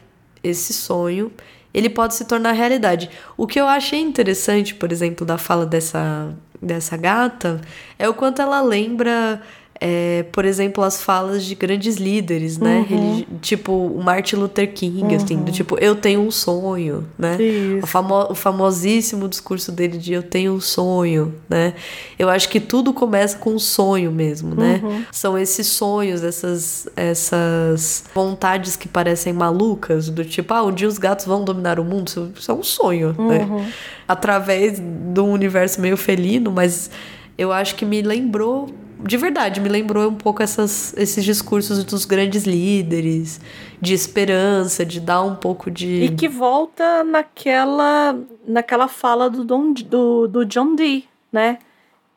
esse 0.44 0.74
sonho, 0.74 1.32
ele 1.74 1.90
pode 1.90 2.16
se 2.16 2.26
tornar 2.26 2.52
realidade. 2.52 3.10
O 3.38 3.48
que 3.48 3.60
eu 3.60 3.68
achei 3.68 4.00
interessante, 4.00 4.76
por 4.76 4.92
exemplo, 4.92 5.26
da 5.26 5.38
fala 5.38 5.66
dessa, 5.66 6.34
dessa 6.62 6.98
gata 6.98 7.62
é 7.98 8.10
o 8.10 8.14
quanto 8.14 8.42
ela 8.42 8.62
lembra, 8.62 9.42
é, 9.86 10.24
por 10.32 10.46
exemplo, 10.46 10.82
as 10.82 11.02
falas 11.04 11.44
de 11.44 11.56
grandes 11.56 11.98
líderes, 11.98 12.58
né? 12.58 12.86
Religi- 12.88 13.28
tipo 13.42 13.74
o 13.74 14.02
Martin 14.02 14.38
Luther 14.38 14.72
King, 14.74 15.14
assim, 15.14 15.36
do 15.44 15.52
tipo, 15.52 15.78
eu 15.78 15.94
tenho 15.94 16.22
um 16.22 16.32
sonho, 16.32 17.06
né? 17.20 17.36
Isso. 17.42 17.84
O, 17.84 17.88
famo- 17.88 18.28
o 18.32 18.34
famosíssimo 18.36 19.28
discurso 19.28 19.74
dele 19.74 19.98
de 19.98 20.14
eu 20.14 20.24
tenho 20.24 20.54
um 20.54 20.62
sonho, 20.62 21.36
né? 21.50 21.74
Eu 22.18 22.30
acho 22.30 22.48
que 22.48 22.62
tudo 22.62 22.94
começa 22.94 23.38
com 23.38 23.50
um 23.56 23.60
sonho 23.60 24.10
mesmo, 24.10 24.56
né? 24.56 24.82
São 25.12 25.38
esses 25.38 25.68
sonhos, 25.68 26.24
essas, 26.24 26.88
essas 26.96 28.06
vontades 28.16 28.76
que 28.78 28.88
parecem 28.88 29.34
malucas, 29.34 30.08
do 30.10 30.24
tipo, 30.24 30.54
ah, 30.54 30.64
um 30.64 30.72
dia 30.72 30.88
os 30.88 30.98
gatos 30.98 31.26
vão 31.26 31.44
dominar 31.44 31.80
o 31.80 31.84
mundo. 31.84 32.08
Isso, 32.08 32.32
isso 32.40 32.50
é 32.52 32.54
um 32.54 32.64
sonho, 32.64 33.14
né? 33.18 33.68
Através 34.08 34.80
de 34.80 35.20
um 35.20 35.32
universo 35.32 35.82
meio 35.82 35.98
felino, 35.98 36.52
mas 36.52 36.90
eu 37.38 37.52
acho 37.52 37.76
que 37.76 37.84
me 37.86 38.02
lembrou, 38.02 38.70
de 39.04 39.18
verdade, 39.18 39.60
me 39.60 39.70
lembrou 39.70 40.10
um 40.10 40.16
pouco 40.16 40.42
essas, 40.42 40.94
esses 40.98 41.24
discursos 41.24 41.84
dos 41.84 42.06
grandes 42.06 42.44
líderes, 42.46 43.40
de 43.82 43.94
esperança, 43.94 44.86
de 44.86 45.00
dar 45.00 45.22
um 45.22 45.36
pouco 45.36 45.70
de. 45.70 46.04
E 46.04 46.10
que 46.16 46.28
volta 46.28 47.04
naquela, 47.04 48.18
naquela 48.48 48.88
fala 48.88 49.30
do, 49.30 49.44
Don, 49.44 49.74
do, 49.74 50.28
do 50.28 50.46
John 50.46 50.76
Dee, 50.76 51.08
né? 51.32 51.60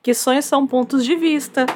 Que 0.03 0.15
sonhos 0.15 0.45
são 0.45 0.67
pontos 0.67 1.05
de 1.05 1.17
vista, 1.17 1.67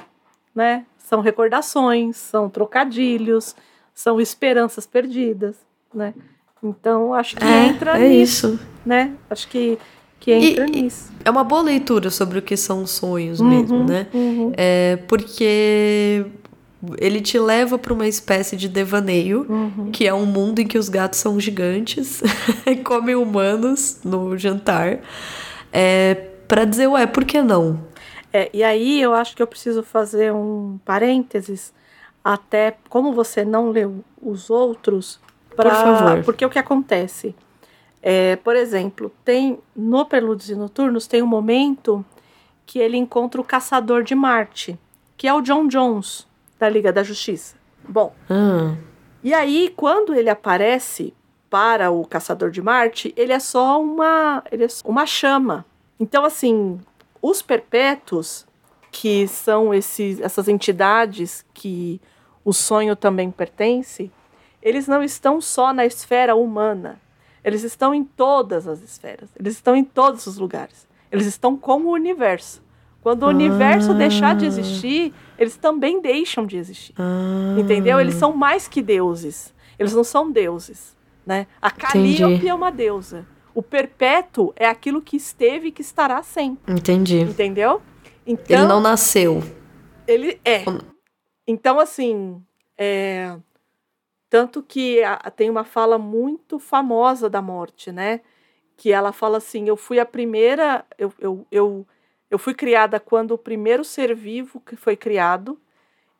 né? 0.54 0.84
São 0.98 1.20
recordações, 1.20 2.16
são 2.16 2.48
trocadilhos, 2.48 3.56
são 3.92 4.20
esperanças 4.20 4.86
perdidas, 4.86 5.56
né? 5.92 6.14
Então, 6.62 7.12
acho 7.14 7.36
que 7.36 7.44
É, 7.44 7.66
entra 7.66 7.98
é 7.98 8.08
nisso, 8.08 8.54
isso. 8.54 8.60
né? 8.86 9.12
Acho 9.28 9.48
que, 9.48 9.78
que 10.20 10.30
entra 10.32 10.66
E- 10.66 10.70
nisso. 10.82 11.10
É 11.24 11.30
uma 11.30 11.42
boa 11.44 11.62
leitura 11.62 12.10
sobre 12.10 12.38
o 12.38 12.42
que 12.42 12.56
são 12.56 12.86
sonhos 12.86 13.40
Uhum, 13.40 13.48
mesmo, 13.48 13.84
né? 13.84 14.06
uhum. 14.14 14.52
É 14.56 14.96
porque 15.08 16.24
ele 16.98 17.20
te 17.20 17.38
leva 17.38 17.78
para 17.78 17.92
uma 17.92 18.06
espécie 18.08 18.56
de 18.56 18.68
devaneio, 18.68 19.44
Uhum. 19.48 19.90
que 19.92 20.06
é 20.06 20.14
um 20.14 20.24
mundo 20.24 20.60
em 20.60 20.66
que 20.66 20.78
os 20.78 20.88
gatos 20.88 21.18
são 21.18 21.38
gigantes 21.38 22.22
e 22.66 22.76
comem 22.84 23.14
humanos 23.16 23.98
no 24.04 24.36
jantar. 24.38 25.00
É, 25.72 26.14
para 26.48 26.64
dizer, 26.64 26.86
ué, 26.86 27.06
por 27.06 27.24
que 27.24 27.42
não? 27.42 27.80
É, 28.32 28.48
e 28.54 28.62
aí 28.62 29.00
eu 29.00 29.12
acho 29.12 29.36
que 29.36 29.42
eu 29.42 29.46
preciso 29.46 29.82
fazer 29.82 30.32
um 30.32 30.78
parênteses, 30.84 31.72
até 32.24 32.76
como 32.88 33.12
você 33.12 33.44
não 33.44 33.70
leu 33.70 34.02
os 34.22 34.48
outros, 34.50 35.20
pra, 35.56 35.74
favor. 35.74 36.24
porque 36.24 36.44
o 36.46 36.48
que 36.50 36.58
acontece? 36.58 37.34
É, 38.02 38.36
por 38.36 38.56
exemplo, 38.56 39.12
tem 39.24 39.58
no 39.76 40.06
Prelúdios 40.06 40.48
e 40.48 40.54
Noturnos 40.54 41.06
tem 41.06 41.22
um 41.22 41.26
momento 41.26 42.04
que 42.64 42.78
ele 42.78 42.96
encontra 42.96 43.40
o 43.40 43.44
Caçador 43.44 44.02
de 44.02 44.14
Marte, 44.14 44.78
que 45.16 45.26
é 45.28 45.34
o 45.34 45.42
John 45.42 45.66
Jones, 45.66 46.26
da 46.58 46.68
Liga 46.68 46.92
da 46.92 47.02
Justiça. 47.02 47.56
Bom, 47.86 48.14
Ah, 48.28 48.74
e 49.22 49.34
aí, 49.34 49.72
quando 49.76 50.14
ele 50.14 50.30
aparece 50.30 51.12
para 51.50 51.90
o 51.90 52.06
Caçador 52.06 52.50
de 52.50 52.62
Marte, 52.62 53.12
ele 53.16 53.32
é 53.32 53.38
só 53.38 53.82
uma, 53.82 54.42
ele 54.50 54.64
é 54.64 54.68
só 54.68 54.88
uma 54.88 55.04
chama. 55.04 55.66
Então, 55.98 56.24
assim, 56.24 56.80
os 57.20 57.42
perpétuos, 57.42 58.46
que 58.90 59.28
são 59.28 59.74
esses, 59.74 60.20
essas 60.20 60.48
entidades 60.48 61.44
que 61.52 62.00
o 62.44 62.52
sonho 62.52 62.96
também 62.96 63.30
pertence, 63.30 64.10
eles 64.62 64.86
não 64.88 65.02
estão 65.02 65.40
só 65.40 65.72
na 65.72 65.84
esfera 65.84 66.34
humana. 66.34 66.98
Eles 67.44 67.62
estão 67.64 67.94
em 67.94 68.04
todas 68.04 68.66
as 68.68 68.82
esferas. 68.82 69.30
Eles 69.38 69.54
estão 69.54 69.74
em 69.74 69.84
todos 69.84 70.26
os 70.26 70.36
lugares. 70.38 70.86
Eles 71.10 71.26
estão 71.26 71.56
como 71.56 71.88
o 71.88 71.92
universo. 71.92 72.62
Quando 73.02 73.22
o 73.22 73.28
universo 73.28 73.94
deixar 73.94 74.34
de 74.36 74.44
existir, 74.44 75.14
eles 75.38 75.56
também 75.56 76.02
deixam 76.02 76.44
de 76.46 76.56
existir. 76.58 76.94
ah, 76.98 77.56
Entendeu? 77.58 77.98
Eles 77.98 78.14
são 78.14 78.36
mais 78.36 78.68
que 78.68 78.82
deuses. 78.82 79.54
Eles 79.78 79.94
não 79.94 80.04
são 80.04 80.30
deuses, 80.30 80.94
né? 81.24 81.46
A 81.62 81.70
Calliope 81.70 82.34
Entendi. 82.34 82.48
é 82.48 82.54
uma 82.54 82.70
deusa. 82.70 83.26
O 83.54 83.62
perpétuo 83.62 84.52
é 84.54 84.66
aquilo 84.68 85.00
que 85.00 85.16
esteve 85.16 85.68
e 85.68 85.72
que 85.72 85.80
estará 85.80 86.22
sempre. 86.22 86.72
Entendi. 86.74 87.20
Entendeu? 87.20 87.80
Então, 88.26 88.58
Ele 88.58 88.66
não 88.68 88.80
nasceu. 88.80 89.42
ele 90.06 90.38
é. 90.44 90.62
Então, 91.48 91.80
assim, 91.80 92.40
é, 92.78 93.34
tanto 94.30 94.62
que 94.62 95.02
a- 95.02 95.16
tem 95.30 95.50
uma 95.50 95.64
fala 95.64 95.98
muito 95.98 96.58
famosa 96.60 97.28
da 97.28 97.42
morte, 97.42 97.90
né? 97.90 98.20
Que 98.76 98.92
ela 98.92 99.12
fala 99.12 99.38
assim: 99.38 99.68
eu 99.68 99.76
fui 99.76 99.98
a 99.98 100.06
primeira, 100.06 100.84
eu, 100.96 101.12
eu, 101.18 101.46
eu, 101.50 101.86
eu 102.30 102.38
fui 102.38 102.54
criada 102.54 103.00
quando 103.00 103.32
o 103.32 103.38
primeiro 103.38 103.84
ser 103.84 104.14
vivo 104.14 104.60
que 104.60 104.76
foi 104.76 104.96
criado, 104.96 105.58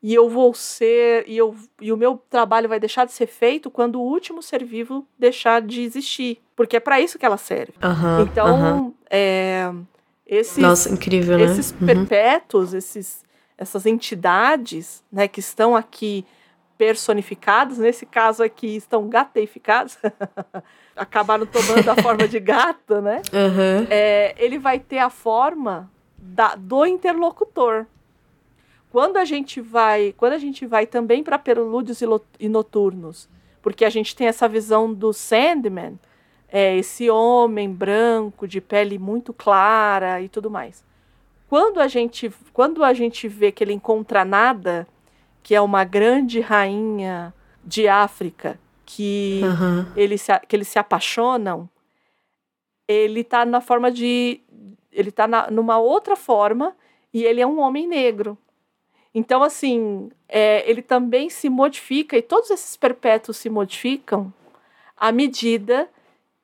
e 0.03 0.13
eu 0.13 0.29
vou 0.29 0.53
ser, 0.53 1.25
e, 1.29 1.37
eu, 1.37 1.55
e 1.81 1.93
o 1.93 1.97
meu 1.97 2.21
trabalho 2.29 2.69
vai 2.69 2.81
deixar 2.81 3.05
de 3.07 3.13
ser 3.13 3.27
feito 3.29 3.71
quando 3.71 3.97
o 4.01 4.03
último 4.05 4.43
ser 4.43 4.65
vivo 4.65 5.07
deixar 5.19 5.63
de 5.63 5.83
existir. 5.83 6.43
Porque 6.57 6.77
é 6.77 6.81
para 6.81 7.01
isso 7.01 7.19
que 7.19 7.25
ela 7.25 7.37
serve. 7.39 7.75
Aham, 7.83 8.23
Então, 8.23 8.47
aham. 8.49 8.93
é, 9.09 9.73
esses, 10.27 10.59
Nossa, 10.59 10.91
incrível, 10.93 11.39
né? 11.39 11.45
esses 11.45 11.71
Uhum. 11.73 11.87
perpétuos, 11.87 12.75
esses, 12.75 13.25
essas 13.57 13.87
entidades 13.87 15.03
né, 15.13 15.29
que 15.29 15.41
estão 15.41 15.77
aqui 15.77 16.25
personificados, 16.85 17.77
nesse 17.77 18.07
caso 18.07 18.43
aqui 18.43 18.75
estão 18.75 19.07
gateificados, 19.07 19.99
acabaram 20.97 21.45
tomando 21.45 21.87
a 21.91 21.95
forma 22.03 22.27
de 22.27 22.41
gato, 22.41 23.03
né? 23.03 23.21
Aham. 23.35 23.87
É, 23.91 24.35
ele 24.39 24.59
vai 24.59 24.79
ter 24.79 24.97
a 24.97 25.11
forma 25.11 25.91
da- 26.17 26.55
do 26.55 26.87
interlocutor. 26.87 27.85
Quando 28.91 29.19
a 29.19 29.27
gente 29.27 29.61
vai, 29.61 30.15
quando 30.17 30.33
a 30.33 30.39
gente 30.39 30.65
vai 30.65 30.87
também 30.87 31.23
para 31.23 31.39
prelúdios 31.39 32.01
e, 32.01 32.07
e 32.39 32.49
noturnos, 32.49 33.29
porque 33.61 33.85
a 33.85 33.91
gente 33.91 34.17
tem 34.17 34.27
essa 34.27 34.49
visão 34.49 34.91
do 34.91 35.13
Sandman, 35.13 35.99
é, 36.49 36.79
esse 36.79 37.11
homem 37.11 37.71
branco 37.71 38.49
de 38.49 38.59
pele 38.59 38.99
muito 38.99 39.35
clara 39.35 40.23
e 40.23 40.31
tudo 40.31 40.51
mais. 40.51 40.83
Quando 41.47 41.79
a 41.79 41.87
gente, 41.89 42.33
quando 42.55 42.83
a 42.83 42.95
gente 42.95 43.29
vê 43.29 43.53
que 43.53 43.63
ele 43.63 43.75
encontra 43.75 44.25
nada, 44.25 44.89
que 45.43 45.55
é 45.55 45.61
uma 45.61 45.85
grande 45.85 46.41
rainha 46.41 47.33
de 47.65 47.87
África, 47.89 48.59
que 48.87 49.41
Aham. 49.45 49.93
eles 49.97 50.21
se, 50.23 50.39
que 50.49 50.57
eles 50.57 50.69
se 50.69 50.79
apaixonam, 50.79 51.69
ele 52.89 53.23
tá 53.25 53.45
na 53.45 53.61
forma 53.61 53.91
de. 53.91 54.41
Ele 54.93 55.11
tá 55.13 55.29
na, 55.29 55.51
numa 55.51 55.79
outra 55.79 56.17
forma 56.17 56.75
e 57.15 57.23
ele 57.25 57.41
é 57.41 57.47
um 57.47 57.61
homem 57.61 57.87
negro. 57.87 58.37
Então, 59.15 59.43
assim, 59.43 60.11
é, 60.29 60.69
ele 60.69 60.83
também 60.83 61.29
se 61.31 61.49
modifica, 61.49 62.17
e 62.17 62.23
todos 62.23 62.51
esses 62.51 62.77
perpétuos 62.77 63.37
se 63.37 63.49
modificam 63.51 64.33
à 64.97 65.11
medida 65.11 65.89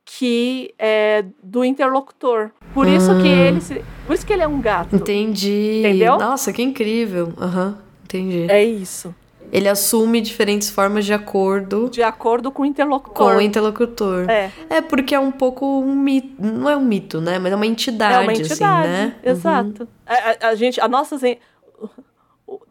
que 0.05 0.73
é 0.79 1.25
do 1.43 1.65
interlocutor. 1.65 2.51
Por 2.73 2.87
isso 2.87 3.11
que 3.21 3.29
Ah. 3.29 3.47
ele 3.49 3.61
se- 3.61 3.85
por 4.07 4.15
isso 4.15 4.25
que 4.27 4.33
ele 4.33 4.43
é 4.43 4.49
um 4.49 4.61
gato. 4.61 4.95
Entendi. 4.95 5.81
Entendeu? 5.81 6.17
Nossa, 6.19 6.53
que 6.53 6.63
incrível. 6.63 7.33
Aham, 7.39 7.79
entendi. 8.07 8.47
É 8.51 8.65
isso. 8.65 9.15
Ele 9.53 9.69
assume 9.69 10.21
diferentes 10.21 10.69
formas 10.69 11.05
de 11.05 11.13
acordo 11.13 11.89
De 11.89 12.03
acordo 12.03 12.51
com 12.51 12.63
o 12.63 12.65
com 12.65 12.67
interlocutor. 12.67 13.37
o 13.37 13.41
interlocutor. 13.41 14.29
É. 14.29 14.51
É 14.69 14.81
porque 14.81 15.15
é 15.15 15.21
um 15.21 15.31
pouco 15.31 15.65
um 15.81 15.95
mito, 15.95 16.35
não 16.43 16.69
é 16.69 16.77
um 16.77 16.85
mito, 16.85 17.21
né? 17.21 17.39
Mas 17.39 17.53
é 17.53 17.55
uma 17.57 17.67
entidade, 17.67 18.15
É 18.15 18.19
uma 18.21 18.33
entidade, 18.33 18.59
assim, 18.89 18.89
né? 18.89 19.15
exato. 19.23 19.89
A, 20.05 20.15
a- 20.15 20.49
a 20.51 20.55
gente, 20.57 20.81
a 20.81 20.89
nossa, 20.89 21.17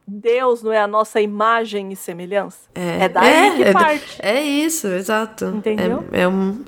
Deus 0.08 0.62
não 0.62 0.72
é 0.72 0.80
a 0.80 0.88
nossa 0.88 1.20
imagem 1.22 1.92
e 1.92 1.96
semelhança. 1.96 2.68
É, 2.76 3.08
daí 3.10 3.56
que 3.56 3.64
é, 3.64 3.72
parte. 3.72 4.18
É 4.22 4.42
isso, 4.42 4.88
exato. 4.88 5.46
Entendeu? 5.46 6.04
É, 6.12 6.22
é 6.22 6.28
um, 6.28 6.64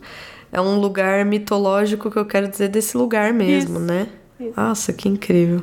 é 0.54 0.62
um 0.62 0.80
lugar 0.80 1.24
mitológico 1.26 2.10
que 2.10 2.18
eu 2.18 2.26
quero 2.26 2.48
dizer 2.48 2.70
desse 2.70 2.98
lugar 2.98 3.34
mesmo, 3.34 3.78
Isso, 3.78 3.86
né? 3.86 4.08
isso. 4.40 4.54
Nossa, 4.56 4.94
que 4.94 5.08
incrível. 5.10 5.62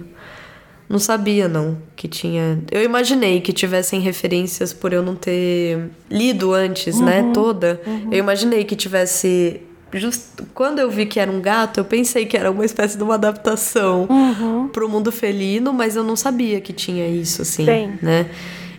Não 0.88 0.98
sabia, 0.98 1.48
não, 1.48 1.78
que 1.96 2.06
tinha. 2.06 2.58
Eu 2.70 2.82
imaginei 2.82 3.40
que 3.40 3.52
tivessem 3.52 4.00
referências 4.00 4.72
por 4.72 4.92
eu 4.92 5.02
não 5.02 5.14
ter 5.16 5.90
lido 6.10 6.52
antes, 6.52 6.96
Uhum, 6.96 7.04
né? 7.04 7.30
Toda. 7.32 7.80
Eu 8.10 8.18
imaginei 8.18 8.64
que 8.64 8.76
tivesse. 8.76 9.60
Just... 9.94 10.22
Quando 10.52 10.80
eu 10.80 10.90
vi 10.90 11.06
que 11.06 11.18
era 11.20 11.30
um 11.30 11.40
gato, 11.40 11.78
eu 11.80 11.84
pensei 11.84 12.26
que 12.26 12.36
era 12.36 12.50
uma 12.50 12.64
espécie 12.64 12.96
de 12.98 13.02
uma 13.02 13.14
adaptação 13.14 14.06
Uhum. 14.10 14.68
pro 14.68 14.88
mundo 14.88 15.10
felino, 15.12 15.72
mas 15.72 15.94
eu 15.96 16.02
não 16.04 16.16
sabia 16.16 16.60
que 16.60 16.72
tinha 16.72 17.06
isso, 17.08 17.42
assim, 17.42 17.64
Tem. 17.64 17.92
né? 18.02 18.26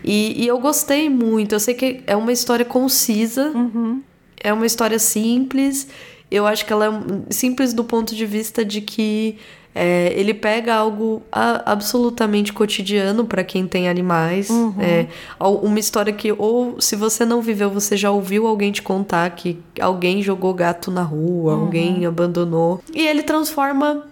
E, 0.03 0.43
e 0.43 0.47
eu 0.47 0.59
gostei 0.59 1.09
muito. 1.09 1.55
Eu 1.55 1.59
sei 1.59 1.73
que 1.73 2.01
é 2.05 2.15
uma 2.15 2.31
história 2.31 2.65
concisa, 2.65 3.49
Uhum. 3.55 4.01
é 4.43 4.53
uma 4.53 4.65
história 4.65 4.99
simples. 4.99 5.87
Eu 6.29 6.45
acho 6.45 6.65
que 6.65 6.73
ela 6.73 6.87
é 6.87 7.33
simples 7.33 7.73
do 7.73 7.83
ponto 7.83 8.13
de 8.13 8.25
vista 8.25 8.63
de 8.65 8.81
que 8.81 9.37
é, 9.77 10.13
ele 10.15 10.33
pega 10.33 10.73
algo 10.73 11.21
a- 11.29 11.61
absolutamente 11.73 12.53
cotidiano 12.53 13.25
para 13.25 13.43
quem 13.43 13.67
tem 13.67 13.89
animais. 13.89 14.49
Uhum. 14.49 14.73
É, 14.79 15.07
uma 15.39 15.77
história 15.77 16.13
que, 16.13 16.31
ou 16.31 16.79
se 16.79 16.95
você 16.95 17.25
não 17.25 17.41
viveu, 17.41 17.69
você 17.69 17.97
já 17.97 18.09
ouviu 18.09 18.47
alguém 18.47 18.71
te 18.71 18.81
contar 18.81 19.29
que 19.31 19.59
alguém 19.81 20.21
jogou 20.23 20.53
gato 20.53 20.89
na 20.89 21.03
rua, 21.03 21.55
Uhum. 21.55 21.61
alguém 21.65 22.05
abandonou. 22.05 22.81
E 22.93 23.05
ele 23.05 23.21
transforma 23.21 24.05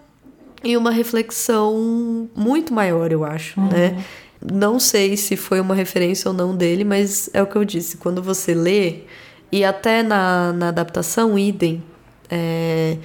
em 0.63 0.75
uma 0.77 0.91
reflexão 0.91 2.29
muito 2.35 2.73
maior, 2.73 3.11
eu 3.11 3.23
acho, 3.23 3.59
né? 3.61 4.03
Não 4.51 4.77
sei 4.79 5.15
se 5.15 5.37
foi 5.37 5.61
uma 5.61 5.73
referência 5.73 6.29
ou 6.29 6.35
não 6.35 6.53
dele, 6.55 6.83
mas 6.83 7.29
é 7.33 7.41
o 7.41 7.47
que 7.47 7.55
eu 7.55 7.63
disse. 7.63 7.95
Quando 7.97 8.21
você 8.21 8.53
lê, 8.53 9.03
e 9.51 9.63
até 9.63 10.03
na, 10.03 10.51
na 10.51 10.67
adaptação, 10.67 11.39
idem, 11.39 11.81
é, 12.29 12.97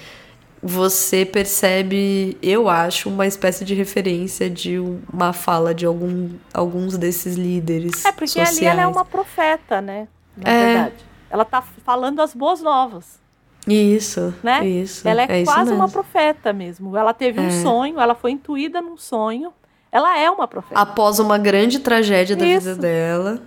você 0.63 1.25
percebe, 1.25 2.37
eu 2.43 2.69
acho, 2.69 3.09
uma 3.09 3.27
espécie 3.27 3.65
de 3.65 3.75
referência 3.75 4.51
de 4.51 4.79
uma 5.13 5.33
fala 5.33 5.75
de 5.75 5.87
algum, 5.87 6.31
alguns 6.53 6.97
desses 6.99 7.37
líderes 7.37 8.05
É 8.05 8.13
porque 8.13 8.27
sociais. 8.29 8.57
ali 8.59 8.67
ela 8.67 8.83
é 8.83 8.87
uma 8.87 9.05
profeta, 9.05 9.81
né? 9.81 10.09
Na 10.37 10.51
É. 10.51 10.67
verdade. 10.75 10.95
Ela 11.31 11.45
tá 11.45 11.63
falando 11.85 12.21
as 12.21 12.35
boas 12.35 12.63
novas, 12.63 13.19
Isso, 13.67 14.33
né? 14.43 14.67
isso. 14.67 15.07
ela 15.07 15.23
é, 15.23 15.43
isso 15.43 15.53
quase 15.53 15.71
uma 15.73 15.89
profeta 15.89 16.53
mesmo. 16.55 16.97
Ela 16.97 17.13
teve 17.13 17.39
um 17.39 17.49
É. 17.49 17.51
sonho, 17.51 18.01
ela 18.01 18.15
foi 18.15 18.31
intuída 18.31 18.81
num 18.81 18.97
sonho. 18.97 19.53
Ela 19.93 20.19
é 20.19 20.31
uma 20.31 20.47
profeta. 20.49 20.81
Após 20.81 21.19
uma 21.19 21.39
grande 21.39 21.79
tragédia 21.79 22.35
da 22.37 22.45
vida 22.45 22.71
Isso. 22.73 22.81
dela. 22.81 23.43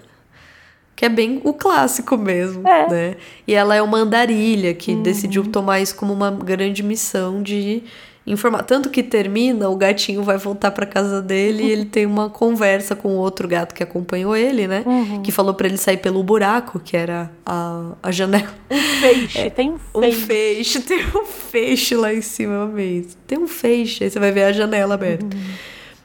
Que 1.02 1.06
é 1.06 1.10
bem 1.10 1.42
o 1.44 1.52
clássico 1.52 2.16
mesmo, 2.16 2.62
É. 2.68 2.88
né? 2.88 3.16
E 3.48 3.56
ela 3.56 3.74
é 3.74 3.82
uma 3.82 3.98
andarilha 3.98 4.72
que 4.72 4.92
Uhum. 4.94 5.02
decidiu 5.02 5.44
tomar 5.48 5.80
isso 5.80 5.96
como 5.96 6.14
uma 6.14 6.30
grande 6.30 6.84
missão 6.84 7.42
de 7.42 7.82
informar. 8.28 8.62
Tanto 8.62 8.88
que 8.88 9.02
termina, 9.02 9.68
o 9.68 9.76
gatinho 9.76 10.22
vai 10.22 10.38
voltar 10.38 10.70
pra 10.70 10.86
casa 10.86 11.20
dele 11.20 11.64
e 11.64 11.72
ele 11.72 11.86
tem 11.86 12.06
uma 12.06 12.30
conversa 12.30 12.96
com 12.96 13.16
o 13.16 13.18
outro 13.18 13.48
gato 13.48 13.74
que 13.74 13.82
acompanhou 13.82 14.36
ele, 14.38 14.68
né? 14.68 14.84
Uhum. 14.86 15.24
Que 15.24 15.32
falou 15.32 15.56
pra 15.56 15.66
ele 15.66 15.78
sair 15.78 15.98
pelo 15.98 16.22
buraco, 16.22 16.80
que 16.80 16.96
era 16.96 17.32
a, 17.44 17.94
a 18.04 18.12
janela. 18.12 18.54
Um 18.70 18.78
feixe, 18.78 19.50
tem 19.58 19.72
um 19.72 19.80
Um 19.96 20.02
feixe. 20.04 20.22
feixe, 20.28 20.80
tem 20.86 21.04
um 21.16 21.26
feixe 21.26 21.96
lá 21.96 22.14
em 22.14 22.22
cima 22.22 22.68
mesmo. 22.68 23.14
Tem 23.26 23.40
um 23.40 23.48
feixe, 23.48 24.04
aí 24.04 24.12
você 24.12 24.20
vai 24.20 24.32
ver 24.32 24.44
a 24.44 24.52
janela 24.52 24.94
aberta. 24.94 25.26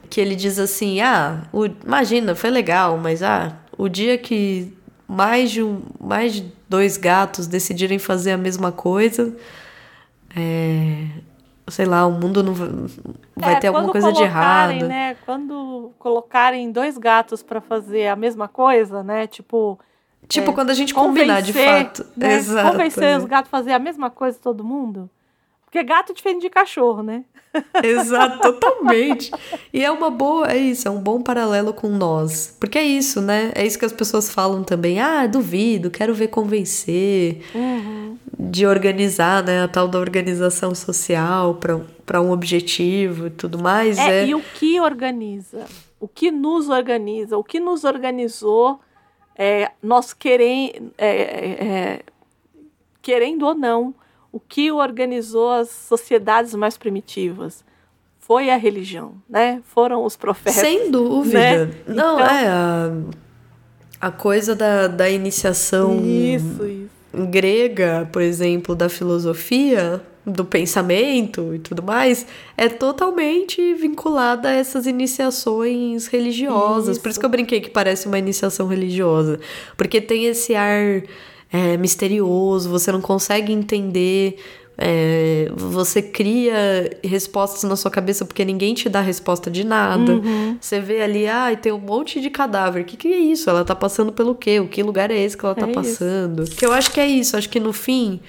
que 0.08 0.22
ele 0.22 0.34
diz 0.34 0.58
assim: 0.58 1.02
ah, 1.02 1.42
o, 1.52 1.66
imagina, 1.84 2.34
foi 2.34 2.48
legal, 2.48 2.96
mas 2.96 3.22
ah, 3.22 3.58
o 3.76 3.90
dia 3.90 4.16
que 4.16 4.72
mais 5.08 5.50
de, 5.50 5.62
um, 5.62 5.82
mais 6.00 6.34
de 6.34 6.52
dois 6.68 6.96
gatos 6.96 7.46
decidirem 7.46 7.98
fazer 7.98 8.32
a 8.32 8.36
mesma 8.36 8.72
coisa, 8.72 9.34
é, 10.36 11.06
sei 11.68 11.84
lá, 11.86 12.06
o 12.06 12.12
mundo 12.12 12.42
não 12.42 12.52
vai, 12.54 12.68
vai 13.36 13.54
É, 13.54 13.56
ter 13.60 13.66
alguma 13.68 13.90
coisa 13.90 14.12
de 14.12 14.22
errado. 14.22 14.86
Né, 14.86 15.16
quando 15.24 15.92
colocarem 15.98 16.70
dois 16.70 16.98
gatos 16.98 17.42
pra 17.42 17.60
fazer 17.60 18.08
a 18.08 18.16
mesma 18.16 18.48
coisa, 18.48 19.02
né? 19.02 19.26
Tipo, 19.26 19.78
Tipo, 20.28 20.50
É, 20.50 20.54
quando 20.54 20.70
a 20.70 20.74
gente 20.74 20.92
combinar 20.92 21.40
de 21.40 21.52
fato. 21.52 22.04
né, 22.16 22.34
Exato. 22.34 22.72
Convencer 22.72 23.16
os 23.16 23.24
gatos 23.24 23.48
a 23.48 23.56
fazer 23.56 23.72
a 23.72 23.78
mesma 23.78 24.10
coisa 24.10 24.36
todo 24.42 24.64
mundo. 24.64 25.08
Porque 25.66 25.82
gato 25.82 26.12
é 26.12 26.14
diferente 26.14 26.42
de 26.42 26.50
cachorro, 26.50 27.02
né? 27.02 27.24
Exato, 27.82 28.40
totalmente. 28.40 29.30
E 29.72 29.84
é 29.84 29.90
uma 29.90 30.10
boa, 30.10 30.50
é 30.50 30.56
isso, 30.56 30.86
é 30.86 30.90
um 30.90 31.00
bom 31.00 31.20
paralelo 31.22 31.72
com 31.72 31.88
nós. 31.88 32.56
Porque 32.58 32.78
é 32.78 32.82
isso, 32.82 33.20
né? 33.20 33.52
É 33.54 33.66
isso 33.66 33.78
que 33.78 33.84
as 33.84 33.92
pessoas 33.92 34.32
falam 34.32 34.62
também. 34.62 35.00
Ah, 35.00 35.26
duvido, 35.26 35.90
quero 35.90 36.14
ver 36.14 36.28
convencer. 36.28 37.42
De 38.38 38.66
organizar, 38.66 39.42
né? 39.42 39.62
A 39.62 39.68
tal 39.68 39.88
da 39.88 39.98
organização 39.98 40.74
social 40.74 41.58
para 42.04 42.20
um 42.20 42.30
objetivo 42.30 43.26
e 43.26 43.30
tudo 43.30 43.58
mais. 43.58 43.98
É, 43.98 44.02
É, 44.24 44.26
E 44.26 44.34
o 44.34 44.42
que 44.54 44.80
organiza? 44.80 45.66
O 45.98 46.06
que 46.06 46.30
nos 46.30 46.68
organiza? 46.68 47.36
O 47.36 47.44
que 47.44 47.58
nos 47.58 47.84
organizou? 47.84 48.78
É, 49.38 49.70
nós 49.82 50.12
querem, 50.12 50.92
é, 50.96 51.08
é, 51.08 51.66
é, 51.66 52.02
querendo 53.02 53.44
ou 53.44 53.54
não, 53.54 53.94
o 54.32 54.38
que 54.40 54.70
organizou 54.70 55.50
as 55.50 55.68
sociedades 55.70 56.54
mais 56.54 56.76
primitivas? 56.76 57.64
Foi 58.18 58.50
a 58.50 58.56
religião, 58.56 59.14
né? 59.28 59.60
Foram 59.72 60.04
os 60.04 60.16
profetas. 60.16 60.54
Sem 60.60 60.90
dúvida. 60.90 61.38
né? 61.66 61.74
Não, 61.86 62.14
Então- 62.16 62.20
é 62.20 62.48
a, 62.48 62.92
a 64.00 64.10
coisa 64.10 64.54
da, 64.54 64.88
da 64.88 65.08
iniciação 65.08 66.00
Isso, 66.04 66.66
isso. 66.66 67.26
grega, 67.30 68.08
por 68.12 68.20
exemplo, 68.20 68.74
da 68.74 68.88
filosofia, 68.88 70.02
do 70.26 70.44
pensamento 70.44 71.54
e 71.54 71.60
tudo 71.60 71.84
mais, 71.84 72.26
é 72.56 72.68
totalmente 72.68 73.74
vinculada 73.74 74.48
a 74.48 74.52
essas 74.52 74.84
iniciações 74.88 76.08
religiosas. 76.08 76.98
Por 76.98 77.08
isso 77.08 77.12
Isso. 77.12 77.20
que 77.20 77.26
eu 77.26 77.30
brinquei 77.30 77.60
que 77.60 77.70
parece 77.70 78.08
uma 78.08 78.18
iniciação 78.18 78.66
religiosa. 78.66 79.38
Porque 79.76 80.00
tem 80.00 80.24
esse 80.26 80.54
ar 80.56 81.02
é, 81.52 81.76
misterioso, 81.76 82.68
você 82.68 82.90
não 82.92 83.00
consegue 83.00 83.52
entender. 83.52 84.36
é, 84.78 85.50
você 85.56 86.02
cria 86.02 86.54
respostas 87.02 87.62
na 87.64 87.76
sua 87.76 87.90
cabeça 87.90 88.26
porque 88.26 88.44
ninguém 88.44 88.74
te 88.74 88.88
dá 88.90 89.00
resposta 89.00 89.50
de 89.50 89.64
nada. 89.64 90.12
Uhum. 90.12 90.58
Você 90.60 90.80
vê 90.80 91.00
ali, 91.00 91.26
ah, 91.26 91.56
tem 91.60 91.72
um 91.72 91.78
monte 91.78 92.20
de 92.20 92.28
cadáver. 92.28 92.82
O 92.82 92.84
que, 92.84 92.94
que 92.96 93.08
é 93.08 93.16
isso? 93.18 93.48
Ela 93.48 93.64
tá 93.64 93.74
passando 93.74 94.12
pelo 94.12 94.34
quê? 94.34 94.60
O 94.60 94.68
que 94.68 94.82
lugar 94.82 95.10
é 95.10 95.16
esse 95.18 95.34
que 95.36 95.46
ela 95.46 95.54
tá 95.54 95.66
É 95.66 95.70
isso. 95.70 95.80
passando? 95.80 96.44
Que 96.44 96.66
eu 96.66 96.72
acho 96.74 96.90
que 96.92 97.00
é 97.00 97.06
isso. 97.06 97.38
Acho 97.38 97.48
que 97.48 97.58
no 97.58 97.72
fim, 97.72 98.20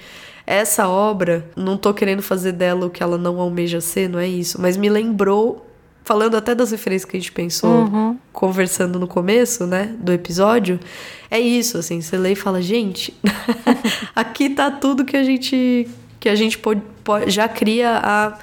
essa 0.46 0.88
obra, 0.88 1.44
não 1.54 1.76
tô 1.76 1.92
querendo 1.92 2.22
fazer 2.22 2.52
dela 2.52 2.86
o 2.86 2.90
que 2.90 3.02
ela 3.02 3.18
não 3.18 3.38
almeja 3.38 3.82
ser, 3.82 4.08
não 4.08 4.18
é 4.18 4.26
isso. 4.26 4.58
Mas 4.58 4.78
me 4.78 4.88
lembrou, 4.88 5.66
falando 6.08 6.36
até 6.36 6.54
das 6.54 6.70
referências 6.70 7.04
que 7.10 7.16
a 7.18 7.20
gente 7.20 7.32
pensou, 7.32 7.70
Uhum. 7.84 8.16
conversando 8.32 8.98
no 8.98 9.06
começo, 9.06 9.66
né, 9.66 9.94
do 10.00 10.10
episódio, 10.10 10.80
é 11.30 11.38
isso, 11.38 11.76
assim, 11.76 12.00
você 12.00 12.16
lê 12.16 12.32
e 12.32 12.34
fala, 12.34 12.62
gente, 12.62 13.12
aqui 14.16 14.48
tá 14.50 14.70
tudo 14.70 15.04
que 15.04 15.16
a 15.16 15.22
gente 15.22 15.86
que 16.20 16.28
a 16.28 16.34
gente 16.34 16.56
pode, 16.58 16.80
pode- 17.04 17.30
já 17.30 17.46
cria 17.48 18.00
há 18.02 18.38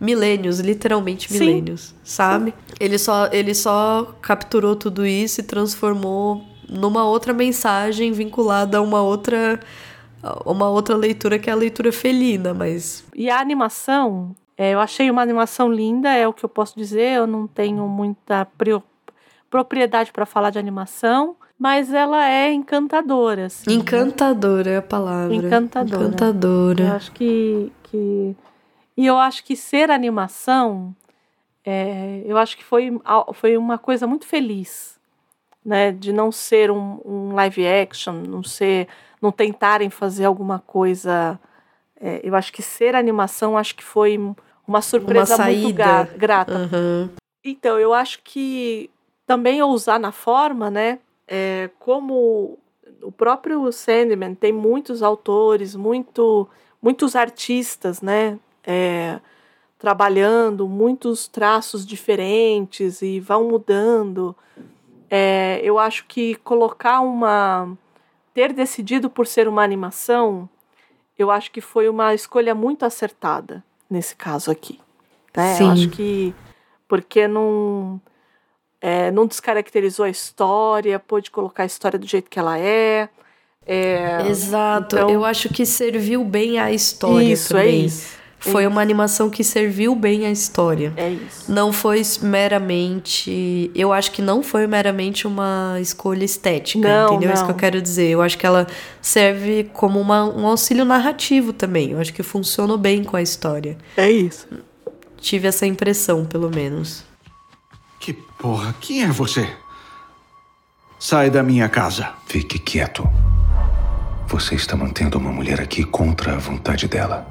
milênios, 0.00 0.58
literalmente 0.60 1.30
Sim. 1.30 1.38
milênios, 1.40 1.94
sabe? 2.02 2.54
Ele 2.80 2.96
só 2.98 3.28
ele 3.30 3.54
só 3.54 4.14
capturou 4.22 4.74
tudo 4.74 5.06
isso 5.06 5.40
e 5.40 5.44
transformou 5.44 6.42
numa 6.68 7.04
outra 7.04 7.32
mensagem 7.34 8.10
vinculada 8.12 8.78
a 8.78 8.80
uma 8.80 9.00
outra 9.02 9.60
uma 10.44 10.68
outra 10.68 10.96
leitura 10.96 11.38
que 11.38 11.48
é 11.48 11.52
a 11.52 11.56
leitura 11.56 11.92
felina, 11.92 12.52
mas 12.54 13.04
E 13.14 13.28
a 13.30 13.38
animação, 13.40 14.34
é, 14.60 14.74
eu 14.74 14.80
achei 14.80 15.10
uma 15.10 15.22
animação 15.22 15.72
linda, 15.72 16.10
é 16.10 16.28
o 16.28 16.34
que 16.34 16.44
eu 16.44 16.48
posso 16.48 16.76
dizer. 16.76 17.16
Eu 17.16 17.26
não 17.26 17.46
tenho 17.46 17.88
muita 17.88 18.46
propriedade 19.48 20.12
para 20.12 20.26
falar 20.26 20.50
de 20.50 20.58
animação, 20.58 21.34
mas 21.58 21.94
ela 21.94 22.28
é 22.28 22.52
encantadora. 22.52 23.46
Assim, 23.46 23.70
né? 23.70 23.76
encantadora 23.76 24.70
é 24.70 24.76
a 24.76 24.82
palavra. 24.82 25.34
Encantadora. 25.34 26.04
Encantadora. 26.04 26.84
Eu 26.84 26.92
acho 26.92 27.10
que, 27.12 27.72
que. 27.84 28.36
E 28.98 29.06
eu 29.06 29.16
acho 29.16 29.44
que 29.44 29.56
ser 29.56 29.90
animação, 29.90 30.94
é, 31.64 32.22
eu 32.26 32.36
acho 32.36 32.54
que 32.58 32.62
foi, 32.62 33.00
foi 33.32 33.56
uma 33.56 33.78
coisa 33.78 34.06
muito 34.06 34.26
feliz, 34.26 35.00
né? 35.64 35.90
De 35.90 36.12
não 36.12 36.30
ser 36.30 36.70
um, 36.70 37.00
um 37.02 37.32
live 37.32 37.66
action, 37.66 38.12
não 38.28 38.42
ser. 38.42 38.88
não 39.22 39.32
tentarem 39.32 39.88
fazer 39.88 40.26
alguma 40.26 40.58
coisa. 40.58 41.40
é, 41.98 42.20
eu 42.22 42.36
acho 42.36 42.52
que 42.52 42.60
ser 42.60 42.94
animação, 42.94 43.56
acho 43.56 43.74
que 43.74 43.82
foi 43.82 44.18
uma 44.70 44.80
surpresa 44.80 45.36
muito 45.36 45.62
saída. 45.62 45.72
gra- 45.72 46.08
grata. 46.16 46.54
Aham. 46.54 47.10
Então, 47.44 47.78
eu 47.80 47.92
acho 47.92 48.20
que 48.22 48.88
também 49.26 49.60
ousar 49.60 49.98
na 49.98 50.12
forma, 50.12 50.70
né? 50.70 51.00
É, 51.26 51.70
como 51.80 52.56
o 53.02 53.10
próprio 53.10 53.70
Sandman 53.72 54.34
tem 54.34 54.52
muitos 54.52 55.02
autores, 55.02 55.74
muito, 55.74 56.48
muitos 56.80 57.16
artistas, 57.16 58.00
né? 58.00 58.38
É, 58.64 59.18
trabalhando, 59.76 60.68
muitos 60.68 61.26
traços 61.26 61.84
diferentes 61.84 63.02
e 63.02 63.18
vão 63.18 63.48
mudando. 63.48 64.36
É, 65.08 65.60
eu 65.64 65.78
acho 65.80 66.04
que 66.06 66.36
colocar 66.36 67.00
uma. 67.00 67.76
ter 68.32 68.52
decidido 68.52 69.10
por 69.10 69.26
ser 69.26 69.48
uma 69.48 69.64
animação, 69.64 70.48
eu 71.18 71.28
acho 71.28 71.50
que 71.50 71.60
foi 71.60 71.88
uma 71.88 72.14
escolha 72.14 72.54
muito 72.54 72.84
acertada 72.84 73.64
nesse 73.90 74.14
caso 74.14 74.50
aqui. 74.50 74.78
Né? 75.36 75.54
Sim. 75.56 75.64
Eu 75.64 75.70
acho 75.70 75.88
que. 75.90 76.34
Porque 76.88 77.26
não. 77.28 78.00
é, 78.80 79.10
não 79.10 79.26
descaracterizou 79.26 80.04
a 80.04 80.10
história, 80.10 80.98
pôde 80.98 81.30
colocar 81.30 81.64
a 81.64 81.66
história 81.66 81.98
do 81.98 82.06
jeito 82.06 82.30
que 82.30 82.38
ela 82.38 82.58
é. 82.58 83.08
é 83.66 84.26
Exato. 84.28 84.96
então- 84.96 85.10
Eu 85.10 85.24
acho 85.24 85.48
que 85.48 85.64
serviu 85.66 86.24
bem 86.24 86.58
à 86.58 86.72
história 86.72 87.24
isso, 87.24 87.56
é 87.56 87.60
também. 87.62 87.84
isso. 87.84 88.19
Foi 88.40 88.66
uma 88.66 88.80
animação 88.80 89.28
que 89.28 89.44
serviu 89.44 89.94
bem 89.94 90.24
à 90.26 90.30
história. 90.30 90.92
É 90.96 91.10
isso. 91.10 91.52
Não 91.52 91.72
foi 91.72 92.00
meramente. 92.22 93.70
Eu 93.74 93.92
acho 93.92 94.10
que 94.12 94.22
não 94.22 94.42
foi 94.42 94.66
meramente 94.66 95.26
uma 95.26 95.76
escolha 95.80 96.24
estética, 96.24 96.88
Não, 96.88 97.10
entendeu? 97.14 97.30
É 97.30 97.34
Isso 97.34 97.44
que 97.44 97.50
eu 97.50 97.54
não. 97.54 97.58
quero 97.60 97.82
dizer. 97.82 98.08
Eu 98.08 98.22
acho 98.22 98.38
que 98.38 98.46
ela 98.46 98.66
serve 99.02 99.64
como 99.74 100.00
uma- 100.00 100.24
um 100.24 100.46
auxílio 100.46 100.84
narrativo 100.86 101.52
também. 101.52 101.90
Eu 101.90 102.00
acho 102.00 102.12
que 102.14 102.22
funcionou 102.22 102.78
bem 102.78 103.04
com 103.04 103.16
a 103.16 103.22
história. 103.22 103.76
É 103.96 104.10
isso. 104.10 104.46
Tive 105.18 105.46
essa 105.48 105.66
impressão, 105.66 106.24
pelo 106.24 106.50
menos. 106.50 107.04
Que 107.98 108.14
porra, 108.14 108.74
quem 108.80 109.02
é 109.02 109.06
você? 109.08 109.46
Sai 110.98 111.28
da 111.30 111.42
minha 111.42 111.68
casa. 111.68 112.08
Fique 112.26 112.58
quieto. 112.58 113.06
Você 114.28 114.54
está 114.54 114.76
mantendo 114.76 115.18
uma 115.18 115.30
mulher 115.32 115.60
aqui 115.60 115.84
contra 115.84 116.34
a 116.34 116.38
vontade 116.38 116.88
dela. 116.88 117.26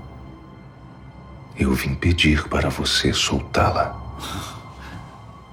Eu 1.60 1.74
vim 1.74 1.94
pedir 1.94 2.48
para 2.48 2.70
você 2.70 3.12
soltá-la. 3.12 3.94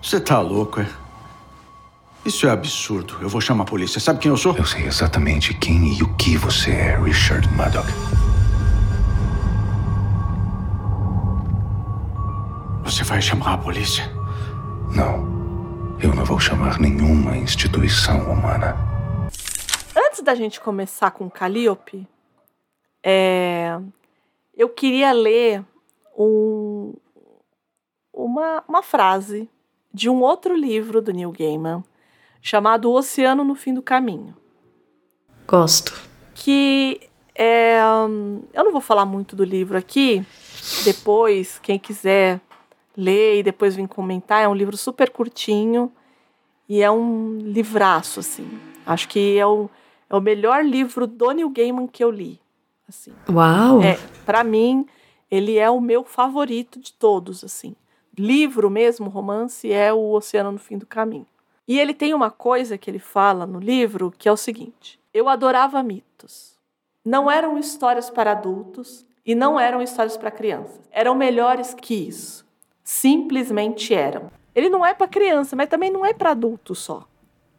Você 0.00 0.20
tá 0.20 0.40
louco, 0.40 0.80
é? 0.80 0.88
Isso 2.24 2.46
é 2.46 2.50
absurdo. 2.50 3.18
Eu 3.20 3.28
vou 3.28 3.40
chamar 3.40 3.64
a 3.64 3.66
polícia. 3.66 4.00
Sabe 4.00 4.20
quem 4.20 4.30
eu 4.30 4.36
sou? 4.36 4.56
Eu 4.56 4.64
sei 4.64 4.84
exatamente 4.86 5.52
quem 5.54 5.94
e 5.98 6.02
o 6.04 6.14
que 6.14 6.36
você 6.36 6.70
é, 6.70 6.96
Richard 6.96 7.48
Maddock. 7.56 7.88
Você 12.84 13.02
vai 13.02 13.20
chamar 13.20 13.54
a 13.54 13.58
polícia? 13.58 14.08
Não. 14.94 15.98
Eu 16.00 16.14
não 16.14 16.24
vou 16.24 16.38
chamar 16.38 16.78
nenhuma 16.78 17.36
instituição 17.36 18.30
humana. 18.30 18.76
Antes 19.96 20.22
da 20.22 20.36
gente 20.36 20.60
começar 20.60 21.10
com 21.10 21.28
Calliope, 21.28 22.06
é, 23.02 23.76
eu 24.56 24.68
queria 24.68 25.10
ler 25.10 25.64
um- 26.16 26.94
uma, 28.12 28.64
uma 28.68 28.82
frase 28.82 29.48
de 29.92 30.08
um 30.08 30.20
outro 30.22 30.54
livro 30.54 31.00
do 31.00 31.12
Neil 31.12 31.32
Gaiman, 31.32 31.82
chamado 32.42 32.90
O 32.90 32.94
Oceano 32.94 33.44
no 33.44 33.54
Fim 33.54 33.74
do 33.74 33.82
Caminho. 33.82 34.34
Gosto. 35.46 35.94
que 36.34 37.00
é, 37.34 37.78
eu 38.52 38.64
não 38.64 38.72
vou 38.72 38.80
falar 38.80 39.04
muito 39.06 39.34
do 39.36 39.44
livro 39.44 39.76
aqui. 39.78 40.24
Depois, 40.84 41.58
quem 41.62 41.78
quiser 41.78 42.40
ler 42.96 43.38
e 43.38 43.42
depois 43.42 43.74
vir 43.76 43.86
comentar, 43.88 44.42
é 44.42 44.48
um 44.48 44.54
livro 44.54 44.76
super 44.76 45.10
curtinho 45.10 45.90
e 46.68 46.82
é 46.82 46.90
um 46.90 47.38
livraço 47.38 48.20
assim. 48.20 48.46
Acho 48.84 49.08
que 49.08 49.38
é 49.38 49.46
o, 49.46 49.68
é 50.10 50.16
o 50.16 50.20
melhor 50.20 50.64
livro 50.64 51.06
do 51.06 51.30
Neil 51.30 51.48
Gaiman 51.50 51.86
que 51.86 52.02
eu 52.04 52.10
li. 52.10 52.40
Assim, 52.88 53.12
Uau! 53.30 53.80
é, 53.82 53.98
para 54.24 54.42
mim, 54.44 54.86
ele 55.30 55.58
é 55.58 55.68
o 55.68 55.80
meu 55.80 56.04
favorito 56.04 56.78
de 56.78 56.92
todos, 56.92 57.42
assim, 57.42 57.74
livro 58.18 58.70
mesmo, 58.70 59.08
romance, 59.08 59.70
é 59.70 59.92
o 59.92 60.12
Oceano 60.12 60.52
no 60.52 60.58
Fim 60.58 60.78
do 60.78 60.86
Caminho. 60.86 61.26
E 61.68 61.78
ele 61.78 61.92
tem 61.92 62.14
uma 62.14 62.30
coisa 62.30 62.78
que 62.78 62.88
ele 62.88 62.98
fala 62.98 63.46
no 63.46 63.58
livro 63.58 64.12
que 64.16 64.28
é 64.28 64.32
o 64.32 64.36
seguinte: 64.36 64.98
eu 65.12 65.28
adorava 65.28 65.82
mitos. 65.82 66.56
Não 67.04 67.30
eram 67.30 67.58
histórias 67.58 68.10
para 68.10 68.32
adultos 68.32 69.06
e 69.24 69.34
não 69.34 69.58
eram 69.58 69.82
histórias 69.82 70.16
para 70.16 70.30
crianças. 70.30 70.80
Eram 70.90 71.14
melhores 71.14 71.74
que 71.74 71.94
isso. 71.94 72.44
Simplesmente 72.82 73.94
eram. 73.94 74.30
Ele 74.54 74.68
não 74.68 74.84
é 74.84 74.94
para 74.94 75.06
criança, 75.08 75.54
mas 75.54 75.68
também 75.68 75.90
não 75.90 76.04
é 76.04 76.12
para 76.12 76.30
adulto 76.30 76.74
só. 76.74 77.06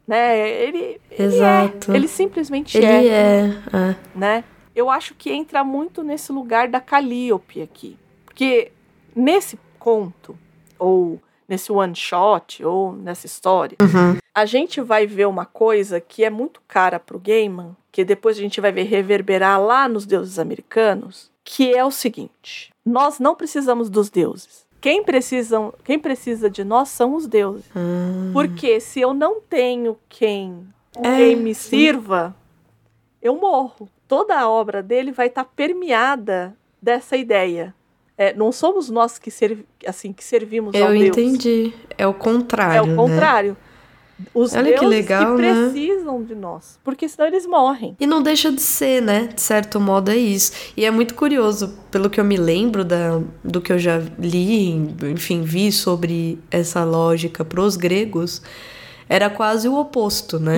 Né? 0.07 0.49
Ele, 0.49 1.02
ele 1.11 1.23
Exato. 1.23 1.91
é. 1.91 1.95
Ele 1.95 2.07
simplesmente 2.07 2.77
Ele 2.77 2.85
é. 2.85 3.07
é. 3.07 3.44
é. 3.73 3.95
né? 4.15 4.44
Eu 4.78 4.90
acho 4.91 5.16
que 5.16 5.32
entra 5.32 5.64
muito 5.64 6.04
nesse 6.04 6.32
lugar 6.32 6.68
da 6.68 6.80
Calliope 6.80 7.62
aqui. 7.64 7.98
Porque 8.26 8.72
nesse 9.16 9.60
conto, 9.80 10.38
ou 10.78 11.20
nesse 11.49 11.72
one 11.72 11.95
shot, 11.95 12.64
ou 12.64 12.91
nessa 12.94 13.26
história, 13.26 13.76
Uhum. 13.82 14.18
a 14.36 14.45
gente 14.45 14.80
vai 14.82 15.08
ver 15.08 15.26
uma 15.28 15.45
coisa 15.45 15.99
que 15.99 16.24
é 16.24 16.30
muito 16.30 16.62
cara 16.68 16.99
pro 16.99 17.18
Gaiman, 17.20 17.76
que 17.91 18.06
depois 18.06 18.38
a 18.38 18.41
gente 18.41 18.62
vai 18.62 18.72
ver 18.72 18.84
reverberar 18.84 19.60
lá 19.60 19.90
nos 19.90 20.06
deuses 20.06 20.38
americanos, 20.38 21.32
que 21.44 21.74
é 21.74 21.84
o 21.84 21.90
seguinte: 21.90 22.72
nós 22.86 23.18
não 23.20 23.34
precisamos 23.34 23.90
dos 23.90 24.10
deuses. 24.12 24.68
Quem, 24.80 25.04
precisam, 25.04 25.74
quem 25.84 25.98
precisa 25.98 26.52
de 26.52 26.64
nós 26.64 26.90
são 26.90 27.16
os 27.16 27.26
deuses. 27.26 27.66
Ah. 27.76 28.30
Porque 28.32 28.80
se 28.80 29.02
eu 29.02 29.12
não 29.12 29.41
tenho 29.41 29.98
quem, 30.08 30.68
É, 31.02 31.16
quem 31.18 31.36
me 31.36 31.56
sirva, 31.56 32.36
eu 33.20 33.36
morro. 33.40 33.90
Toda 34.08 34.40
a 34.40 34.50
obra 34.50 34.82
dele 34.82 35.12
vai 35.12 35.28
estar 35.28 35.44
permeada 35.44 36.56
dessa 36.82 37.18
ideia. 37.18 37.74
É, 38.18 38.34
não 38.34 38.52
somos 38.52 38.90
nós 38.90 39.20
que, 39.20 39.30
serv, 39.30 39.60
assim, 39.86 40.12
que 40.12 40.24
servimos 40.24 40.74
ao 40.76 40.82
Eu 40.94 41.00
Deus. 41.00 41.18
entendi. 41.18 41.74
É 41.98 42.08
o 42.08 42.12
É 42.12 42.14
contrário. 42.14 42.84
o 42.84 42.88
né? 42.88 42.96
contrário. 42.96 43.58
Os 44.34 44.56
Olha 44.56 44.74
que 44.74 44.80
deuses 44.80 44.90
legal, 44.90 45.36
que 45.36 45.42
né? 45.44 45.70
precisam 45.70 46.24
de 46.24 46.34
nós. 46.34 46.80
Porque 46.84 47.08
senão 47.08 47.28
eles 47.28 47.46
morrem. 47.46 47.96
E 48.00 48.08
não 48.08 48.24
deixa 48.24 48.52
de 48.52 48.62
ser, 48.62 49.00
né? 49.00 49.28
De 49.32 49.40
certo 49.40 49.80
modo 49.80 50.10
é 50.10 50.18
isso. 50.18 50.52
E 50.76 50.84
é 50.86 50.90
muito 50.90 51.14
curioso, 51.14 51.78
pelo 51.92 52.10
que 52.10 52.20
eu 52.20 52.26
me 52.26 52.36
lembro 52.38 52.84
da, 52.84 53.22
do 53.44 53.62
que 53.62 53.72
eu 53.72 53.78
já 53.78 54.00
li, 54.18 54.70
enfim, 55.12 55.44
vi 55.44 55.72
sobre 55.72 56.40
essa 56.50 56.84
lógica 56.84 57.46
pros 57.46 57.78
gregos, 57.78 58.42
era 59.10 59.30
quase 59.30 59.68
o 59.68 59.76
oposto, 59.78 60.40
né? 60.40 60.58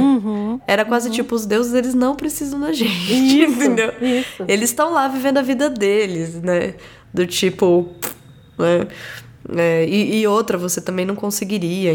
Era 0.68 0.84
quase 0.84 1.10
tipo, 1.10 1.36
os 1.36 1.46
deuses, 1.46 1.74
eles 1.74 1.94
não 1.94 2.16
precisam 2.16 2.60
da 2.60 2.72
gente, 2.74 3.44
Isso, 3.44 3.52
entendeu? 3.54 3.94
isso. 4.02 4.44
Eles 4.48 4.70
estão 4.70 4.94
lá 4.94 5.08
vivendo 5.08 5.38
a 5.38 5.42
vida 5.42 5.70
deles, 5.70 6.42
né? 6.42 6.76
Do 7.14 7.26
tipo, 7.26 7.90
né? 8.58 8.88
É, 9.56 9.86
e, 9.88 10.20
e 10.20 10.28
outra, 10.28 10.58
você 10.58 10.82
também 10.82 11.06
não 11.06 11.16
conseguiria 11.16 11.92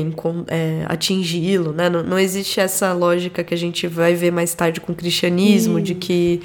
é, 0.48 0.84
atingi-lo, 0.88 1.72
né? 1.72 1.88
Não, 1.88 2.02
não 2.02 2.18
existe 2.18 2.58
essa 2.58 2.92
lógica 2.92 3.44
que 3.44 3.54
a 3.54 3.56
gente 3.56 3.86
vai 3.86 4.14
ver 4.14 4.32
mais 4.32 4.54
tarde 4.54 4.80
com 4.80 4.92
o 4.92 4.94
cristianismo, 4.94 5.80
de 5.80 5.94
que 5.94 6.40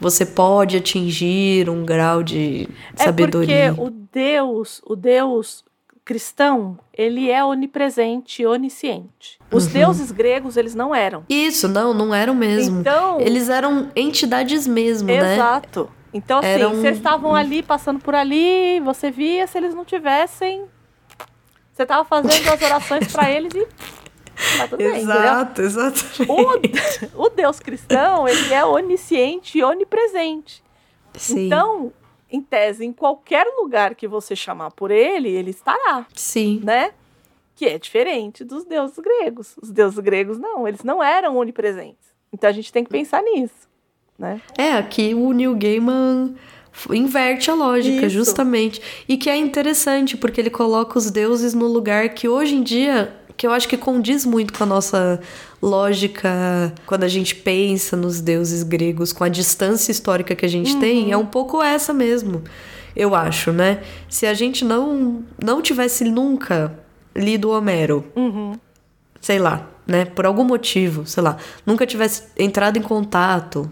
você 0.00 0.24
pode 0.24 0.76
atingir 0.76 1.68
um 1.68 1.84
grau 1.84 2.22
de 2.22 2.68
sabedoria. 2.96 3.54
É 3.54 3.68
porque 3.68 3.82
o 3.82 3.90
Deus, 4.12 4.80
o 4.86 4.96
Deus 4.96 5.64
cristão, 6.04 6.78
ele 6.92 7.30
é 7.30 7.42
onipresente, 7.44 8.44
onisciente. 8.44 9.38
Os 9.50 9.66
Uhum. 9.66 9.72
deuses 9.72 10.10
gregos, 10.12 10.56
eles 10.56 10.74
não 10.74 10.94
eram. 10.94 11.24
Isso, 11.28 11.66
não, 11.66 11.94
não 11.94 12.14
eram 12.14 12.34
mesmo. 12.34 12.80
Então, 12.80 13.20
Eles 13.20 13.48
eram 13.48 13.90
entidades 13.96 14.66
mesmo, 14.66 15.08
né? 15.08 15.34
exato. 15.36 15.90
Então, 16.12 16.38
assim, 16.38 16.48
Eram- 16.48 16.74
vocês 16.74 16.96
estavam 16.96 17.34
ali, 17.34 17.62
passando 17.62 17.98
por 18.00 18.14
ali, 18.14 18.78
você 18.80 19.10
via, 19.10 19.46
se 19.46 19.56
eles 19.58 19.74
não 19.74 19.84
tivessem, 19.84 20.64
você 21.72 21.82
estava 21.82 22.04
fazendo 22.04 22.48
as 22.50 22.62
orações 22.62 23.10
para 23.12 23.30
eles 23.30 23.52
e 23.54 23.66
tá 24.58 24.68
tudo 24.68 24.78
bem? 24.78 24.96
Exato, 25.00 25.62
exatamente. 25.62 26.30
O, 27.16 27.24
o 27.24 27.28
Deus 27.30 27.58
cristão, 27.58 28.28
ele 28.28 28.52
é 28.52 28.64
onisciente 28.64 29.58
e 29.58 29.64
onipresente. 29.64 30.62
Sim, 31.14 31.46
Então, 31.46 31.92
em 32.34 32.40
tese, 32.40 32.84
em 32.84 32.92
qualquer 32.92 33.46
lugar 33.56 33.94
que 33.94 34.08
você 34.08 34.34
chamar 34.34 34.70
por 34.70 34.90
ele, 34.90 35.28
ele 35.28 35.50
estará, 35.50 36.06
sim. 36.14 36.60
né? 36.62 36.92
Que 37.54 37.66
é 37.66 37.78
diferente 37.78 38.44
dos 38.44 38.64
deuses 38.64 38.98
gregos. 38.98 39.56
Os 39.62 39.70
deuses 39.70 39.98
gregos, 39.98 40.38
não, 40.38 40.66
eles 40.66 40.82
não 40.82 41.02
eram 41.02 41.36
onipresentes. 41.36 42.12
Então 42.32 42.50
a 42.50 42.52
gente 42.52 42.72
tem 42.72 42.82
que 42.82 42.90
pensar 42.90 43.22
nisso, 43.22 43.68
né? 44.18 44.40
É, 44.58 44.72
aqui 44.72 45.14
o 45.14 45.32
Neil 45.32 45.54
Gaiman 45.54 46.34
inverte 46.90 47.50
a 47.50 47.54
lógica, 47.54 48.06
Isso. 48.06 48.16
justamente. 48.16 48.82
E 49.08 49.16
que 49.16 49.30
é 49.30 49.36
interessante, 49.36 50.16
porque 50.16 50.40
ele 50.40 50.50
coloca 50.50 50.98
os 50.98 51.10
deuses 51.10 51.54
no 51.54 51.66
lugar 51.66 52.08
que 52.10 52.28
hoje 52.28 52.56
em 52.56 52.62
dia, 52.62 53.14
que 53.36 53.46
eu 53.46 53.50
acho 53.52 53.68
que 53.68 53.76
condiz 53.76 54.24
muito 54.24 54.52
com 54.52 54.62
a 54.64 54.66
nossa 54.66 55.20
lógica 55.60 56.72
quando 56.86 57.04
a 57.04 57.08
gente 57.08 57.34
pensa 57.34 57.96
nos 57.96 58.20
deuses 58.20 58.62
gregos, 58.62 59.12
com 59.12 59.24
a 59.24 59.28
distância 59.28 59.90
histórica 59.90 60.34
que 60.34 60.44
a 60.46 60.48
gente 60.48 60.76
tem, 60.76 61.10
é 61.10 61.16
um 61.16 61.26
pouco 61.26 61.62
essa 61.62 61.92
mesmo. 61.92 62.42
Eu 62.94 63.14
acho, 63.14 63.50
né? 63.52 63.82
Se 64.08 64.24
a 64.26 64.34
gente 64.34 64.64
não 64.64 65.24
não 65.42 65.60
tivesse 65.60 66.04
nunca 66.04 66.78
lido 67.14 67.50
Homero, 67.50 68.04
Uhum. 68.14 68.52
sei 69.20 69.38
lá, 69.40 69.68
né? 69.86 70.04
Por 70.04 70.26
algum 70.26 70.44
motivo, 70.44 71.04
sei 71.06 71.22
lá, 71.22 71.36
nunca 71.66 71.84
tivesse 71.86 72.24
entrado 72.38 72.76
em 72.78 72.82
contato. 72.82 73.68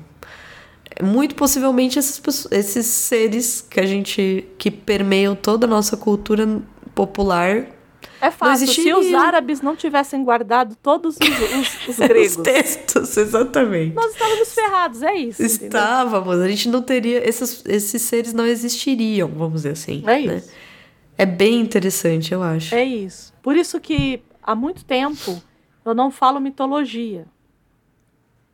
Muito 1.02 1.34
possivelmente 1.36 1.98
esses, 1.98 2.20
esses 2.50 2.86
seres 2.86 3.64
que 3.68 3.80
a 3.80 3.86
gente. 3.86 4.44
que 4.58 4.70
permeiam 4.70 5.34
toda 5.34 5.66
a 5.66 5.70
nossa 5.70 5.96
cultura 5.96 6.60
popular. 6.94 7.66
É 8.20 8.30
fácil. 8.30 8.66
Se 8.66 8.80
existiria. 8.80 8.98
os 8.98 9.12
árabes 9.14 9.60
não 9.60 9.74
tivessem 9.76 10.22
guardado 10.24 10.76
todos 10.82 11.16
os, 11.16 11.28
os- 11.28 11.88
os 11.88 11.96
gregos, 12.06 12.36
Os 12.36 12.42
textos, 12.42 13.16
exatamente. 13.16 13.94
nós 13.94 14.12
estávamos 14.12 14.54
ferrados, 14.54 15.02
é 15.02 15.14
isso. 15.14 15.42
entendeu? 15.42 15.66
Estávamos, 15.66 16.38
a 16.40 16.48
gente 16.48 16.68
não 16.68 16.82
teria. 16.82 17.26
Esses, 17.28 17.64
esses 17.66 18.02
seres 18.02 18.32
não 18.32 18.46
existiriam, 18.46 19.28
vamos 19.28 19.62
dizer 19.62 19.70
assim. 19.72 20.02
É 20.06 20.20
né? 20.26 20.36
isso. 20.36 20.50
É 21.18 21.26
bem 21.26 21.60
interessante, 21.60 22.32
eu 22.32 22.42
acho. 22.42 22.74
É 22.74 22.84
isso. 22.84 23.32
Por 23.42 23.56
isso 23.56 23.78
que 23.80 24.22
há 24.42 24.54
muito 24.54 24.84
tempo 24.84 25.40
eu 25.84 25.94
não 25.94 26.10
falo 26.10 26.40
mitologia. 26.40 27.26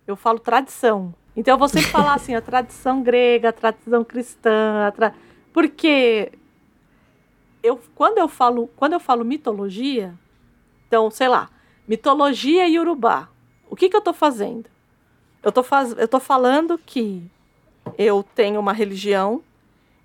Eu 0.06 0.16
falo 0.16 0.38
tradição. 0.38 1.14
Então 1.36 1.54
eu 1.54 1.58
vou 1.58 1.68
sempre 1.68 1.88
falar 1.90 2.14
assim, 2.14 2.34
a 2.34 2.40
tradição 2.40 3.02
grega, 3.02 3.50
a 3.50 3.52
tradição 3.52 4.02
cristã, 4.02 4.86
a 4.88 4.90
tra... 4.90 5.14
porque 5.52 6.32
eu 7.69 7.81
quando 7.95 8.19
eu 8.19 8.28
falo, 8.28 8.69
quando 8.77 8.93
eu 8.95 9.01
falo 9.01 9.24
mitologia, 9.24 10.15
então, 10.86 11.11
sei 11.11 11.28
lá, 11.28 11.49
mitologia 11.86 12.66
iorubá. 12.69 13.28
O 13.70 13.77
que 13.77 13.89
que 13.89 13.97
eu 13.97 14.01
tô 14.01 14.12
fazendo? 14.12 14.69
Eu 15.43 15.53
tô 15.53 15.62
faz... 15.62 15.97
eu 15.97 16.09
tô 16.09 16.19
falando 16.19 16.78
que 16.78 17.23
eu 17.97 18.23
tenho 18.35 18.59
uma 18.59 18.73
religião 18.73 19.43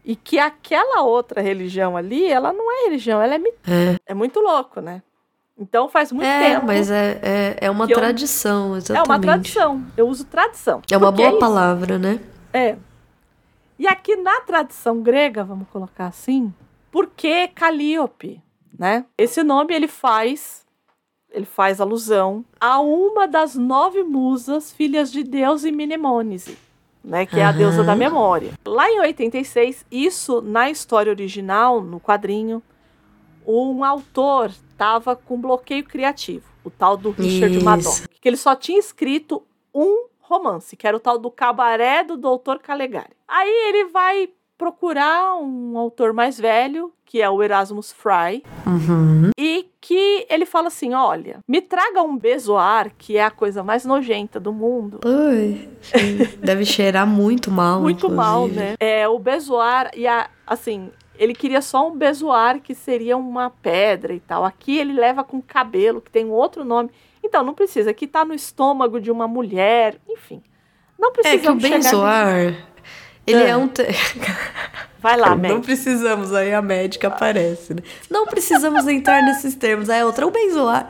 e 0.05 0.15
que 0.15 0.37
aquela 0.37 1.01
outra 1.01 1.41
religião 1.41 1.95
ali, 1.95 2.25
ela 2.25 2.51
não 2.51 2.69
é 2.71 2.83
religião, 2.85 3.21
ela 3.21 3.35
é 3.35 3.37
mi- 3.37 3.53
É, 3.67 3.97
é 4.05 4.13
muito 4.13 4.39
louco, 4.41 4.81
né? 4.81 5.01
Então 5.57 5.87
faz 5.87 6.11
muito 6.11 6.25
é 6.27 6.53
tempo. 6.53 6.65
mas 6.65 6.89
é, 6.91 7.19
é, 7.21 7.57
é 7.67 7.71
uma 7.71 7.85
que 7.87 7.93
eu- 7.93 7.97
tradição, 7.99 8.73
é 8.73 8.77
exatamente. 8.77 9.07
uma 9.09 9.19
tradição. 9.19 9.85
Eu 9.95 10.07
uso 10.07 10.25
tradição. 10.25 10.81
É 10.91 10.97
uma 10.97 11.07
Porque 11.11 11.21
boa 11.23 11.29
isso. 11.31 11.39
palavra, 11.39 11.97
né? 11.97 12.19
É. 12.51 12.75
E 13.79 13.87
aqui 13.87 14.15
na 14.15 14.41
tradição 14.41 15.01
grega, 15.01 15.43
vamos 15.43 15.67
colocar 15.69 16.07
assim, 16.07 16.53
por 16.93 17.07
que 17.07 17.47
Calíope, 17.47 18.39
né? 18.77 19.03
Esse 19.17 19.41
nome 19.43 19.73
ele 19.73 19.87
faz 19.87 20.63
ele 21.31 21.45
faz 21.45 21.81
alusão 21.81 22.45
a 22.61 22.79
uma 22.79 23.27
das 23.27 23.55
nove 23.55 24.03
musas, 24.03 24.71
filhas 24.71 25.11
de 25.11 25.23
Deus 25.23 25.63
e 25.63 25.71
Mnemônise, 25.71 26.55
né, 27.03 27.25
que 27.25 27.39
é 27.39 27.43
a 27.43 27.51
deusa 27.51 27.83
da 27.83 27.95
memória. 27.95 28.53
Lá 28.63 28.87
em 28.87 28.99
86, 28.99 29.83
isso 29.91 30.43
na 30.43 30.69
história 30.69 31.11
original, 31.11 31.81
no 31.81 31.99
quadrinho, 31.99 32.61
um 33.47 33.83
autor 33.83 34.51
tava 34.77 35.15
com 35.15 35.41
bloqueio 35.41 35.83
criativo, 35.83 36.45
o 36.63 36.69
tal 36.69 36.95
do 36.95 37.09
Richard 37.09 37.55
Isso. 37.55 37.65
Madoff, 37.65 38.07
que 38.07 38.29
ele 38.29 38.37
só 38.37 38.55
tinha 38.55 38.77
escrito 38.77 39.41
um 39.73 40.05
romance, 40.19 40.77
que 40.77 40.85
era 40.85 40.95
o 40.95 40.99
tal 40.99 41.17
do 41.17 41.31
Cabaré 41.31 42.03
do 42.03 42.15
Doutor 42.15 42.59
Calegari. 42.59 43.15
Aí 43.27 43.69
ele 43.69 43.85
vai 43.85 44.29
procurar 44.57 45.35
um 45.37 45.77
autor 45.77 46.13
mais 46.13 46.39
velho, 46.39 46.91
que 47.05 47.21
é 47.21 47.29
o 47.29 47.41
Erasmus 47.43 47.91
Fry, 47.91 48.43
Uhum. 48.65 49.29
e 49.37 49.67
que 49.81 50.25
ele 50.29 50.45
fala 50.45 50.67
assim: 50.67 50.93
olha, 50.93 51.39
me 51.47 51.61
traga 51.61 52.01
um 52.01 52.17
bezoar, 52.17 52.91
que 52.97 53.17
é 53.17 53.23
a 53.25 53.31
coisa 53.31 53.63
mais 53.63 53.85
nojenta 53.85 54.39
do 54.39 54.51
mundo. 54.53 54.99
Ui. 55.05 55.69
Deve 56.39 56.65
cheirar 56.65 57.05
muito 57.05 57.51
mal. 57.51 57.81
Muito 57.81 58.09
mal, 58.09 58.43
inclusive. 58.47 58.65
né? 58.65 58.75
É, 58.79 59.07
o 59.07 59.19
bezoar, 59.19 59.91
e 59.95 60.07
a, 60.07 60.29
assim, 60.47 60.89
ele 61.17 61.33
queria 61.35 61.61
só 61.61 61.87
um 61.87 61.95
bezoar 61.95 62.59
que 62.61 62.73
seria 62.73 63.15
uma 63.17 63.49
pedra 63.49 64.13
e 64.13 64.19
tal. 64.19 64.43
Aqui 64.45 64.77
ele 64.77 64.93
leva 64.93 65.23
com 65.23 65.41
cabelo, 65.41 66.01
que 66.01 66.09
tem 66.11 66.25
um 66.25 66.31
outro 66.31 66.63
nome. 66.63 66.89
Então, 67.23 67.43
não 67.43 67.53
precisa. 67.53 67.91
Aqui 67.91 68.05
tá 68.07 68.25
no 68.25 68.33
estômago 68.33 68.99
de 68.99 69.09
uma 69.11 69.27
mulher, 69.27 69.97
enfim. 70.09 70.41
Não 70.99 71.09
É 71.09 71.13
precisa 71.13 71.41
que 71.43 71.49
o 71.49 71.55
benzoar, 71.55 72.53
Ele 73.25 73.43
Ah. 73.43 73.47
é 73.49 73.57
um. 73.57 73.67
te- 73.67 73.83
Vai 75.01 75.17
lá, 75.17 75.31
Não 75.31 75.37
médico. 75.37 75.61
precisamos, 75.63 76.33
aí 76.33 76.53
a 76.53 76.61
médica 76.61 77.09
aparece, 77.09 77.73
né? 77.73 77.81
Não 78.09 78.25
precisamos 78.25 78.87
entrar 78.87 79.21
nesses 79.21 79.53
termos. 79.53 79.89
Aí 79.89 79.99
a 79.99 80.05
outra, 80.05 80.25
o 80.25 80.31
benzoar. 80.31 80.87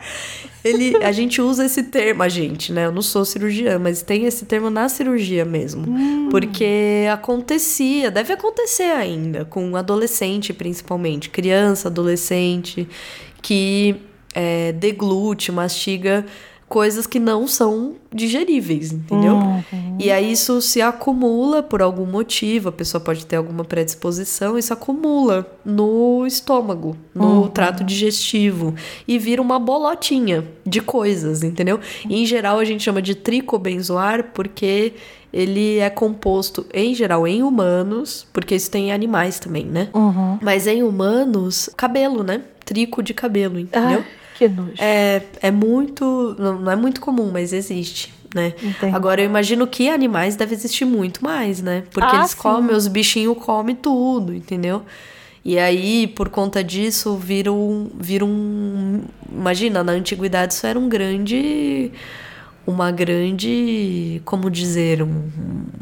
Ele, 0.63 0.95
a 1.03 1.11
gente 1.11 1.41
usa 1.41 1.65
esse 1.65 1.81
termo, 1.83 2.21
a 2.21 2.29
gente, 2.29 2.71
né? 2.71 2.85
Eu 2.85 2.91
não 2.91 3.01
sou 3.01 3.25
cirurgiã, 3.25 3.79
mas 3.79 4.03
tem 4.03 4.25
esse 4.25 4.45
termo 4.45 4.69
na 4.69 4.87
cirurgia 4.87 5.43
mesmo. 5.43 6.29
Porque 6.29 7.07
acontecia, 7.11 8.11
deve 8.11 8.31
acontecer 8.33 8.83
ainda, 8.91 9.45
com 9.45 9.75
adolescente 9.75 10.53
principalmente, 10.53 11.29
criança, 11.31 11.87
adolescente, 11.87 12.87
que 13.41 13.95
é, 14.35 14.71
deglute, 14.73 15.51
mastiga 15.51 16.23
coisas 16.73 17.05
que 17.05 17.19
não 17.19 17.47
são 17.47 17.93
digeríveis, 18.11 18.91
entendeu? 18.91 19.37
E 19.99 20.09
aí 20.09 20.31
isso 20.31 20.59
se 20.59 20.81
acumula 20.81 21.61
por 21.61 21.83
algum 21.83 22.03
motivo, 22.03 22.69
a 22.69 22.71
pessoa 22.71 22.99
pode 22.99 23.27
ter 23.27 23.35
alguma 23.35 23.63
predisposição, 23.63 24.57
isso 24.57 24.73
acumula 24.73 25.45
no 25.63 26.25
estômago, 26.25 26.97
no 27.13 27.47
trato 27.47 27.83
digestivo 27.83 28.73
e 29.07 29.19
vira 29.19 29.39
uma 29.39 29.59
bolotinha 29.59 30.47
de 30.65 30.81
coisas, 30.81 31.43
entendeu? 31.43 31.79
E, 32.09 32.23
em 32.23 32.25
geral 32.25 32.57
a 32.57 32.65
gente 32.65 32.81
chama 32.81 33.03
de 33.03 33.13
tricobenzoar 33.13 34.31
porque 34.33 34.93
ele 35.31 35.77
é 35.77 35.91
composto 35.91 36.65
em 36.73 36.95
geral 36.95 37.27
em 37.27 37.43
humanos, 37.43 38.25
porque 38.33 38.55
isso 38.55 38.71
tem 38.71 38.87
em 38.87 38.91
animais 38.91 39.37
também, 39.37 39.65
né? 39.65 39.89
Uhum. 39.93 40.39
Mas 40.41 40.65
em 40.65 40.81
humanos, 40.81 41.69
cabelo, 41.77 42.23
né? 42.23 42.41
Trico 42.65 43.03
de 43.03 43.13
cabelo, 43.13 43.59
entendeu? 43.59 43.99
Ai, 43.99 44.22
que 44.35 44.47
nojo. 44.47 44.73
É, 44.77 45.21
é 45.41 45.51
muito. 45.51 46.35
Não 46.37 46.69
é 46.71 46.75
muito 46.75 46.99
comum, 47.01 47.29
mas 47.31 47.53
existe, 47.53 48.13
né? 48.33 48.53
Agora 48.93 49.21
eu 49.21 49.25
imagino 49.25 49.65
que 49.67 49.89
animais 49.89 50.35
deve 50.35 50.53
existir 50.55 50.85
muito 50.85 51.23
mais, 51.23 51.61
né? 51.61 51.83
Porque 51.91 52.15
Ah, 52.15 52.19
eles 52.19 52.31
sim. 52.31 52.37
comem, 52.37 52.75
os 52.75 52.87
bichinhos 52.87 53.37
comem 53.37 53.75
tudo, 53.75 54.33
entendeu? 54.33 54.83
E 55.45 55.59
aí, 55.59 56.07
por 56.07 56.29
conta 56.29 56.63
disso, 56.63 57.17
vira 57.17 57.51
um. 57.51 57.89
Vira 57.99 58.23
um 58.23 59.01
imagina, 59.29 59.83
na 59.83 59.91
antiguidade 59.91 60.53
isso 60.53 60.65
era 60.65 60.79
um 60.79 60.87
grande. 60.87 61.91
Uma 62.65 62.91
grande. 62.91 64.21
Como 64.23 64.49
dizer? 64.49 65.01
Um, 65.03 65.29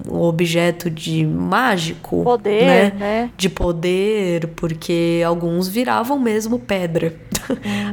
um 0.10 0.20
objeto 0.22 0.90
de 0.90 1.26
mágico. 1.26 2.24
Poder, 2.24 2.66
né? 2.66 2.94
né? 2.98 3.30
de 3.38 3.50
poder, 3.50 4.48
porque 4.56 5.22
alguns 5.26 5.68
viravam 5.68 6.20
mesmo 6.20 6.58
pedra. 6.60 7.16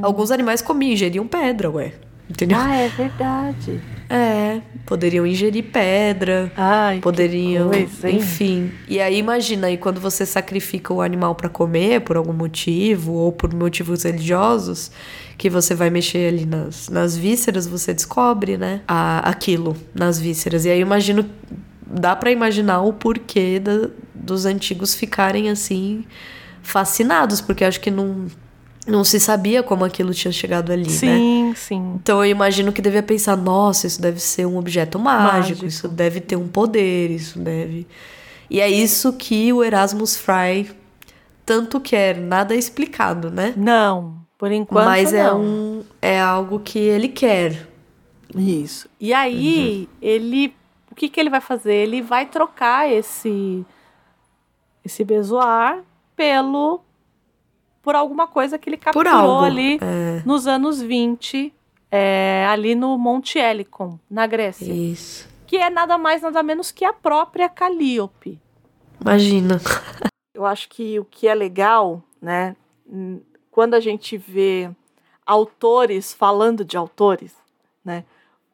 alguns 0.02 0.30
animais 0.30 0.62
comiam, 0.62 0.92
ingeriam 0.92 1.26
pedra, 1.26 1.70
ué. 1.70 1.92
Entendeu? 2.30 2.58
Ah, 2.60 2.76
é 2.76 2.88
verdade. 2.88 3.80
É, 4.10 4.60
poderiam 4.86 5.26
ingerir 5.26 5.64
pedra, 5.64 6.50
Ai, 6.56 6.98
poderiam, 6.98 7.68
coisa, 7.68 8.10
enfim. 8.10 8.70
E 8.88 9.00
aí 9.00 9.18
imagina 9.18 9.66
aí 9.66 9.76
quando 9.76 10.00
você 10.00 10.24
sacrifica 10.24 10.94
o 10.94 11.02
animal 11.02 11.34
pra 11.34 11.48
comer 11.48 12.00
por 12.00 12.16
algum 12.16 12.32
motivo 12.32 13.12
ou 13.12 13.32
por 13.32 13.52
motivos 13.54 14.04
religiosos, 14.04 14.90
que 15.38 15.48
você 15.48 15.74
vai 15.74 15.88
mexer 15.88 16.28
ali 16.28 16.44
nas, 16.44 16.88
nas 16.90 17.16
vísceras, 17.16 17.66
você 17.66 17.94
descobre, 17.94 18.58
né, 18.58 18.80
a, 18.88 19.20
aquilo 19.20 19.76
nas 19.94 20.18
vísceras. 20.18 20.64
E 20.66 20.70
aí 20.70 20.78
eu 20.80 20.82
imagino 20.86 21.24
dá 21.86 22.14
pra 22.14 22.30
imaginar 22.30 22.82
o 22.82 22.92
porquê 22.92 23.58
da- 23.58 23.88
dos 24.14 24.44
antigos 24.44 24.94
ficarem 24.94 25.48
assim 25.48 26.04
fascinados, 26.62 27.40
porque 27.40 27.64
acho 27.64 27.80
que 27.80 27.90
não 27.90 28.26
não 28.86 29.04
se 29.04 29.20
sabia 29.20 29.62
como 29.62 29.84
aquilo 29.84 30.14
tinha 30.14 30.32
chegado 30.32 30.72
ali, 30.72 30.84
né? 30.84 30.88
Sim, 30.88 31.52
sim. 31.54 31.92
Então 32.02 32.24
eu 32.24 32.30
imagino 32.30 32.72
que 32.72 32.80
devia 32.80 33.02
pensar, 33.02 33.36
nossa, 33.36 33.86
isso 33.86 34.00
deve 34.00 34.18
ser 34.18 34.46
um 34.46 34.56
objeto 34.56 34.98
mágico, 34.98 35.36
Mágico. 35.36 35.66
isso 35.66 35.88
deve 35.88 36.20
ter 36.20 36.36
um 36.36 36.48
poder, 36.48 37.10
isso 37.10 37.38
deve. 37.38 37.86
E 38.48 38.60
é 38.62 38.68
isso 38.68 39.12
que 39.12 39.52
o 39.52 39.62
Erasmus 39.62 40.16
Fry 40.16 40.70
tanto 41.44 41.78
quer, 41.80 42.16
nada 42.16 42.54
é 42.54 42.58
explicado, 42.58 43.30
né? 43.30 43.52
Não, 43.58 44.17
por 44.38 44.52
enquanto 44.52 44.84
Mas 44.86 45.12
é 45.12 45.24
não. 45.24 45.40
um 45.40 45.84
é 46.00 46.20
algo 46.20 46.60
que 46.60 46.78
ele 46.78 47.08
quer. 47.08 47.68
Isso. 48.36 48.88
E 49.00 49.12
aí, 49.12 49.88
ele. 50.00 50.54
O 50.90 50.94
que, 50.94 51.08
que 51.08 51.18
ele 51.18 51.28
vai 51.30 51.40
fazer? 51.40 51.74
Ele 51.74 52.00
vai 52.00 52.24
trocar 52.26 52.88
esse. 52.90 53.66
Esse 54.84 55.04
bezoar 55.04 55.82
pelo. 56.14 56.80
Por 57.82 57.94
alguma 57.96 58.26
coisa 58.28 58.58
que 58.58 58.68
ele 58.70 58.76
capturou 58.76 59.12
algo. 59.12 59.44
ali 59.44 59.78
É, 59.80 60.22
nos 60.24 60.46
anos 60.46 60.80
20, 60.80 61.52
é, 61.90 62.46
ali 62.48 62.74
no 62.74 62.98
Monte 62.98 63.38
Helicon, 63.38 63.98
na 64.10 64.26
Grécia. 64.26 64.70
isso. 64.70 65.26
Que 65.46 65.56
é 65.56 65.70
nada 65.70 65.96
mais, 65.96 66.20
nada 66.20 66.42
menos 66.42 66.70
que 66.70 66.84
a 66.84 66.92
própria 66.92 67.48
Calíope. 67.48 68.38
Imagina. 69.00 69.58
Eu 70.34 70.44
acho 70.44 70.68
que 70.68 70.98
o 71.00 71.04
que 71.04 71.26
é 71.26 71.34
legal, 71.34 72.02
né, 72.20 72.54
quando 73.58 73.74
a 73.74 73.80
gente 73.80 74.16
vê 74.16 74.70
autores 75.26 76.14
falando 76.14 76.64
de 76.64 76.76
autores, 76.76 77.34
né, 77.84 78.04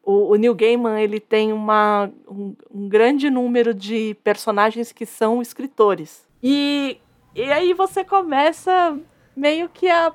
o, 0.01 0.31
o 0.31 0.35
Neil 0.35 0.55
Gaiman 0.55 0.99
ele 0.99 1.19
tem 1.19 1.53
uma, 1.53 2.09
um, 2.27 2.55
um 2.73 2.89
grande 2.89 3.29
número 3.29 3.71
de 3.71 4.17
personagens 4.23 4.91
que 4.91 5.05
são 5.05 5.43
escritores. 5.43 6.27
E, 6.41 6.97
e 7.35 7.43
aí 7.51 7.71
você 7.75 8.03
começa 8.03 8.99
meio 9.37 9.69
que 9.69 9.87
a 9.87 10.11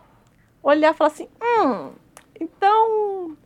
olhar 0.60 0.92
e 0.92 0.96
falar 0.96 1.12
assim, 1.12 1.28
hum, 1.40 1.92
então 2.40 3.36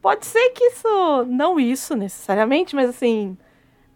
pode 0.00 0.24
ser 0.26 0.50
que 0.50 0.62
isso, 0.62 1.24
não 1.26 1.58
isso 1.58 1.96
necessariamente, 1.96 2.76
mas 2.76 2.88
assim, 2.88 3.36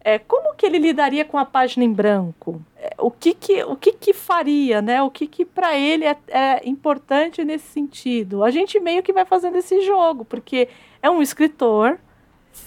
é, 0.01 0.17
como 0.17 0.55
que 0.55 0.65
ele 0.65 0.79
lidaria 0.79 1.25
com 1.25 1.37
a 1.37 1.45
página 1.45 1.83
em 1.83 1.91
branco? 1.91 2.61
É, 2.77 2.95
o 2.97 3.11
que 3.11 3.33
que, 3.33 3.63
o 3.63 3.75
que, 3.75 3.91
que 3.91 4.13
faria, 4.13 4.81
né? 4.81 5.01
O 5.03 5.11
que 5.11 5.27
que 5.27 5.45
para 5.45 5.77
ele 5.77 6.05
é, 6.05 6.17
é 6.29 6.69
importante 6.69 7.43
nesse 7.43 7.67
sentido? 7.67 8.43
A 8.43 8.51
gente 8.51 8.79
meio 8.79 9.03
que 9.03 9.11
vai 9.11 9.25
fazendo 9.25 9.57
esse 9.57 9.81
jogo, 9.81 10.23
porque 10.23 10.69
é 11.01 11.09
um 11.09 11.21
escritor 11.21 11.99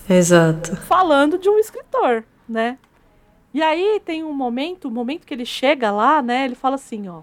Exato. 0.09 0.77
falando 0.77 1.39
de 1.39 1.49
um 1.49 1.59
escritor, 1.59 2.25
né? 2.49 2.79
E 3.55 3.63
aí 3.63 4.01
tem 4.05 4.25
um 4.25 4.33
momento, 4.33 4.89
o 4.89 4.91
momento 4.91 5.27
que 5.27 5.35
ele 5.35 5.45
chega 5.45 5.91
lá, 5.91 6.23
né? 6.23 6.45
Ele 6.45 6.55
fala 6.55 6.77
assim, 6.77 7.09
ó, 7.09 7.23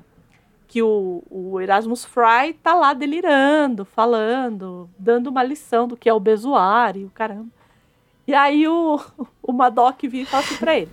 que 0.68 0.81
o, 0.81 1.23
o 1.30 1.60
Erasmus 1.60 2.06
Fry 2.06 2.53
tá 2.61 2.76
lá 2.76 2.94
delirando, 2.94 3.86
falando, 3.86 4.90
dando 4.98 5.27
uma 5.27 5.44
lição 5.44 5.88
do 5.88 5.98
que 5.98 6.07
é 6.07 6.14
o 6.14 6.19
bezoar 6.19 6.95
e 6.95 7.06
o 7.06 7.10
caramba. 7.10 7.59
E 8.30 8.35
aí 8.35 8.68
o, 8.68 8.99
o 9.41 9.51
Madoc 9.51 10.03
vira 10.03 10.22
e 10.22 10.26
fala 10.27 10.43
assim 10.43 10.57
pra 10.57 10.77
ele: 10.77 10.91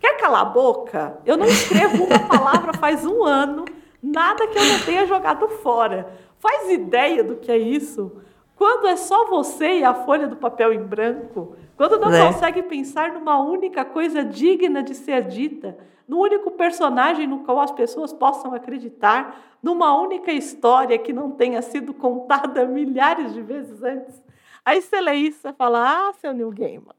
Quer 0.00 0.16
calar 0.16 0.40
a 0.40 0.44
boca? 0.46 1.18
Eu 1.26 1.36
não 1.36 1.44
escrevo 1.44 2.02
uma 2.02 2.18
palavra 2.18 2.72
faz 2.72 3.04
um 3.04 3.22
ano, 3.24 3.66
nada 4.02 4.46
que 4.46 4.56
eu 4.56 4.64
não 4.64 4.80
tenha 4.86 5.04
jogado 5.04 5.46
fora. 5.48 6.10
Faz 6.38 6.70
ideia 6.70 7.22
do 7.22 7.36
que 7.36 7.52
é 7.52 7.58
isso? 7.58 8.10
Quando 8.56 8.86
é 8.86 8.96
só 8.96 9.26
você 9.26 9.80
e 9.80 9.84
a 9.84 9.92
folha 9.92 10.26
do 10.26 10.36
papel 10.36 10.72
em 10.72 10.82
branco, 10.82 11.56
quando 11.76 12.00
não 12.00 12.08
Né? 12.08 12.26
consegue 12.26 12.62
pensar 12.62 13.12
numa 13.12 13.38
única 13.38 13.84
coisa 13.84 14.24
digna 14.24 14.82
de 14.82 14.94
ser 14.94 15.24
dita, 15.24 15.76
no 16.08 16.18
único 16.18 16.52
personagem 16.52 17.26
no 17.26 17.40
qual 17.40 17.60
as 17.60 17.70
pessoas 17.70 18.14
possam 18.14 18.54
acreditar, 18.54 19.58
numa 19.62 19.94
única 20.00 20.32
história 20.32 20.96
que 20.96 21.12
não 21.12 21.32
tenha 21.32 21.60
sido 21.60 21.92
contada 21.92 22.64
milhares 22.66 23.34
de 23.34 23.42
vezes 23.42 23.82
antes. 23.82 24.26
Aí 24.68 24.82
você 24.82 25.00
lê 25.00 25.14
isso 25.14 25.48
e 25.48 25.52
fala, 25.54 25.80
ah, 25.82 26.12
seu 26.20 26.34
Neil 26.34 26.50
Gaiman. 26.50 26.92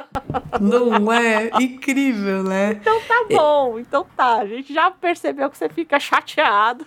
Não 0.58 1.12
é 1.12 1.50
incrível, 1.60 2.42
né? 2.42 2.72
Então 2.80 2.98
tá 3.02 3.26
bom, 3.30 3.78
então 3.78 4.06
tá. 4.16 4.38
A 4.38 4.46
gente 4.46 4.72
já 4.72 4.90
percebeu 4.90 5.50
que 5.50 5.58
você 5.58 5.68
fica 5.68 6.00
chateado. 6.00 6.86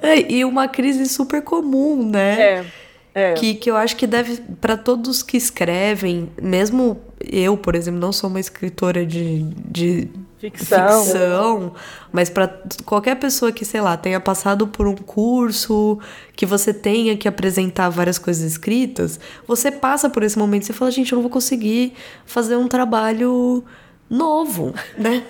É, 0.00 0.32
e 0.32 0.46
uma 0.46 0.66
crise 0.66 1.06
super 1.06 1.42
comum, 1.42 2.08
né? 2.08 2.40
É. 2.40 2.66
É. 3.14 3.32
Que, 3.34 3.54
que 3.54 3.70
eu 3.70 3.76
acho 3.76 3.96
que 3.96 4.06
deve, 4.06 4.40
para 4.62 4.78
todos 4.78 5.22
que 5.22 5.36
escrevem, 5.36 6.32
mesmo 6.40 6.98
eu, 7.20 7.54
por 7.54 7.74
exemplo, 7.74 8.00
não 8.00 8.12
sou 8.12 8.30
uma 8.30 8.40
escritora 8.40 9.04
de, 9.04 9.42
de 9.42 10.08
Ficção. 10.38 11.04
ficção, 11.04 11.72
mas 12.12 12.30
para 12.30 12.62
qualquer 12.84 13.16
pessoa 13.16 13.50
que, 13.50 13.64
sei 13.64 13.80
lá, 13.80 13.96
tenha 13.96 14.20
passado 14.20 14.68
por 14.68 14.86
um 14.86 14.94
curso, 14.94 15.98
que 16.36 16.46
você 16.46 16.72
tenha 16.72 17.16
que 17.16 17.26
apresentar 17.26 17.88
várias 17.88 18.18
coisas 18.18 18.44
escritas, 18.44 19.18
você 19.46 19.70
passa 19.70 20.08
por 20.08 20.22
esse 20.22 20.38
momento 20.38 20.62
e 20.62 20.66
você 20.66 20.72
fala, 20.72 20.90
gente, 20.90 21.12
eu 21.12 21.16
não 21.16 21.22
vou 21.22 21.30
conseguir 21.30 21.92
fazer 22.24 22.56
um 22.56 22.68
trabalho 22.68 23.64
novo, 24.08 24.72
né? 24.96 25.24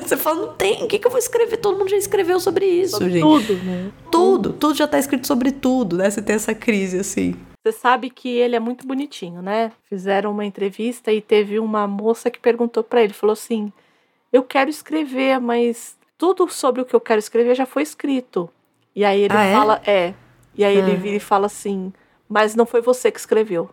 você 0.00 0.16
fala, 0.16 0.46
não 0.46 0.52
tem, 0.54 0.84
o 0.84 0.88
que, 0.88 0.98
que 0.98 1.06
eu 1.06 1.10
vou 1.10 1.18
escrever? 1.18 1.56
Todo 1.56 1.76
mundo 1.78 1.90
já 1.90 1.96
escreveu 1.96 2.38
sobre 2.38 2.64
isso, 2.64 2.92
Sobre 2.92 3.10
gente. 3.10 3.22
tudo, 3.22 3.54
né? 3.64 3.90
Tudo, 4.10 4.52
tudo 4.52 4.74
já 4.76 4.86
tá 4.86 4.98
escrito 4.98 5.26
sobre 5.26 5.50
tudo, 5.50 5.96
né? 5.96 6.08
Você 6.08 6.22
tem 6.22 6.36
essa 6.36 6.54
crise 6.54 6.98
assim. 6.98 7.34
Você 7.66 7.72
sabe 7.72 8.10
que 8.10 8.28
ele 8.28 8.54
é 8.54 8.60
muito 8.60 8.86
bonitinho, 8.86 9.40
né? 9.40 9.72
Fizeram 9.88 10.30
uma 10.30 10.44
entrevista 10.44 11.10
e 11.10 11.20
teve 11.20 11.58
uma 11.58 11.86
moça 11.86 12.30
que 12.30 12.38
perguntou 12.38 12.84
pra 12.84 13.02
ele, 13.02 13.14
falou 13.14 13.32
assim: 13.32 13.72
"Eu 14.34 14.42
quero 14.42 14.68
escrever, 14.68 15.40
mas 15.40 15.96
tudo 16.18 16.48
sobre 16.50 16.82
o 16.82 16.84
que 16.84 16.94
eu 16.94 17.00
quero 17.00 17.18
escrever 17.18 17.54
já 17.54 17.64
foi 17.66 17.82
escrito". 17.82 18.50
E 18.94 19.04
aí 19.04 19.22
ele 19.22 19.34
Ah, 19.36 19.44
é? 19.44 19.52
fala: 19.54 19.80
"É". 19.86 20.14
E 20.56 20.64
aí 20.64 20.76
ele 20.76 20.92
Ah. 20.92 20.96
vira 20.96 21.16
e 21.16 21.20
fala 21.20 21.46
assim: 21.46 21.92
"Mas 22.28 22.54
não 22.54 22.66
foi 22.66 22.80
você 22.80 23.10
que 23.10 23.18
escreveu". 23.20 23.70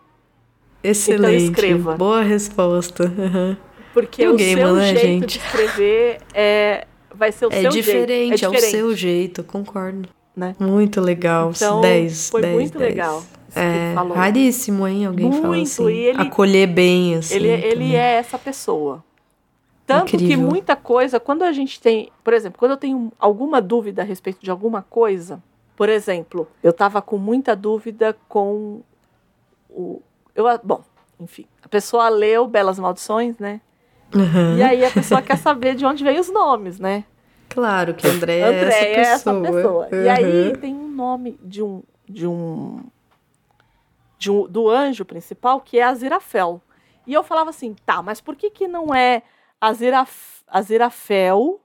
Excelente. 0.82 1.44
escreva. 1.44 1.96
Boa 1.96 2.22
resposta. 2.22 3.04
Uhum. 3.04 3.56
Porque 3.94 4.22
Neil 4.22 4.34
o 4.34 4.38
Gaiman, 4.38 4.64
seu 4.64 4.74
né, 4.76 4.84
jeito 4.96 5.00
gente? 5.06 5.26
de 5.26 5.38
escrever 5.44 6.18
é, 6.34 6.86
vai 7.14 7.30
ser 7.30 7.46
o 7.46 7.52
É 7.52 7.60
seu 7.60 7.70
diferente, 7.70 8.38
jeito. 8.38 8.54
é, 8.54 8.58
o 8.58 8.60
seu 8.60 8.96
jeito, 8.96 9.44
concordo. 9.44 10.08
Né? 10.34 10.56
Muito 10.58 10.98
legal. 11.00 11.52
Então, 11.54 11.82
10, 11.82 12.30
foi 12.30 12.40
10, 12.40 12.54
muito 12.54 12.78
10. 12.78 12.90
legal 12.94 13.22
É 13.54 13.92
ele 14.00 14.12
raríssimo, 14.14 14.88
hein? 14.88 15.04
Alguém 15.04 15.30
fala 15.30 15.48
Muito, 15.48 15.66
assim. 15.66 15.88
e 15.90 15.98
ele- 16.06 16.22
Acolher 16.22 16.66
bem, 16.66 17.16
assim. 17.16 17.34
Ele, 17.34 17.48
ele 17.48 17.94
é 17.94 18.14
essa 18.14 18.38
pessoa. 18.38 19.04
Tanto 19.98 20.10
que 20.10 20.16
Incrível. 20.16 20.46
muita 20.48 20.76
coisa, 20.76 21.18
quando 21.20 21.42
a 21.42 21.52
gente 21.52 21.80
tem, 21.80 22.10
por 22.24 22.32
exemplo, 22.32 22.58
quando 22.58 22.72
eu 22.72 22.76
tenho 22.76 23.12
alguma 23.18 23.60
dúvida 23.60 24.02
a 24.02 24.04
respeito 24.04 24.40
de 24.42 24.50
alguma 24.50 24.82
coisa, 24.82 25.42
por 25.76 25.88
exemplo, 25.88 26.48
eu 26.62 26.70
estava 26.70 27.00
com 27.02 27.18
muita 27.18 27.54
dúvida 27.56 28.16
com 28.28 28.82
o. 29.70 30.00
Eu, 30.34 30.44
bom, 30.62 30.82
enfim, 31.20 31.46
a 31.62 31.68
pessoa 31.68 32.08
leu 32.08 32.46
Belas 32.46 32.78
Maldições, 32.78 33.38
né? 33.38 33.60
Uhum. 34.14 34.58
E 34.58 34.62
aí 34.62 34.84
a 34.84 34.90
pessoa 34.90 35.22
quer 35.22 35.36
saber 35.38 35.74
de 35.74 35.86
onde 35.86 36.04
veio 36.04 36.20
os 36.20 36.30
nomes, 36.30 36.78
né? 36.78 37.04
Claro 37.48 37.94
que 37.94 38.06
André 38.06 38.38
é 38.38 38.44
André 38.44 38.74
é 38.74 39.00
essa 39.00 39.30
essa 39.30 39.40
pessoa. 39.40 39.86
pessoa. 39.86 40.02
E 40.04 40.08
aí 40.08 40.48
Uhum. 40.48 40.54
tem 40.56 40.74
um 40.74 40.88
nome 40.88 41.38
de 41.42 41.62
um 41.62 41.82
de 42.08 42.26
um 42.26 42.80
de 44.18 44.30
um 44.30 44.46
do 44.46 44.68
anjo 44.70 45.04
principal 45.04 45.60
que 45.60 45.78
é 45.78 45.82
Azirafel. 45.82 46.60
E 47.06 47.12
eu 47.12 47.22
falava 47.22 47.50
assim, 47.50 47.74
tá, 47.84 48.00
mas 48.02 48.20
por 48.20 48.36
que 48.36 48.48
que 48.50 48.68
não 48.68 48.94
é 48.94 49.22
Aziraf, 49.66 50.42
Azirafel? 50.48 51.60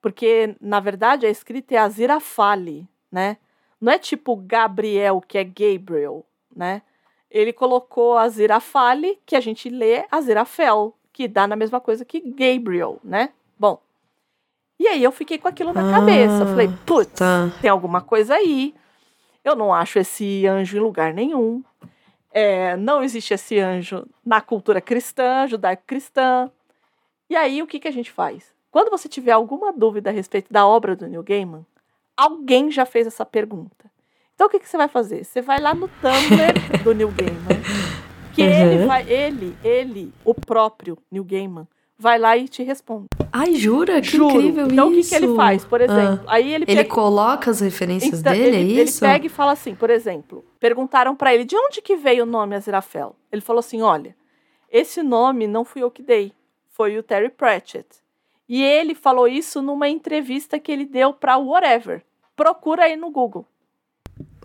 Porque 0.00 0.56
na 0.60 0.80
verdade 0.80 1.26
a 1.26 1.30
escrita 1.30 1.74
é 1.74 1.78
Azirafale, 1.78 2.88
né? 3.12 3.36
Não 3.80 3.92
é 3.92 3.98
tipo 3.98 4.34
Gabriel 4.36 5.20
que 5.20 5.36
é 5.38 5.44
Gabriel, 5.44 6.24
né? 6.54 6.82
Ele 7.30 7.52
colocou 7.52 8.16
Azirafale, 8.16 9.18
que 9.26 9.36
a 9.36 9.40
gente 9.40 9.68
lê 9.68 10.06
Azirafel, 10.10 10.94
que 11.12 11.28
dá 11.28 11.46
na 11.46 11.54
mesma 11.56 11.80
coisa 11.80 12.04
que 12.04 12.20
Gabriel, 12.20 12.98
né? 13.04 13.30
Bom, 13.58 13.78
e 14.80 14.86
aí 14.88 15.02
eu 15.04 15.12
fiquei 15.12 15.36
com 15.38 15.48
aquilo 15.48 15.72
na 15.74 15.88
Ah, 15.90 15.92
cabeça. 15.92 16.42
Eu 16.44 16.46
falei, 16.46 16.68
putz, 16.86 17.12
Tá. 17.18 17.50
tem 17.60 17.68
alguma 17.68 18.00
coisa 18.00 18.34
aí. 18.34 18.74
Eu 19.44 19.54
não 19.54 19.74
acho 19.74 19.98
esse 19.98 20.46
anjo 20.46 20.76
em 20.76 20.80
lugar 20.80 21.12
nenhum. 21.12 21.62
É, 22.30 22.76
não 22.76 23.02
existe 23.02 23.34
esse 23.34 23.58
anjo 23.58 24.06
na 24.24 24.40
cultura 24.40 24.80
cristã, 24.80 25.46
judaico-cristã. 25.46 26.50
E 27.28 27.36
aí, 27.36 27.62
o 27.62 27.66
que, 27.66 27.78
que 27.78 27.88
a 27.88 27.92
gente 27.92 28.10
faz? 28.10 28.52
Quando 28.70 28.90
você 28.90 29.08
tiver 29.08 29.32
alguma 29.32 29.72
dúvida 29.72 30.10
a 30.10 30.12
respeito 30.12 30.52
da 30.52 30.66
obra 30.66 30.94
do 30.96 31.06
Neil 31.06 31.22
Gaiman, 31.22 31.64
alguém 32.16 32.70
já 32.70 32.84
fez 32.86 33.06
essa 33.06 33.24
pergunta. 33.24 33.90
Então, 34.34 34.46
o 34.46 34.50
que, 34.50 34.58
que 34.60 34.68
você 34.68 34.76
vai 34.76 34.88
fazer? 34.88 35.24
Você 35.24 35.40
vai 35.42 35.60
lá 35.60 35.74
no 35.74 35.88
Tumblr 35.88 36.54
do 36.84 36.94
Neil 36.94 37.10
Gaiman, 37.10 37.62
que 38.34 38.42
ele 38.42 38.78
Uhum. 38.82 38.86
vai, 38.86 39.08
ele, 39.10 39.56
ele, 39.64 40.12
o 40.24 40.32
próprio 40.34 40.96
Neil 41.10 41.24
Gaiman, 41.24 41.66
vai 41.98 42.18
lá 42.18 42.36
e 42.36 42.46
te 42.48 42.62
responde. 42.62 43.08
Ai, 43.32 43.54
jura? 43.56 44.00
Que 44.00 44.06
Juro. 44.16 44.30
incrível 44.36 44.66
então, 44.68 44.90
isso. 44.92 45.00
o 45.00 45.02
que, 45.02 45.08
que 45.08 45.14
ele 45.24 45.34
faz? 45.36 45.64
Por 45.64 45.80
exemplo, 45.80 46.24
aí 46.28 46.54
ele 46.54 46.64
Ah, 46.68 46.70
Ele 46.70 46.82
pega- 46.84 46.94
coloca 46.94 47.50
as 47.50 47.60
referências 47.60 48.20
então, 48.20 48.32
dele, 48.32 48.56
ele, 48.56 48.80
é 48.80 48.84
isso? 48.84 49.04
ele 49.04 49.12
pega 49.12 49.26
e 49.26 49.28
fala 49.28 49.52
assim, 49.52 49.74
por 49.74 49.90
exemplo, 49.90 50.44
perguntaram 50.60 51.16
pra 51.16 51.34
ele 51.34 51.44
de 51.44 51.56
onde 51.56 51.82
que 51.82 51.96
veio 51.96 52.22
o 52.22 52.26
nome 52.26 52.54
Aziraphale. 52.54 53.12
Ele 53.32 53.42
falou 53.42 53.58
assim, 53.60 53.82
olha, 53.82 54.14
esse 54.70 55.02
nome 55.02 55.46
não 55.48 55.64
fui 55.64 55.82
eu 55.82 55.90
que 55.90 56.02
dei, 56.02 56.32
foi 56.78 56.96
o 56.96 57.02
Terry 57.02 57.28
Pratchett. 57.28 57.88
E 58.48 58.62
ele 58.62 58.94
falou 58.94 59.26
isso 59.26 59.60
numa 59.60 59.88
entrevista 59.88 60.60
que 60.60 60.70
ele 60.70 60.86
deu 60.86 61.12
pra 61.12 61.36
Whatever. 61.36 62.02
Procura 62.36 62.84
aí 62.84 62.96
no 62.96 63.10
Google. 63.10 63.44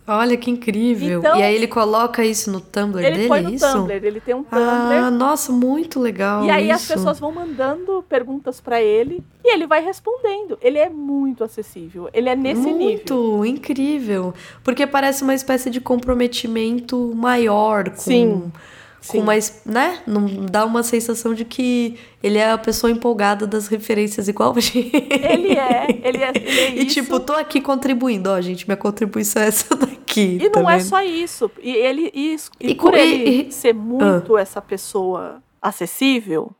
Olha 0.06 0.36
que 0.36 0.52
incrível. 0.52 1.20
Então- 1.20 1.38
e 1.40 1.44
aí 1.44 1.56
ele 1.56 1.68
coloca 1.68 2.26
isso 2.26 2.52
no 2.52 2.60
Tumblr 2.60 3.02
ele 3.06 3.16
dele, 3.16 3.28
foi 3.30 3.40
é 3.40 3.42
no 3.44 3.54
isso? 3.54 3.72
Tumblr, 3.72 4.06
ele 4.06 4.20
tem 4.20 4.34
um 4.36 4.44
Tumblr. 4.44 4.62
Ah, 4.62 5.10
nossa, 5.10 5.54
muito 5.54 5.98
legal 5.98 6.44
e 6.44 6.50
aí 6.50 6.66
isso. 6.66 6.74
as 6.74 6.88
pessoas 6.88 7.20
vão 7.20 7.32
mandando 7.32 8.04
perguntas 8.10 8.60
pra 8.60 8.82
ele 8.82 9.24
e 9.46 9.54
ele 9.54 9.66
vai 9.66 9.82
respondendo. 9.82 10.58
Ele 10.62 10.78
é 10.78 10.90
muito 10.90 11.42
acessível, 11.42 12.10
ele 12.14 12.28
é 12.28 12.36
nesse 12.36 12.70
nível. 12.74 13.16
Muito 13.16 13.46
incrível. 13.46 14.34
Porque 14.62 14.86
parece 14.86 15.24
uma 15.24 15.36
espécie 15.36 15.70
de 15.70 15.80
comprometimento 15.80 17.14
maior 17.16 17.90
com, 17.92 17.96
Sim, 17.96 18.52
com 19.08 19.20
sim. 19.20 19.22
mais, 19.24 19.62
né? 19.66 20.02
Não 20.08 20.26
dá 20.46 20.66
uma 20.66 20.82
sensação 20.84 21.34
de 21.34 21.44
que 21.46 21.98
ele 22.22 22.38
é 22.38 22.52
a 22.52 22.58
pessoa 22.58 22.90
empolgada 22.92 23.46
das 23.46 23.68
referências 23.68 24.28
igual 24.28 24.54
a 24.56 24.60
gente. 24.60 24.92
Ele 24.96 25.54
é, 25.58 25.88
ele 26.04 26.18
é, 26.24 26.30
ele 26.36 26.60
é 26.60 26.70
E 26.76 26.86
isso. 26.86 27.02
tipo, 27.02 27.20
tô 27.20 27.34
aqui 27.34 27.60
contribuindo, 27.62 28.30
ó, 28.30 28.40
gente, 28.42 28.66
minha 28.68 28.78
contribuição 28.78 29.42
é 29.42 29.48
essa 29.48 29.76
daqui. 29.76 30.38
E 30.42 30.50
tá 30.50 30.62
não 30.62 30.70
é 30.70 30.78
vendo? 30.78 30.88
só 30.88 31.02
isso. 31.02 31.52
E 31.62 31.72
ele 31.76 32.12
e, 32.14 32.36
e 32.62 32.70
E 32.72 32.76
por 32.76 32.94
ele 32.94 33.42
e- 33.44 33.48
Ah. 33.48 33.52
ser 33.52 33.74
muito 33.74 34.38
essa 34.38 34.62
pessoa 34.62 35.42
acessível, 35.62 36.52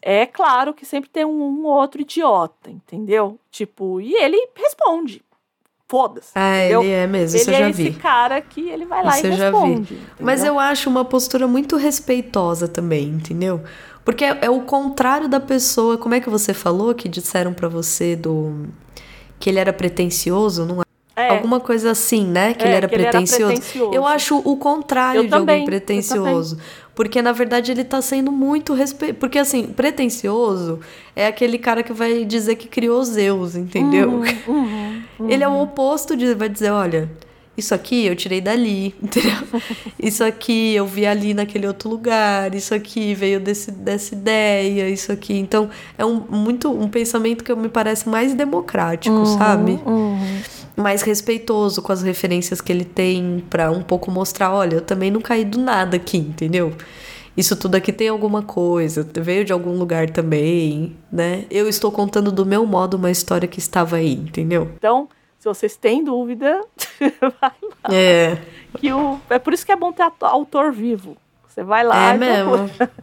é 0.00 0.26
claro 0.26 0.74
que 0.74 0.84
sempre 0.84 1.08
tem 1.10 1.24
um, 1.24 1.30
um 1.42 1.64
outro 1.66 2.00
idiota, 2.00 2.70
entendeu? 2.70 3.38
Tipo, 3.50 4.00
e 4.00 4.14
ele 4.14 4.48
responde. 4.56 5.22
Foda-se. 5.92 6.30
Ah, 6.34 6.58
entendeu? 6.60 6.82
ele 6.84 6.90
é 6.90 7.06
mesmo, 7.06 7.36
Ele 7.36 7.42
isso 7.42 7.50
eu 7.50 7.54
é 7.54 7.58
já 7.58 7.68
esse 7.68 7.82
vi. 7.82 7.92
cara 7.92 8.40
que 8.40 8.66
ele 8.66 8.86
vai 8.86 9.04
lá 9.04 9.14
Isso 9.18 9.26
e 9.26 9.30
responde. 9.30 9.98
Mas 10.18 10.42
eu 10.42 10.58
acho 10.58 10.88
uma 10.88 11.04
postura 11.04 11.46
muito 11.46 11.76
respeitosa 11.76 12.66
também, 12.66 13.08
entendeu? 13.08 13.60
Porque 14.02 14.24
é, 14.24 14.38
é 14.40 14.48
o 14.48 14.60
contrário 14.62 15.28
da 15.28 15.38
pessoa. 15.38 15.98
Como 15.98 16.14
é 16.14 16.20
que 16.20 16.30
você 16.30 16.54
falou 16.54 16.94
que 16.94 17.10
disseram 17.10 17.52
pra 17.52 17.68
você 17.68 18.16
do 18.16 18.68
que 19.38 19.50
ele 19.50 19.58
era 19.58 19.70
pretencioso, 19.70 20.64
não 20.64 20.80
é? 20.80 20.84
É, 21.14 21.28
Alguma 21.28 21.60
coisa 21.60 21.90
assim, 21.90 22.26
né? 22.26 22.54
Que 22.54 22.64
É, 22.64 22.68
ele 22.68 22.74
era 22.76 22.88
que 22.88 22.94
ele 22.94 23.02
era 23.02 23.10
pretencioso. 23.10 23.62
Eu 23.92 24.06
acho 24.06 24.38
o 24.38 24.56
contrário 24.56 25.18
Eu 25.18 25.24
de 25.24 25.28
também, 25.28 25.56
alguém 25.56 25.66
pretencioso. 25.66 26.56
Porque, 26.94 27.22
na 27.22 27.32
verdade, 27.32 27.72
ele 27.72 27.84
tá 27.84 28.02
sendo 28.02 28.30
muito 28.30 28.74
respeitoso. 28.74 29.18
Porque, 29.18 29.38
assim, 29.38 29.66
pretencioso 29.66 30.80
é 31.16 31.26
aquele 31.26 31.58
cara 31.58 31.82
que 31.82 31.92
vai 31.92 32.24
dizer 32.24 32.56
que 32.56 32.68
criou 32.68 33.02
Zeus, 33.02 33.56
entendeu? 33.56 34.22
uhum, 34.46 35.02
Ele 35.28 35.42
é 35.42 35.48
o 35.48 35.62
oposto 35.62 36.16
de. 36.16 36.34
Vai 36.34 36.48
dizer, 36.48 36.70
olha, 36.70 37.10
isso 37.56 37.74
aqui 37.74 38.06
eu 38.06 38.16
tirei 38.16 38.40
dali, 38.40 38.94
entendeu? 39.02 39.36
Isso 40.00 40.24
aqui 40.24 40.74
eu 40.74 40.86
vi 40.86 41.06
ali 41.06 41.34
naquele 41.34 41.66
outro 41.66 41.88
lugar, 41.90 42.54
isso 42.54 42.74
aqui 42.74 43.14
veio 43.14 43.38
desse, 43.40 43.70
dessa 43.70 44.14
ideia, 44.14 44.88
isso 44.88 45.12
aqui. 45.12 45.34
Então, 45.38 45.68
é 45.98 46.04
um, 46.04 46.22
muito, 46.30 46.70
um 46.70 46.88
pensamento 46.88 47.44
que 47.44 47.54
me 47.54 47.68
parece 47.68 48.08
mais 48.08 48.34
democrático, 48.34 49.14
Uhum, 49.14 49.26
sabe? 49.38 49.80
mais 50.76 51.02
respeitoso 51.02 51.82
com 51.82 51.92
as 51.92 52.02
referências 52.02 52.60
que 52.60 52.72
ele 52.72 52.84
tem 52.84 53.44
pra 53.50 53.70
um 53.70 53.82
pouco 53.82 54.10
mostrar, 54.10 54.52
olha, 54.52 54.76
eu 54.76 54.80
também 54.80 55.10
não 55.10 55.20
caí 55.20 55.44
do 55.44 55.58
nada 55.60 55.96
aqui, 55.96 56.16
entendeu? 56.16 56.72
Isso 57.36 57.56
tudo 57.56 57.74
aqui 57.76 57.92
tem 57.92 58.08
alguma 58.08 58.42
coisa, 58.42 59.06
veio 59.20 59.44
de 59.44 59.52
algum 59.52 59.76
lugar 59.78 60.08
também, 60.10 60.96
né? 61.10 61.44
Eu 61.50 61.68
estou 61.68 61.90
contando 61.92 62.30
do 62.32 62.44
meu 62.44 62.66
modo 62.66 62.96
uma 62.96 63.10
história 63.10 63.46
que 63.48 63.58
estava 63.58 63.96
aí, 63.96 64.14
entendeu? 64.14 64.70
Então, 64.76 65.08
se 65.42 65.48
vocês 65.48 65.76
têm 65.76 66.04
dúvida, 66.04 66.64
vai 67.20 67.30
lá. 67.40 67.92
É, 67.92 68.38
Que 68.78 68.92
o, 68.92 69.18
é 69.28 69.40
por 69.40 69.52
isso 69.52 69.66
que 69.66 69.72
é 69.72 69.76
bom 69.76 69.92
ter 69.92 70.08
autor 70.20 70.70
vivo. 70.70 71.16
Você 71.48 71.64
vai 71.64 71.82
lá 71.82 72.12
é 72.12 72.14
e 72.14 72.18
mesmo. 72.18 72.52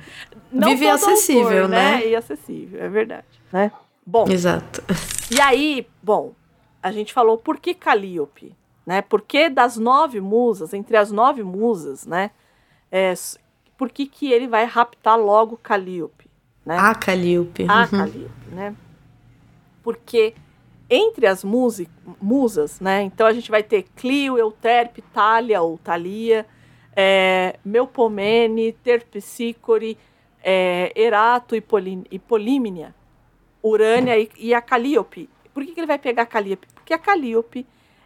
Não 0.50 0.70
Vive 0.70 0.88
acessível, 0.88 1.64
autor, 1.64 1.68
né? 1.68 2.08
E 2.08 2.16
acessível, 2.16 2.82
é 2.82 2.88
verdade, 2.88 3.28
né? 3.52 3.74
Bom, 4.06 4.26
Exato. 4.30 4.82
e 5.30 5.42
aí, 5.42 5.86
bom, 6.02 6.34
a 6.82 6.94
gente 6.94 7.14
falou 7.14 7.38
por 7.38 7.60
que 7.60 7.74
Calíope, 7.74 8.56
né? 8.86 9.02
Por 9.02 9.22
que 9.22 9.50
das 9.50 9.76
nove 9.76 10.22
musas, 10.22 10.74
entre 10.74 10.96
as 10.96 11.12
nove 11.12 11.44
musas, 11.44 12.06
né? 12.06 12.32
É, 12.90 13.14
por 13.78 13.90
que 13.90 14.06
que 14.06 14.32
ele 14.32 14.48
vai 14.48 14.64
raptar 14.64 15.20
logo 15.20 15.58
Calíope, 15.58 16.32
né? 16.66 16.78
A 16.80 16.96
Calíope. 16.96 17.66
a 17.68 17.82
uhum. 17.82 17.88
Calíope, 17.90 18.50
né? 18.54 18.74
Porque 19.84 20.34
entre 20.90 21.28
as 21.28 21.44
musas, 21.44 22.80
né? 22.80 23.04
Então 23.04 23.28
a 23.28 23.34
gente 23.34 23.52
vai 23.52 23.62
ter 23.64 23.84
Clio, 23.96 24.38
Euterpe, 24.38 25.02
Thalia 25.14 25.62
ou 25.62 25.78
Thalia, 25.78 26.46
é, 26.96 27.58
Melpomene, 27.64 28.74
Terpsícore, 28.74 29.98
é, 30.44 30.92
Erato 30.96 31.56
e, 31.56 31.62
Poli- 31.62 32.04
e 32.10 32.18
Polímnia, 32.18 32.96
Urânia 33.62 34.18
e, 34.18 34.30
e 34.38 34.54
a 34.54 34.62
Calíope. 34.62 35.30
Por 35.54 35.64
que, 35.66 35.74
que 35.74 35.80
ele 35.80 35.88
vai 35.88 36.00
pegar 36.00 36.24
a 36.24 36.26
Calíope? 36.26 36.68
Porque 36.74 36.94
a 36.94 36.98
Calíope 36.98 37.66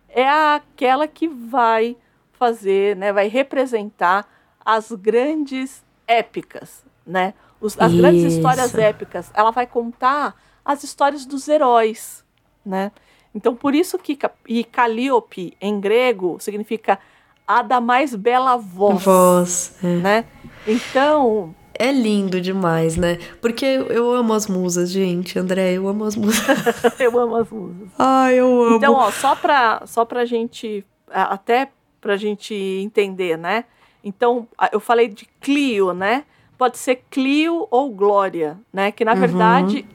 é 0.10 0.28
aquela 0.28 1.08
que 1.08 1.28
vai 1.28 1.96
fazer, 2.34 2.96
né? 2.96 3.14
Vai 3.14 3.28
representar 3.28 4.28
as 4.66 4.92
grandes 4.92 5.84
épicas, 6.08 6.84
né? 7.06 7.34
Os- 7.62 7.80
as 7.80 7.94
grandes 7.94 8.24
Isso. 8.24 8.36
histórias 8.38 8.76
épicas. 8.76 9.32
Ela 9.34 9.52
vai 9.52 9.66
contar 9.68 10.36
as 10.66 10.84
histórias 10.84 11.26
dos 11.26 11.48
heróis, 11.48 12.23
né? 12.66 12.92
Então, 13.36 13.56
por 13.56 13.74
isso 13.74 13.98
que 13.98 14.18
e 14.48 14.64
Calíope 14.64 15.58
em 15.60 15.80
grego 15.80 16.38
significa 16.40 17.00
a 17.48 17.62
da 17.62 17.82
mais 17.82 18.14
bela 18.16 18.56
voz, 18.58 19.04
Voz. 19.04 19.76
é. 19.84 19.88
né? 19.98 20.26
Então, 20.68 21.54
É 21.78 21.92
lindo 21.92 22.40
demais, 22.40 22.96
né? 22.96 23.18
Porque 23.42 23.66
eu 23.66 24.12
amo 24.14 24.34
as 24.34 24.46
musas, 24.48 24.92
gente. 24.92 25.38
André, 25.40 25.74
eu 25.74 25.88
amo 25.88 26.04
as 26.06 26.16
musas. 26.16 26.46
eu 27.00 27.20
amo 27.20 27.36
as 27.36 27.50
musas. 27.50 27.90
Ai, 27.98 28.36
eu 28.40 28.62
amo. 28.64 28.76
Então, 28.78 28.94
ó, 28.94 29.10
só 29.12 29.36
pra, 29.36 29.82
só 29.88 30.06
pra 30.06 30.24
gente, 30.26 30.86
até 31.10 31.70
pra 32.00 32.16
gente 32.16 32.54
entender, 32.54 33.38
né? 33.38 33.66
Então, 34.04 34.48
eu 34.72 34.80
falei 34.80 35.08
de 35.08 35.28
Clio, 35.42 35.94
né? 35.94 36.26
pode 36.56 36.78
ser 36.78 37.04
Clio 37.10 37.68
ou 37.72 37.90
Glória, 37.90 38.58
né? 38.72 38.92
Que 38.92 39.04
na 39.04 39.14
Uhum. 39.14 39.20
verdade 39.20 39.86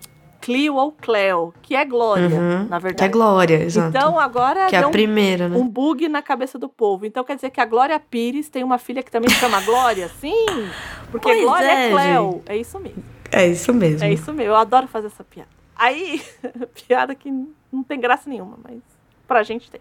Clio 0.40 0.76
ou 0.76 0.92
Cleo, 0.92 1.52
que 1.62 1.74
é 1.74 1.84
Glória, 1.84 2.28
Uhum. 2.28 2.58
na 2.64 2.68
Que 2.68 2.74
é 2.74 2.78
verdade. 2.78 3.12
Glória, 3.12 3.54
exato. 3.62 3.88
Então 3.88 4.18
agora 4.18 4.66
que 4.68 4.76
é 4.76 4.82
a 4.82 4.88
um- 4.88 4.90
primeira, 4.90 5.48
né? 5.48 5.56
um 5.56 5.68
bug 5.68 6.08
na 6.08 6.22
cabeça 6.22 6.58
do 6.58 6.68
povo. 6.68 7.04
Então 7.04 7.24
quer 7.24 7.34
dizer 7.34 7.50
que 7.50 7.60
a 7.60 7.64
Glória 7.64 7.98
Pires 7.98 8.48
tem 8.48 8.62
uma 8.64 8.78
filha 8.78 9.02
que 9.02 9.10
também 9.10 9.28
se 9.30 9.36
chama 9.36 9.60
Glória? 9.62 10.08
Sim! 10.20 10.46
Porque 11.10 11.28
Pois 11.28 11.42
Glória 11.42 11.66
é, 11.66 11.88
é, 11.88 11.90
Cleo. 11.90 12.42
É 12.46 12.56
isso 12.56 12.78
mesmo. 12.78 13.04
É 13.30 13.46
isso 13.46 13.74
mesmo. 13.74 14.04
É 14.04 14.12
isso 14.12 14.32
mesmo. 14.32 14.52
Eu 14.52 14.56
adoro 14.56 14.86
fazer 14.88 15.08
essa 15.08 15.24
piada. 15.24 15.50
Aí, 15.76 16.22
piada 16.86 17.14
que 17.14 17.30
não 17.72 17.82
tem 17.82 18.00
graça 18.00 18.28
nenhuma, 18.30 18.58
mas 18.62 18.78
pra 19.26 19.42
gente 19.42 19.70
tem. 19.70 19.80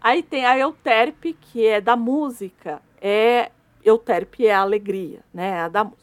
Aí 0.00 0.22
tem 0.22 0.44
a 0.46 0.58
Euterpe, 0.58 1.36
que 1.40 1.66
é 1.66 1.80
da 1.80 1.94
música. 1.96 2.80
É 3.00 3.50
Euterpe 3.84 4.46
é 4.46 4.54
a 4.54 4.60
alegria, 4.60 5.20
né? 5.34 5.60
A 5.62 5.68
da 5.68 5.84
música. 5.84 6.02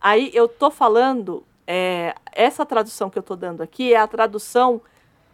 Aí 0.00 0.30
eu 0.34 0.46
tô 0.48 0.70
falando, 0.70 1.44
é, 1.66 2.14
essa 2.32 2.64
tradução 2.66 3.08
que 3.10 3.18
eu 3.18 3.22
tô 3.22 3.34
dando 3.36 3.62
aqui 3.62 3.92
é 3.94 3.96
a 3.98 4.06
tradução 4.06 4.80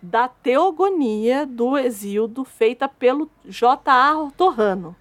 da 0.03 0.29
Teogonia 0.29 1.45
do 1.47 1.77
Exíodo, 1.77 2.45
feita 2.45 2.89
pelo 2.89 3.31
J.A. 3.45 4.29
Torrano, 4.37 4.97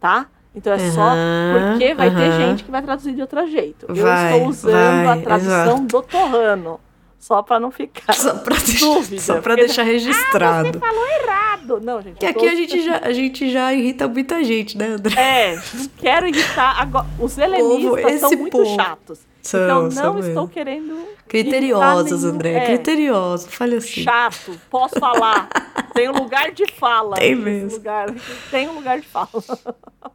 tá? 0.00 0.26
Então 0.54 0.72
é 0.72 0.78
só 0.90 1.00
Aham, 1.00 1.70
porque 1.78 1.94
vai 1.94 2.10
ter 2.10 2.16
aham. 2.28 2.38
gente 2.50 2.64
que 2.64 2.70
vai 2.70 2.82
traduzir 2.82 3.14
de 3.14 3.20
outro 3.22 3.46
jeito. 3.46 3.86
eu 3.88 3.94
Vai, 3.94 4.32
estou 4.34 4.48
usando 4.48 5.04
vai, 5.06 5.18
a 5.18 5.22
tradução 5.22 5.62
exato. 5.76 5.82
do 5.84 6.02
Torrano, 6.02 6.80
só 7.18 7.40
para 7.42 7.58
não 7.60 7.70
ficar 7.70 8.12
Só 8.12 8.34
pra, 8.34 8.56
deixar, 8.60 8.84
dúvida. 8.84 9.22
só 9.22 9.40
porque- 9.40 9.56
deixar 9.64 9.82
registrado. 9.84 10.78
errado. 11.22 11.80
Não, 11.80 12.02
gente. 12.02 12.18
que 12.18 12.26
eu 12.26 12.30
aqui 12.30 12.40
tô- 12.40 12.46
a 12.48 12.54
gente, 12.54 12.82
já, 12.84 12.98
a 12.98 13.12
gente 13.12 13.50
já 13.50 13.72
irrita 13.72 14.08
muita 14.08 14.42
gente, 14.44 14.76
né, 14.76 14.88
André? 14.88 15.14
É, 15.20 15.58
quero 15.98 16.26
irritar. 16.26 16.80
Agora, 16.82 17.06
os 17.20 17.38
helenistas 17.38 18.20
são 18.20 18.30
muito 18.32 18.50
povo. 18.58 18.74
chatos. 18.74 19.20
São, 19.42 19.60
então 19.60 19.90
são 19.90 20.04
não 20.04 20.14
mesmo. 20.14 20.28
estou 20.30 20.48
querendo. 20.48 21.06
Criteriosos, 21.26 22.22
nenhum- 22.22 22.34
André. 22.34 22.52
é, 22.54 22.66
Criteriosos. 22.66 23.52
Fale 23.54 23.76
assim. 23.76 24.02
Chato, 24.02 24.58
posso 24.70 24.98
falar. 25.00 25.48
tem 25.94 26.08
um 26.08 26.12
lugar 26.12 26.52
de 26.52 26.66
fala. 26.72 27.16
Tem 27.16 27.34
mesmo. 27.34 27.72
Lugar. 27.78 28.06
Tem 28.50 28.68
um 28.68 28.74
lugar 28.74 29.00
de 29.00 29.06
fala. 29.06 29.28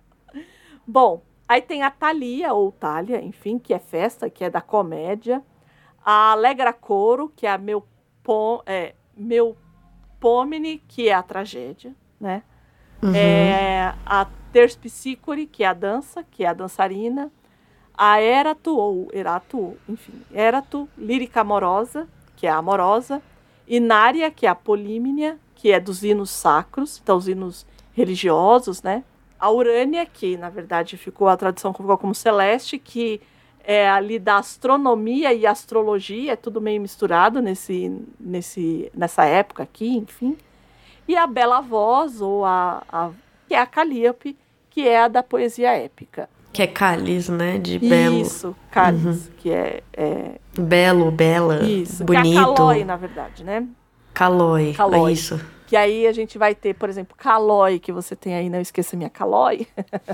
Bom, 0.88 1.22
aí 1.48 1.62
tem 1.62 1.84
a 1.84 1.92
Thalia, 1.92 2.54
ou 2.54 2.72
Thalia, 2.72 3.22
enfim, 3.22 3.60
que 3.60 3.74
é 3.74 3.80
festa, 3.80 4.30
que 4.30 4.44
é 4.44 4.50
da 4.50 4.62
comédia. 4.62 5.44
A 6.04 6.32
Alegra 6.32 6.72
Coro, 6.72 7.32
que 7.36 7.46
é 7.46 7.52
a 7.52 7.58
meu, 7.58 7.86
pom, 8.24 8.62
é, 8.66 8.94
meu 9.16 9.58
Pomine, 10.20 10.82
que 10.88 11.10
é 11.10 11.14
a 11.14 11.22
tragédia, 11.22 11.94
né? 12.20 12.44
Uhum. 13.04 13.14
É, 13.14 13.94
a 14.06 14.26
Terspicícore, 14.54 15.46
que 15.46 15.64
é 15.64 15.68
a 15.68 15.74
dança, 15.74 16.24
que 16.24 16.44
é 16.44 16.48
a 16.48 16.54
dançarina. 16.54 17.32
A 17.98 18.22
Erato, 18.22 18.78
ou 18.78 19.10
Erato, 19.12 19.76
enfim, 19.90 20.14
Erato, 20.32 20.88
lírica 20.96 21.42
amorosa, 21.42 22.08
que 22.36 22.46
é 22.46 22.50
a 22.50 22.58
amorosa. 22.58 23.22
Inária, 23.68 24.30
que 24.30 24.46
é 24.46 24.50
a 24.50 24.56
polímnia, 24.56 25.40
que 25.56 25.72
é 25.72 25.80
dos 25.80 26.04
hinos 26.04 26.30
sacros, 26.30 27.02
então 27.02 27.18
os 27.18 27.28
hinos 27.28 27.66
religiosos, 27.94 28.84
né? 28.84 29.04
A 29.40 29.52
Urânia, 29.52 30.06
que 30.06 30.38
na 30.38 30.50
verdade 30.50 30.96
ficou, 30.96 31.28
a 31.28 31.36
tradução 31.36 31.74
ficou 31.74 31.98
como 31.98 32.14
celeste, 32.14 32.78
que 32.78 33.20
é 33.64 33.90
ali 33.90 34.18
da 34.20 34.38
astronomia 34.38 35.34
e 35.34 35.46
astrologia, 35.46 36.34
é 36.34 36.36
tudo 36.36 36.62
meio 36.62 36.80
misturado 36.80 37.42
nesse, 37.42 37.92
nesse, 38.20 38.90
nessa 38.94 39.26
época 39.26 39.64
aqui, 39.64 39.98
enfim. 39.98 40.38
E 41.08 41.18
a 41.18 41.28
Bela 41.28 41.60
Voz, 41.60 42.22
ou 42.22 42.46
a, 42.46 42.84
a 42.88 43.12
que 43.48 43.56
é 43.56 43.60
a 43.60 43.66
Calíope, 43.66 44.38
que 44.70 44.88
é 44.88 45.02
a 45.02 45.08
da 45.08 45.24
poesia 45.24 45.72
épica. 45.76 46.30
Que 46.58 46.64
é 46.64 46.68
cálice, 46.68 47.32
né? 47.32 47.60
De 47.60 47.78
belo. 47.78 48.20
Isso, 48.20 48.56
Cálice, 48.72 49.30
que 49.38 49.52
é, 49.52 49.84
é 49.94 50.32
Belo, 50.60 51.12
bela, 51.12 51.62
isso, 51.64 52.04
bonito. 52.04 52.24
que 52.24 52.38
é 52.38 52.42
Calói, 52.42 52.84
na 52.84 52.96
verdade, 52.96 53.44
né? 53.44 53.64
Calói. 54.12 54.74
Calói. 54.76 55.12
É 55.12 55.14
isso. 55.14 55.40
Que 55.68 55.76
aí 55.76 56.08
a 56.08 56.12
gente 56.12 56.36
vai 56.38 56.56
ter, 56.56 56.74
por 56.74 56.90
exemplo, 56.90 57.16
Calói, 57.16 57.78
que 57.78 57.92
você 57.92 58.16
tem 58.16 58.34
aí, 58.34 58.50
não 58.50 58.60
esqueça 58.60 58.98
minha 58.98 59.08
Calói. 59.10 59.68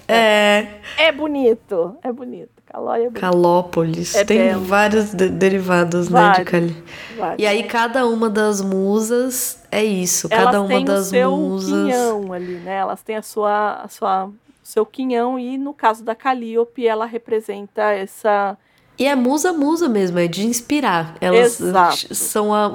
É, 0.05 0.67
É 0.99 1.13
bonito, 1.13 1.95
é 2.03 2.11
bonito. 2.11 2.49
Calói 2.65 3.01
é 3.01 3.03
bonito. 3.03 3.21
Calópolis. 3.21 4.13
É 4.15 4.25
Tem 4.25 4.39
belo. 4.39 4.65
vários 4.65 5.13
de- 5.13 5.29
derivados, 5.29 6.09
né, 6.09 6.19
de 6.19 6.27
Vários. 6.27 6.49
Cali. 6.49 6.83
Vai. 7.17 7.35
E 7.37 7.45
aí 7.47 7.63
cada 7.63 8.05
uma 8.05 8.29
das 8.29 8.61
musas 8.61 9.63
é 9.71 9.81
isso. 9.81 10.27
Elas 10.29 10.45
cada 10.45 10.59
uma 10.61 10.67
têm 10.67 10.83
das 10.83 11.05
o 11.07 11.09
seu 11.09 11.31
musas. 11.37 11.69
quinhão 11.71 12.33
ali, 12.33 12.55
né? 12.55 12.75
Elas 12.77 13.01
têm 13.01 13.15
a 13.15 13.21
sua, 13.21 13.75
a 13.83 13.87
sua, 13.87 14.29
seu 14.73 14.85
quinhão 14.85 15.37
e 15.37 15.57
no 15.57 15.73
caso 15.73 16.03
da 16.03 16.15
Calíope, 16.15 16.85
ela 16.87 17.05
representa 17.05 17.83
essa 17.91 18.57
E 18.97 19.05
é 19.05 19.15
musa 19.15 19.53
musa 19.53 19.87
mesmo, 19.89 20.19
é 20.19 20.27
de 20.27 20.45
inspirar. 20.45 21.15
Elas 21.21 21.59
Exato. 21.59 22.13
são 22.15 22.53
a, 22.53 22.65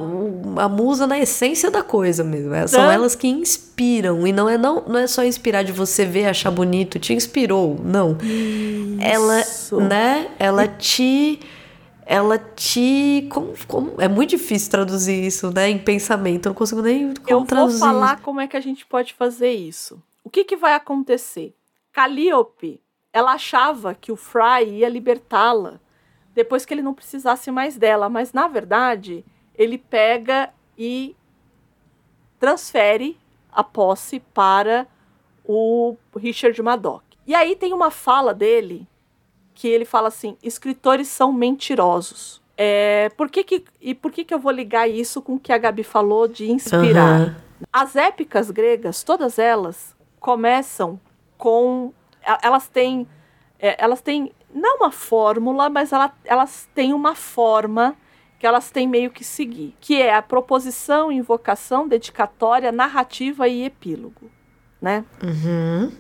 a 0.65 0.69
musa 0.69 1.07
na 1.07 1.19
essência 1.19 1.71
da 1.71 1.83
coisa 1.83 2.23
mesmo. 2.25 2.55
É- 2.55 2.67
São 2.67 2.91
elas 2.91 3.15
que 3.15 3.29
inspiram. 3.29 4.27
E 4.27 4.33
não 4.33 4.49
é, 4.49 4.57
não, 4.59 4.83
não 4.87 4.99
é 4.99 5.07
só 5.07 5.25
inspirar 5.25 5.63
de 5.63 5.73
você 5.73 6.05
ver, 6.05 6.27
achar 6.27 6.51
bonito, 6.51 6.99
te 6.99 7.13
inspirou. 7.13 7.79
Não. 7.85 8.17
Ela, 9.01 9.41
Isso. 9.41 9.81
né? 9.81 10.29
Ela 10.39 10.67
te. 10.67 11.39
Ela 12.05 12.39
te. 12.39 13.29
Como, 13.31 13.53
como- 13.69 13.93
é 14.01 14.09
muito 14.09 14.31
difícil 14.31 14.71
traduzir 14.71 15.25
isso, 15.25 15.53
né? 15.53 15.69
Em 15.69 15.79
pensamento. 15.79 16.47
Eu 16.47 16.51
não 16.51 16.55
consigo 16.57 16.81
nem 16.83 17.13
como 17.15 17.29
Eu 17.29 17.39
vou 17.39 17.47
traduzir. 17.47 17.79
falar 17.81 18.21
como 18.23 18.41
é 18.41 18.49
que 18.49 18.57
a 18.57 18.61
gente 18.61 18.85
pode 18.87 19.15
fazer 19.15 19.51
isso. 19.53 20.03
O 20.25 20.31
que, 20.31 20.43
que 20.45 20.57
vai 20.57 20.75
acontecer? 20.75 21.55
Calíope, 21.99 22.81
ela 23.13 23.33
achava 23.33 23.93
que 23.93 24.13
o 24.13 24.17
Fry 24.17 24.69
ia 24.69 24.89
libertá-la 24.89 25.81
depois 26.33 26.65
que 26.65 26.73
ele 26.73 26.81
não 26.81 26.95
precisasse 26.95 27.51
mais 27.51 27.77
dela, 27.77 28.09
mas 28.09 28.33
na 28.33 28.47
verdade 28.47 29.25
ele 29.53 29.77
pega 29.77 30.51
e 30.79 31.17
transfere 32.39 33.19
a 33.51 33.65
posse 33.65 34.21
para 34.21 34.87
o 35.45 35.97
Richard 36.17 36.63
Madoc. 36.63 37.03
E 37.27 37.35
aí 37.35 37.57
tem 37.57 37.73
uma 37.73 37.91
fala 37.91 38.33
dele 38.33 38.87
que 39.53 39.67
ele 39.67 39.85
fala 39.85 40.07
assim: 40.07 40.39
escritores 40.41 41.09
são 41.09 41.33
mentirosos. 41.33 42.41
É, 42.57 43.09
por 43.17 43.29
que 43.29 43.43
que, 43.43 43.65
e 43.81 43.93
por 43.93 44.13
que, 44.13 44.25
que 44.25 44.33
eu 44.33 44.39
vou 44.39 44.53
ligar 44.53 44.89
isso 44.89 45.21
com 45.21 45.35
o 45.35 45.41
que 45.41 45.53
a 45.53 45.59
Gabi 45.59 45.83
falou 45.83 46.29
de 46.29 46.49
inspirar? 46.49 47.23
Aham. 47.23 47.37
As 47.73 47.97
épicas 47.97 48.53
gregas, 48.53 49.03
todas 49.03 49.37
elas, 49.37 49.97
começam 50.21 51.01
com. 51.39 51.93
Elas 52.43 52.69
têm. 52.69 53.07
é, 53.59 53.83
elas 53.83 54.03
têm. 54.03 54.33
Não 54.53 54.79
uma 54.79 54.91
fórmula, 54.91 55.71
mas 55.71 55.93
ela- 55.93 56.15
elas 56.25 56.69
têm 56.75 56.93
uma 56.93 57.15
forma 57.15 57.97
que 58.39 58.47
elas 58.47 58.71
têm 58.71 58.87
meio 58.87 59.11
que 59.11 59.25
seguir, 59.25 59.75
que 59.81 60.01
é 60.01 60.15
a 60.15 60.23
proposição, 60.23 61.11
invocação, 61.11 61.89
dedicatória, 61.89 62.71
narrativa 62.71 63.49
e 63.49 63.65
epílogo, 63.65 64.31
né? 64.81 65.05
Uhum. 65.23 65.91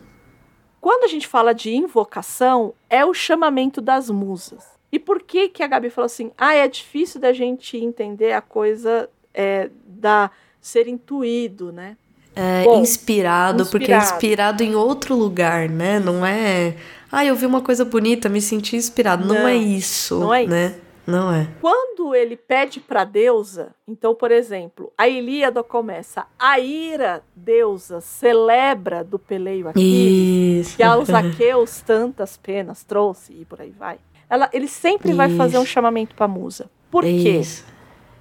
Quando 0.80 1.04
a 1.04 1.08
gente 1.08 1.26
fala 1.26 1.52
de 1.52 1.74
invocação, 1.74 2.74
é 2.88 3.04
o 3.04 3.12
chamamento 3.12 3.80
das 3.80 4.08
musas. 4.08 4.78
E 4.92 4.98
por 4.98 5.20
que 5.22 5.48
que 5.48 5.62
a 5.62 5.66
Gabi 5.66 5.90
falou 5.90 6.06
assim? 6.06 6.30
Ah, 6.38 6.54
é 6.54 6.66
difícil 6.68 7.20
da 7.20 7.32
gente 7.32 7.76
entender 7.76 8.32
a 8.32 8.40
coisa 8.40 9.10
é, 9.34 9.68
da 9.84 10.30
ser 10.60 10.86
intuído, 10.88 11.72
né? 11.72 11.96
É, 12.40 12.64
Bom, 12.64 12.80
inspirado, 12.80 13.66
porque 13.66 13.92
é 13.92 13.96
inspirado. 13.96 14.14
inspirado 14.14 14.62
em 14.62 14.74
outro 14.76 15.16
lugar, 15.16 15.68
né? 15.68 15.98
Não 15.98 16.24
é. 16.24 16.76
Ah, 17.10 17.24
eu 17.24 17.34
vi 17.34 17.46
uma 17.46 17.60
coisa 17.60 17.84
bonita, 17.84 18.28
me 18.28 18.40
senti 18.40 18.76
inspirado. 18.76 19.26
Não, 19.26 19.34
Não, 19.34 19.48
é 19.48 19.56
isso. 19.56 20.20
não 20.20 20.32
é 20.34 20.46
né? 20.46 20.74
Não 21.06 21.32
é. 21.32 21.48
Quando 21.60 22.14
ele 22.14 22.36
pede 22.36 22.80
para 22.80 23.02
deusa, 23.02 23.70
então, 23.88 24.14
por 24.14 24.30
exemplo, 24.30 24.92
a 24.96 25.08
Ilíada 25.08 25.62
começa, 25.62 26.26
a 26.38 26.60
ira 26.60 27.22
deusa 27.34 28.02
celebra 28.02 29.02
do 29.02 29.18
peleio 29.18 29.68
aqui, 29.68 30.58
Isso. 30.60 30.76
que 30.76 30.82
aos 30.82 31.08
aqueus 31.08 31.80
tantas 31.80 32.36
penas 32.36 32.84
trouxe 32.84 33.32
e 33.32 33.44
por 33.46 33.58
aí 33.62 33.70
vai. 33.70 33.96
Ela, 34.28 34.50
ele 34.52 34.68
sempre 34.68 35.14
vai 35.14 35.34
fazer 35.34 35.56
um 35.56 35.62
Isso. 35.62 35.72
chamamento 35.72 36.14
para 36.14 36.28
musa. 36.28 36.70
Por 36.90 37.02
quê? 37.02 37.38
Isso. 37.40 37.64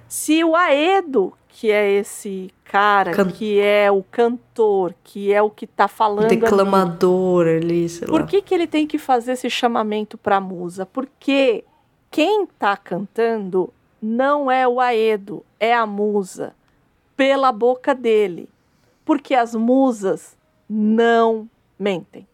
Se 0.08 0.42
o 0.42 0.56
Aedo, 0.56 1.34
que 1.60 1.72
é 1.72 1.90
esse 1.90 2.54
cara, 2.62 3.10
Can- 3.12 3.32
que 3.32 3.58
é 3.60 3.90
o 3.90 4.00
cantor, 4.04 4.94
que 5.02 5.32
é 5.32 5.42
o 5.42 5.50
que 5.50 5.66
tá 5.66 5.88
falando 5.88 6.26
ali, 6.26 6.36
Declamador 6.36 7.48
ali, 7.48 7.88
sei 7.88 8.06
por 8.06 8.20
lá. 8.20 8.26
que, 8.28 8.40
que 8.40 8.54
ele 8.54 8.68
tem 8.68 8.86
que 8.86 8.96
fazer 8.96 9.32
esse 9.32 9.50
chamamento 9.50 10.16
para 10.16 10.36
a 10.36 10.40
musa? 10.40 10.86
Porque 10.86 11.64
quem 12.12 12.44
está 12.44 12.76
cantando 12.76 13.72
não 14.00 14.48
é 14.48 14.68
o 14.68 14.78
Aedo, 14.78 15.44
é 15.58 15.74
a 15.74 15.84
musa, 15.84 16.54
pela 17.16 17.50
boca 17.50 17.92
dele. 17.92 18.48
Porque 19.04 19.34
as 19.34 19.52
musas 19.52 20.36
não 20.70 21.50
mentem. 21.76 22.24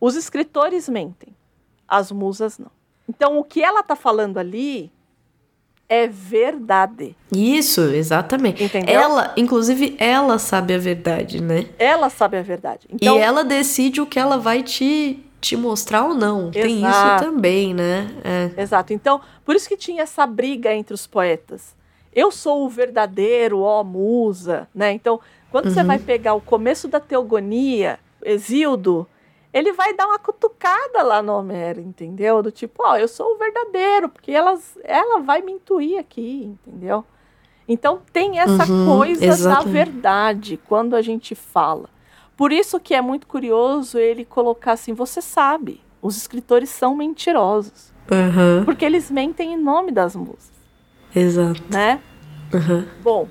Os 0.00 0.16
escritores 0.16 0.88
mentem, 0.88 1.36
as 1.86 2.10
musas 2.10 2.58
não. 2.58 2.70
Então 3.06 3.38
o 3.38 3.44
que 3.44 3.62
ela 3.62 3.80
está 3.80 3.94
falando 3.94 4.38
ali 4.38 4.90
é 5.88 6.06
verdade. 6.06 7.16
Isso, 7.32 7.80
exatamente. 7.82 8.62
Entendeu? 8.62 8.94
Ela, 8.94 9.32
inclusive, 9.36 9.96
ela 9.98 10.38
sabe 10.38 10.74
a 10.74 10.78
verdade, 10.78 11.42
né? 11.42 11.66
Ela 11.78 12.10
sabe 12.10 12.36
a 12.36 12.42
verdade. 12.42 12.86
Então, 12.90 13.16
e 13.16 13.20
ela 13.20 13.44
decide 13.44 14.00
o 14.00 14.06
que 14.06 14.18
ela 14.18 14.36
vai 14.36 14.62
te, 14.62 15.24
te 15.40 15.56
mostrar 15.56 16.04
ou 16.04 16.14
não. 16.14 16.50
Tem 16.50 16.78
isso 16.78 16.86
Exato. 16.86 17.24
também, 17.24 17.72
né? 17.72 18.10
É. 18.24 18.62
Exato. 18.62 18.92
Então, 18.92 19.20
por 19.44 19.54
isso 19.54 19.68
que 19.68 19.76
tinha 19.76 20.02
essa 20.02 20.26
briga 20.26 20.74
entre 20.74 20.94
os 20.94 21.06
poetas. 21.06 21.74
Eu 22.12 22.30
sou 22.30 22.64
o 22.64 22.68
verdadeiro, 22.68 23.60
ó 23.60 23.84
musa, 23.84 24.66
né? 24.74 24.92
Então, 24.92 25.20
quando 25.50 25.70
você 25.70 25.84
vai 25.84 25.98
pegar 25.98 26.34
o 26.34 26.40
começo 26.40 26.88
da 26.88 26.98
teogonia, 26.98 27.98
Exildo, 28.24 29.06
ele 29.56 29.72
vai 29.72 29.94
dar 29.94 30.06
uma 30.06 30.18
cutucada 30.18 31.02
lá 31.02 31.22
no 31.22 31.32
Homero, 31.32 31.80
entendeu? 31.80 32.42
Do 32.42 32.50
tipo, 32.50 32.82
ó, 32.84 32.96
eu 32.98 33.08
sou 33.08 33.34
o 33.34 33.38
verdadeiro, 33.38 34.10
porque 34.10 34.30
elas, 34.30 34.76
ela 34.84 35.20
vai 35.20 35.40
me 35.40 35.52
intuir 35.52 35.98
aqui, 35.98 36.44
entendeu? 36.44 37.02
Então 37.66 38.00
tem 38.12 38.38
essa 38.38 38.64
Uhum, 38.66 38.84
coisa 38.84 39.24
da 39.24 39.34
exatamente. 39.34 39.72
verdade 39.72 40.56
quando 40.68 40.94
a 40.94 41.00
gente 41.00 41.34
fala. 41.34 41.88
Por 42.36 42.52
isso 42.52 42.78
que 42.78 42.94
é 42.94 43.00
muito 43.00 43.26
curioso 43.26 43.98
ele 43.98 44.26
colocar 44.26 44.72
assim, 44.72 44.92
você 44.92 45.22
sabe, 45.22 45.80
os 46.02 46.18
escritores 46.18 46.68
são 46.68 46.94
mentirosos. 46.94 47.92
Aham, 48.12 48.62
Porque 48.66 48.84
eles 48.84 49.10
mentem 49.10 49.54
em 49.54 49.56
nome 49.56 49.90
das 49.90 50.14
musas, 50.14 50.52
exato. 51.14 51.62
né? 51.70 52.00
Aham. 52.54 52.86
Bom, 53.02 53.26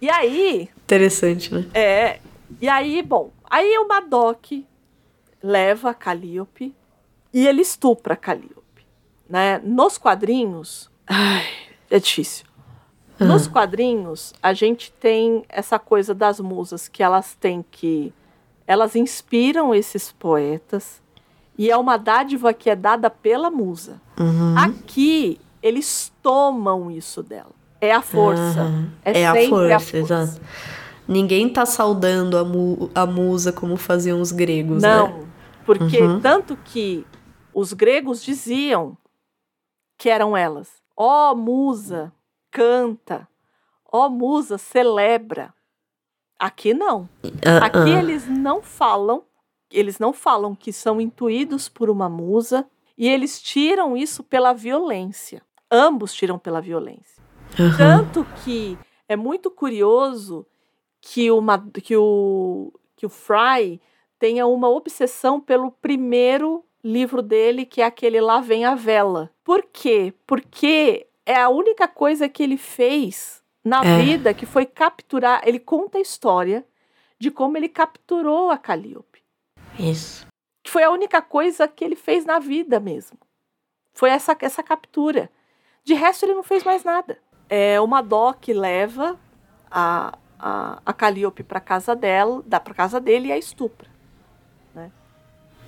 e 0.00 0.08
aí, 0.08 0.70
Interessante, 0.84 1.52
né? 1.54 1.66
é, 1.74 2.18
e 2.60 2.66
aí, 2.66 3.02
bom, 3.02 3.30
aí 3.50 3.76
o 3.78 3.86
Madoc 3.86 4.66
leva 5.42 5.90
a 5.90 5.94
Calliope 5.94 6.74
e 7.32 7.46
ele 7.46 7.62
estupra 7.62 8.14
a 8.14 8.16
Calliope, 8.16 8.86
né? 9.28 9.60
Nos 9.64 9.98
quadrinhos, 9.98 10.90
ai, 11.06 11.44
é 11.90 11.98
difícil. 11.98 12.46
Nos 13.20 13.48
quadrinhos, 13.48 14.32
a 14.40 14.52
gente 14.52 14.92
tem 14.92 15.42
essa 15.48 15.76
coisa 15.76 16.14
das 16.14 16.38
musas 16.38 16.86
que 16.86 17.02
elas 17.02 17.34
têm 17.34 17.64
que 17.68 18.12
elas 18.64 18.94
inspiram 18.94 19.74
esses 19.74 20.12
poetas 20.12 21.02
e 21.56 21.68
é 21.68 21.76
uma 21.76 21.96
dádiva 21.96 22.52
que 22.54 22.70
é 22.70 22.76
dada 22.76 23.10
pela 23.10 23.50
musa. 23.50 24.00
Uhum. 24.20 24.54
Aqui 24.56 25.40
eles 25.60 26.12
tomam 26.22 26.92
isso 26.92 27.20
dela. 27.20 27.50
É 27.80 27.92
a 27.92 28.00
força. 28.02 28.60
Aham. 28.60 28.88
É, 29.04 29.20
É 29.22 29.26
a 29.26 29.32
sempre 29.32 29.50
força, 29.50 29.96
exato. 29.96 30.40
Ninguém 31.08 31.48
tá 31.48 31.66
saudando 31.66 32.38
a, 32.38 32.44
mu- 32.44 32.88
a 32.94 33.04
musa 33.04 33.50
como 33.52 33.76
faziam 33.76 34.20
os 34.20 34.30
gregos, 34.30 34.82
né? 34.82 34.88
Porque 35.68 36.00
Uhum. 36.00 36.18
tanto 36.18 36.56
que 36.56 37.06
os 37.52 37.74
gregos 37.74 38.22
diziam 38.22 38.96
que 39.98 40.08
eram 40.08 40.34
elas. 40.34 40.82
Ó 40.96 41.34
musa, 41.34 42.10
canta. 42.50 43.28
Ó 43.92 44.08
musa, 44.08 44.56
celebra. 44.56 45.52
Aqui 46.38 46.72
não. 46.72 47.06
Ah, 47.44 47.66
Aqui 47.66 47.94
ah. 47.94 47.98
eles 47.98 48.26
não 48.26 48.62
falam, 48.62 49.24
eles 49.70 49.98
não 49.98 50.14
falam 50.14 50.54
que 50.54 50.72
são 50.72 51.02
intuídos 51.02 51.68
por 51.68 51.90
uma 51.90 52.08
musa 52.08 52.66
e 52.96 53.06
eles 53.06 53.42
tiram 53.42 53.94
isso 53.94 54.24
pela 54.24 54.54
violência. 54.54 55.42
Ambos 55.70 56.14
tiram 56.14 56.38
pela 56.38 56.62
violência. 56.62 57.22
Aham. 57.60 57.76
Tanto 57.76 58.26
que 58.42 58.78
é 59.06 59.16
muito 59.16 59.50
curioso 59.50 60.46
que, 60.98 61.30
uma, 61.30 61.62
que, 61.82 61.94
o, 61.94 62.72
que 62.96 63.04
o 63.04 63.10
Fry 63.10 63.78
tenha 64.18 64.46
uma 64.46 64.68
obsessão 64.68 65.40
pelo 65.40 65.70
primeiro 65.70 66.64
livro 66.82 67.22
dele, 67.22 67.64
que 67.64 67.80
é 67.80 67.84
aquele 67.84 68.20
Lá 68.20 68.40
Vem 68.40 68.64
a 68.64 68.74
Vela. 68.74 69.30
Por 69.44 69.62
quê? 69.72 70.12
Porque 70.26 71.06
é 71.26 71.36
a 71.36 71.48
única 71.48 71.86
coisa 71.88 72.28
que 72.28 72.42
ele 72.42 72.56
fez 72.56 73.42
na 73.64 73.84
É. 73.84 74.02
vida 74.02 74.32
que 74.34 74.46
foi 74.46 74.64
capturar. 74.64 75.42
Ele 75.46 75.58
conta 75.58 75.98
a 75.98 76.00
história 76.00 76.64
de 77.18 77.30
como 77.30 77.56
ele 77.56 77.68
capturou 77.68 78.50
a 78.50 78.56
Calliope. 78.58 79.22
Isso. 79.78 80.26
Que 80.62 80.70
foi 80.70 80.82
a 80.82 80.90
única 80.90 81.20
coisa 81.20 81.66
que 81.68 81.84
ele 81.84 81.96
fez 81.96 82.24
na 82.24 82.38
vida 82.38 82.78
mesmo. 82.80 83.18
Foi 83.92 84.10
essa, 84.10 84.36
essa 84.40 84.62
captura. 84.62 85.30
De 85.84 85.94
resto, 85.94 86.24
ele 86.24 86.34
não 86.34 86.42
fez 86.42 86.62
mais 86.62 86.84
nada. 86.84 87.18
É, 87.48 87.80
o 87.80 87.86
Madoc 87.86 88.48
leva 88.48 89.18
a, 89.70 90.16
a, 90.38 90.82
a 90.84 90.92
Calliope 90.92 91.42
para 91.42 91.60
casa 91.60 91.96
dela, 91.96 92.42
dá 92.46 92.60
para 92.60 92.74
casa 92.74 93.00
dele 93.00 93.28
e 93.28 93.32
a 93.32 93.38
estupra. 93.38 93.88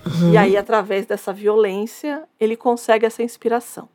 Né? 0.04 0.32
E 0.32 0.36
aí, 0.36 0.56
através 0.56 1.06
dessa 1.06 1.32
violência, 1.32 2.28
ele 2.38 2.56
consegue 2.56 3.06
essa 3.06 3.22
inspiração. 3.22 3.88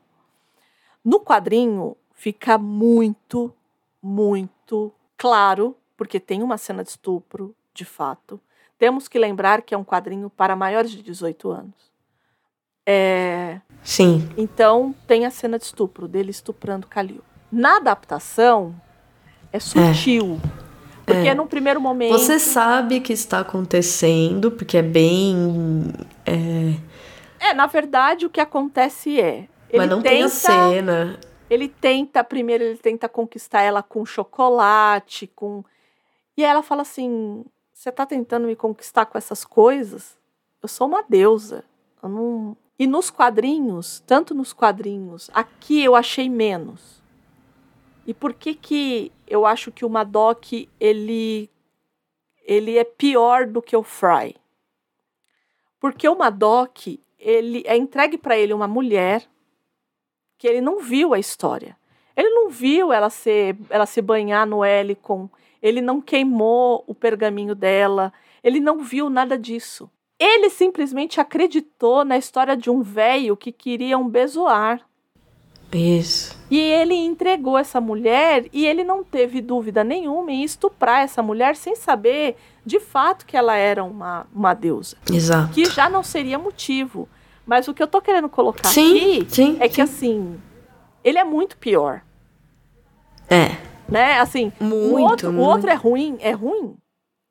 No 1.04 1.20
quadrinho, 1.20 1.96
fica 2.14 2.58
muito, 2.58 3.54
muito 4.02 4.92
claro, 5.18 5.76
porque 5.96 6.20
tem 6.20 6.42
uma 6.42 6.58
cena 6.58 6.84
de 6.84 6.90
estupro, 6.90 7.56
de 7.74 7.86
fato. 7.86 8.40
Temos 8.78 9.08
que 9.08 9.20
lembrar 9.20 9.62
que 9.62 9.74
é 9.74 9.78
um 9.78 9.84
quadrinho 9.84 10.30
para 10.30 10.56
maiores 10.56 10.92
de 10.92 11.02
18 11.02 11.50
anos. 11.50 11.96
É, 12.88 13.60
Sim. 13.84 14.30
então, 14.38 14.94
tem 15.08 15.26
a 15.26 15.32
cena 15.32 15.58
de 15.58 15.66
estupro, 15.66 16.08
dele 16.08 16.30
estuprando 16.30 16.88
Calil. 16.88 17.24
Na 17.52 17.78
adaptação, 17.78 18.76
é 19.52 19.60
sutil. 19.60 20.40
Porque 21.06 21.34
no 21.34 21.46
primeiro 21.46 21.80
momento. 21.80 22.12
Você 22.14 22.40
sabe 22.40 23.00
que 23.00 23.14
está 23.14 23.40
acontecendo, 23.40 24.52
porque 24.52 24.78
é 24.78 24.82
bem. 24.82 25.94
é, 26.26 27.50
É, 27.50 27.54
na 27.54 27.68
verdade, 27.68 28.26
o 28.26 28.30
que 28.30 28.42
acontece 28.42 29.20
é. 29.20 29.48
Ele 29.70 29.78
mas 29.78 29.90
não 29.90 30.02
tenta, 30.02 30.16
tem 30.16 30.24
a 30.24 30.30
cena. 30.30 31.20
Ele 31.50 31.68
tenta, 31.68 32.24
primeiro, 32.24 32.64
ele 32.64 32.78
tenta 32.78 33.08
conquistar 33.08 33.62
ela 33.62 33.84
com 33.84 34.06
chocolate, 34.06 35.28
com. 35.36 35.64
E 36.36 36.44
aí 36.44 36.50
ela 36.50 36.64
fala 36.64 36.82
assim: 36.82 37.46
Você 37.72 37.92
tá 37.92 38.06
tentando 38.06 38.48
me 38.48 38.56
conquistar 38.56 39.06
com 39.06 39.18
essas 39.18 39.46
coisas? 39.46 40.18
Eu 40.62 40.68
sou 40.68 40.88
uma 40.88 41.04
deusa. 41.08 41.64
Eu 42.02 42.10
não. 42.10 42.58
E 42.78 42.88
nos 42.88 43.10
quadrinhos, 43.10 44.04
tanto 44.06 44.34
nos 44.34 44.52
quadrinhos, 44.52 45.30
aqui 45.34 45.84
eu 45.84 45.96
achei 45.96 46.30
menos. 46.30 47.02
E 48.06 48.14
por 48.14 48.34
que 48.34 48.54
que 48.54 49.12
eu 49.28 49.46
acho 49.46 49.72
que 49.72 49.86
o 49.86 49.90
Madoc 49.90 50.68
ele 50.80 51.50
ele 52.46 52.78
é 52.78 52.84
pior 52.84 53.48
do 53.48 53.62
que 53.62 53.76
o 53.76 53.82
Fry? 53.82 54.36
Porque 55.80 56.08
o 56.08 56.16
Madoc, 56.16 57.00
ele 57.20 57.64
é 57.66 57.76
entregue 57.76 58.18
para 58.18 58.38
ele 58.38 58.54
uma 58.54 58.68
mulher 58.68 59.28
que 60.38 60.48
ele 60.48 60.62
não 60.62 60.80
viu 60.80 61.14
a 61.14 61.20
história. 61.20 61.76
Ele 62.16 62.30
não 62.30 62.50
viu 62.50 62.94
ela 62.94 63.10
se 63.10 63.56
ela 63.70 63.86
se 63.86 64.02
banhar 64.02 64.48
no 64.48 64.64
Helicon, 64.64 65.30
ele 65.62 65.82
não 65.82 66.00
queimou 66.00 66.84
o 66.88 66.94
pergaminho 66.94 67.56
dela, 67.56 68.14
ele 68.44 68.60
não 68.60 68.80
viu 68.80 69.10
nada 69.10 69.38
disso. 69.38 69.90
Ele 70.20 70.50
simplesmente 70.50 71.20
acreditou 71.20 72.06
na 72.06 72.18
história 72.18 72.56
de 72.56 72.70
um 72.70 72.82
velho 72.82 73.36
que 73.36 73.52
queria 73.52 73.98
um 73.98 74.08
bezoar. 74.08 74.88
Isso. 75.72 76.36
E 76.50 76.60
ele 76.60 76.94
entregou 76.94 77.58
essa 77.58 77.82
mulher 77.82 78.46
e 78.54 78.66
ele 78.66 78.84
não 78.84 79.04
teve 79.04 79.42
dúvida 79.42 79.84
nenhuma 79.84 80.32
em 80.32 80.44
estuprar 80.44 81.02
essa 81.02 81.22
mulher 81.22 81.56
sem 81.56 81.76
saber 81.76 82.38
de 82.66 82.80
fato 82.80 83.26
que 83.26 83.36
ela 83.36 83.56
era 83.56 83.84
uma, 83.84 84.26
uma 84.34 84.54
deusa. 84.54 84.96
Exato. 85.12 85.54
Que 85.54 85.66
já 85.66 85.90
não 85.90 86.04
seria 86.04 86.38
motivo. 86.38 87.10
Mas 87.46 87.68
o 87.68 87.74
que 87.74 87.84
eu 87.84 87.88
tô 87.88 88.02
querendo 88.02 88.28
colocar 88.30 88.70
Sim, 88.70 89.20
aqui 89.20 89.28
sim, 89.30 89.58
é 89.60 89.68
que 89.68 89.76
sim. 89.76 89.82
assim, 89.82 90.42
ele 91.04 91.20
é 91.20 91.24
muito 91.24 91.58
pior. 91.58 92.02
É. 93.30 93.58
Né? 93.88 94.20
Assim, 94.20 94.52
o, 94.60 94.64
Muito, 94.64 95.02
outro, 95.02 95.30
o 95.30 95.34
muito. 95.34 95.48
outro 95.48 95.70
é 95.70 95.76
ruim, 95.76 96.18
é 96.20 96.32
ruim. 96.32 96.76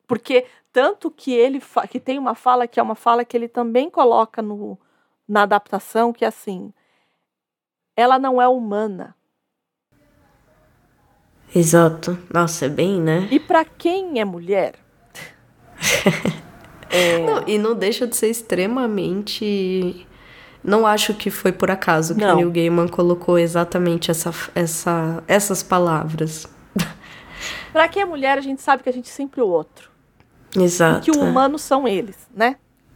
Porque 0.07 0.45
tanto 0.71 1.11
que 1.11 1.33
ele 1.33 1.61
que 1.89 1.99
tem 1.99 2.17
uma 2.17 2.35
fala 2.35 2.67
que 2.67 2.79
é 2.79 2.83
uma 2.83 2.95
fala 2.95 3.25
que 3.25 3.35
ele 3.35 3.47
também 3.47 3.89
coloca 3.89 4.41
no, 4.41 4.77
na 5.27 5.43
adaptação, 5.43 6.13
que 6.13 6.23
é 6.23 6.27
assim, 6.27 6.71
ela 7.95 8.19
não 8.19 8.41
é 8.41 8.47
humana. 8.47 9.15
Exato. 11.53 12.17
Nossa, 12.33 12.65
é 12.65 12.69
bem, 12.69 12.99
né? 12.99 13.27
E 13.31 13.39
pra 13.39 13.63
quem 13.63 14.19
é 14.19 14.25
mulher, 14.25 14.75
Não, 17.25 17.43
e 17.47 17.57
não 17.57 17.75
deixa 17.75 18.07
de 18.07 18.15
ser 18.15 18.29
extremamente. 18.29 20.07
Não 20.63 20.85
acho 20.85 21.13
que 21.13 21.29
foi 21.29 21.51
por 21.51 21.69
acaso 21.69 22.15
que 22.15 22.21
Não. 22.21 22.33
o 22.33 22.35
Neil 22.37 22.51
Gaiman 22.51 22.87
colocou 22.87 23.37
exatamente 23.37 24.09
essa, 24.09 24.31
essa, 24.55 25.23
essas 25.27 25.61
palavras. 25.61 26.47
pra 27.71 27.87
quem 27.87 28.01
é 28.01 28.05
mulher, 28.05 28.37
a 28.37 28.41
gente 28.41 28.61
sabe 28.61 28.81
que 28.81 28.89
a 28.89 28.93
gente 28.93 29.09
é 29.09 29.13
sempre 29.13 29.41
o 29.41 29.47
outro. 29.47 29.91
Exato. 30.57 31.01
Que 31.01 31.11
o 31.11 31.21
humano 31.21 31.59
são 31.59 31.87
eles, 31.87 32.17
né? 32.33 32.55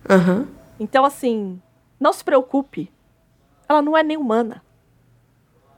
Aham. 0.09 0.47
Então, 0.79 1.03
assim, 1.03 1.61
não 1.99 2.13
se 2.13 2.23
preocupe. 2.23 2.91
Ela 3.67 3.81
não 3.81 3.95
é 3.95 4.01
nem 4.01 4.17
humana. 4.17 4.63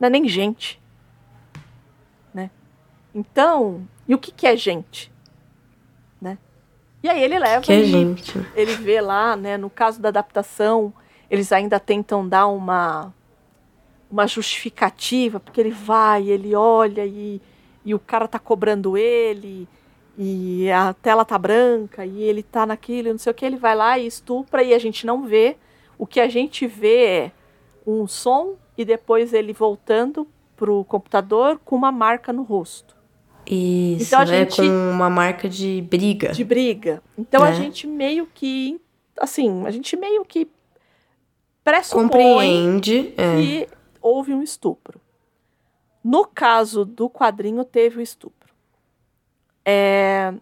Não 0.02 0.07
é 0.07 0.10
nem 0.10 0.28
gente. 0.28 0.82
Né? 2.34 2.49
Então, 3.14 3.88
e 4.07 4.15
o 4.15 4.18
que, 4.18 4.32
que 4.32 4.48
é 4.48 4.57
gente? 4.57 5.11
Né? 6.19 6.40
E 7.03 7.07
aí 7.07 7.23
ele 7.23 7.38
leva 7.38 7.61
Que 7.61 7.72
é 7.72 7.84
gente. 7.84 8.36
ele 8.56 8.76
vê 8.78 8.99
lá, 8.99 9.36
né, 9.36 9.57
no 9.57 9.69
caso 9.69 10.02
da 10.02 10.10
adaptação, 10.10 10.91
eles 11.30 11.52
ainda 11.52 11.80
tentam 11.80 12.28
dar 12.28 12.48
uma 12.48 13.14
uma 14.10 14.28
justificativa, 14.28 15.40
porque 15.40 15.61
ele 15.61 15.72
vai, 15.72 16.28
ele 16.28 16.53
olha 16.53 17.06
e, 17.06 17.41
e 17.86 17.95
o 17.95 17.99
cara 17.99 18.28
tá 18.28 18.38
cobrando 18.38 18.98
ele, 18.98 19.69
e 20.18 20.69
a 20.69 20.94
tela 20.94 21.23
tá 21.23 21.38
branca 21.38 22.06
e 22.06 22.22
ele 22.22 22.44
tá 22.44 22.65
naquilo, 22.65 23.11
não 23.11 23.18
sei 23.18 23.32
o 23.32 23.34
que, 23.34 23.45
ele 23.45 23.56
vai 23.56 23.73
lá 23.73 23.98
e 23.98 24.06
estupra 24.06 24.64
e 24.64 24.73
a 24.73 24.80
gente 24.80 25.06
não 25.06 25.26
vê. 25.26 25.56
O 25.98 26.06
que 26.06 26.19
a 26.19 26.28
gente 26.28 26.68
vê 26.68 27.06
é 27.06 27.32
um 27.88 28.06
som 28.06 28.57
e 28.82 28.86
depois 28.86 29.34
ele 29.34 29.53
voltando 29.53 30.28
pro 30.56 30.84
computador 30.86 31.60
com 31.64 31.76
uma 31.76 31.91
marca 31.91 32.32
no 32.34 32.44
rosto. 32.44 32.95
Isso, 33.45 34.06
Então 34.06 34.20
a 34.20 34.24
é 34.24 34.26
gente- 34.28 34.58
com 34.58 34.91
uma 34.91 35.10
marca 35.10 35.49
de 35.49 35.82
briga. 35.90 36.32
De 36.32 36.44
briga. 36.44 37.02
Então 37.18 37.44
a 37.44 37.49
Né? 37.49 37.56
gente 37.56 37.88
meio 37.88 38.28
que. 38.28 38.80
Assim, 39.18 39.66
a 39.66 39.72
gente 39.72 39.95
meio 39.98 40.24
que 40.24 40.48
pressupõe 41.64 42.03
Compreende. 42.10 43.14
É. 43.18 43.36
que 43.41 43.68
houve 44.02 44.34
um 44.34 44.41
estupro. 44.44 44.99
No 46.03 46.26
caso 46.26 46.84
do 46.86 47.10
quadrinho, 47.10 47.64
teve 47.64 47.99
o 47.99 48.02
estupro. 48.02 48.52
É, 49.66 50.34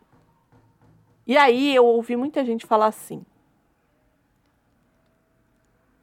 E 1.27 1.37
aí 1.37 1.75
eu 1.75 1.85
ouvi 1.85 2.15
muita 2.15 2.43
gente 2.43 2.65
falar 2.65 2.87
assim. 2.87 3.23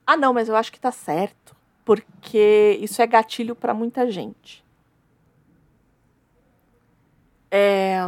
Ah, 0.07 0.17
não, 0.17 0.33
mas 0.33 0.49
eu 0.49 0.55
acho 0.57 0.71
que 0.71 0.79
tá 0.79 0.93
certo. 0.93 1.56
Porque 1.87 2.77
isso 2.83 3.01
é 3.01 3.07
gatilho 3.07 3.55
para 3.55 3.73
muita 3.73 4.11
gente. 4.11 4.65
É... 7.49 8.01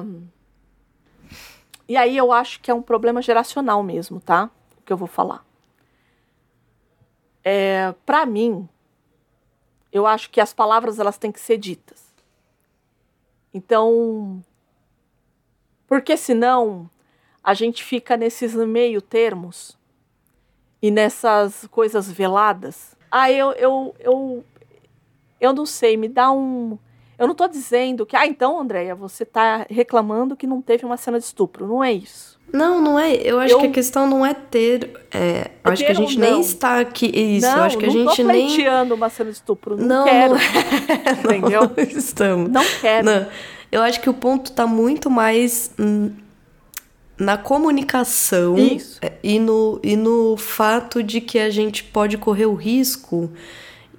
E 1.88 1.96
aí 1.96 2.16
eu 2.16 2.32
acho 2.32 2.60
que 2.60 2.72
é 2.72 2.74
um 2.74 2.82
problema 2.82 3.22
geracional 3.22 3.80
mesmo, 3.82 4.20
tá? 4.20 4.50
O 4.78 4.82
que 4.82 4.92
eu 4.92 4.96
vou 4.96 5.06
falar. 5.06 5.46
É, 7.44 7.94
para 8.04 8.26
mim, 8.26 8.68
eu 9.92 10.06
acho 10.06 10.28
que 10.28 10.40
as 10.40 10.52
palavras 10.52 10.98
elas 10.98 11.16
têm 11.16 11.30
que 11.30 11.40
ser 11.40 11.56
ditas. 11.56 12.12
Então, 13.54 14.44
porque 15.86 16.16
senão 16.16 16.90
a 17.44 17.54
gente 17.54 17.84
fica 17.84 18.16
nesses 18.16 18.56
meio 18.56 19.00
termos 19.00 19.78
e 20.82 20.90
nessas 20.90 21.66
coisas 21.68 22.10
veladas. 22.10 22.97
Ah, 23.10 23.30
eu, 23.30 23.52
eu, 23.52 23.94
eu, 24.00 24.44
eu 25.40 25.52
não 25.52 25.64
sei, 25.66 25.96
me 25.96 26.08
dá 26.08 26.30
um. 26.30 26.78
Eu 27.18 27.26
não 27.26 27.34
tô 27.34 27.48
dizendo 27.48 28.06
que, 28.06 28.14
ah, 28.16 28.26
então, 28.26 28.60
Andréia, 28.60 28.94
você 28.94 29.24
tá 29.24 29.66
reclamando 29.68 30.36
que 30.36 30.46
não 30.46 30.62
teve 30.62 30.84
uma 30.84 30.96
cena 30.96 31.18
de 31.18 31.24
estupro. 31.24 31.66
Não 31.66 31.82
é 31.82 31.92
isso. 31.92 32.38
Não, 32.52 32.80
não 32.80 32.98
é. 32.98 33.12
Eu 33.14 33.40
acho 33.40 33.54
Eu- 33.54 33.58
que 33.60 33.66
a 33.66 33.70
questão 33.72 34.06
não 34.06 34.24
é 34.24 34.32
ter. 34.32 34.90
é, 35.12 35.50
eu 35.64 35.72
acho 35.72 35.84
que 35.84 35.90
a 35.90 35.94
ter 35.94 36.00
gente 36.00 36.18
nem 36.18 36.30
não. 36.32 36.40
está 36.40 36.78
aqui. 36.80 37.06
Isso, 37.06 37.46
não, 37.46 37.58
eu 37.58 37.62
acho 37.64 37.76
que 37.78 37.84
a 37.84 37.88
não 37.88 37.94
gente 38.08 38.24
nem. 38.24 38.46
pleiteando 38.46 38.94
uma 38.94 39.08
cena 39.10 39.30
de 39.30 39.36
estupro. 39.36 39.76
Não, 39.76 39.86
Não, 39.86 40.04
quero. 40.04 40.34
não 40.34 41.34
Entendeu? 41.36 41.60
Não 41.76 41.84
estamos. 41.84 42.50
Não 42.50 42.64
quero. 42.80 43.04
Não. 43.04 43.26
Eu 43.70 43.82
acho 43.82 44.00
que 44.00 44.08
o 44.08 44.14
ponto 44.14 44.52
tá 44.52 44.66
muito 44.66 45.10
mais 45.10 45.72
hum, 45.78 46.10
na 47.18 47.36
comunicação 47.36 48.56
Isso. 48.56 48.98
é, 49.02 49.12
e 49.22 49.38
no, 49.38 49.80
e 49.82 49.96
no 49.96 50.36
fato 50.36 51.02
de 51.02 51.20
que 51.20 51.38
a 51.38 51.50
gente 51.50 51.82
pode 51.82 52.16
correr 52.16 52.46
o 52.46 52.54
risco 52.54 53.30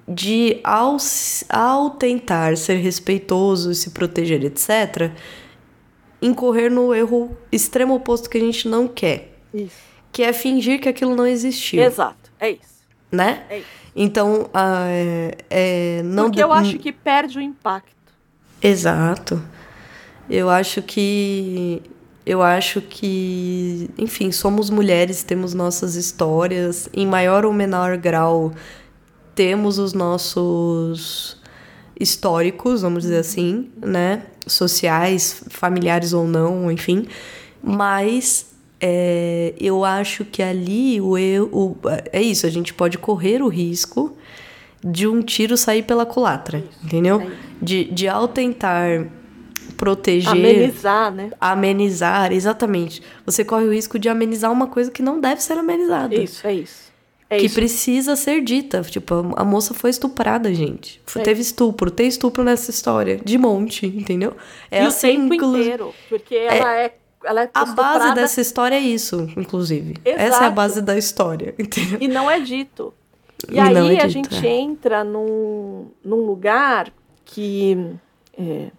de, 0.07 0.59
ao, 0.63 0.97
ao 1.49 1.89
tentar 1.91 2.57
ser 2.57 2.75
respeitoso, 2.75 3.73
se 3.75 3.91
proteger, 3.91 4.43
etc., 4.43 5.11
incorrer 6.21 6.71
no 6.71 6.93
erro 6.93 7.37
extremo 7.51 7.93
oposto 7.95 8.29
que 8.29 8.37
a 8.37 8.41
gente 8.41 8.67
não 8.67 8.87
quer, 8.87 9.37
Isso. 9.53 9.75
que 10.11 10.23
é 10.23 10.33
fingir 10.33 10.79
que 10.81 10.89
aquilo 10.89 11.15
não 11.15 11.27
existiu, 11.27 11.83
Exato. 11.83 12.31
É 12.39 12.51
isso. 12.51 12.83
né? 13.11 13.43
É 13.49 13.59
isso. 13.59 13.79
Então, 13.95 14.49
é, 14.53 15.37
é, 15.49 16.01
não 16.03 16.25
Porque 16.25 16.41
eu 16.41 16.53
acho 16.53 16.77
que 16.77 16.91
perde 16.91 17.37
o 17.37 17.41
impacto. 17.41 17.89
Exato. 18.61 19.41
Eu 20.29 20.49
acho 20.49 20.81
que. 20.81 21.81
Eu 22.30 22.43
acho 22.43 22.80
que. 22.80 23.89
Enfim, 23.97 24.31
somos 24.31 24.69
mulheres, 24.69 25.23
temos 25.23 25.56
nossas 25.56 25.95
histórias. 25.95 26.88
Em 26.93 27.07
maior 27.07 27.43
ou 27.43 27.51
menor 27.51 27.97
grau, 27.97 28.53
temos 29.34 29.80
os 29.80 29.93
nossos 29.93 31.41
históricos, 31.99 32.84
vamos 32.84 33.01
dizer 33.01 33.18
assim, 33.18 33.72
né? 33.81 34.27
Sociais, 34.45 35.43
familiares 35.49 36.14
ou 36.14 36.27
não, 36.27 36.72
enfim. 36.72 37.07
Mas. 37.64 38.45
é, 38.80 39.56
eu 39.60 39.84
acho 39.84 40.23
que 40.23 40.43
ali 40.43 41.01
o, 41.01 41.18
eu, 41.18 41.49
o 41.51 41.76
é 42.14 42.22
isso, 42.22 42.45
a 42.45 42.49
gente 42.51 42.76
pode 42.76 42.99
correr 42.99 43.41
o 43.41 43.47
risco 43.47 44.15
de 44.84 45.07
um 45.07 45.23
tiro 45.23 45.57
sair 45.57 45.81
pela 45.81 46.06
culatra, 46.06 46.64
entendeu? 46.84 47.22
é. 47.22 47.31
De, 47.60 47.85
de 47.85 48.07
ao 48.07 48.27
tentar 48.27 49.07
proteger, 49.80 50.30
Amenizar, 50.30 51.10
né? 51.10 51.31
amenizar, 51.39 52.34
exatamente. 52.34 53.01
Você 53.26 53.45
corre 53.45 53.64
o 53.64 53.72
risco 53.72 53.97
de 53.97 54.10
amenizar 54.10 54.51
uma 54.51 54.68
coisa 54.68 54.91
que 54.91 55.01
não 55.01 55.22
deve 55.22 55.41
ser 55.41 55.53
amenizada. 55.53 56.14
Isso, 56.14 56.45
é 56.45 56.53
isso. 56.53 56.89
É 57.30 57.38
que 57.38 57.45
isso. 57.45 57.56
precisa 57.56 58.18
ser 58.18 58.41
dita. 58.41 58.81
Tipo, 58.81 59.34
a 59.38 59.41
a 59.41 59.45
moça 59.45 59.73
foi 59.73 59.89
estuprada, 59.89 60.53
gente. 60.53 61.01
É 61.15 61.19
Teve 61.19 61.41
estupro, 61.41 61.89
tem 61.89 62.10
estupro 62.10 62.43
nessa 62.43 62.69
história. 62.72 63.22
De 63.23 63.38
monte, 63.38 63.85
entendeu? 63.85 64.35
É 64.69 64.84
e 64.84 64.88
assim, 64.88 65.27
o 65.27 65.30
tempo 65.30 65.34
inteiro. 65.45 65.93
Porque 66.10 66.35
ela 66.35 66.76
é. 66.76 66.93
ela 67.23 67.43
é 67.43 67.49
A 67.53 67.65
base 67.65 68.15
dessa 68.15 68.41
história 68.41 68.76
é 68.76 68.81
isso, 68.81 69.30
inclusive. 69.38 69.95
Essa 70.03 70.19
é 70.19 70.23
a 70.23 70.27
Exato. 70.27 70.51
base 70.56 70.81
da 70.81 70.97
história, 70.97 71.56
entendeu? 71.57 71.99
E 72.01 72.07
não 72.10 72.30
é 72.30 72.41
dito. 72.41 72.93
E, 73.47 73.56
E 73.56 73.60
aí 73.60 73.95
é 73.95 74.03
a 74.03 74.07
dito, 74.07 74.34
gente 74.34 74.45
é. 74.45 74.60
entra 74.60 75.06
num, 75.06 75.88
num 76.03 76.26
lugar 76.26 76.91
que 77.23 77.95
é, 78.38 78.72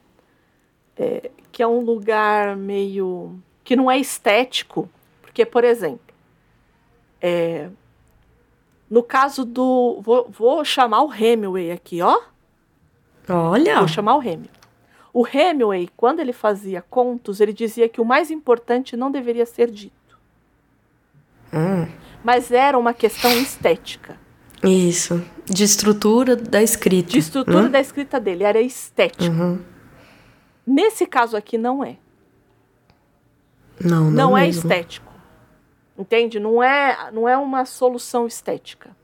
é, 1.01 1.31
que 1.51 1.63
é 1.63 1.67
um 1.67 1.81
lugar 1.81 2.55
meio 2.57 3.35
que 3.65 3.75
não 3.75 3.91
é 3.91 3.99
estético, 3.99 4.87
porque 5.23 5.47
por 5.47 5.65
exemplo, 5.65 6.15
é, 7.23 7.71
no 8.91 9.03
caso 9.03 9.45
do 9.45 9.99
vou, 10.03 10.29
vou 10.29 10.63
chamar 10.65 11.03
o 11.03 11.13
Hemingway 11.15 11.71
aqui, 11.73 12.03
ó, 12.03 12.21
Olha, 13.29 13.79
vou 13.79 13.89
chamar 13.89 14.17
o 14.17 14.23
Hemingway. 14.23 14.51
O 15.13 15.27
Hemingway, 15.27 15.89
quando 15.97 16.21
ele 16.21 16.33
fazia 16.33 16.83
contos, 16.83 17.41
ele 17.41 17.53
dizia 17.53 17.89
que 17.89 18.01
o 18.01 18.05
mais 18.05 18.31
importante 18.31 18.97
não 18.97 19.11
deveria 19.11 19.47
ser 19.47 19.71
dito, 19.71 20.19
Hum, 21.53 21.89
mas 22.23 22.53
era 22.53 22.79
uma 22.79 22.93
questão 22.93 23.33
estética. 23.33 24.17
isso. 24.63 25.25
De 25.47 25.65
estrutura 25.65 26.37
da 26.37 26.63
escrita. 26.63 27.11
de 27.11 27.19
estrutura 27.19 27.63
né? 27.63 27.69
da 27.71 27.81
escrita 27.81 28.21
dele, 28.21 28.45
era 28.45 28.61
estético. 28.61 29.35
Uhum. 29.35 29.59
Nesse 30.71 31.05
caso 31.05 31.37
aqui 31.37 31.59
não 31.59 31.83
é. 31.83 31.97
Não, 33.85 34.05
não, 34.05 34.11
Não, 34.11 34.39
é 34.39 34.43
mesmo. 34.43 34.63
estético. 34.63 35.13
Entende? 35.99 36.39
Não 36.39 36.63
é, 36.63 37.11
não 37.13 37.29
é 37.29 37.37
uma 37.37 37.65
solução 37.65 38.25
estética. 38.25 38.97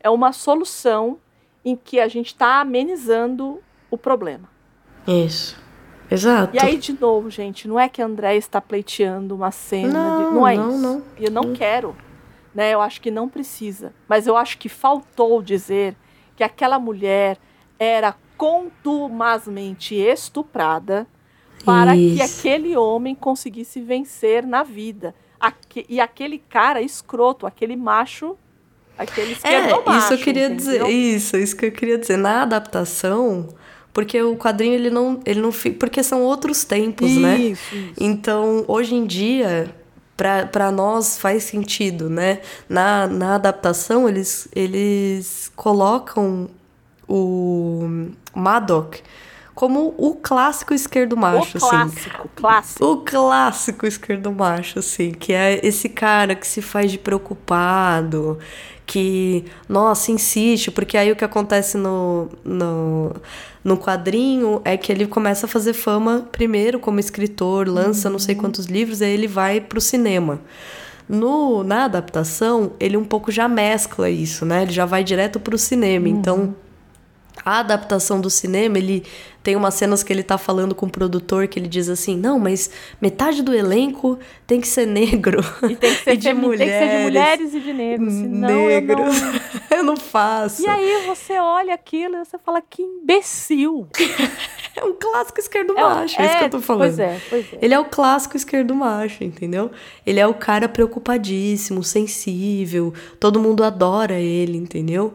É 0.00 0.10
uma 0.10 0.32
solução 0.32 1.18
em 1.64 1.76
que 1.76 2.00
a 2.00 2.08
gente 2.08 2.28
está 2.28 2.60
amenizando 2.60 3.62
o 3.88 3.96
problema. 3.96 4.48
Isso. 5.06 5.56
Exato. 6.10 6.56
E 6.56 6.58
aí, 6.58 6.76
de 6.78 6.98
novo, 6.98 7.30
gente, 7.30 7.68
não 7.68 7.78
é 7.78 7.88
que 7.88 8.02
a 8.02 8.06
André 8.06 8.36
está 8.36 8.60
pleiteando 8.60 9.36
uma 9.36 9.52
cena. 9.52 9.92
Não, 9.92 10.28
de... 10.30 10.34
não 10.34 10.48
é 10.48 10.56
não, 10.56 10.70
isso. 10.70 10.78
não. 10.82 11.02
E 11.16 11.24
eu 11.26 11.30
não 11.30 11.52
quero. 11.52 11.94
Né? 12.52 12.74
Eu 12.74 12.80
acho 12.80 13.00
que 13.00 13.10
não 13.10 13.28
precisa. 13.28 13.94
Mas 14.08 14.26
eu 14.26 14.36
acho 14.36 14.58
que 14.58 14.68
faltou 14.68 15.40
dizer 15.40 15.94
que 16.34 16.42
aquela 16.42 16.78
mulher 16.78 17.38
era 17.78 18.16
contumazmente 18.38 19.94
estuprada 19.94 21.06
para 21.64 21.92
que 21.94 22.14
Isso. 22.22 22.38
aquele 22.40 22.76
homem 22.76 23.14
conseguisse 23.14 23.80
vencer 23.80 24.46
na 24.46 24.62
vida. 24.62 25.14
Aque- 25.40 25.84
E 25.88 26.00
aquele 26.00 26.38
cara 26.38 26.80
escroto, 26.80 27.46
aquele 27.46 27.76
macho, 27.76 28.36
aquele 28.96 29.32
É, 29.32 29.34
esquerdomacho, 29.34 29.98
isso 29.98 30.14
eu 30.14 30.18
queria 30.18 30.46
entendeu? 30.46 30.86
dizer. 30.86 30.88
Isso, 30.90 31.36
isso 31.36 31.56
que 31.56 31.66
eu 31.66 31.72
queria 31.72 31.98
dizer. 31.98 32.16
Na 32.16 32.42
adaptação, 32.42 33.48
porque 33.92 34.20
o 34.22 34.36
quadrinho 34.36 34.74
ele 34.74 34.90
não, 34.90 35.20
ele 35.26 35.40
não. 35.40 35.50
Porque 35.78 36.02
são 36.02 36.22
outros 36.22 36.64
tempos, 36.64 37.16
né? 37.16 37.36
Isso, 37.38 37.74
isso. 37.74 37.92
Então, 38.00 38.64
hoje 38.66 38.94
em 38.94 39.06
dia, 39.06 39.72
para 40.16 40.72
nós 40.72 41.18
faz 41.18 41.44
sentido, 41.44 42.08
né? 42.10 42.40
Na, 42.68 43.06
na 43.06 43.34
adaptação, 43.36 44.08
eles, 44.08 44.48
eles 44.54 45.50
colocam 45.54 46.48
o 47.08 48.08
Madoc 48.34 49.00
como 49.58 49.92
o 49.98 50.14
clássico 50.14 50.72
esquerdo 50.72 51.16
macho, 51.16 51.58
o 51.58 51.64
assim. 51.64 51.68
clássico, 51.68 52.30
clássico. 52.36 52.84
O 52.84 52.96
clássico 52.98 53.86
esquerdo 53.88 54.30
macho, 54.30 54.78
assim, 54.78 55.10
que 55.10 55.32
é 55.32 55.58
esse 55.66 55.88
cara 55.88 56.36
que 56.36 56.46
se 56.46 56.62
faz 56.62 56.92
de 56.92 56.96
preocupado, 56.96 58.38
que, 58.86 59.44
nossa, 59.68 60.12
insiste, 60.12 60.70
porque 60.70 60.96
aí 60.96 61.10
o 61.10 61.16
que 61.16 61.24
acontece 61.24 61.76
no, 61.76 62.28
no, 62.44 63.12
no 63.64 63.76
quadrinho 63.76 64.62
é 64.64 64.76
que 64.76 64.92
ele 64.92 65.08
começa 65.08 65.46
a 65.46 65.48
fazer 65.48 65.72
fama 65.72 66.28
primeiro 66.30 66.78
como 66.78 67.00
escritor, 67.00 67.66
lança 67.66 68.08
não 68.08 68.20
sei 68.20 68.36
quantos 68.36 68.66
livros, 68.66 69.02
aí 69.02 69.10
ele 69.10 69.26
vai 69.26 69.60
pro 69.60 69.80
cinema. 69.80 70.40
No, 71.08 71.64
na 71.64 71.86
adaptação, 71.86 72.74
ele 72.78 72.96
um 72.96 73.04
pouco 73.04 73.32
já 73.32 73.48
mescla 73.48 74.08
isso, 74.08 74.46
né? 74.46 74.62
Ele 74.62 74.72
já 74.72 74.84
vai 74.84 75.02
direto 75.02 75.40
pro 75.40 75.58
cinema. 75.58 76.08
Então, 76.08 76.54
A 77.44 77.60
adaptação 77.60 78.20
do 78.20 78.28
cinema, 78.28 78.76
ele 78.78 79.04
tem 79.42 79.56
umas 79.56 79.74
cenas 79.74 80.02
que 80.02 80.12
ele 80.12 80.22
tá 80.22 80.36
falando 80.36 80.74
com 80.74 80.84
o 80.86 80.90
produtor 80.90 81.46
que 81.48 81.58
ele 81.58 81.68
diz 81.68 81.88
assim: 81.88 82.16
não, 82.16 82.38
mas 82.38 82.70
metade 83.00 83.42
do 83.42 83.54
elenco 83.54 84.18
tem 84.46 84.60
que 84.60 84.68
ser 84.68 84.86
negro. 84.86 85.40
E 85.62 85.76
tem 85.76 85.94
que 85.94 86.02
ser, 86.04 86.16
de 86.16 86.28
femi- 86.28 86.40
mulheres. 86.40 86.58
tem 86.72 86.78
que 86.88 86.92
ser 86.92 86.96
de 86.98 87.02
mulheres 87.04 87.54
e 87.54 87.60
de 87.60 87.72
negros. 87.72 88.12
Senão 88.12 88.66
negros. 88.66 88.98
eu 89.20 89.26
não... 89.32 89.58
Eu 89.78 89.84
não 89.84 89.96
faço. 89.96 90.62
E 90.62 90.66
aí 90.66 91.06
você 91.06 91.38
olha 91.38 91.72
aquilo 91.72 92.16
e 92.16 92.24
você 92.24 92.36
fala, 92.38 92.60
que 92.60 92.82
imbecil. 92.82 93.86
É 94.76 94.84
um 94.84 94.94
clássico 94.94 95.40
esquerdo 95.40 95.76
É 95.76 95.80
macho, 95.80 96.20
é, 96.22 96.26
isso 96.26 96.38
que 96.38 96.44
eu 96.44 96.50
tô 96.50 96.60
falando. 96.60 96.86
Pois 96.86 96.98
é, 97.00 97.20
pois 97.28 97.52
é. 97.52 97.58
Ele 97.60 97.74
é 97.74 97.78
o 97.80 97.84
clássico 97.84 98.36
esquerdo 98.36 98.72
macho, 98.76 99.24
entendeu? 99.24 99.72
Ele 100.06 100.20
é 100.20 100.26
o 100.26 100.34
cara 100.34 100.68
preocupadíssimo, 100.68 101.82
sensível, 101.82 102.94
todo 103.18 103.40
mundo 103.40 103.64
adora 103.64 104.14
ele, 104.20 104.56
entendeu? 104.56 105.14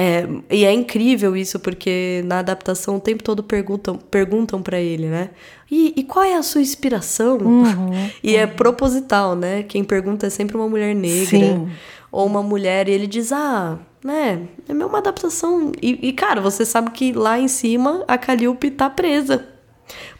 É, 0.00 0.28
e 0.48 0.64
é 0.64 0.72
incrível 0.72 1.36
isso, 1.36 1.58
porque 1.58 2.22
na 2.24 2.38
adaptação 2.38 2.98
o 2.98 3.00
tempo 3.00 3.20
todo 3.20 3.42
perguntam, 3.42 3.96
perguntam 3.96 4.62
para 4.62 4.78
ele, 4.78 5.08
né? 5.08 5.30
E, 5.68 5.92
e 5.96 6.04
qual 6.04 6.24
é 6.24 6.36
a 6.36 6.42
sua 6.44 6.60
inspiração? 6.60 7.38
Uhum, 7.38 8.08
e 8.22 8.36
é 8.36 8.46
proposital, 8.46 9.34
né? 9.34 9.64
Quem 9.64 9.82
pergunta 9.82 10.28
é 10.28 10.30
sempre 10.30 10.56
uma 10.56 10.68
mulher 10.68 10.94
negra 10.94 11.26
Sim. 11.26 11.68
ou 12.12 12.24
uma 12.26 12.44
mulher, 12.44 12.88
e 12.88 12.92
ele 12.92 13.08
diz, 13.08 13.32
ah, 13.32 13.76
né, 14.04 14.46
é 14.68 14.72
uma 14.72 14.98
adaptação. 14.98 15.72
E, 15.82 16.08
e, 16.08 16.12
cara, 16.12 16.40
você 16.40 16.64
sabe 16.64 16.92
que 16.92 17.12
lá 17.12 17.36
em 17.36 17.48
cima 17.48 18.04
a 18.06 18.16
Calliope 18.16 18.70
tá 18.70 18.88
presa. 18.88 19.48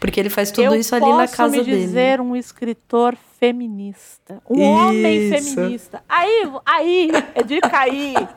Porque 0.00 0.18
ele 0.18 0.30
faz 0.30 0.50
tudo 0.50 0.64
eu 0.64 0.74
isso 0.74 0.92
ali 0.94 1.09
na 1.09 1.18
posso 1.18 1.36
casa 1.36 1.56
me 1.56 1.62
dele. 1.62 1.82
dizer 1.82 2.20
um 2.20 2.34
escritor 2.34 3.16
feminista. 3.38 4.42
Um 4.48 4.60
homem 4.62 5.30
Isso. 5.30 5.55
feminista. 5.55 6.02
Aí, 6.09 6.50
aí 6.66 7.10
é 7.34 7.42
de 7.42 7.60
cair. 7.60 8.28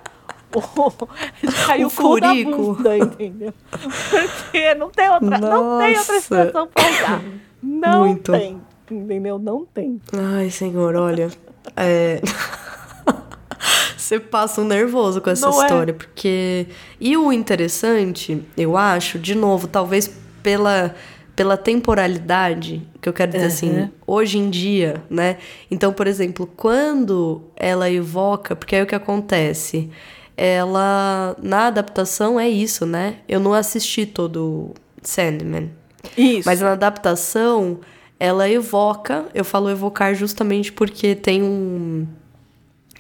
O, 0.75 1.07
é 1.47 1.65
cair 1.65 1.83
O 1.83 1.87
o, 1.87 1.89
furico. 1.89 2.73
bunda, 2.73 2.97
entendeu? 2.97 3.53
Porque 3.69 4.75
não 4.75 4.89
tem 4.89 5.09
outra, 5.09 5.29
não 5.29 5.39
tem 5.39 5.57
outra 5.57 5.93
Nossa. 5.97 6.15
expressão 6.17 6.67
pra 6.67 6.89
usar. 6.89 7.21
Não 7.63 7.99
Muito. 7.99 8.31
tem. 8.31 8.61
Entendeu? 8.89 9.39
Não 9.39 9.65
tem. 9.65 10.01
Ai, 10.37 10.49
senhor, 10.49 10.95
olha. 10.95 11.29
É. 11.77 12.19
Você 13.95 14.19
passa 14.19 14.59
um 14.61 14.65
nervoso 14.65 15.21
com 15.21 15.29
essa 15.29 15.47
Não 15.49 15.61
é? 15.61 15.65
história, 15.65 15.93
porque. 15.93 16.67
E 16.99 17.15
o 17.15 17.31
interessante, 17.31 18.43
eu 18.57 18.75
acho, 18.75 19.17
de 19.17 19.33
novo, 19.35 19.67
talvez 19.67 20.11
pela, 20.43 20.93
pela 21.35 21.55
temporalidade, 21.55 22.85
que 22.99 23.07
eu 23.07 23.13
quero 23.13 23.31
dizer 23.31 23.45
assim, 23.45 23.69
Uhum. 23.69 23.89
hoje 24.05 24.37
em 24.37 24.49
dia, 24.49 25.01
né? 25.09 25.37
Então, 25.69 25.93
por 25.93 26.07
exemplo, 26.07 26.45
quando 26.57 27.41
ela 27.55 27.89
evoca, 27.89 28.55
porque 28.55 28.75
aí 28.75 28.81
o 28.81 28.87
que 28.87 28.95
acontece? 28.95 29.89
Ela, 30.35 31.35
na 31.41 31.67
adaptação, 31.67 32.39
é 32.39 32.49
isso, 32.49 32.85
né? 32.85 33.17
Eu 33.27 33.39
não 33.39 33.53
assisti 33.53 34.05
todo 34.05 34.73
Sandman. 35.01 35.71
Isso. 36.17 36.47
Mas 36.47 36.61
na 36.61 36.71
adaptação, 36.71 37.79
ela 38.19 38.49
evoca, 38.49 39.25
eu 39.33 39.43
falo 39.43 39.69
evocar 39.69 40.15
justamente 40.15 40.71
porque 40.71 41.15
tem 41.15 41.43
um 41.43 42.07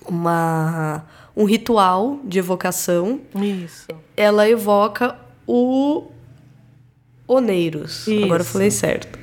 uma 0.07 1.05
um 1.35 1.45
ritual 1.45 2.19
de 2.23 2.39
evocação. 2.39 3.21
Isso. 3.35 3.87
Ela 4.17 4.49
evoca 4.49 5.17
o 5.47 6.07
Oneiros. 7.27 8.07
Agora 8.07 8.41
eu 8.41 8.43
Isso. 8.43 8.51
falei 8.51 8.71
certo. 8.71 9.17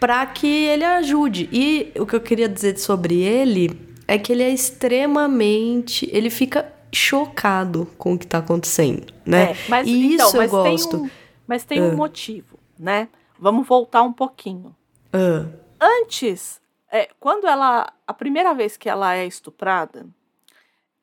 Pra 0.00 0.24
que 0.26 0.46
ele 0.46 0.84
ajude. 0.84 1.48
E 1.52 1.92
o 1.98 2.06
que 2.06 2.16
eu 2.16 2.20
queria 2.20 2.48
dizer 2.48 2.78
sobre 2.78 3.22
ele 3.22 3.78
é 4.06 4.18
que 4.18 4.32
ele 4.32 4.42
é 4.42 4.50
extremamente, 4.50 6.08
ele 6.12 6.30
fica 6.30 6.72
chocado 6.94 7.86
com 7.98 8.14
o 8.14 8.18
que 8.18 8.26
tá 8.26 8.38
acontecendo, 8.38 9.12
né? 9.24 9.52
É, 9.52 9.56
mas, 9.68 9.86
e 9.86 10.14
então, 10.14 10.26
isso 10.26 10.36
eu 10.42 10.48
gosto. 10.48 10.90
Tem 10.90 11.00
um, 11.00 11.10
mas 11.46 11.64
tem 11.64 11.82
um 11.82 11.96
motivo, 11.96 12.58
né? 12.78 13.08
Vamos 13.38 13.66
voltar 13.66 14.02
um 14.02 14.12
pouquinho. 14.12 14.74
Ah, 15.12 15.46
Antes, 15.80 16.60
é, 16.90 17.08
quando 17.20 17.46
ela. 17.46 17.92
A 18.06 18.14
primeira 18.14 18.54
vez 18.54 18.76
que 18.76 18.88
ela 18.88 19.14
é 19.14 19.26
estuprada, 19.26 20.06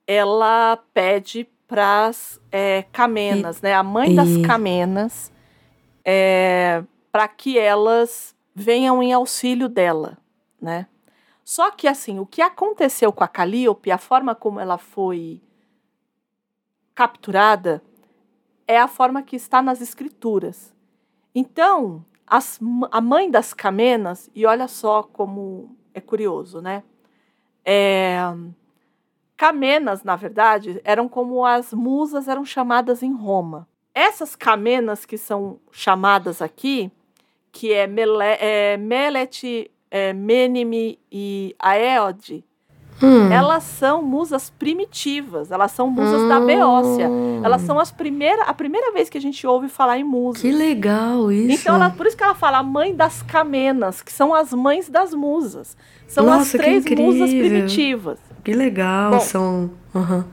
ela 0.08 0.78
pede 0.94 1.48
para 1.68 2.08
as 2.08 2.40
camenas, 2.92 3.62
né? 3.62 3.74
A 3.74 3.84
mãe 3.84 4.14
das 4.14 4.36
e- 4.36 4.42
camenas, 4.42 5.32
para 7.12 7.28
que 7.28 7.58
elas 7.58 8.36
venham 8.54 9.02
em 9.02 9.14
auxílio 9.14 9.70
dela, 9.70 10.18
né? 10.62 10.88
Só 11.44 11.72
que, 11.72 11.88
assim, 11.88 12.20
o 12.20 12.26
que 12.26 12.42
aconteceu 12.42 13.12
com 13.12 13.24
a 13.24 13.28
Calliope, 13.28 13.92
a 13.92 13.98
forma 13.98 14.34
como 14.34 14.60
ela 14.60 14.78
foi 14.78 15.42
capturada, 17.02 17.82
é 18.68 18.78
a 18.78 18.88
forma 18.88 19.24
que 19.24 19.36
está 19.36 19.60
nas 19.60 19.82
escrituras. 19.82 20.72
Então, 21.34 22.06
as 22.28 22.60
a 22.92 23.02
mãe 23.02 23.30
das 23.32 23.56
camenas, 23.56 24.30
e 24.36 24.46
olha 24.46 24.68
só 24.68 25.02
como 25.02 25.76
é 25.96 26.00
curioso, 26.00 26.62
né? 26.62 26.84
É, 27.66 28.20
camenas, 29.36 30.04
na 30.04 30.16
verdade, 30.16 30.80
eram 30.84 31.10
como 31.10 31.44
as 31.44 31.74
musas 31.74 32.28
eram 32.28 32.46
chamadas 32.46 33.02
em 33.02 33.14
Roma. 33.14 33.68
Essas 33.96 34.36
camenas 34.36 35.04
que 35.04 35.18
são 35.18 35.60
chamadas 35.72 36.40
aqui, 36.40 36.92
que 37.52 37.74
é, 37.74 37.88
Mele, 37.88 38.24
é 38.40 38.78
Melet, 38.78 39.72
é, 39.90 40.14
Menime 40.14 41.00
e 41.12 41.56
Aeode, 41.58 42.46
hum. 43.02 43.32
elas 43.32 43.64
são 43.64 44.02
musas 44.02 44.50
primitivas, 44.50 45.52
elas 45.52 45.72
são 45.72 45.90
musas 45.90 46.28
da 46.28 46.40
Beócia. 46.40 47.10
Elas 47.44 47.62
são 47.62 47.80
as 47.80 47.92
primeira, 47.92 48.44
a 48.44 48.54
primeira 48.54 48.92
vez 48.92 49.10
que 49.10 49.18
a 49.18 49.22
gente 49.22 49.46
ouve 49.46 49.68
falar 49.70 49.98
em 49.98 50.04
musas. 50.04 50.42
Que 50.42 50.52
legal 50.52 51.32
isso. 51.32 51.62
Então, 51.62 51.76
ela, 51.76 51.90
por 51.90 52.06
isso 52.06 52.16
que 52.18 52.24
ela 52.24 52.36
fala 52.36 52.60
a 52.60 52.64
mãe 52.64 52.96
das 52.96 53.22
camenas, 53.22 54.02
que 54.02 54.12
são 54.12 54.34
as 54.34 54.54
mães 54.54 54.90
das 54.90 55.14
musas. 55.14 55.76
São 56.08 56.30
as 56.32 56.40
Nossa, 56.40 56.58
que 56.58 56.64
três 56.64 56.86
musas 57.00 57.30
primitivas. 57.30 58.20
Que 58.44 58.54
legal, 58.54 59.12
Bom. 59.12 59.20
são. 59.20 59.72
Aham. 59.96 60.26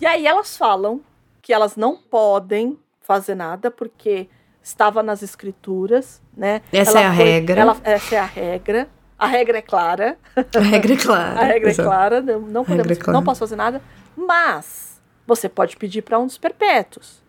E 0.00 0.06
aí 0.06 0.26
elas 0.26 0.56
falam 0.56 1.00
que 1.40 1.52
elas 1.52 1.76
não 1.76 1.96
podem 1.96 2.78
fazer 3.00 3.34
nada 3.34 3.70
porque 3.70 4.28
estava 4.62 5.02
nas 5.02 5.22
escrituras, 5.22 6.22
né? 6.36 6.62
Essa 6.72 6.92
Ela 6.92 7.00
é 7.00 7.06
a 7.06 7.10
regra. 7.10 7.60
ela- 7.60 7.76
essa 7.82 8.14
é 8.14 8.18
a 8.18 8.24
regra. 8.24 8.88
A 9.22 9.26
regra 9.26 9.58
é 9.58 9.62
clara. 9.62 10.18
A 10.34 10.58
regra 10.58 10.94
é 10.94 10.96
clara. 10.96 11.38
A 11.38 11.44
regra 11.44 11.68
é 11.68 11.70
Exato. 11.70 11.88
clara. 11.88 12.20
Não, 12.20 12.40
não 12.40 12.64
podemos, 12.64 12.90
é 12.90 12.96
clara. 12.96 13.12
não 13.12 13.24
posso 13.24 13.38
fazer 13.38 13.54
nada. 13.54 13.80
Mas 14.16 15.00
você 15.24 15.48
pode 15.48 15.76
pedir 15.76 16.02
para 16.02 16.18
um 16.18 16.26
dos 16.26 16.38
perpétuos. 16.38 17.22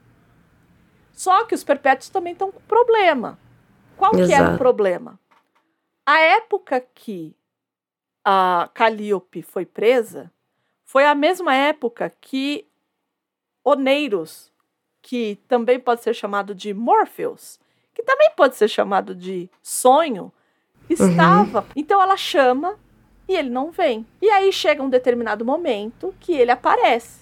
Só 1.11 1.45
que 1.45 1.53
os 1.53 1.63
perpétuos 1.63 2.09
também 2.09 2.33
estão 2.33 2.51
com 2.51 2.59
problema. 2.61 3.37
Qual 3.95 4.09
que 4.09 4.21
era 4.21 4.25
o 4.25 4.45
Exato. 4.47 4.57
problema? 4.57 5.19
A 6.03 6.19
época 6.19 6.83
que 6.95 7.35
a 8.25 8.67
Calliope 8.73 9.43
foi 9.43 9.63
presa 9.63 10.31
foi 10.83 11.05
a 11.05 11.13
mesma 11.13 11.53
época 11.53 12.11
que 12.19 12.65
Oneiros, 13.63 14.51
que 14.99 15.35
também 15.47 15.79
pode 15.79 16.01
ser 16.01 16.15
chamado 16.15 16.55
de 16.55 16.73
Morpheus, 16.73 17.59
que 17.93 18.01
também 18.01 18.31
pode 18.35 18.55
ser 18.55 18.67
chamado 18.67 19.13
de 19.13 19.47
sonho, 19.61 20.33
estava. 20.89 21.65
Então 21.75 22.01
ela 22.01 22.17
chama 22.17 22.75
e 23.27 23.35
ele 23.35 23.49
não 23.49 23.71
vem. 23.71 24.05
E 24.21 24.29
aí 24.29 24.51
chega 24.51 24.83
um 24.83 24.89
determinado 24.89 25.45
momento 25.45 26.13
que 26.19 26.33
ele 26.33 26.51
aparece. 26.51 27.21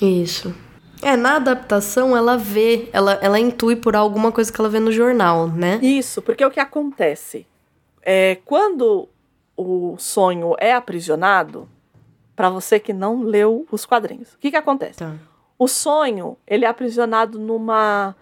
Isso. 0.00 0.54
É, 1.02 1.16
na 1.16 1.36
adaptação 1.36 2.16
ela 2.16 2.36
vê, 2.36 2.88
ela, 2.92 3.18
ela 3.20 3.38
intui 3.38 3.76
por 3.76 3.94
alguma 3.94 4.32
coisa 4.32 4.52
que 4.52 4.60
ela 4.60 4.70
vê 4.70 4.80
no 4.80 4.90
jornal, 4.90 5.48
né? 5.48 5.78
Isso, 5.82 6.22
porque 6.22 6.44
o 6.44 6.50
que 6.50 6.60
acontece? 6.60 7.46
É, 8.02 8.38
quando 8.44 9.08
o 9.56 9.96
sonho 9.98 10.54
é 10.58 10.72
aprisionado, 10.72 11.68
para 12.34 12.48
você 12.48 12.80
que 12.80 12.92
não 12.92 13.22
leu 13.22 13.66
os 13.70 13.84
quadrinhos, 13.84 14.32
o 14.32 14.38
que, 14.38 14.50
que 14.50 14.56
acontece? 14.56 14.98
Tá. 14.98 15.14
O 15.58 15.68
sonho, 15.68 16.36
ele 16.46 16.64
é 16.64 16.68
aprisionado 16.68 17.38
numa 17.38 18.16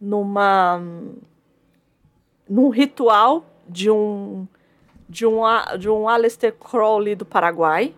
numa 0.00 0.82
num 2.48 2.68
ritual 2.70 3.46
de 3.68 3.90
um 3.90 4.46
de 5.08 5.26
um 5.26 5.40
de 5.78 5.88
um 5.90 6.08
Aleister 6.08 6.52
Crowley 6.54 7.14
do 7.14 7.24
Paraguai, 7.24 7.94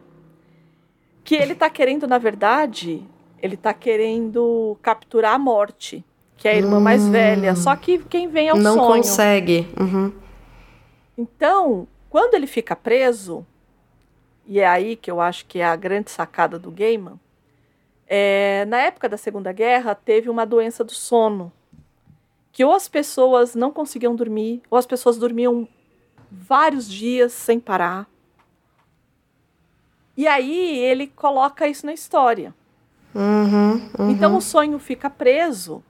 que 1.23 1.35
ele 1.35 1.55
tá 1.55 1.71
querendo, 1.71 2.07
na 2.07 2.19
verdade, 2.19 3.03
ele 3.41 3.57
tá 3.57 3.73
querendo 3.73 4.77
capturar 4.83 5.35
a 5.35 5.39
morte, 5.39 6.05
que 6.37 6.49
é 6.49 6.53
a 6.53 6.57
irmã 6.57 6.81
mais 6.81 7.07
velha, 7.09 7.55
só 7.55 7.77
que 7.77 7.99
quem 7.99 8.29
vem 8.29 8.49
é 8.49 8.53
o 8.53 8.57
Hum. 8.57 8.61
não 8.61 8.75
sonho. 8.75 8.87
consegue. 8.97 9.69
Uhum. 9.79 10.13
Então, 11.17 11.87
quando 12.11 12.35
ele 12.35 12.47
fica 12.47 12.75
preso, 12.75 13.47
e 14.47 14.59
é 14.61 14.67
aí 14.67 14.97
que 14.97 15.11
eu 15.11 15.21
acho 15.21 15.47
que 15.47 15.61
é 15.61 15.65
a 15.65 15.77
grande 15.77 16.11
sacada 16.11 16.59
do 16.59 16.71
Gaiman, 16.71 17.19
é, 18.07 18.65
na 18.67 18.79
época 18.81 19.09
da 19.09 19.17
Segunda 19.17 19.53
Guerra 19.53 19.95
teve 19.95 20.29
uma 20.29 20.45
doença 20.45 20.83
do 20.85 20.93
sono, 20.93 21.51
que 22.55 22.65
ou 22.65 22.73
as 22.73 22.89
pessoas 22.89 23.57
não 23.57 23.73
conseguiam 23.73 24.15
dormir, 24.15 24.63
ou 24.71 24.79
as 24.79 24.87
pessoas 24.87 25.19
dormiam 25.19 25.69
vários 26.31 26.89
dias 26.89 27.33
sem 27.33 27.59
parar. 27.59 28.09
E 30.17 30.27
aí 30.29 30.79
ele 30.79 31.09
coloca 31.09 31.67
isso 31.67 31.85
na 31.85 31.93
história. 31.93 32.55
Uhum, 33.13 33.91
uhum. 33.99 34.11
Então 34.11 34.37
o 34.37 34.41
sonho 34.41 34.79
fica 34.79 35.09
preso 35.11 35.83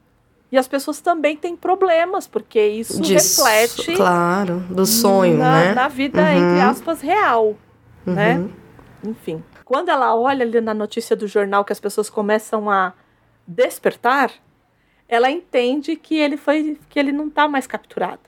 E 0.53 0.59
as 0.59 0.69
pessoas 0.69 1.01
também 1.01 1.37
têm 1.37 1.57
problemas, 1.57 2.27
porque 2.29 2.61
isso 2.65 3.01
Disso, 3.03 3.43
reflete 3.45 3.97
Claro, 3.97 4.61
do 4.71 4.87
sonho, 4.87 5.37
na, 5.39 5.65
né? 5.65 5.75
na 5.75 5.89
vida, 5.89 6.21
Uhum. 6.23 6.29
entre 6.29 6.61
aspas, 6.61 7.01
real, 7.01 7.57
né? 8.07 8.39
Uhum. 8.39 8.51
Enfim. 9.11 9.43
Quando 9.65 9.89
ela 9.89 10.15
olha 10.15 10.45
ali 10.45 10.61
na 10.61 10.73
notícia 10.73 11.17
do 11.17 11.27
jornal 11.27 11.65
que 11.65 11.73
as 11.73 11.81
pessoas 11.81 12.09
começam 12.09 12.71
a 12.71 12.93
despertar, 13.47 14.31
ela 15.09 15.31
entende 15.31 15.97
que 15.97 16.17
ele 16.17 16.37
foi 16.37 16.79
que 16.89 16.99
ele 16.99 17.13
não 17.13 17.29
tá 17.31 17.47
mais 17.49 17.67
capturado. 17.67 18.21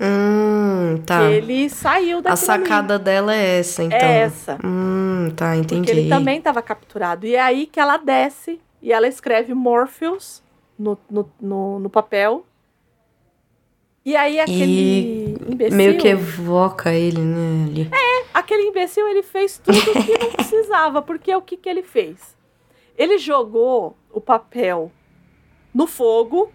Hum, 0.00 1.02
tá. 1.04 1.18
Que 1.18 1.34
ele 1.34 1.68
saiu 1.68 2.18
A 2.18 2.20
daquilo 2.22 2.46
sacada 2.46 2.98
dela 2.98 3.34
é 3.34 3.58
essa, 3.58 3.82
então. 3.82 3.98
ali. 3.98 4.06
É 4.06 4.18
essa. 4.20 4.58
Hum, 4.64 5.30
tá, 5.36 5.54
entendi. 5.56 5.86
Porque 5.86 5.90
ele 5.90 6.08
também 6.08 6.38
estava 6.38 6.62
capturado. 6.62 7.26
E 7.26 7.34
é 7.34 7.40
aí 7.40 7.66
que 7.66 7.78
ela 7.78 7.98
desce 7.98 8.58
e 8.80 8.92
ela 8.92 9.06
escreve 9.06 9.52
Morpheus 9.52 10.42
no, 10.78 10.98
no, 11.10 11.30
no, 11.38 11.78
no 11.80 11.90
papel. 11.90 12.46
E 14.02 14.16
aí 14.16 14.40
aquele 14.40 15.36
imbecil. 15.46 15.76
Meio 15.76 15.98
que 15.98 16.08
evoca 16.08 16.94
ele, 16.94 17.20
né? 17.20 17.66
ali. 17.68 17.90
Aquele 18.32 18.62
imbecil, 18.62 19.06
ele 19.06 19.22
fez 19.22 19.58
tudo 19.58 19.78
o 19.78 20.04
que 20.04 20.18
não 20.18 20.30
precisava. 20.30 21.02
Porque 21.02 21.34
o 21.34 21.42
que, 21.42 21.58
que 21.58 21.68
ele 21.68 21.82
fez? 21.82 22.34
Ele 22.96 23.18
jogou 23.18 23.96
o 24.10 24.20
papel 24.20 24.90
no 25.72 25.86
fogo, 25.86 26.52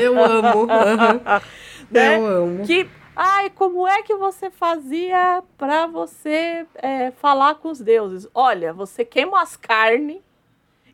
Eu 0.00 0.22
amo. 0.22 0.66
né? 1.90 2.16
Eu 2.16 2.26
amo. 2.26 2.64
Que, 2.64 2.88
ai, 3.14 3.50
como 3.50 3.86
é 3.86 4.02
que 4.02 4.14
você 4.14 4.50
fazia 4.50 5.42
para 5.58 5.86
você 5.86 6.66
é, 6.76 7.10
falar 7.10 7.56
com 7.56 7.70
os 7.70 7.80
deuses? 7.80 8.28
Olha, 8.34 8.72
você 8.72 9.04
queima 9.04 9.42
as 9.42 9.56
carnes 9.56 10.20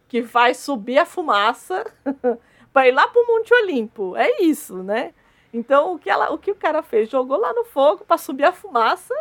que 0.08 0.22
vai 0.22 0.54
subir 0.54 0.98
a 0.98 1.04
fumaça 1.04 1.84
para 2.72 2.88
ir 2.88 2.92
lá 2.92 3.06
pro 3.08 3.26
Monte 3.26 3.52
Olimpo. 3.54 4.16
É 4.16 4.42
isso, 4.42 4.82
né? 4.82 5.12
Então, 5.52 5.94
o 5.94 5.98
que, 5.98 6.10
ela, 6.10 6.32
o 6.32 6.38
que 6.38 6.50
o 6.50 6.54
cara 6.54 6.82
fez? 6.82 7.08
Jogou 7.08 7.38
lá 7.38 7.52
no 7.52 7.64
fogo 7.64 8.04
para 8.04 8.18
subir 8.18 8.44
a 8.44 8.52
fumaça. 8.52 9.14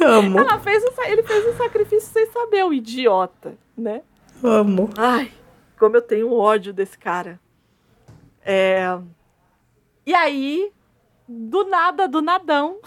Amo. 0.00 0.38
Ela 0.38 0.58
fez 0.58 0.84
ele 1.06 1.22
fez 1.22 1.46
o 1.46 1.56
sacrifício 1.56 2.12
sem 2.12 2.26
saber, 2.26 2.64
o 2.64 2.72
idiota, 2.72 3.56
né? 3.76 4.02
Amo. 4.42 4.90
Ai, 4.98 5.32
como 5.82 5.96
eu 5.96 6.02
tenho 6.02 6.32
ódio 6.32 6.72
desse 6.72 6.96
cara. 6.96 7.40
É... 8.44 8.84
E 10.06 10.14
aí, 10.14 10.72
do 11.28 11.64
nada, 11.64 12.06
do 12.06 12.22
nadão, 12.22 12.78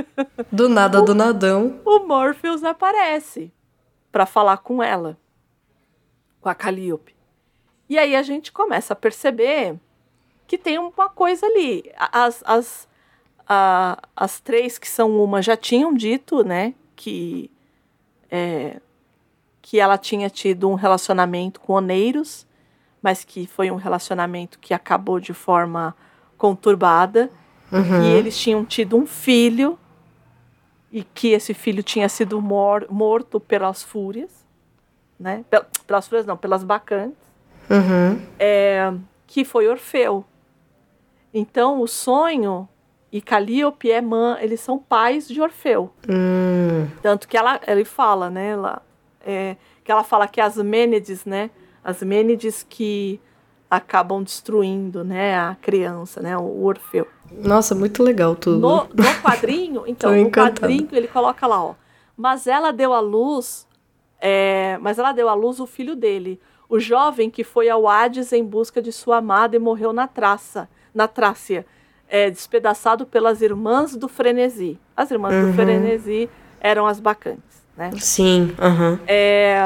Do 0.52 0.68
nada, 0.68 1.00
do 1.00 1.14
nadão. 1.14 1.80
o 1.82 2.00
Morpheus 2.00 2.62
aparece 2.62 3.50
para 4.10 4.26
falar 4.26 4.58
com 4.58 4.82
ela, 4.82 5.16
com 6.42 6.48
a 6.50 6.54
Calliope. 6.54 7.16
E 7.88 7.98
aí 7.98 8.14
a 8.14 8.22
gente 8.22 8.52
começa 8.52 8.92
a 8.92 8.96
perceber 8.96 9.76
que 10.46 10.58
tem 10.58 10.78
uma 10.78 11.08
coisa 11.08 11.46
ali. 11.46 11.90
As, 11.96 12.42
as, 12.46 12.88
a- 13.48 13.96
as 14.14 14.40
três 14.40 14.76
que 14.76 14.86
são 14.90 15.22
uma 15.24 15.40
já 15.40 15.56
tinham 15.56 15.94
dito, 15.94 16.44
né, 16.44 16.74
que 16.94 17.50
é, 18.30 18.78
que 19.62 19.78
ela 19.78 19.96
tinha 19.96 20.28
tido 20.28 20.68
um 20.68 20.74
relacionamento 20.74 21.60
com 21.60 21.72
Oneiros, 21.74 22.46
mas 23.00 23.24
que 23.24 23.46
foi 23.46 23.70
um 23.70 23.76
relacionamento 23.76 24.58
que 24.58 24.74
acabou 24.74 25.18
de 25.20 25.32
forma 25.32 25.96
conturbada. 26.36 27.30
Uhum. 27.70 28.02
E 28.02 28.06
eles 28.12 28.36
tinham 28.38 28.64
tido 28.64 28.96
um 28.96 29.06
filho 29.06 29.78
e 30.90 31.02
que 31.02 31.28
esse 31.28 31.54
filho 31.54 31.82
tinha 31.82 32.08
sido 32.08 32.40
mor 32.42 32.86
morto 32.90 33.40
pelas 33.40 33.82
fúrias, 33.82 34.30
né? 35.18 35.42
Pel- 35.48 35.64
Pelas 35.86 36.06
fúrias 36.06 36.26
não, 36.26 36.36
pelas 36.36 36.62
bacantes, 36.64 37.16
Uhum. 37.70 38.20
é, 38.38 38.92
que 39.26 39.44
foi 39.44 39.68
Orfeu. 39.68 40.24
Então 41.32 41.80
o 41.80 41.86
sonho 41.88 42.68
e 43.10 43.20
Calíope 43.22 43.88
e 43.88 43.92
Emã, 43.92 44.36
eles 44.40 44.60
são 44.60 44.78
pais 44.78 45.26
de 45.28 45.40
Orfeu. 45.40 45.90
Hum. 46.08 46.88
Tanto 47.00 47.26
que 47.28 47.36
ela, 47.36 47.58
ele 47.66 47.84
fala, 47.84 48.28
né? 48.28 48.50
Ela, 48.50 48.82
é, 49.24 49.56
que 49.84 49.90
ela 49.92 50.04
fala 50.04 50.26
que 50.28 50.40
as 50.40 50.56
Mênides, 50.56 51.24
né? 51.24 51.50
As 51.84 52.02
Mênides 52.02 52.64
que 52.68 53.20
acabam 53.70 54.22
destruindo, 54.22 55.02
né? 55.02 55.38
A 55.38 55.56
criança, 55.60 56.20
né? 56.20 56.36
O 56.36 56.64
Orfeu. 56.64 57.06
Nossa, 57.30 57.74
muito 57.74 58.02
legal 58.02 58.36
tudo. 58.36 58.58
No, 58.58 58.84
no 58.84 59.22
quadrinho, 59.22 59.84
então, 59.88 60.14
no 60.14 60.30
quadrinho 60.30 60.88
ele 60.92 61.08
coloca 61.08 61.46
lá, 61.46 61.62
ó. 61.64 61.74
Mas 62.16 62.46
ela 62.46 62.70
deu 62.72 62.92
à 62.92 63.00
luz, 63.00 63.66
é, 64.20 64.76
mas 64.80 64.98
ela 64.98 65.12
deu 65.12 65.28
à 65.28 65.34
luz 65.34 65.58
o 65.58 65.66
filho 65.66 65.96
dele, 65.96 66.38
o 66.68 66.78
jovem 66.78 67.30
que 67.30 67.42
foi 67.42 67.68
ao 67.70 67.88
Hades 67.88 68.32
em 68.32 68.44
busca 68.44 68.80
de 68.82 68.92
sua 68.92 69.16
amada 69.18 69.56
e 69.56 69.58
morreu 69.58 69.92
na 69.92 70.06
traça, 70.06 70.68
na 70.94 71.08
Trácia, 71.08 71.64
é, 72.08 72.28
despedaçado 72.30 73.06
pelas 73.06 73.40
irmãs 73.40 73.96
do 73.96 74.06
frenesi. 74.08 74.78
As 74.94 75.10
irmãs 75.10 75.32
Uhum. 75.34 75.50
do 75.50 75.54
frenesi 75.54 76.28
eram 76.60 76.86
as 76.86 77.00
bacantes, 77.00 77.61
né? 77.76 77.90
Sim, 77.98 78.54
aham. 78.58 79.00
É, 79.06 79.58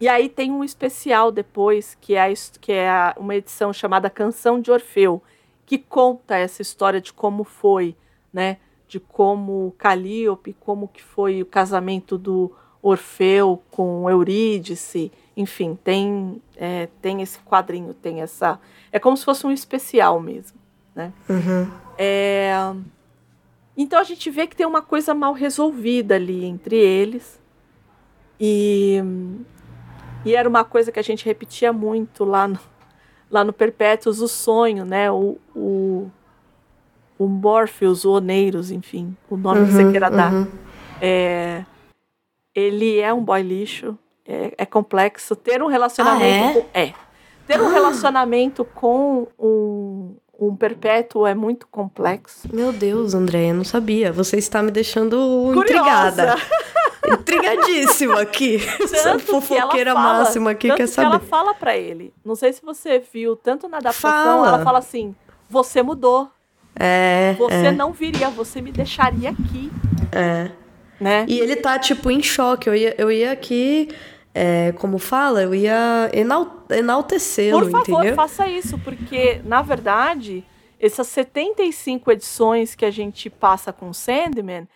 e 0.00 0.08
aí 0.08 0.28
tem 0.28 0.50
um 0.50 0.62
especial 0.62 1.32
depois, 1.32 1.96
que 2.00 2.14
é, 2.14 2.32
que 2.60 2.72
é 2.72 3.14
uma 3.16 3.34
edição 3.34 3.72
chamada 3.72 4.10
Canção 4.10 4.60
de 4.60 4.70
Orfeu, 4.70 5.22
que 5.64 5.78
conta 5.78 6.36
essa 6.36 6.62
história 6.62 7.00
de 7.00 7.12
como 7.12 7.44
foi, 7.44 7.96
né? 8.32 8.58
De 8.88 9.00
como 9.00 9.74
Calíope, 9.78 10.54
como 10.60 10.86
que 10.88 11.02
foi 11.02 11.42
o 11.42 11.46
casamento 11.46 12.16
do 12.16 12.52
Orfeu 12.82 13.62
com 13.70 14.08
Eurídice, 14.08 15.10
enfim, 15.36 15.76
tem, 15.82 16.40
é, 16.56 16.88
tem 17.02 17.20
esse 17.20 17.38
quadrinho, 17.40 17.92
tem 17.92 18.22
essa... 18.22 18.60
É 18.92 18.98
como 18.98 19.16
se 19.16 19.24
fosse 19.24 19.46
um 19.46 19.50
especial 19.50 20.20
mesmo, 20.20 20.58
né? 20.94 21.12
Uhum. 21.28 21.70
É, 21.98 22.52
Então 23.76 23.98
a 23.98 24.04
gente 24.04 24.30
vê 24.30 24.46
que 24.46 24.56
tem 24.56 24.66
uma 24.66 24.80
coisa 24.82 25.14
mal 25.14 25.32
resolvida 25.32 26.14
ali 26.14 26.44
entre 26.44 26.76
eles. 26.76 27.40
E, 28.40 29.02
e 30.24 30.34
era 30.34 30.48
uma 30.48 30.64
coisa 30.64 30.90
que 30.92 30.98
a 30.98 31.02
gente 31.02 31.24
repetia 31.24 31.72
muito 31.72 32.24
lá 32.24 32.48
no, 32.48 32.58
lá 33.30 33.44
no 33.44 33.52
Perpétuos, 33.52 34.20
o 34.20 34.28
sonho, 34.28 34.84
né? 34.84 35.10
O, 35.10 35.38
o, 35.54 36.10
o 37.18 37.26
Morpheus, 37.26 38.04
o 38.04 38.12
Oneiros, 38.12 38.70
enfim, 38.70 39.16
o 39.28 39.36
nome 39.36 39.66
que 39.66 39.72
você 39.72 39.84
Uhum, 39.84 39.90
queira 39.90 40.10
dar. 40.10 40.32
uhum. 40.32 40.46
É, 41.00 41.64
ele 42.54 42.98
é 42.98 43.12
um 43.12 43.22
boy 43.22 43.42
lixo, 43.42 43.98
é, 44.26 44.54
é 44.56 44.66
complexo. 44.66 45.36
Ter 45.36 45.62
um 45.62 45.66
relacionamento 45.66 46.22
Ah, 46.24 46.50
é? 46.50 46.52
com. 46.52 46.66
É. 46.72 46.94
Ter 47.46 47.60
um 47.60 47.68
relacionamento 47.68 48.64
com 48.64 49.28
um, 49.38 50.16
um 50.38 50.54
perpétuo 50.54 51.26
é 51.26 51.34
muito 51.34 51.66
complexo. 51.68 52.48
Meu 52.52 52.72
Deus, 52.72 53.14
André, 53.14 53.50
eu 53.50 53.54
não 53.54 53.64
sabia. 53.64 54.12
Você 54.12 54.36
está 54.36 54.62
me 54.62 54.70
deixando 54.70 55.16
Curiosa. 55.54 55.62
intrigada. 56.22 56.36
Intrigadíssima 57.12 58.20
aqui. 58.20 58.56
Essa 58.80 59.18
fofoqueira 59.18 59.92
fala- 59.94 60.18
máxima 60.18 60.50
aqui 60.50 60.68
tanto 60.68 60.76
quer 60.78 60.84
que 60.84 60.90
saber. 60.92 61.06
ela 61.08 61.18
fala 61.20 61.54
pra 61.54 61.76
ele. 61.76 62.12
Não 62.24 62.34
sei 62.34 62.52
se 62.52 62.62
você 62.62 62.98
viu, 63.12 63.36
tanto 63.36 63.68
na 63.68 63.78
adaptação, 63.78 64.10
Fala. 64.44 64.48
ela 64.48 64.64
fala 64.64 64.78
assim: 64.78 65.14
você 65.48 65.82
mudou. 65.82 66.28
É, 66.78 67.34
Você 67.38 67.54
é, 67.54 67.72
não 67.72 67.90
viria, 67.90 68.28
você 68.28 68.60
me 68.60 68.70
deixaria 68.70 69.30
aqui. 69.30 69.70
é. 70.12 70.50
Né? 70.98 71.26
E 71.28 71.38
ele 71.38 71.56
tá, 71.56 71.78
tipo, 71.78 72.10
em 72.10 72.22
choque. 72.22 72.68
Eu 72.70 72.74
ia, 72.74 72.94
eu 72.96 73.12
ia 73.12 73.30
aqui, 73.30 73.88
é, 74.38 74.72
como 74.72 74.98
fala, 74.98 75.40
eu 75.42 75.54
ia 75.54 76.10
enal 76.12 76.66
enaltecê-lo, 76.70 77.60
Por 77.60 77.70
favor, 77.70 78.00
entendeu? 78.00 78.14
faça 78.14 78.46
isso, 78.46 78.78
porque, 78.80 79.40
na 79.44 79.62
verdade, 79.62 80.44
essas 80.78 81.06
75 81.06 82.12
edições 82.12 82.74
que 82.74 82.84
a 82.84 82.90
gente 82.90 83.30
passa 83.30 83.72
com 83.72 83.92
Sandman 83.94 84.68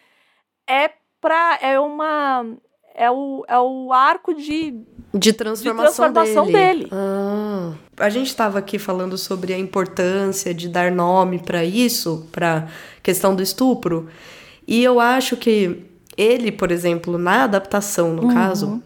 é 0.67 0.91
pra. 1.21 1.59
é 1.61 1.79
uma. 1.79 2.47
É 2.95 3.11
o, 3.11 3.45
é 3.47 3.59
o 3.59 3.93
arco 3.93 4.33
de. 4.35 4.75
De 5.13 5.33
transformação, 5.33 6.09
De 6.09 6.15
transformação 6.15 6.47
dele. 6.53 6.89
Ah. 6.91 7.73
A 7.99 8.09
gente 8.09 8.35
tava 8.35 8.59
aqui 8.61 8.79
falando 8.79 9.19
sobre 9.19 9.53
a 9.53 9.59
importância 9.59 10.55
de 10.55 10.69
dar 10.69 10.91
nome 10.91 11.39
pra 11.39 11.65
isso, 11.65 12.27
pra 12.33 12.67
questão 13.03 13.35
do 13.35 13.43
estupro. 13.43 14.09
E 14.67 14.83
eu 14.83 15.01
acho 15.01 15.37
que 15.37 15.85
ele, 16.17 16.51
por 16.53 16.71
exemplo, 16.71 17.19
na 17.19 17.45
adaptação, 17.45 18.11
Uhum, 18.11 18.15
no 18.29 18.33
caso, 18.35 18.83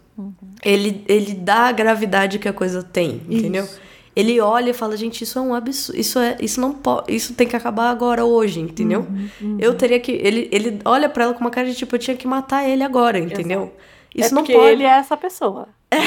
ele, 0.65 1.05
ele 1.09 1.35
dá 1.35 1.69
a 1.69 1.73
gravidade 1.73 2.39
que 2.39 2.49
a 2.49 2.53
coisa 2.53 2.83
tem, 2.83 3.21
entendeu? 3.29 3.69
Ele 4.17 4.41
olha 4.41 4.71
e 4.71 4.73
fala, 4.73 4.97
gente, 4.97 5.23
isso 5.23 5.39
é 5.39 5.43
um 5.43 5.53
absurdo, 5.55 5.99
isso 5.99 6.19
é, 6.21 6.37
isso 6.41 6.61
não 6.61 6.73
pode, 6.73 7.15
isso 7.15 7.35
tem 7.35 7.49
que 7.49 7.57
acabar 7.57 7.91
agora 7.91 8.25
hoje, 8.25 8.61
entendeu? 8.61 9.07
Uhum, 9.41 9.57
Eu 9.61 9.75
teria 9.75 9.99
que, 9.99 10.13
ele, 10.13 10.49
ele 10.53 10.79
olha 10.85 11.09
pra 11.09 11.25
ela 11.25 11.35
com 11.35 11.41
uma 11.41 11.51
cara 11.51 11.67
de 11.69 11.75
tipo, 11.75 11.95
eu 11.97 11.99
tinha 11.99 12.17
que 12.17 12.27
matar 12.27 12.69
ele 12.69 12.85
agora, 12.85 13.19
entendeu? 13.19 13.73
Isso 14.15 14.29
é 14.29 14.31
não 14.33 14.43
porque 14.43 14.53
pode. 14.53 14.71
ele 14.71 14.85
é 14.85 14.99
essa 14.99 15.17
pessoa. 15.17 15.69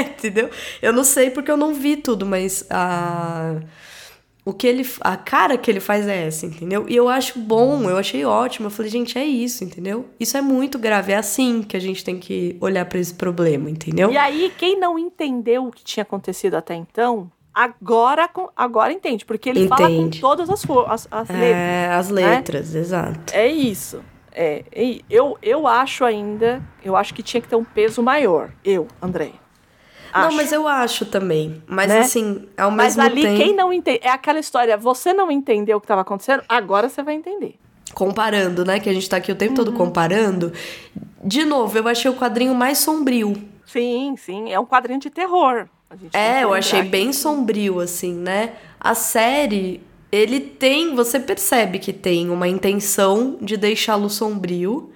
Entendeu? 0.00 0.50
Eu 0.82 0.92
não 0.92 1.04
sei 1.04 1.30
porque 1.30 1.50
eu 1.50 1.56
não 1.56 1.72
vi 1.74 1.96
tudo, 1.96 2.26
mas 2.26 2.64
a 2.70 3.56
o 4.46 4.52
que 4.52 4.64
ele 4.64 4.86
a 5.00 5.16
cara 5.16 5.58
que 5.58 5.68
ele 5.68 5.80
faz 5.80 6.06
é 6.06 6.28
essa, 6.28 6.46
entendeu? 6.46 6.86
E 6.88 6.94
eu 6.94 7.08
acho 7.08 7.36
bom, 7.36 7.90
eu 7.90 7.98
achei 7.98 8.24
ótimo. 8.24 8.68
Eu 8.68 8.70
falei, 8.70 8.88
gente, 8.90 9.18
é 9.18 9.24
isso, 9.24 9.64
entendeu? 9.64 10.06
Isso 10.20 10.36
é 10.36 10.40
muito 10.40 10.78
grave, 10.78 11.12
é 11.12 11.16
assim 11.16 11.62
que 11.62 11.76
a 11.76 11.80
gente 11.80 12.04
tem 12.04 12.16
que 12.16 12.56
olhar 12.60 12.84
pra 12.84 13.00
esse 13.00 13.12
problema, 13.12 13.68
entendeu? 13.68 14.12
E 14.12 14.16
aí, 14.16 14.52
quem 14.56 14.78
não 14.78 14.96
entendeu 14.96 15.66
o 15.66 15.72
que 15.72 15.82
tinha 15.82 16.02
acontecido 16.02 16.54
até 16.54 16.76
então, 16.76 17.28
Agora, 17.52 18.28
agora 18.54 18.92
entende, 18.92 19.24
porque 19.24 19.48
ele 19.48 19.66
fala 19.66 19.88
com 19.88 19.94
Entende. 19.94 20.20
todas 20.20 20.50
as, 20.50 20.62
as, 20.62 21.08
as 21.10 21.28
letras. 21.30 21.40
É, 21.40 21.88
as 21.90 22.08
letras, 22.10 22.74
exato. 22.74 23.32
É 23.32 23.48
isso. 23.48 24.04
É, 24.30 24.62
eu, 25.08 25.38
eu 25.42 25.66
acho 25.66 26.04
ainda, 26.04 26.62
eu 26.84 26.94
acho 26.94 27.14
que 27.14 27.22
tinha 27.22 27.40
que 27.40 27.48
ter 27.48 27.56
um 27.56 27.64
peso 27.64 28.02
maior. 28.02 28.50
Eu, 28.62 28.86
André. 29.00 29.32
Não, 30.22 30.32
mas 30.32 30.52
eu 30.52 30.66
acho 30.66 31.04
também. 31.06 31.62
Mas 31.66 31.88
Né? 31.88 31.98
assim, 32.00 32.46
ao 32.56 32.70
Mas 32.70 32.96
mesmo 32.96 33.10
ali, 33.10 33.22
tempo. 33.22 33.36
quem 33.42 33.54
não 33.54 33.72
entende. 33.72 34.00
É 34.02 34.10
aquela 34.10 34.38
história, 34.38 34.76
você 34.76 35.12
não 35.12 35.30
entendeu 35.30 35.76
o 35.76 35.80
que 35.80 35.84
estava 35.84 36.00
acontecendo, 36.02 36.42
agora 36.48 36.88
você 36.88 37.02
vai 37.02 37.14
entender. 37.14 37.54
comparando, 37.94 38.64
né? 38.64 38.78
Que 38.80 38.90
a 38.90 38.92
gente 38.92 39.08
tá 39.08 39.16
aqui 39.16 39.32
o 39.32 39.36
tempo 39.36 39.54
todo 39.54 39.72
comparando. 39.72 40.52
De 41.24 41.44
novo, 41.44 41.78
eu 41.78 41.88
achei 41.88 42.10
o 42.10 42.14
quadrinho 42.14 42.54
mais 42.54 42.78
sombrio. 42.78 43.34
Sim, 43.64 44.14
sim. 44.18 44.52
É 44.52 44.60
um 44.60 44.66
quadrinho 44.66 45.00
de 45.00 45.08
terror. 45.08 45.66
É, 46.12 46.42
eu 46.44 46.52
achei 46.52 46.82
que- 46.82 46.88
bem 46.88 47.12
sombrio, 47.12 47.80
assim, 47.80 48.12
né? 48.12 48.54
A 48.78 48.94
série, 48.94 49.80
ele 50.12 50.40
tem. 50.40 50.94
Você 50.94 51.18
percebe 51.18 51.78
que 51.78 51.92
tem 51.92 52.28
uma 52.28 52.48
intenção 52.48 53.38
de 53.40 53.56
deixá-lo 53.56 54.10
sombrio. 54.10 54.90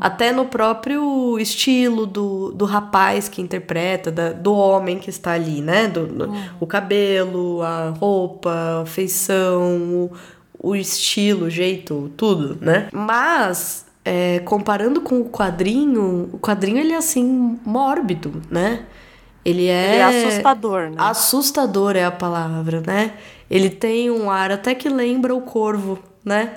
Até 0.00 0.32
no 0.32 0.46
próprio 0.46 1.38
estilo 1.38 2.06
do, 2.06 2.50
do 2.52 2.64
rapaz 2.64 3.28
que 3.28 3.40
interpreta, 3.42 4.10
da- 4.10 4.32
do 4.32 4.52
homem 4.54 4.98
que 4.98 5.10
está 5.10 5.32
ali, 5.32 5.60
né? 5.60 5.86
Do, 5.86 6.06
do- 6.06 6.32
O 6.58 6.66
cabelo, 6.66 7.62
a 7.62 7.90
roupa, 7.90 8.82
a 8.82 8.86
feição, 8.86 9.70
o, 9.78 10.10
o 10.70 10.74
estilo, 10.74 11.46
o 11.46 11.50
jeito, 11.50 12.10
tudo, 12.16 12.56
né? 12.60 12.88
Mas, 12.92 13.86
é, 14.04 14.38
comparando 14.40 15.00
com 15.00 15.20
o 15.20 15.24
quadrinho, 15.28 16.30
o 16.32 16.38
quadrinho 16.38 16.78
ele 16.78 16.92
é 16.92 16.96
assim, 16.96 17.58
mórbido, 17.64 18.42
né? 18.50 18.84
Ele 19.44 19.66
é. 19.68 19.86
Ele 19.94 19.96
é 19.96 20.04
assustador, 20.28 20.80
né? 20.90 20.96
Assustador 20.98 21.96
é 21.96 22.04
a 22.04 22.10
palavra, 22.10 22.82
né? 22.84 23.12
Ele 23.48 23.70
tem 23.70 24.10
um 24.10 24.28
ar 24.30 24.50
até 24.50 24.74
que 24.74 24.88
lembra 24.88 25.34
o 25.34 25.40
corvo, 25.42 25.98
né? 26.24 26.54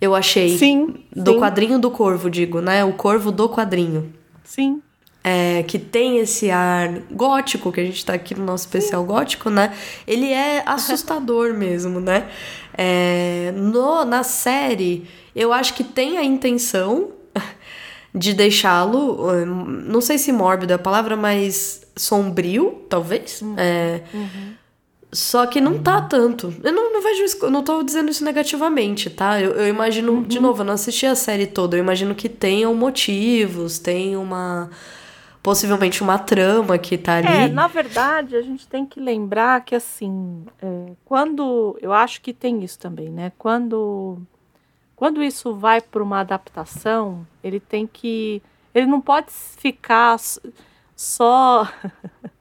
Eu 0.00 0.14
achei. 0.14 0.56
Sim, 0.56 0.94
Do 1.14 1.32
sim. 1.32 1.38
quadrinho 1.38 1.78
do 1.78 1.90
corvo, 1.90 2.30
digo, 2.30 2.60
né? 2.60 2.84
O 2.84 2.92
corvo 2.94 3.30
do 3.30 3.48
quadrinho. 3.48 4.12
Sim. 4.44 4.80
É, 5.22 5.62
que 5.64 5.78
tem 5.78 6.18
esse 6.18 6.50
ar 6.50 6.88
gótico, 7.10 7.70
que 7.70 7.80
a 7.80 7.84
gente 7.84 8.04
tá 8.04 8.14
aqui 8.14 8.34
no 8.34 8.44
nosso 8.44 8.64
especial 8.64 9.04
gótico, 9.04 9.50
né? 9.50 9.74
Ele 10.06 10.32
é 10.32 10.62
assustador 10.64 11.52
mesmo, 11.54 12.00
né? 12.00 12.28
É, 12.72 13.52
no, 13.54 14.04
na 14.06 14.22
série, 14.22 15.06
eu 15.36 15.52
acho 15.52 15.74
que 15.74 15.84
tem 15.84 16.16
a 16.16 16.24
intenção 16.24 17.10
de 18.14 18.32
deixá-lo, 18.32 19.28
hum, 19.30 19.84
não 19.86 20.00
sei 20.00 20.16
se 20.16 20.32
mórbido 20.32 20.72
é 20.72 20.76
a 20.76 20.78
palavra, 20.78 21.16
mas 21.16 21.82
sombrio, 21.94 22.86
talvez. 22.88 23.42
É, 23.58 24.00
Só 25.12 25.44
que 25.46 25.60
não 25.60 25.78
tá 25.78 26.00
tanto. 26.00 26.54
Eu 26.62 26.72
não, 26.72 26.92
não 26.92 27.02
vejo 27.02 27.24
isso, 27.24 27.50
não 27.50 27.64
tô 27.64 27.82
dizendo 27.82 28.10
isso 28.10 28.24
negativamente, 28.24 29.10
tá? 29.10 29.40
Eu, 29.40 29.52
eu 29.52 29.68
imagino, 29.68 30.24
de 30.24 30.38
novo, 30.38 30.62
eu 30.62 30.66
não 30.66 30.74
assisti 30.74 31.04
a 31.04 31.16
série 31.16 31.46
toda, 31.46 31.76
eu 31.76 31.80
imagino 31.80 32.14
que 32.14 32.28
tenham 32.28 32.74
motivos, 32.74 33.78
tem 33.78 34.16
uma. 34.16 34.70
Possivelmente 35.42 36.02
uma 36.02 36.18
trama 36.18 36.76
que 36.76 36.98
tá 36.98 37.16
ali. 37.16 37.26
É, 37.26 37.48
na 37.48 37.66
verdade, 37.66 38.36
a 38.36 38.42
gente 38.42 38.68
tem 38.68 38.84
que 38.84 39.00
lembrar 39.00 39.64
que, 39.64 39.74
assim, 39.74 40.44
é, 40.62 40.92
quando. 41.04 41.76
Eu 41.80 41.92
acho 41.92 42.20
que 42.20 42.32
tem 42.32 42.62
isso 42.62 42.78
também, 42.78 43.10
né? 43.10 43.32
Quando. 43.36 44.18
Quando 44.94 45.22
isso 45.22 45.54
vai 45.54 45.80
para 45.80 46.02
uma 46.02 46.20
adaptação, 46.20 47.26
ele 47.42 47.58
tem 47.58 47.86
que. 47.86 48.40
Ele 48.72 48.86
não 48.86 49.00
pode 49.00 49.32
ficar 49.32 50.16
só. 50.94 51.66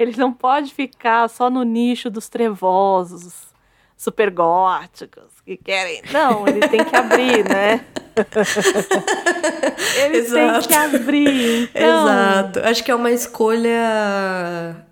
ele 0.00 0.16
não 0.16 0.32
pode 0.32 0.72
ficar 0.72 1.28
só 1.28 1.50
no 1.50 1.62
nicho 1.62 2.08
dos 2.08 2.26
trevosos, 2.26 3.48
super 3.96 4.30
góticos, 4.30 5.40
que 5.44 5.58
querem. 5.58 6.00
Não, 6.10 6.48
ele 6.48 6.66
tem 6.68 6.82
que 6.82 6.96
abrir, 6.96 7.44
né? 7.46 7.84
ele 10.02 10.16
Exato. 10.16 10.68
tem 10.68 10.68
que 10.68 10.74
abrir. 10.74 11.70
Então, 11.74 12.08
Exato. 12.08 12.60
Acho 12.60 12.82
que 12.82 12.90
é 12.90 12.94
uma 12.94 13.10
escolha. 13.10 14.86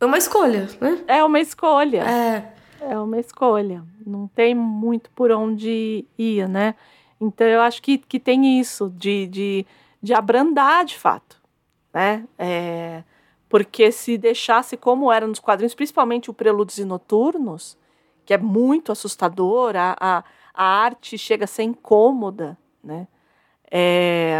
É 0.00 0.04
uma 0.04 0.18
escolha, 0.18 0.68
né? 0.80 1.04
É 1.06 1.22
uma 1.22 1.38
escolha. 1.38 2.02
É. 2.02 2.58
É 2.80 2.98
uma 2.98 3.20
escolha. 3.20 3.84
Não 4.04 4.26
tem 4.26 4.52
muito 4.52 5.10
por 5.10 5.30
onde 5.30 6.04
ir, 6.18 6.48
né? 6.48 6.74
Então 7.20 7.46
eu 7.46 7.60
acho 7.60 7.80
que, 7.80 7.98
que 7.98 8.18
tem 8.18 8.58
isso 8.58 8.92
de, 8.96 9.28
de, 9.28 9.66
de 10.02 10.12
abrandar 10.12 10.84
de 10.84 10.98
fato, 10.98 11.36
né? 11.94 12.24
É, 12.36 13.02
porque 13.48 13.90
se 13.90 14.18
deixasse 14.18 14.76
como 14.76 15.10
era 15.10 15.26
nos 15.26 15.38
quadrinhos, 15.38 15.74
principalmente 15.74 16.30
o 16.30 16.34
Prelúdios 16.34 16.78
e 16.78 16.84
Noturnos, 16.84 17.76
que 18.24 18.34
é 18.34 18.38
muito 18.38 18.92
assustador, 18.92 19.74
a, 19.74 19.96
a, 19.98 20.24
a 20.52 20.64
arte 20.64 21.16
chega 21.16 21.44
a 21.44 21.48
ser 21.48 21.62
incômoda, 21.62 22.58
né? 22.84 23.08
É, 23.70 24.38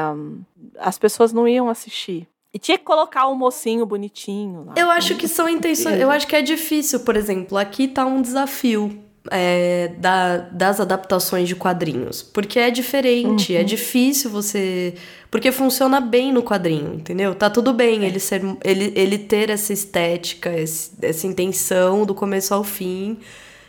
as 0.78 0.98
pessoas 0.98 1.32
não 1.32 1.47
iam 1.47 1.68
assistir. 1.68 2.26
E 2.52 2.59
tinha 2.59 2.78
que 2.78 2.85
colocar 2.85 3.26
o 3.26 3.35
mocinho 3.35 3.85
bonitinho 3.85 4.64
lá. 4.64 4.74
Eu 4.76 4.90
acho 4.90 5.16
que 5.16 5.28
são 5.28 5.48
intenções. 5.48 6.01
Eu 6.01 6.10
acho 6.10 6.26
que 6.26 6.35
é 6.35 6.40
difícil, 6.40 7.01
por 7.01 7.14
exemplo, 7.14 7.59
aqui 7.59 7.86
tá 7.86 8.06
um 8.06 8.22
desafio 8.22 9.07
é, 9.31 9.93
da, 9.99 10.39
das 10.39 10.81
adaptações 10.81 11.49
de 11.49 11.55
quadrinhos. 11.55 12.23
Porque 12.23 12.59
é 12.59 12.71
diferente, 12.71 13.55
é 13.55 13.63
difícil 13.63 14.31
você. 14.31 14.95
Porque 15.31 15.53
funciona 15.53 16.01
bem 16.01 16.32
no 16.32 16.43
quadrinho, 16.43 16.95
entendeu? 16.95 17.35
Tá 17.35 17.51
tudo 17.51 17.73
bem 17.74 18.05
ele, 18.05 18.19
ser, 18.19 18.40
ele, 18.65 18.93
ele 18.97 19.19
ter 19.19 19.51
essa 19.51 19.73
estética, 19.73 20.51
esse- 20.59 20.90
essa 21.03 21.27
intenção 21.27 22.07
do 22.07 22.15
começo 22.15 22.55
ao 22.55 22.65
fim. 22.65 23.19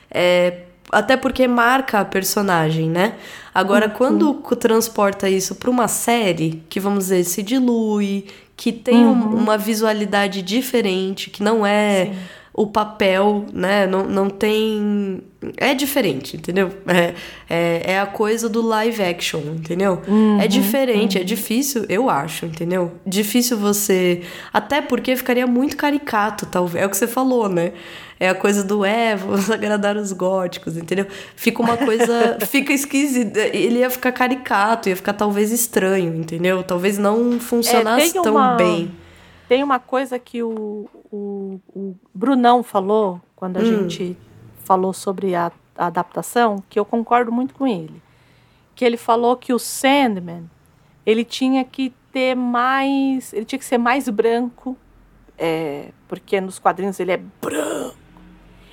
É, 0.10 0.62
até 0.92 1.16
porque 1.18 1.48
marca 1.48 2.00
a 2.00 2.06
personagem, 2.06 2.90
né? 2.90 3.16
Agora, 3.54 3.90
quando 3.90 4.36
co- 4.36 4.56
transporta 4.56 5.30
isso 5.30 5.54
para 5.56 5.70
uma 5.70 5.88
série, 5.88 6.64
que 6.70 6.80
vamos 6.80 7.06
dizer, 7.06 7.24
se 7.26 7.44
dilui, 7.44 8.26
que 8.56 8.72
tem 8.72 9.06
um- 9.06 9.36
uma 9.36 9.58
visualidade 9.58 10.42
diferente, 10.42 11.30
que 11.30 11.44
não 11.44 11.66
é 11.66 12.12
o 12.60 12.68
papel, 12.68 13.46
né? 13.54 13.88
Não, 13.88 14.04
não 14.04 14.30
tem. 14.30 15.22
É 15.56 15.74
diferente, 15.74 16.36
entendeu? 16.36 16.70
É, 16.86 17.14
é, 17.50 17.94
é 17.94 18.00
a 18.02 18.06
coisa 18.06 18.50
do 18.50 18.62
live 18.62 19.02
action, 19.02 19.40
entendeu? 19.56 20.02
é 20.42 20.46
diferente, 20.46 21.18
é 21.18 21.24
difícil, 21.24 21.86
eu 21.88 22.10
acho, 22.10 22.46
entendeu? 22.46 22.92
Difícil 23.06 23.58
você. 23.58 24.24
Até 24.52 24.82
porque 24.82 25.16
ficaria 25.16 25.48
muito 25.48 25.78
caricato, 25.78 26.46
talvez. 26.48 26.84
É 26.84 26.86
o 26.86 26.90
que 26.90 26.98
você 26.98 27.08
falou, 27.08 27.48
né? 27.48 27.72
É 28.20 28.28
a 28.28 28.36
coisa 28.36 28.62
do 28.62 28.84
é, 28.84 29.16
vamos 29.16 29.50
agradar 29.50 29.96
os 29.96 30.12
góticos, 30.12 30.76
entendeu? 30.76 31.08
Fica 31.38 31.62
uma 31.64 31.78
coisa. 31.78 32.40
fica 32.46 32.74
esquisita. 32.74 33.40
Ele 33.40 33.80
ia 33.80 33.90
ficar 33.90 34.12
caricato, 34.12 34.90
ia 34.90 34.98
ficar 34.98 35.14
talvez 35.14 35.54
estranho, 35.54 36.14
entendeu? 36.14 36.62
Talvez 36.62 36.98
não 36.98 37.40
funcionasse 37.40 38.12
tem 38.12 38.22
tão 38.22 38.34
uma- 38.36 38.56
bem. 38.58 38.92
Tem 39.48 39.64
uma 39.64 39.80
coisa 39.80 40.20
que 40.20 40.44
o, 40.44 40.88
o, 41.12 41.60
o 41.76 41.96
Brunão 42.14 42.64
falou 42.64 43.22
quando 43.36 43.58
a 43.58 43.62
Hum. 43.62 43.90
gente 43.90 44.18
falou 44.64 44.94
sobre 44.94 45.34
a, 45.36 45.52
a 45.78 45.88
adaptação, 45.88 46.64
que 46.70 46.80
eu 46.80 46.86
concordo 46.86 47.32
muito 47.32 47.54
com 47.54 47.66
ele. 47.68 48.02
Que 48.76 48.86
ele 48.86 48.98
falou 48.98 49.36
que 49.36 49.54
o 49.54 49.60
Sandman 49.60 50.50
ele 51.06 51.24
tinha 51.24 51.64
que 51.64 51.94
ter 52.12 52.36
mais. 52.36 53.34
Ele 53.34 53.46
tinha 53.46 53.60
que 53.60 53.66
ser 53.66 53.78
mais 53.78 54.08
branco, 54.08 54.78
é, 55.38 55.90
porque 56.08 56.40
nos 56.40 56.60
quadrinhos 56.60 57.00
ele 57.00 57.12
é 57.12 57.18
branco. 57.18 57.98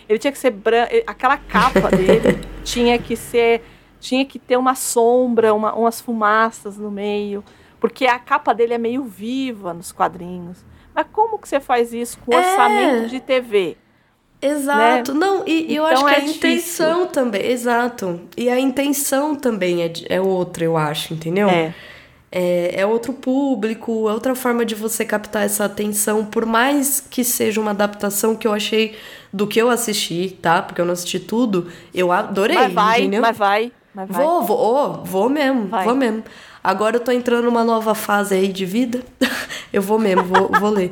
Ele 0.08 0.18
tinha 0.18 0.32
que 0.32 0.38
ser 0.38 0.50
branco. 0.50 0.92
Aquela 1.06 1.36
capa 1.38 1.88
dele 1.96 2.40
tinha 2.62 2.98
que 2.98 3.16
ser. 3.16 3.62
Tinha 3.98 4.24
que 4.24 4.38
ter 4.38 4.56
uma 4.56 4.74
sombra, 4.74 5.54
uma, 5.54 5.74
umas 5.74 6.00
fumaças 6.00 6.76
no 6.76 6.90
meio. 6.90 7.42
Porque 7.80 8.06
a 8.06 8.18
capa 8.18 8.52
dele 8.52 8.74
é 8.74 8.78
meio 8.78 9.02
viva 9.04 9.72
nos 9.72 9.90
quadrinhos. 9.90 10.64
Mas 10.96 11.06
como 11.12 11.38
que 11.38 11.46
você 11.46 11.60
faz 11.60 11.92
isso 11.92 12.18
com 12.24 12.32
É. 12.32 12.38
orçamento 12.38 13.08
de 13.10 13.20
TV? 13.20 13.76
Exato. 14.40 15.14
Não, 15.14 15.42
e, 15.46 15.74
eu 15.74 15.86
Então 15.86 15.86
acho 15.86 16.04
que 16.06 16.10
é 16.10 16.16
a 16.16 16.30
intenção 16.30 17.06
também. 17.06 17.42
Exato. 17.46 18.20
E 18.36 18.48
a 18.48 18.58
intenção 18.58 19.34
também 19.34 19.82
é, 19.82 19.92
é 20.08 20.20
outra, 20.20 20.64
eu 20.64 20.76
acho, 20.76 21.12
entendeu? 21.14 21.48
É. 21.48 21.74
É, 22.30 22.80
é 22.80 22.86
outro 22.86 23.12
público, 23.12 24.08
é 24.08 24.12
outra 24.12 24.34
forma 24.34 24.64
de 24.64 24.74
você 24.74 25.04
captar 25.04 25.44
essa 25.44 25.64
atenção, 25.64 26.24
por 26.24 26.44
mais 26.44 27.00
que 27.00 27.22
seja 27.24 27.60
uma 27.60 27.70
adaptação 27.70 28.34
que 28.34 28.46
eu 28.46 28.52
achei 28.52 28.96
do 29.32 29.46
que 29.46 29.60
eu 29.60 29.70
assisti, 29.70 30.36
tá? 30.42 30.60
Porque 30.60 30.80
eu 30.80 30.84
não 30.84 30.92
assisti 30.92 31.20
tudo, 31.20 31.70
eu 31.94 32.10
adorei, 32.12 32.56
Mas 32.56 32.72
vai, 32.72 33.00
entendeu? 33.00 33.22
mas 33.22 33.36
vai, 33.38 33.72
mas 33.94 34.08
vai. 34.08 34.22
Vou, 34.24 34.42
vou, 34.42 34.58
ô, 34.58 34.92
vou 35.04 35.28
mesmo, 35.30 35.68
Vai. 35.68 35.84
vou 35.84 35.94
mesmo. 35.94 36.24
Agora 36.66 36.96
eu 36.96 37.00
tô 37.00 37.12
entrando 37.12 37.44
numa 37.44 37.62
nova 37.62 37.94
fase 37.94 38.34
aí 38.34 38.48
de 38.48 38.66
vida. 38.66 39.00
eu 39.72 39.80
vou 39.80 39.98
mesmo, 40.00 40.24
vou, 40.24 40.48
vou 40.58 40.70
ler. 40.70 40.90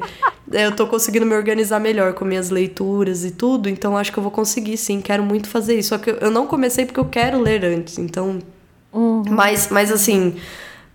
Eu 0.52 0.70
tô 0.70 0.86
conseguindo 0.86 1.26
me 1.26 1.34
organizar 1.34 1.80
melhor 1.80 2.12
com 2.12 2.24
minhas 2.24 2.48
leituras 2.48 3.24
e 3.24 3.32
tudo, 3.32 3.68
então 3.68 3.96
acho 3.96 4.12
que 4.12 4.18
eu 4.18 4.22
vou 4.22 4.30
conseguir 4.30 4.76
sim. 4.76 5.00
Quero 5.00 5.24
muito 5.24 5.48
fazer 5.48 5.76
isso. 5.76 5.88
Só 5.88 5.98
que 5.98 6.10
eu- 6.10 6.16
eu 6.20 6.30
não 6.30 6.46
comecei 6.46 6.84
porque 6.86 7.00
eu 7.00 7.06
quero 7.06 7.40
ler 7.40 7.64
antes, 7.64 7.98
então. 7.98 8.38
Uhum. 8.92 9.24
Mas, 9.30 9.68
mas 9.70 9.90
assim, 9.90 10.36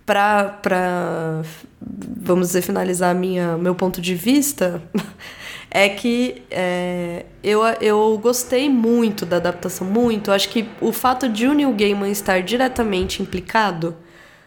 pra, 0.06 0.44
pra 0.62 1.42
vamos 1.80 2.46
dizer, 2.48 2.62
finalizar 2.62 3.14
minha, 3.14 3.58
meu 3.58 3.74
ponto 3.74 4.00
de 4.00 4.14
vista, 4.14 4.82
é 5.70 5.90
que 5.90 6.42
é, 6.50 7.26
eu, 7.44 7.60
eu 7.82 8.18
gostei 8.22 8.70
muito 8.70 9.26
da 9.26 9.36
adaptação, 9.36 9.86
muito. 9.86 10.32
Acho 10.32 10.48
que 10.48 10.66
o 10.80 10.90
fato 10.90 11.28
de 11.28 11.46
o 11.46 11.52
Neil 11.52 11.72
Gaiman 11.74 12.10
estar 12.10 12.40
diretamente 12.42 13.20
implicado. 13.22 13.94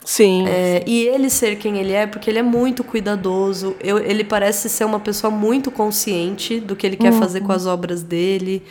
Sim. 0.06 0.46
É, 0.48 0.84
e 0.86 1.08
ele 1.08 1.30
ser 1.30 1.56
quem 1.58 1.78
ele 1.78 1.94
é, 1.94 2.06
porque 2.06 2.30
ele 2.30 2.40
é 2.40 2.44
muito 2.44 2.84
cuidadoso. 2.84 3.76
Eu, 3.80 3.98
ele 4.00 4.24
parece 4.24 4.70
ser 4.70 4.84
uma 4.86 5.00
pessoa 5.00 5.32
muito 5.32 5.72
consciente 5.72 6.60
do 6.60 6.76
que 6.76 6.86
ele 6.86 6.98
quer 6.98 7.14
uhum. 7.14 7.20
fazer 7.20 7.42
com 7.42 7.52
as 7.52 7.66
obras 7.66 8.04
dele. 8.04 8.64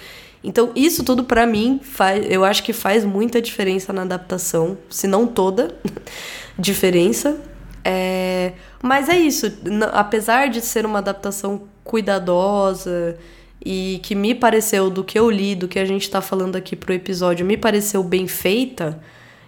Então, 0.45 0.73
isso 0.75 1.05
tudo 1.05 1.25
para 1.25 1.47
mim 1.47 1.81
faz, 1.83 2.27
eu 2.29 2.45
acho 2.45 2.63
que 2.63 2.73
faz 2.73 3.05
muita 3.05 3.41
diferença 3.41 3.93
na 3.93 4.03
adaptação, 4.03 4.77
se 4.91 5.07
não 5.07 5.27
toda 5.27 5.75
diferença. 6.59 7.39
É, 7.85 8.53
mas 8.83 9.09
é 9.09 9.17
isso, 9.17 9.47
apesar 9.93 10.49
de 10.49 10.61
ser 10.61 10.85
uma 10.85 10.99
adaptação 10.99 11.63
cuidadosa 11.83 13.17
e 13.65 14.01
que 14.03 14.15
me 14.15 14.35
pareceu, 14.35 14.91
do 14.91 15.05
que 15.05 15.19
eu 15.19 15.31
li, 15.31 15.55
do 15.55 15.69
que 15.69 15.79
a 15.79 15.85
gente 15.85 16.11
tá 16.11 16.21
falando 16.21 16.57
aqui 16.57 16.75
pro 16.75 16.93
episódio, 16.93 17.47
me 17.47 17.57
pareceu 17.57 18.03
bem 18.03 18.27
feita 18.27 19.01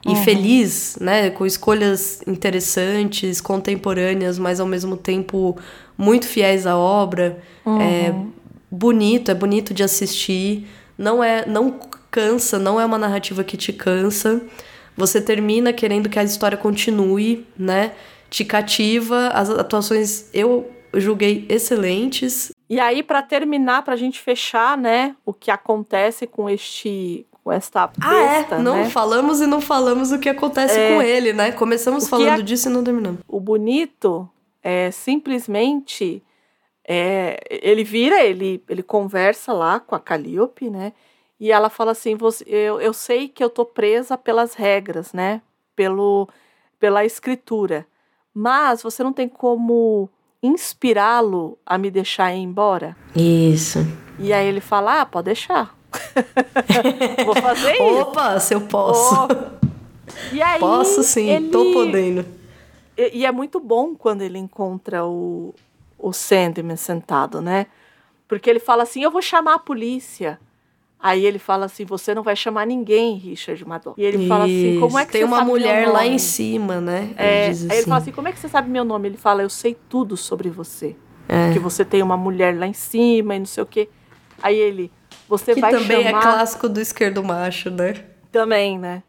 e 0.04 0.10
uhum. 0.10 0.16
feliz, 0.16 0.96
né? 1.00 1.30
Com 1.30 1.46
escolhas 1.46 2.20
interessantes, 2.26 3.40
contemporâneas, 3.40 4.38
mas 4.38 4.60
ao 4.60 4.66
mesmo 4.66 4.96
tempo 4.96 5.56
muito 5.96 6.26
fiéis 6.26 6.66
à 6.66 6.76
obra. 6.76 7.38
Uhum. 7.64 7.80
É 7.80 8.14
bonito, 8.70 9.30
é 9.30 9.34
bonito 9.34 9.72
de 9.72 9.82
assistir. 9.82 10.66
Não 10.96 11.22
é, 11.22 11.46
não 11.46 11.78
cansa, 12.10 12.58
não 12.58 12.80
é 12.80 12.84
uma 12.84 12.98
narrativa 12.98 13.42
que 13.42 13.56
te 13.56 13.72
cansa. 13.72 14.42
Você 14.96 15.20
termina 15.20 15.72
querendo 15.72 16.08
que 16.08 16.18
a 16.18 16.24
história 16.24 16.56
continue, 16.56 17.46
né? 17.58 17.92
Te 18.30 18.44
cativa. 18.44 19.28
As 19.28 19.50
atuações 19.50 20.28
eu 20.32 20.70
julguei 20.94 21.46
excelentes. 21.48 22.52
E 22.68 22.78
aí, 22.80 23.02
para 23.02 23.22
terminar, 23.22 23.82
pra 23.82 23.96
gente 23.96 24.20
fechar, 24.20 24.76
né, 24.76 25.14
o 25.24 25.32
que 25.32 25.50
acontece 25.50 26.26
com 26.26 26.48
este. 26.48 27.26
Com 27.44 27.52
esta 27.52 27.86
besta, 27.86 28.56
ah, 28.56 28.58
é? 28.58 28.62
Não 28.62 28.76
né? 28.76 28.90
falamos 28.90 29.42
e 29.42 29.46
não 29.46 29.60
falamos 29.60 30.10
o 30.10 30.18
que 30.18 30.30
acontece 30.30 30.78
é, 30.78 30.94
com 30.94 31.02
ele, 31.02 31.34
né? 31.34 31.52
Começamos 31.52 32.08
falando 32.08 32.42
disso 32.42 32.70
e 32.70 32.72
não 32.72 32.82
terminamos. 32.82 33.20
O 33.28 33.38
bonito 33.38 34.26
é 34.62 34.90
simplesmente 34.90 36.22
é, 36.86 37.38
ele 37.50 37.82
vira, 37.82 38.22
ele, 38.22 38.62
ele 38.68 38.82
conversa 38.82 39.52
lá 39.52 39.80
com 39.80 39.94
a 39.94 40.00
Calliope, 40.00 40.68
né? 40.68 40.92
E 41.40 41.50
ela 41.50 41.70
fala 41.70 41.92
assim: 41.92 42.14
você, 42.14 42.44
eu, 42.46 42.80
eu 42.80 42.92
sei 42.92 43.28
que 43.28 43.42
eu 43.42 43.48
tô 43.48 43.64
presa 43.64 44.18
pelas 44.18 44.54
regras, 44.54 45.12
né? 45.12 45.40
Pelo, 45.74 46.28
pela 46.78 47.04
escritura. 47.04 47.86
Mas 48.32 48.82
você 48.82 49.02
não 49.02 49.12
tem 49.12 49.28
como 49.28 50.08
inspirá-lo 50.42 51.58
a 51.64 51.78
me 51.78 51.90
deixar 51.90 52.34
ir 52.34 52.40
embora? 52.40 52.96
Isso. 53.16 53.78
E 54.18 54.32
aí 54.32 54.46
ele 54.46 54.60
fala: 54.60 55.00
ah, 55.00 55.06
pode 55.06 55.26
deixar. 55.26 55.73
Vou 57.24 57.34
fazer 57.36 57.72
isso. 57.74 58.00
Opa, 58.00 58.40
se 58.40 58.54
eu 58.54 58.60
posso. 58.62 59.14
Oh. 59.14 60.34
E 60.34 60.42
aí, 60.42 60.60
posso 60.60 61.02
sim, 61.02 61.28
ele... 61.28 61.48
tô 61.48 61.72
podendo. 61.72 62.24
E, 62.96 63.18
e 63.18 63.26
é 63.26 63.32
muito 63.32 63.58
bom 63.60 63.94
quando 63.94 64.22
ele 64.22 64.38
encontra 64.38 65.04
o, 65.04 65.54
o 65.98 66.12
Sandman 66.12 66.76
sentado, 66.76 67.40
né? 67.40 67.66
Porque 68.28 68.48
ele 68.48 68.60
fala 68.60 68.82
assim: 68.82 69.02
eu 69.02 69.10
vou 69.10 69.22
chamar 69.22 69.54
a 69.54 69.58
polícia. 69.58 70.38
Aí 71.04 71.26
ele 71.26 71.38
fala 71.38 71.66
assim: 71.66 71.84
você 71.84 72.14
não 72.14 72.22
vai 72.22 72.34
chamar 72.34 72.66
ninguém, 72.66 73.16
Richard 73.16 73.62
Madoff. 73.66 74.00
E 74.00 74.04
ele 74.04 74.18
Isso. 74.18 74.28
fala 74.28 74.44
assim: 74.44 74.80
como 74.80 74.98
é 74.98 75.04
que 75.04 75.12
Tem 75.12 75.20
você 75.20 75.26
uma 75.26 75.36
sabe 75.38 75.50
mulher 75.50 75.88
lá 75.88 76.06
em 76.06 76.18
cima, 76.18 76.80
né? 76.80 77.14
É, 77.16 77.50
ele 77.50 77.72
aí 77.72 77.78
ele 77.78 77.82
fala 77.86 77.98
assim: 77.98 78.12
como 78.12 78.28
é 78.28 78.32
que 78.32 78.38
você 78.38 78.48
sabe 78.48 78.70
meu 78.70 78.84
nome? 78.84 79.08
Ele 79.08 79.16
fala: 79.18 79.42
eu 79.42 79.50
sei 79.50 79.76
tudo 79.88 80.16
sobre 80.16 80.48
você. 80.48 80.96
É. 81.28 81.52
Que 81.52 81.58
você 81.58 81.84
tem 81.84 82.02
uma 82.02 82.16
mulher 82.16 82.58
lá 82.58 82.66
em 82.66 82.72
cima 82.72 83.34
e 83.34 83.38
não 83.38 83.46
sei 83.46 83.62
o 83.62 83.66
quê. 83.66 83.88
Aí 84.42 84.56
ele: 84.56 84.90
você 85.38 85.54
que 85.54 85.60
vai 85.60 85.70
também 85.70 86.00
é 86.00 86.04
chamar. 86.04 86.18
é 86.18 86.22
clássico 86.22 86.68
do 86.68 86.80
esquerdo 86.80 87.22
macho, 87.22 87.70
né? 87.70 88.04
Também, 88.30 88.78
né? 88.78 89.02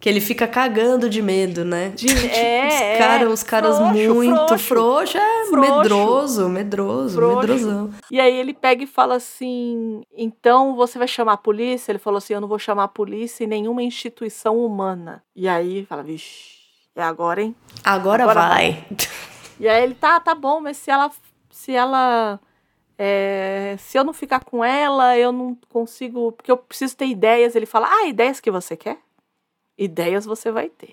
Que 0.00 0.08
ele 0.08 0.20
fica 0.20 0.46
cagando 0.46 1.10
de 1.10 1.20
medo, 1.20 1.64
né? 1.64 1.88
De, 1.88 2.06
é, 2.30 2.68
os, 2.68 2.98
cara, 2.98 3.30
os 3.30 3.42
caras 3.42 3.76
frouxo, 3.76 4.14
muito 4.14 4.58
frouxo, 4.58 5.18
é 5.18 5.46
frouxo, 5.46 5.72
medroso, 5.72 6.48
medroso, 6.48 7.16
frouxo. 7.16 7.40
medrosão. 7.40 7.90
E 8.10 8.20
aí 8.20 8.36
ele 8.36 8.54
pega 8.54 8.84
e 8.84 8.86
fala 8.86 9.16
assim: 9.16 10.02
então 10.16 10.76
você 10.76 10.98
vai 10.98 11.08
chamar 11.08 11.32
a 11.32 11.36
polícia? 11.36 11.90
Ele 11.90 11.98
falou 11.98 12.18
assim: 12.18 12.34
eu 12.34 12.40
não 12.40 12.48
vou 12.48 12.58
chamar 12.58 12.84
a 12.84 12.88
polícia 12.88 13.42
em 13.42 13.48
nenhuma 13.48 13.82
instituição 13.82 14.64
humana. 14.64 15.22
E 15.34 15.48
aí 15.48 15.84
fala: 15.84 16.04
vixe, 16.04 16.58
é 16.94 17.02
agora, 17.02 17.42
hein? 17.42 17.56
Agora, 17.84 18.22
agora 18.22 18.40
vai. 18.40 18.70
vai. 18.72 18.86
E 19.60 19.66
aí 19.66 19.82
ele 19.82 19.94
tá, 19.94 20.20
tá 20.20 20.34
bom, 20.34 20.60
mas 20.60 20.76
se 20.76 20.90
ela. 20.90 21.10
Se 21.50 21.72
ela. 21.72 22.38
É, 22.98 23.76
se 23.78 23.96
eu 23.96 24.02
não 24.02 24.12
ficar 24.12 24.44
com 24.44 24.64
ela, 24.64 25.16
eu 25.16 25.30
não 25.30 25.56
consigo. 25.68 26.32
Porque 26.32 26.50
eu 26.50 26.56
preciso 26.56 26.96
ter 26.96 27.06
ideias. 27.06 27.54
Ele 27.54 27.66
fala: 27.66 27.88
Ah, 27.88 28.06
ideias 28.06 28.40
que 28.40 28.50
você 28.50 28.76
quer? 28.76 28.98
ideias 29.78 30.26
você 30.26 30.50
vai 30.50 30.68
ter. 30.68 30.90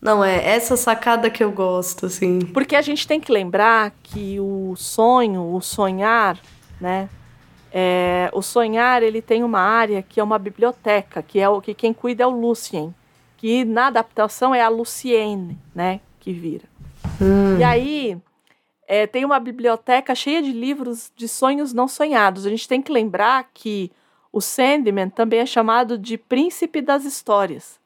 Não, 0.00 0.22
é 0.22 0.44
essa 0.44 0.76
sacada 0.76 1.30
que 1.30 1.42
eu 1.42 1.50
gosto, 1.50 2.06
assim. 2.06 2.40
Porque 2.40 2.76
a 2.76 2.82
gente 2.82 3.06
tem 3.06 3.18
que 3.20 3.32
lembrar 3.32 3.92
que 4.02 4.38
o 4.38 4.74
sonho, 4.76 5.54
o 5.54 5.62
sonhar, 5.62 6.38
né? 6.78 7.08
É, 7.72 8.28
o 8.34 8.42
sonhar, 8.42 9.02
ele 9.02 9.22
tem 9.22 9.42
uma 9.42 9.60
área 9.60 10.02
que 10.02 10.20
é 10.20 10.22
uma 10.22 10.38
biblioteca, 10.38 11.22
que 11.22 11.40
é 11.40 11.48
o 11.48 11.60
que 11.60 11.72
quem 11.72 11.94
cuida 11.94 12.22
é 12.22 12.26
o 12.26 12.30
Lucien, 12.30 12.94
que 13.36 13.64
na 13.64 13.86
adaptação 13.86 14.54
é 14.54 14.60
a 14.60 14.68
Lucienne, 14.68 15.56
né? 15.74 16.00
Que 16.20 16.32
vira. 16.32 16.64
Hum. 17.20 17.58
E 17.58 17.64
aí 17.64 18.18
é, 18.86 19.06
tem 19.06 19.24
uma 19.24 19.40
biblioteca 19.40 20.14
cheia 20.14 20.42
de 20.42 20.52
livros 20.52 21.12
de 21.16 21.28
sonhos 21.28 21.72
não 21.72 21.88
sonhados. 21.88 22.46
A 22.46 22.50
gente 22.50 22.68
tem 22.68 22.82
que 22.82 22.92
lembrar 22.92 23.50
que 23.52 23.90
o 24.32 24.40
Sandman 24.40 25.08
também 25.08 25.40
é 25.40 25.46
chamado 25.46 25.96
de 25.96 26.18
príncipe 26.18 26.80
das 26.80 27.04
histórias. 27.04 27.78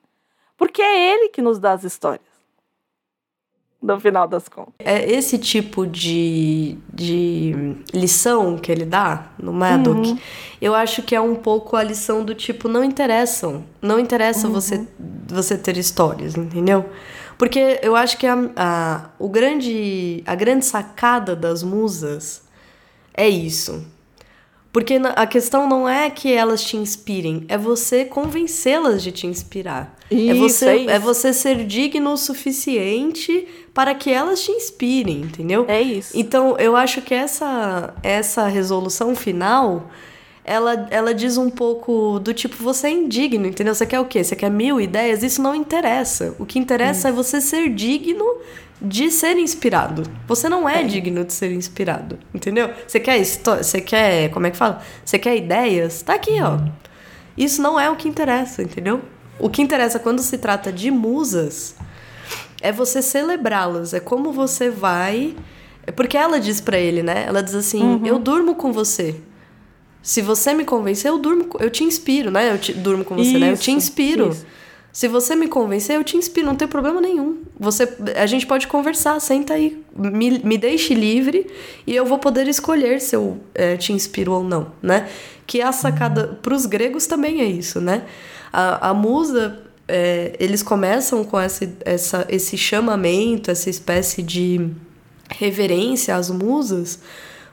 Porque 0.56 0.82
é 0.82 1.14
ele 1.14 1.28
que 1.28 1.42
nos 1.42 1.58
dá 1.58 1.72
as 1.72 1.84
histórias. 1.84 2.26
No 3.80 4.00
final 4.00 4.26
das 4.26 4.48
contas. 4.48 4.74
É 4.80 5.08
esse 5.08 5.38
tipo 5.38 5.86
de, 5.86 6.76
de 6.92 7.76
lição 7.94 8.58
que 8.58 8.72
ele 8.72 8.84
dá 8.84 9.30
no 9.38 9.52
Madoc, 9.52 10.04
uhum. 10.04 10.18
eu 10.60 10.74
acho 10.74 11.00
que 11.02 11.14
é 11.14 11.20
um 11.20 11.36
pouco 11.36 11.76
a 11.76 11.82
lição 11.84 12.24
do 12.24 12.34
tipo, 12.34 12.66
não 12.66 12.82
interessam. 12.82 13.64
Não 13.80 14.00
interessa 14.00 14.48
uhum. 14.48 14.52
você, 14.54 14.84
você 15.28 15.56
ter 15.56 15.76
histórias, 15.76 16.36
entendeu? 16.36 16.86
Porque 17.38 17.78
eu 17.82 17.94
acho 17.94 18.18
que 18.18 18.26
a, 18.26 18.36
a, 18.56 19.10
o 19.18 19.28
grande, 19.28 20.22
a 20.26 20.34
grande 20.34 20.66
sacada 20.66 21.36
das 21.36 21.62
musas 21.62 22.42
é 23.14 23.28
isso 23.28 23.86
porque 24.72 24.94
a 25.16 25.26
questão 25.26 25.68
não 25.68 25.88
é 25.88 26.10
que 26.10 26.32
elas 26.32 26.62
te 26.62 26.76
inspirem, 26.76 27.44
é 27.48 27.56
você 27.56 28.04
convencê-las 28.04 29.02
de 29.02 29.10
te 29.10 29.26
inspirar. 29.26 29.96
Isso, 30.10 30.30
é, 30.30 30.34
você, 30.34 30.66
é, 30.66 30.76
isso. 30.76 30.90
é 30.90 30.98
você 30.98 31.32
ser 31.32 31.66
digno 31.66 32.12
o 32.12 32.16
suficiente 32.16 33.48
para 33.72 33.94
que 33.94 34.10
elas 34.10 34.40
te 34.42 34.52
inspirem, 34.52 35.22
entendeu? 35.22 35.64
É 35.66 35.80
isso. 35.80 36.12
Então, 36.14 36.56
eu 36.58 36.76
acho 36.76 37.00
que 37.02 37.14
essa, 37.14 37.94
essa 38.02 38.46
resolução 38.46 39.16
final, 39.16 39.90
ela, 40.48 40.88
ela 40.90 41.12
diz 41.12 41.36
um 41.36 41.50
pouco 41.50 42.18
do 42.18 42.32
tipo, 42.32 42.56
você 42.56 42.86
é 42.86 42.90
indigno, 42.90 43.46
entendeu? 43.46 43.74
Você 43.74 43.84
quer 43.84 44.00
o 44.00 44.06
quê? 44.06 44.24
Você 44.24 44.34
quer 44.34 44.50
mil 44.50 44.80
ideias? 44.80 45.22
Isso 45.22 45.42
não 45.42 45.54
interessa. 45.54 46.34
O 46.38 46.46
que 46.46 46.58
interessa 46.58 47.10
é 47.10 47.12
você 47.12 47.38
ser 47.38 47.68
digno 47.68 48.24
de 48.80 49.10
ser 49.10 49.36
inspirado. 49.36 50.04
Você 50.26 50.48
não 50.48 50.66
é, 50.66 50.80
é, 50.80 50.84
digno 50.84 51.22
de 51.22 51.34
ser 51.34 51.52
inspirado, 51.52 52.18
entendeu? 52.32 52.70
Você 52.86 52.98
quer 52.98 53.18
história, 53.18 53.62
você 53.62 53.80
quer, 53.80 54.30
como 54.30 54.46
é 54.46 54.50
que 54.50 54.56
fala? 54.56 54.80
Você 55.04 55.18
quer 55.18 55.36
ideias? 55.36 56.00
Tá 56.00 56.14
aqui, 56.14 56.40
ó. 56.40 56.58
Isso 57.36 57.60
não 57.60 57.78
é 57.78 57.90
o 57.90 57.96
que 57.96 58.08
interessa, 58.08 58.62
entendeu? 58.62 59.02
O 59.38 59.50
que 59.50 59.60
interessa 59.60 59.98
quando 59.98 60.20
se 60.22 60.38
trata 60.38 60.72
de 60.72 60.90
musas 60.90 61.76
é 62.62 62.72
você 62.72 63.02
celebrá-las, 63.02 63.92
é 63.92 64.00
como 64.00 64.32
você 64.32 64.70
vai, 64.70 65.36
é 65.86 65.92
porque 65.92 66.16
ela 66.16 66.40
diz 66.40 66.60
para 66.60 66.78
ele, 66.78 67.02
né? 67.02 67.24
Ela 67.26 67.42
diz 67.42 67.54
assim: 67.54 67.82
uhum. 67.82 68.06
"Eu 68.06 68.18
durmo 68.18 68.54
com 68.54 68.72
você. 68.72 69.14
Se 70.02 70.22
você 70.22 70.54
me 70.54 70.64
convencer, 70.64 71.10
eu 71.10 71.18
durmo, 71.18 71.48
eu 71.58 71.70
te 71.70 71.84
inspiro, 71.84 72.30
né? 72.30 72.52
Eu 72.52 72.58
te, 72.58 72.72
durmo 72.72 73.04
com 73.04 73.16
você, 73.16 73.30
isso, 73.30 73.38
né? 73.38 73.52
Eu 73.52 73.56
te 73.56 73.70
inspiro." 73.70 74.30
Isso. 74.30 74.46
Se 74.98 75.06
você 75.06 75.36
me 75.36 75.46
convencer, 75.46 75.96
eu 75.96 76.02
te 76.02 76.16
inspiro, 76.16 76.46
não 76.46 76.56
tem 76.56 76.66
problema 76.66 77.00
nenhum. 77.00 77.38
Você, 77.56 77.88
a 78.16 78.26
gente 78.26 78.46
pode 78.46 78.66
conversar, 78.66 79.20
senta 79.20 79.54
aí, 79.54 79.80
me, 79.94 80.38
me 80.40 80.58
deixe 80.58 80.94
livre 80.94 81.46
e 81.86 81.94
eu 81.94 82.04
vou 82.04 82.18
poder 82.18 82.48
escolher 82.48 83.00
se 83.00 83.14
eu 83.14 83.38
é, 83.54 83.76
te 83.76 83.92
inspiro 83.92 84.32
ou 84.32 84.42
não, 84.42 84.72
né? 84.82 85.08
Que 85.46 85.60
a 85.60 85.70
sacada 85.70 86.38
para 86.42 86.54
os 86.54 86.66
gregos 86.66 87.06
também 87.06 87.40
é 87.40 87.44
isso, 87.44 87.80
né? 87.80 88.04
A, 88.52 88.88
a 88.88 88.94
musa, 88.94 89.60
é, 89.86 90.34
eles 90.40 90.62
começam 90.62 91.22
com 91.22 91.40
esse, 91.40 91.68
essa, 91.84 92.26
esse 92.28 92.56
chamamento, 92.56 93.50
essa 93.50 93.70
espécie 93.70 94.22
de 94.22 94.68
reverência 95.30 96.16
às 96.16 96.30
musas, 96.30 96.98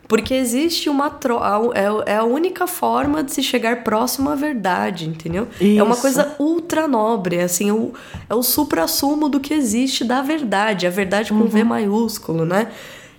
Porque 0.08 0.34
existe 0.34 0.90
uma 0.90 1.09
troca. 1.09 1.45
É, 1.74 2.14
é 2.14 2.17
a 2.17 2.24
única 2.24 2.67
forma 2.67 3.24
de 3.24 3.32
se 3.32 3.42
chegar 3.42 3.84
próximo 3.84 4.30
à 4.30 4.35
verdade, 4.35 5.09
entendeu? 5.09 5.48
Isso. 5.59 5.80
É 5.80 5.84
uma 5.84 5.95
coisa 5.95 6.35
ultra 6.38 6.88
nobre, 6.88 7.40
assim, 7.40 7.69
é 7.69 7.74
o, 7.74 7.93
é 8.30 8.35
o 8.35 8.43
supra-sumo 8.43 9.27
do 9.27 9.40
que 9.40 9.53
existe 9.53 10.03
da 10.03 10.22
verdade, 10.22 10.85
a 10.85 10.90
verdade 10.90 11.32
com 11.32 11.45
V 11.45 11.64
maiúsculo, 11.64 12.45
né? 12.45 12.67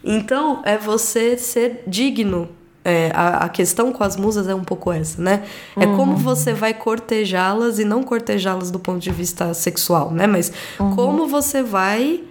Então, 0.05 0.63
é 0.65 0.79
você 0.79 1.37
ser 1.37 1.83
digno. 1.87 2.49
É, 2.85 3.11
a, 3.13 3.47
a 3.47 3.49
questão 3.49 3.91
com 3.91 4.05
as 4.05 4.17
musas 4.17 4.47
é 4.47 4.55
um 4.55 4.63
pouco 4.63 4.93
essa, 4.93 5.21
né? 5.21 5.43
É 5.77 5.87
como 5.87 6.15
você 6.17 6.55
vai 6.55 6.73
cortejá-las 6.73 7.81
e 7.81 7.85
não 7.85 8.05
cortejá-las 8.05 8.71
do 8.71 8.79
ponto 8.79 9.01
de 9.01 9.11
vista 9.11 9.53
sexual, 9.55 10.13
né? 10.13 10.29
Mas 10.29 10.53
como 10.95 11.27
você 11.27 11.65
vai 11.65 12.23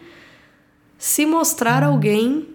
se 0.98 1.26
mostrar 1.26 1.84
alguém 1.84 2.48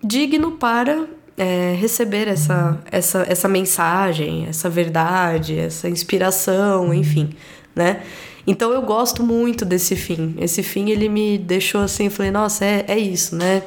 digno 0.00 0.52
para 0.52 1.06
é, 1.40 1.74
receber 1.74 2.28
essa, 2.28 2.78
essa, 2.90 3.24
essa 3.28 3.48
mensagem, 3.48 4.46
essa 4.46 4.68
verdade, 4.68 5.58
essa 5.58 5.88
inspiração, 5.88 6.92
enfim, 6.92 7.30
né? 7.74 8.02
Então 8.46 8.72
eu 8.72 8.82
gosto 8.82 9.22
muito 9.22 9.64
desse 9.64 9.96
fim. 9.96 10.34
Esse 10.38 10.62
fim 10.62 10.90
ele 10.90 11.08
me 11.08 11.38
deixou 11.38 11.80
assim, 11.82 12.10
falei, 12.10 12.30
nossa, 12.30 12.64
é, 12.64 12.84
é 12.88 12.98
isso, 12.98 13.34
né? 13.36 13.62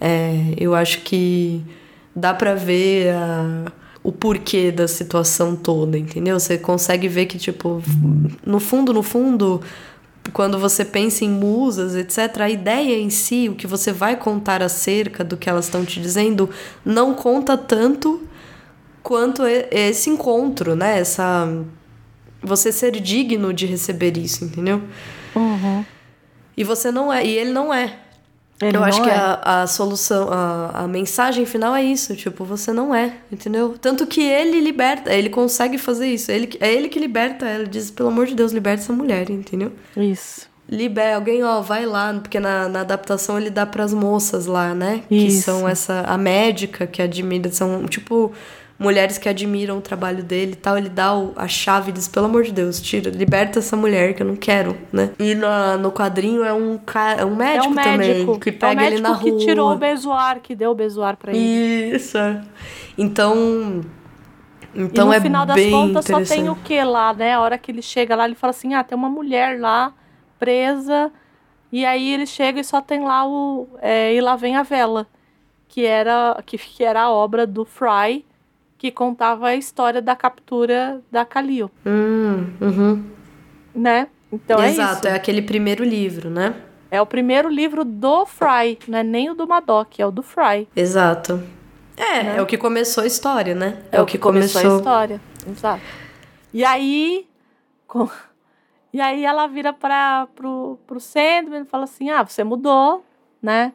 É, 0.00 0.54
eu 0.56 0.74
acho 0.74 1.00
que 1.00 1.62
dá 2.14 2.34
pra 2.34 2.54
ver 2.54 3.10
a- 3.14 3.72
o 4.04 4.10
porquê 4.10 4.72
da 4.72 4.88
situação 4.88 5.54
toda, 5.54 5.96
entendeu? 5.96 6.38
Você 6.38 6.58
consegue 6.58 7.06
ver 7.08 7.26
que, 7.26 7.38
tipo, 7.38 7.80
no 8.44 8.58
fundo, 8.58 8.92
no 8.92 9.02
fundo, 9.02 9.60
quando 10.32 10.58
você 10.58 10.84
pensa 10.84 11.24
em 11.24 11.28
musas, 11.30 11.94
etc., 11.96 12.42
a 12.42 12.50
ideia 12.50 12.98
em 12.98 13.10
si, 13.10 13.48
o 13.48 13.54
que 13.54 13.66
você 13.66 13.92
vai 13.92 14.16
contar 14.16 14.62
acerca 14.62 15.24
do 15.24 15.36
que 15.36 15.48
elas 15.48 15.64
estão 15.64 15.84
te 15.84 16.00
dizendo, 16.00 16.48
não 16.84 17.14
conta 17.14 17.56
tanto 17.56 18.22
quanto 19.02 19.42
esse 19.46 20.10
encontro, 20.10 20.76
né? 20.76 21.00
Essa. 21.00 21.48
Você 22.42 22.72
ser 22.72 22.92
digno 23.00 23.52
de 23.52 23.66
receber 23.66 24.16
isso, 24.16 24.44
entendeu? 24.44 24.82
E 26.56 26.64
você 26.64 26.90
não 26.90 27.12
é, 27.12 27.24
e 27.24 27.30
ele 27.30 27.52
não 27.52 27.72
é. 27.72 27.98
Ele 28.60 28.76
Eu 28.76 28.84
acho 28.84 28.98
não 28.98 29.04
que 29.06 29.10
é. 29.10 29.14
a, 29.16 29.62
a 29.62 29.66
solução, 29.66 30.28
a, 30.30 30.70
a 30.84 30.88
mensagem 30.88 31.44
final 31.44 31.74
é 31.74 31.82
isso, 31.82 32.14
tipo, 32.14 32.44
você 32.44 32.72
não 32.72 32.94
é, 32.94 33.14
entendeu? 33.30 33.74
Tanto 33.80 34.06
que 34.06 34.22
ele 34.22 34.60
liberta, 34.60 35.12
ele 35.12 35.28
consegue 35.30 35.78
fazer 35.78 36.06
isso, 36.06 36.30
ele, 36.30 36.46
que- 36.46 36.58
é 36.62 36.72
ele 36.72 36.88
que 36.88 37.00
liberta 37.00 37.44
ela, 37.44 37.62
ele 37.62 37.68
diz, 37.70 37.90
pelo 37.90 38.08
amor 38.10 38.26
de 38.26 38.34
Deus, 38.36 38.52
liberta 38.52 38.82
essa 38.84 38.92
mulher, 38.92 39.28
entendeu? 39.30 39.72
Isso. 39.96 40.46
Libera 40.70 41.16
alguém, 41.16 41.42
ó, 41.42 41.60
vai 41.60 41.84
lá, 41.84 42.14
porque 42.14 42.38
na, 42.38 42.68
na 42.68 42.80
adaptação 42.82 43.36
ele 43.36 43.50
dá 43.50 43.66
pras 43.66 43.92
moças 43.92 44.46
lá, 44.46 44.72
né? 44.74 45.02
Que 45.08 45.16
Isso. 45.26 45.42
são 45.42 45.68
essa, 45.68 46.02
a 46.06 46.16
médica 46.16 46.86
que 46.86 47.02
admira, 47.02 47.50
são, 47.50 47.84
tipo, 47.86 48.32
mulheres 48.82 49.18
que 49.18 49.28
admiram 49.28 49.78
o 49.78 49.80
trabalho 49.80 50.22
dele 50.22 50.52
e 50.52 50.56
tal. 50.56 50.76
Ele 50.76 50.88
dá 50.88 51.14
o- 51.16 51.32
a 51.36 51.46
chave 51.48 51.90
e 51.90 51.92
diz, 51.92 52.08
pelo 52.08 52.26
amor 52.26 52.42
de 52.44 52.52
Deus, 52.52 52.80
tira, 52.80 53.10
liberta 53.10 53.58
essa 53.60 53.76
mulher 53.76 54.14
que 54.14 54.22
eu 54.22 54.26
não 54.26 54.36
quero, 54.36 54.76
né? 54.92 55.10
E 55.18 55.34
na, 55.34 55.76
no 55.76 55.90
quadrinho 55.92 56.44
é 56.44 56.52
um, 56.52 56.78
é 57.18 57.24
um 57.24 57.34
médico, 57.34 57.64
é 57.64 57.68
um 57.68 57.70
médico. 57.70 57.82
também, 57.82 58.38
que 58.40 58.48
é 58.48 58.52
o 58.52 58.58
pega 58.58 58.74
médico 58.74 58.94
ele 58.94 59.00
na 59.02 59.12
rua. 59.12 59.18
que 59.38 59.44
tirou 59.44 59.72
o 59.72 59.76
bezoar, 59.76 60.40
que 60.40 60.54
deu 60.54 60.70
o 60.70 60.74
bezoar 60.74 61.16
pra 61.16 61.32
ele. 61.32 61.94
Isso. 61.96 62.18
Então. 62.98 63.82
Então 64.74 65.04
e 65.06 65.08
no 65.08 65.12
é 65.12 65.20
final 65.20 65.44
das 65.44 65.60
contas 65.66 66.04
só 66.06 66.22
tem 66.24 66.48
o 66.48 66.56
que 66.56 66.82
lá, 66.82 67.12
né? 67.12 67.34
A 67.34 67.40
hora 67.40 67.58
que 67.58 67.70
ele 67.70 67.82
chega 67.82 68.16
lá, 68.16 68.24
ele 68.24 68.34
fala 68.34 68.50
assim: 68.52 68.74
ah, 68.74 68.82
tem 68.82 68.96
uma 68.96 69.08
mulher 69.08 69.60
lá 69.60 69.92
presa. 70.38 71.10
E 71.70 71.84
aí 71.86 72.12
ele 72.12 72.26
chega 72.26 72.60
e 72.60 72.64
só 72.64 72.80
tem 72.80 73.02
lá 73.02 73.26
o. 73.26 73.68
é, 73.80 74.14
e 74.14 74.20
lá 74.20 74.36
vem 74.36 74.56
a 74.56 74.62
vela. 74.62 75.06
Que 75.68 75.86
era, 75.86 76.42
que, 76.44 76.58
que 76.58 76.84
era 76.84 77.02
a 77.02 77.10
obra 77.10 77.46
do 77.46 77.64
Fry, 77.64 78.24
que 78.82 78.90
contava 78.90 79.46
a 79.46 79.54
história 79.54 80.02
da 80.02 80.16
captura 80.16 81.00
da 81.08 81.24
Kalil, 81.24 81.70
Hum, 81.86 82.46
uhum. 82.60 83.04
né? 83.72 84.08
Então 84.32 84.60
Exato, 84.60 85.06
é 85.06 85.10
é 85.10 85.12
isso. 85.12 85.16
aquele 85.20 85.40
primeiro 85.40 85.84
livro, 85.84 86.28
né? 86.28 86.52
É 86.90 87.00
o 87.00 87.06
primeiro 87.06 87.48
livro 87.48 87.84
do 87.84 88.26
Fry, 88.26 88.76
não 88.88 88.98
é 88.98 89.04
nem 89.04 89.30
o 89.30 89.34
do 89.34 89.46
Madoc, 89.46 90.00
é 90.00 90.04
o 90.04 90.10
do 90.10 90.20
Fry. 90.20 90.66
Exato. 90.74 91.40
É, 91.96 92.24
Né? 92.24 92.36
é 92.38 92.42
o 92.42 92.46
que 92.46 92.58
começou 92.58 93.04
a 93.04 93.06
história, 93.06 93.54
né? 93.54 93.84
É, 93.92 94.00
o 94.00 94.04
que, 94.04 94.18
começou, 94.18 94.60
a 94.60 94.76
história. 94.78 95.20
Exato. 95.48 95.80
E 96.52 96.64
aí. 96.64 97.24
com- 97.86 98.10
E 98.92 99.00
aí 99.00 99.24
ela 99.24 99.46
vira 99.46 99.72
para 99.72 100.26
pro, 100.34 100.76
pro 100.88 100.98
Sandman 101.00 101.62
e 101.62 101.64
fala 101.64 101.84
assim: 101.84 102.10
Ah, 102.10 102.22
você 102.24 102.42
mudou, 102.44 103.02
né? 103.40 103.72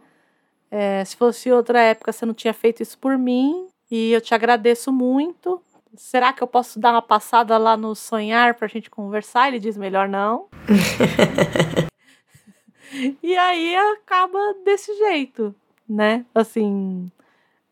É, 0.69 1.03
se 1.05 1.15
fosse 1.15 1.49
outra 1.51 1.79
época, 1.79 2.11
você 2.11 2.23
não 2.25 2.33
tinha 2.35 2.53
feito 2.53 2.83
isso 2.83 2.97
por 2.99 3.17
mim. 3.17 3.67
E 3.89 4.11
eu 4.11 4.21
te 4.21 4.33
agradeço 4.33 4.91
muito. 4.91 5.61
Será 5.95 6.33
que 6.33 6.43
eu 6.43 6.47
posso 6.47 6.79
dar 6.79 6.91
uma 6.91 7.01
passada 7.01 7.57
lá 7.57 7.77
no 7.77 7.95
sonhar 7.95 8.55
pra 8.55 8.67
gente 8.67 8.89
conversar? 8.89 9.47
Ele 9.47 9.59
diz 9.59 9.77
melhor 9.77 10.07
não. 10.07 10.47
e 13.23 13.37
aí 13.37 13.75
acaba 13.75 14.39
desse 14.65 14.93
jeito, 14.95 15.55
né? 15.87 16.25
Assim. 16.35 17.09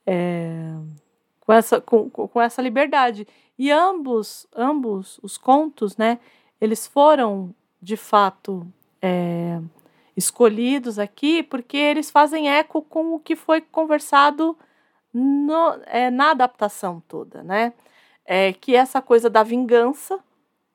é, 0.06 0.74
com 1.42 1.53
essa, 1.53 1.82
com, 1.82 2.10
com 2.10 2.27
com 2.27 2.42
essa 2.42 2.61
liberdade. 2.61 3.27
E 3.58 3.72
ambos, 3.72 4.48
ambos 4.56 5.19
os 5.24 5.38
contos, 5.38 5.95
né, 5.95 6.19
eles 6.60 6.85
foram, 6.88 7.53
de 7.82 7.95
fato, 7.95 8.68
é, 9.02 9.60
escolhidos 10.16 11.00
aqui 11.00 11.42
porque 11.44 11.77
eles 11.77 12.11
fazem 12.11 12.50
eco 12.50 12.82
com 12.82 13.14
o 13.14 13.19
que 13.19 13.35
foi 13.35 13.61
conversado 13.61 14.58
no- 15.18 15.80
é, 15.85 16.11
na 16.11 16.32
adaptação 16.32 17.02
toda, 17.08 17.42
né? 17.42 17.72
É, 18.26 18.52
que 18.53 18.76
essa 18.76 19.02
coisa 19.02 19.30
da 19.30 19.44
vingança, 19.44 20.19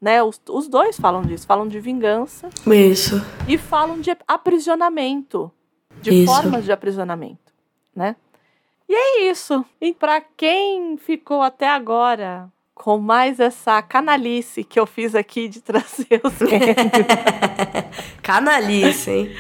né? 0.01 0.23
Os, 0.23 0.41
os 0.49 0.67
dois 0.67 0.99
falam 0.99 1.21
disso, 1.23 1.47
falam 1.47 1.69
de 1.69 1.79
vingança 1.79 2.49
Isso. 2.67 3.17
e 3.47 3.59
falam 3.59 4.01
de 4.01 4.11
aprisionamento, 4.27 5.53
de 6.01 6.23
Isso. 6.23 6.33
formas 6.33 6.65
de 6.65 6.73
aprisionamento, 6.73 7.53
né? 7.95 8.17
E 8.89 8.95
é 8.95 9.31
isso. 9.31 9.65
E 9.81 9.93
para 9.95 10.21
quem 10.21 10.97
ficou 10.97 11.43
até 11.43 11.69
agora 11.69 12.51
com 12.83 12.97
mais 12.97 13.39
essa 13.39 13.83
canalice 13.83 14.65
que 14.65 14.81
eu 14.81 14.87
fiz 14.87 15.15
aqui 15.15 15.51
de 15.51 15.61
trazer 15.61 16.19
os 16.25 16.33
Canalice, 18.23 19.11
hein? 19.11 19.31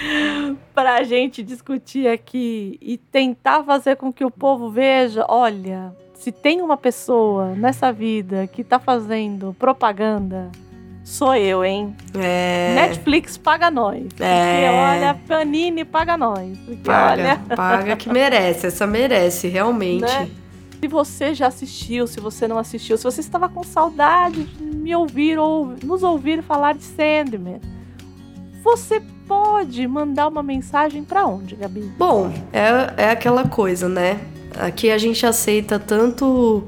para 0.75 0.97
a 0.97 1.02
gente 1.05 1.43
discutir 1.43 2.07
aqui 2.07 2.78
e 2.83 2.99
tentar 2.99 3.65
fazer 3.65 3.97
com 3.97 4.12
que 4.12 4.27
o 4.27 4.31
povo 4.31 4.70
veja, 4.70 5.25
olha, 5.27 5.91
se 6.15 6.31
tem 6.31 6.60
uma 6.60 6.77
pessoa 6.77 7.55
nessa 7.55 7.91
vida 7.91 8.47
que 8.47 8.62
tá 8.62 8.78
fazendo 8.78 9.57
propaganda, 9.59 10.51
sou 11.02 11.35
eu, 11.35 11.65
hein? 11.65 11.97
É. 12.19 12.75
Netflix 12.75 13.39
paga 13.39 13.70
nós. 13.70 14.02
Porque, 14.02 14.23
É. 14.23 14.70
olha, 14.70 15.19
Panini 15.27 15.83
paga 15.83 16.19
nós. 16.19 16.59
Porque, 16.59 16.83
Paga, 16.85 17.23
olha, 17.23 17.57
paga 17.57 17.97
que 17.97 18.10
merece. 18.10 18.67
Essa 18.67 18.86
merece, 18.86 19.49
realmente. 19.49 20.02
Né? 20.02 20.28
Se 20.81 20.89
você 20.89 21.34
já 21.34 21.47
assistiu, 21.49 22.07
se 22.07 22.18
você 22.20 22.49
não 22.49 22.57
assistiu, 22.57 22.97
se 22.97 23.05
você 23.05 23.20
estava 23.20 23.50
com 23.50 23.62
saudade 23.62 24.44
de 24.44 24.65
me 24.65 24.94
ouvir 24.94 25.39
ou 25.39 25.75
nos 25.84 26.02
ouvir 26.02 26.42
falar 26.42 26.73
de 26.73 26.83
Sandman, 26.83 27.60
você 28.65 29.02
pode 29.28 29.86
mandar 29.86 30.26
uma 30.28 30.42
mensagem 30.42 31.05
para 31.05 31.26
onde, 31.26 31.55
Gabi? 31.55 31.92
Bom, 31.99 32.33
é, 32.50 33.05
é 33.05 33.10
aquela 33.10 33.47
coisa, 33.47 33.91
né? 33.91 34.20
Aqui 34.59 34.91
a 34.91 34.97
gente 34.97 35.26
aceita 35.26 35.78
tanto 35.78 36.65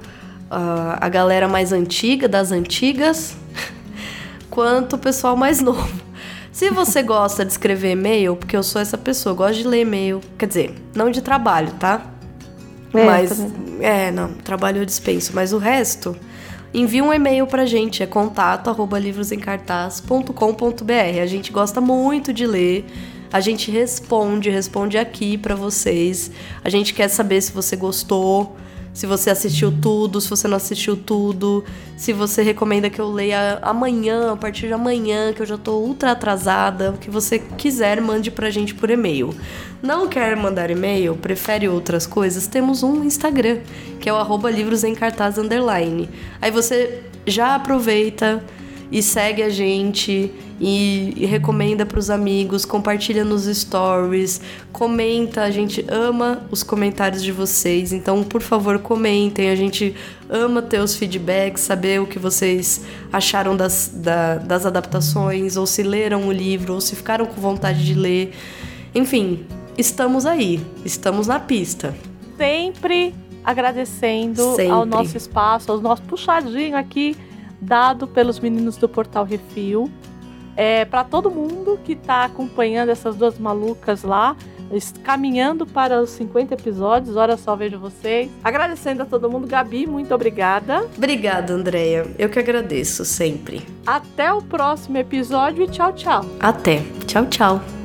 ah, 0.50 0.98
a 1.00 1.08
galera 1.08 1.48
mais 1.48 1.72
antiga, 1.72 2.28
das 2.28 2.52
antigas, 2.52 3.34
quanto 4.50 4.96
o 4.96 4.98
pessoal 4.98 5.38
mais 5.38 5.62
novo. 5.62 5.88
Se 6.52 6.68
você 6.68 7.02
gosta 7.02 7.46
de 7.46 7.52
escrever 7.52 7.92
e-mail, 7.92 8.36
porque 8.36 8.54
eu 8.54 8.62
sou 8.62 8.78
essa 8.78 8.98
pessoa, 8.98 9.34
gosto 9.34 9.62
de 9.62 9.66
ler 9.66 9.80
e-mail, 9.80 10.20
quer 10.36 10.46
dizer, 10.46 10.74
não 10.94 11.10
de 11.10 11.22
trabalho, 11.22 11.72
tá? 11.80 12.12
É, 12.94 13.04
mas, 13.04 13.46
é, 13.80 14.10
não, 14.10 14.32
trabalho 14.32 14.82
eu 14.82 14.84
dispenso, 14.84 15.32
mas 15.34 15.52
o 15.52 15.58
resto, 15.58 16.16
envia 16.74 17.02
um 17.02 17.12
e-mail 17.12 17.46
pra 17.46 17.66
gente, 17.66 18.02
é 18.02 18.06
contato 18.06 18.68
arroba 18.68 18.98
livrosemcartaz.com.br. 18.98 21.20
A 21.22 21.26
gente 21.26 21.52
gosta 21.52 21.80
muito 21.80 22.32
de 22.32 22.46
ler, 22.46 22.84
a 23.32 23.40
gente 23.40 23.70
responde, 23.70 24.50
responde 24.50 24.98
aqui 24.98 25.38
pra 25.38 25.54
vocês. 25.54 26.30
A 26.62 26.68
gente 26.68 26.92
quer 26.92 27.08
saber 27.08 27.40
se 27.40 27.52
você 27.52 27.76
gostou, 27.76 28.56
se 28.92 29.06
você 29.06 29.30
assistiu 29.30 29.72
tudo, 29.80 30.20
se 30.20 30.28
você 30.28 30.46
não 30.46 30.56
assistiu 30.56 30.96
tudo, 30.96 31.64
se 31.96 32.12
você 32.12 32.42
recomenda 32.42 32.90
que 32.90 33.00
eu 33.00 33.10
leia 33.10 33.58
amanhã, 33.62 34.32
a 34.32 34.36
partir 34.36 34.66
de 34.66 34.72
amanhã, 34.72 35.32
que 35.32 35.40
eu 35.40 35.46
já 35.46 35.56
tô 35.56 35.78
ultra 35.78 36.12
atrasada, 36.12 36.90
o 36.90 36.98
que 36.98 37.10
você 37.10 37.38
quiser, 37.38 38.00
mande 38.00 38.30
pra 38.30 38.50
gente 38.50 38.74
por 38.74 38.90
e-mail. 38.90 39.34
Não 39.82 40.06
quer 40.06 40.36
mandar 40.36 40.70
e-mail, 40.70 41.14
prefere 41.16 41.68
outras 41.68 42.06
coisas, 42.06 42.46
temos 42.46 42.82
um 42.82 43.02
Instagram, 43.02 43.60
que 43.98 44.08
é 44.08 44.12
o 44.12 44.16
arroba 44.16 44.50
livros 44.50 44.84
em 44.84 44.94
cartaz 44.94 45.38
underline. 45.38 46.08
Aí 46.40 46.50
você 46.50 47.02
já 47.26 47.54
aproveita 47.54 48.44
e 48.92 49.02
segue 49.02 49.42
a 49.42 49.48
gente 49.48 50.30
e, 50.60 51.14
e 51.16 51.24
recomenda 51.24 51.86
para 51.86 51.98
os 51.98 52.10
amigos, 52.10 52.66
compartilha 52.66 53.24
nos 53.24 53.44
stories, 53.44 54.38
comenta, 54.70 55.42
a 55.42 55.50
gente 55.50 55.82
ama 55.88 56.42
os 56.50 56.62
comentários 56.62 57.22
de 57.22 57.32
vocês, 57.32 57.90
então 57.90 58.22
por 58.22 58.42
favor 58.42 58.78
comentem, 58.78 59.48
a 59.48 59.56
gente 59.56 59.96
ama 60.28 60.60
ter 60.60 60.80
os 60.80 60.94
feedbacks, 60.94 61.62
saber 61.62 62.02
o 62.02 62.06
que 62.06 62.18
vocês 62.18 62.84
acharam 63.10 63.56
das, 63.56 63.90
da, 63.94 64.36
das 64.36 64.66
adaptações, 64.66 65.56
ou 65.56 65.66
se 65.66 65.82
leram 65.82 66.28
o 66.28 66.32
livro, 66.32 66.74
ou 66.74 66.80
se 66.80 66.94
ficaram 66.94 67.24
com 67.24 67.40
vontade 67.40 67.82
de 67.82 67.94
ler. 67.94 68.34
Enfim, 68.94 69.46
estamos 69.78 70.26
aí, 70.26 70.60
estamos 70.84 71.26
na 71.26 71.40
pista. 71.40 71.94
Sempre 72.36 73.14
agradecendo 73.42 74.54
Sempre. 74.54 74.70
ao 74.70 74.84
nosso 74.84 75.16
espaço, 75.16 75.72
ao 75.72 75.80
nosso 75.80 76.02
puxadinho 76.02 76.76
aqui 76.76 77.16
dado 77.62 78.06
pelos 78.06 78.40
meninos 78.40 78.76
do 78.76 78.88
Portal 78.88 79.24
Refil. 79.24 79.90
É, 80.54 80.84
para 80.84 81.02
todo 81.04 81.30
mundo 81.30 81.78
que 81.82 81.92
está 81.92 82.24
acompanhando 82.24 82.90
essas 82.90 83.16
duas 83.16 83.38
malucas 83.38 84.02
lá, 84.02 84.36
caminhando 85.02 85.66
para 85.66 86.00
os 86.00 86.10
50 86.10 86.54
episódios, 86.54 87.16
olha 87.16 87.36
só, 87.36 87.56
vejo 87.56 87.78
vocês. 87.78 88.30
Agradecendo 88.44 89.02
a 89.02 89.06
todo 89.06 89.30
mundo, 89.30 89.46
Gabi, 89.46 89.86
muito 89.86 90.14
obrigada. 90.14 90.86
Obrigada, 90.96 91.54
Andréia. 91.54 92.06
Eu 92.18 92.28
que 92.28 92.38
agradeço 92.38 93.04
sempre. 93.04 93.66
Até 93.86 94.32
o 94.32 94.42
próximo 94.42 94.98
episódio 94.98 95.64
e 95.64 95.68
tchau, 95.68 95.92
tchau. 95.92 96.24
Até. 96.40 96.82
Tchau, 97.06 97.26
tchau. 97.26 97.81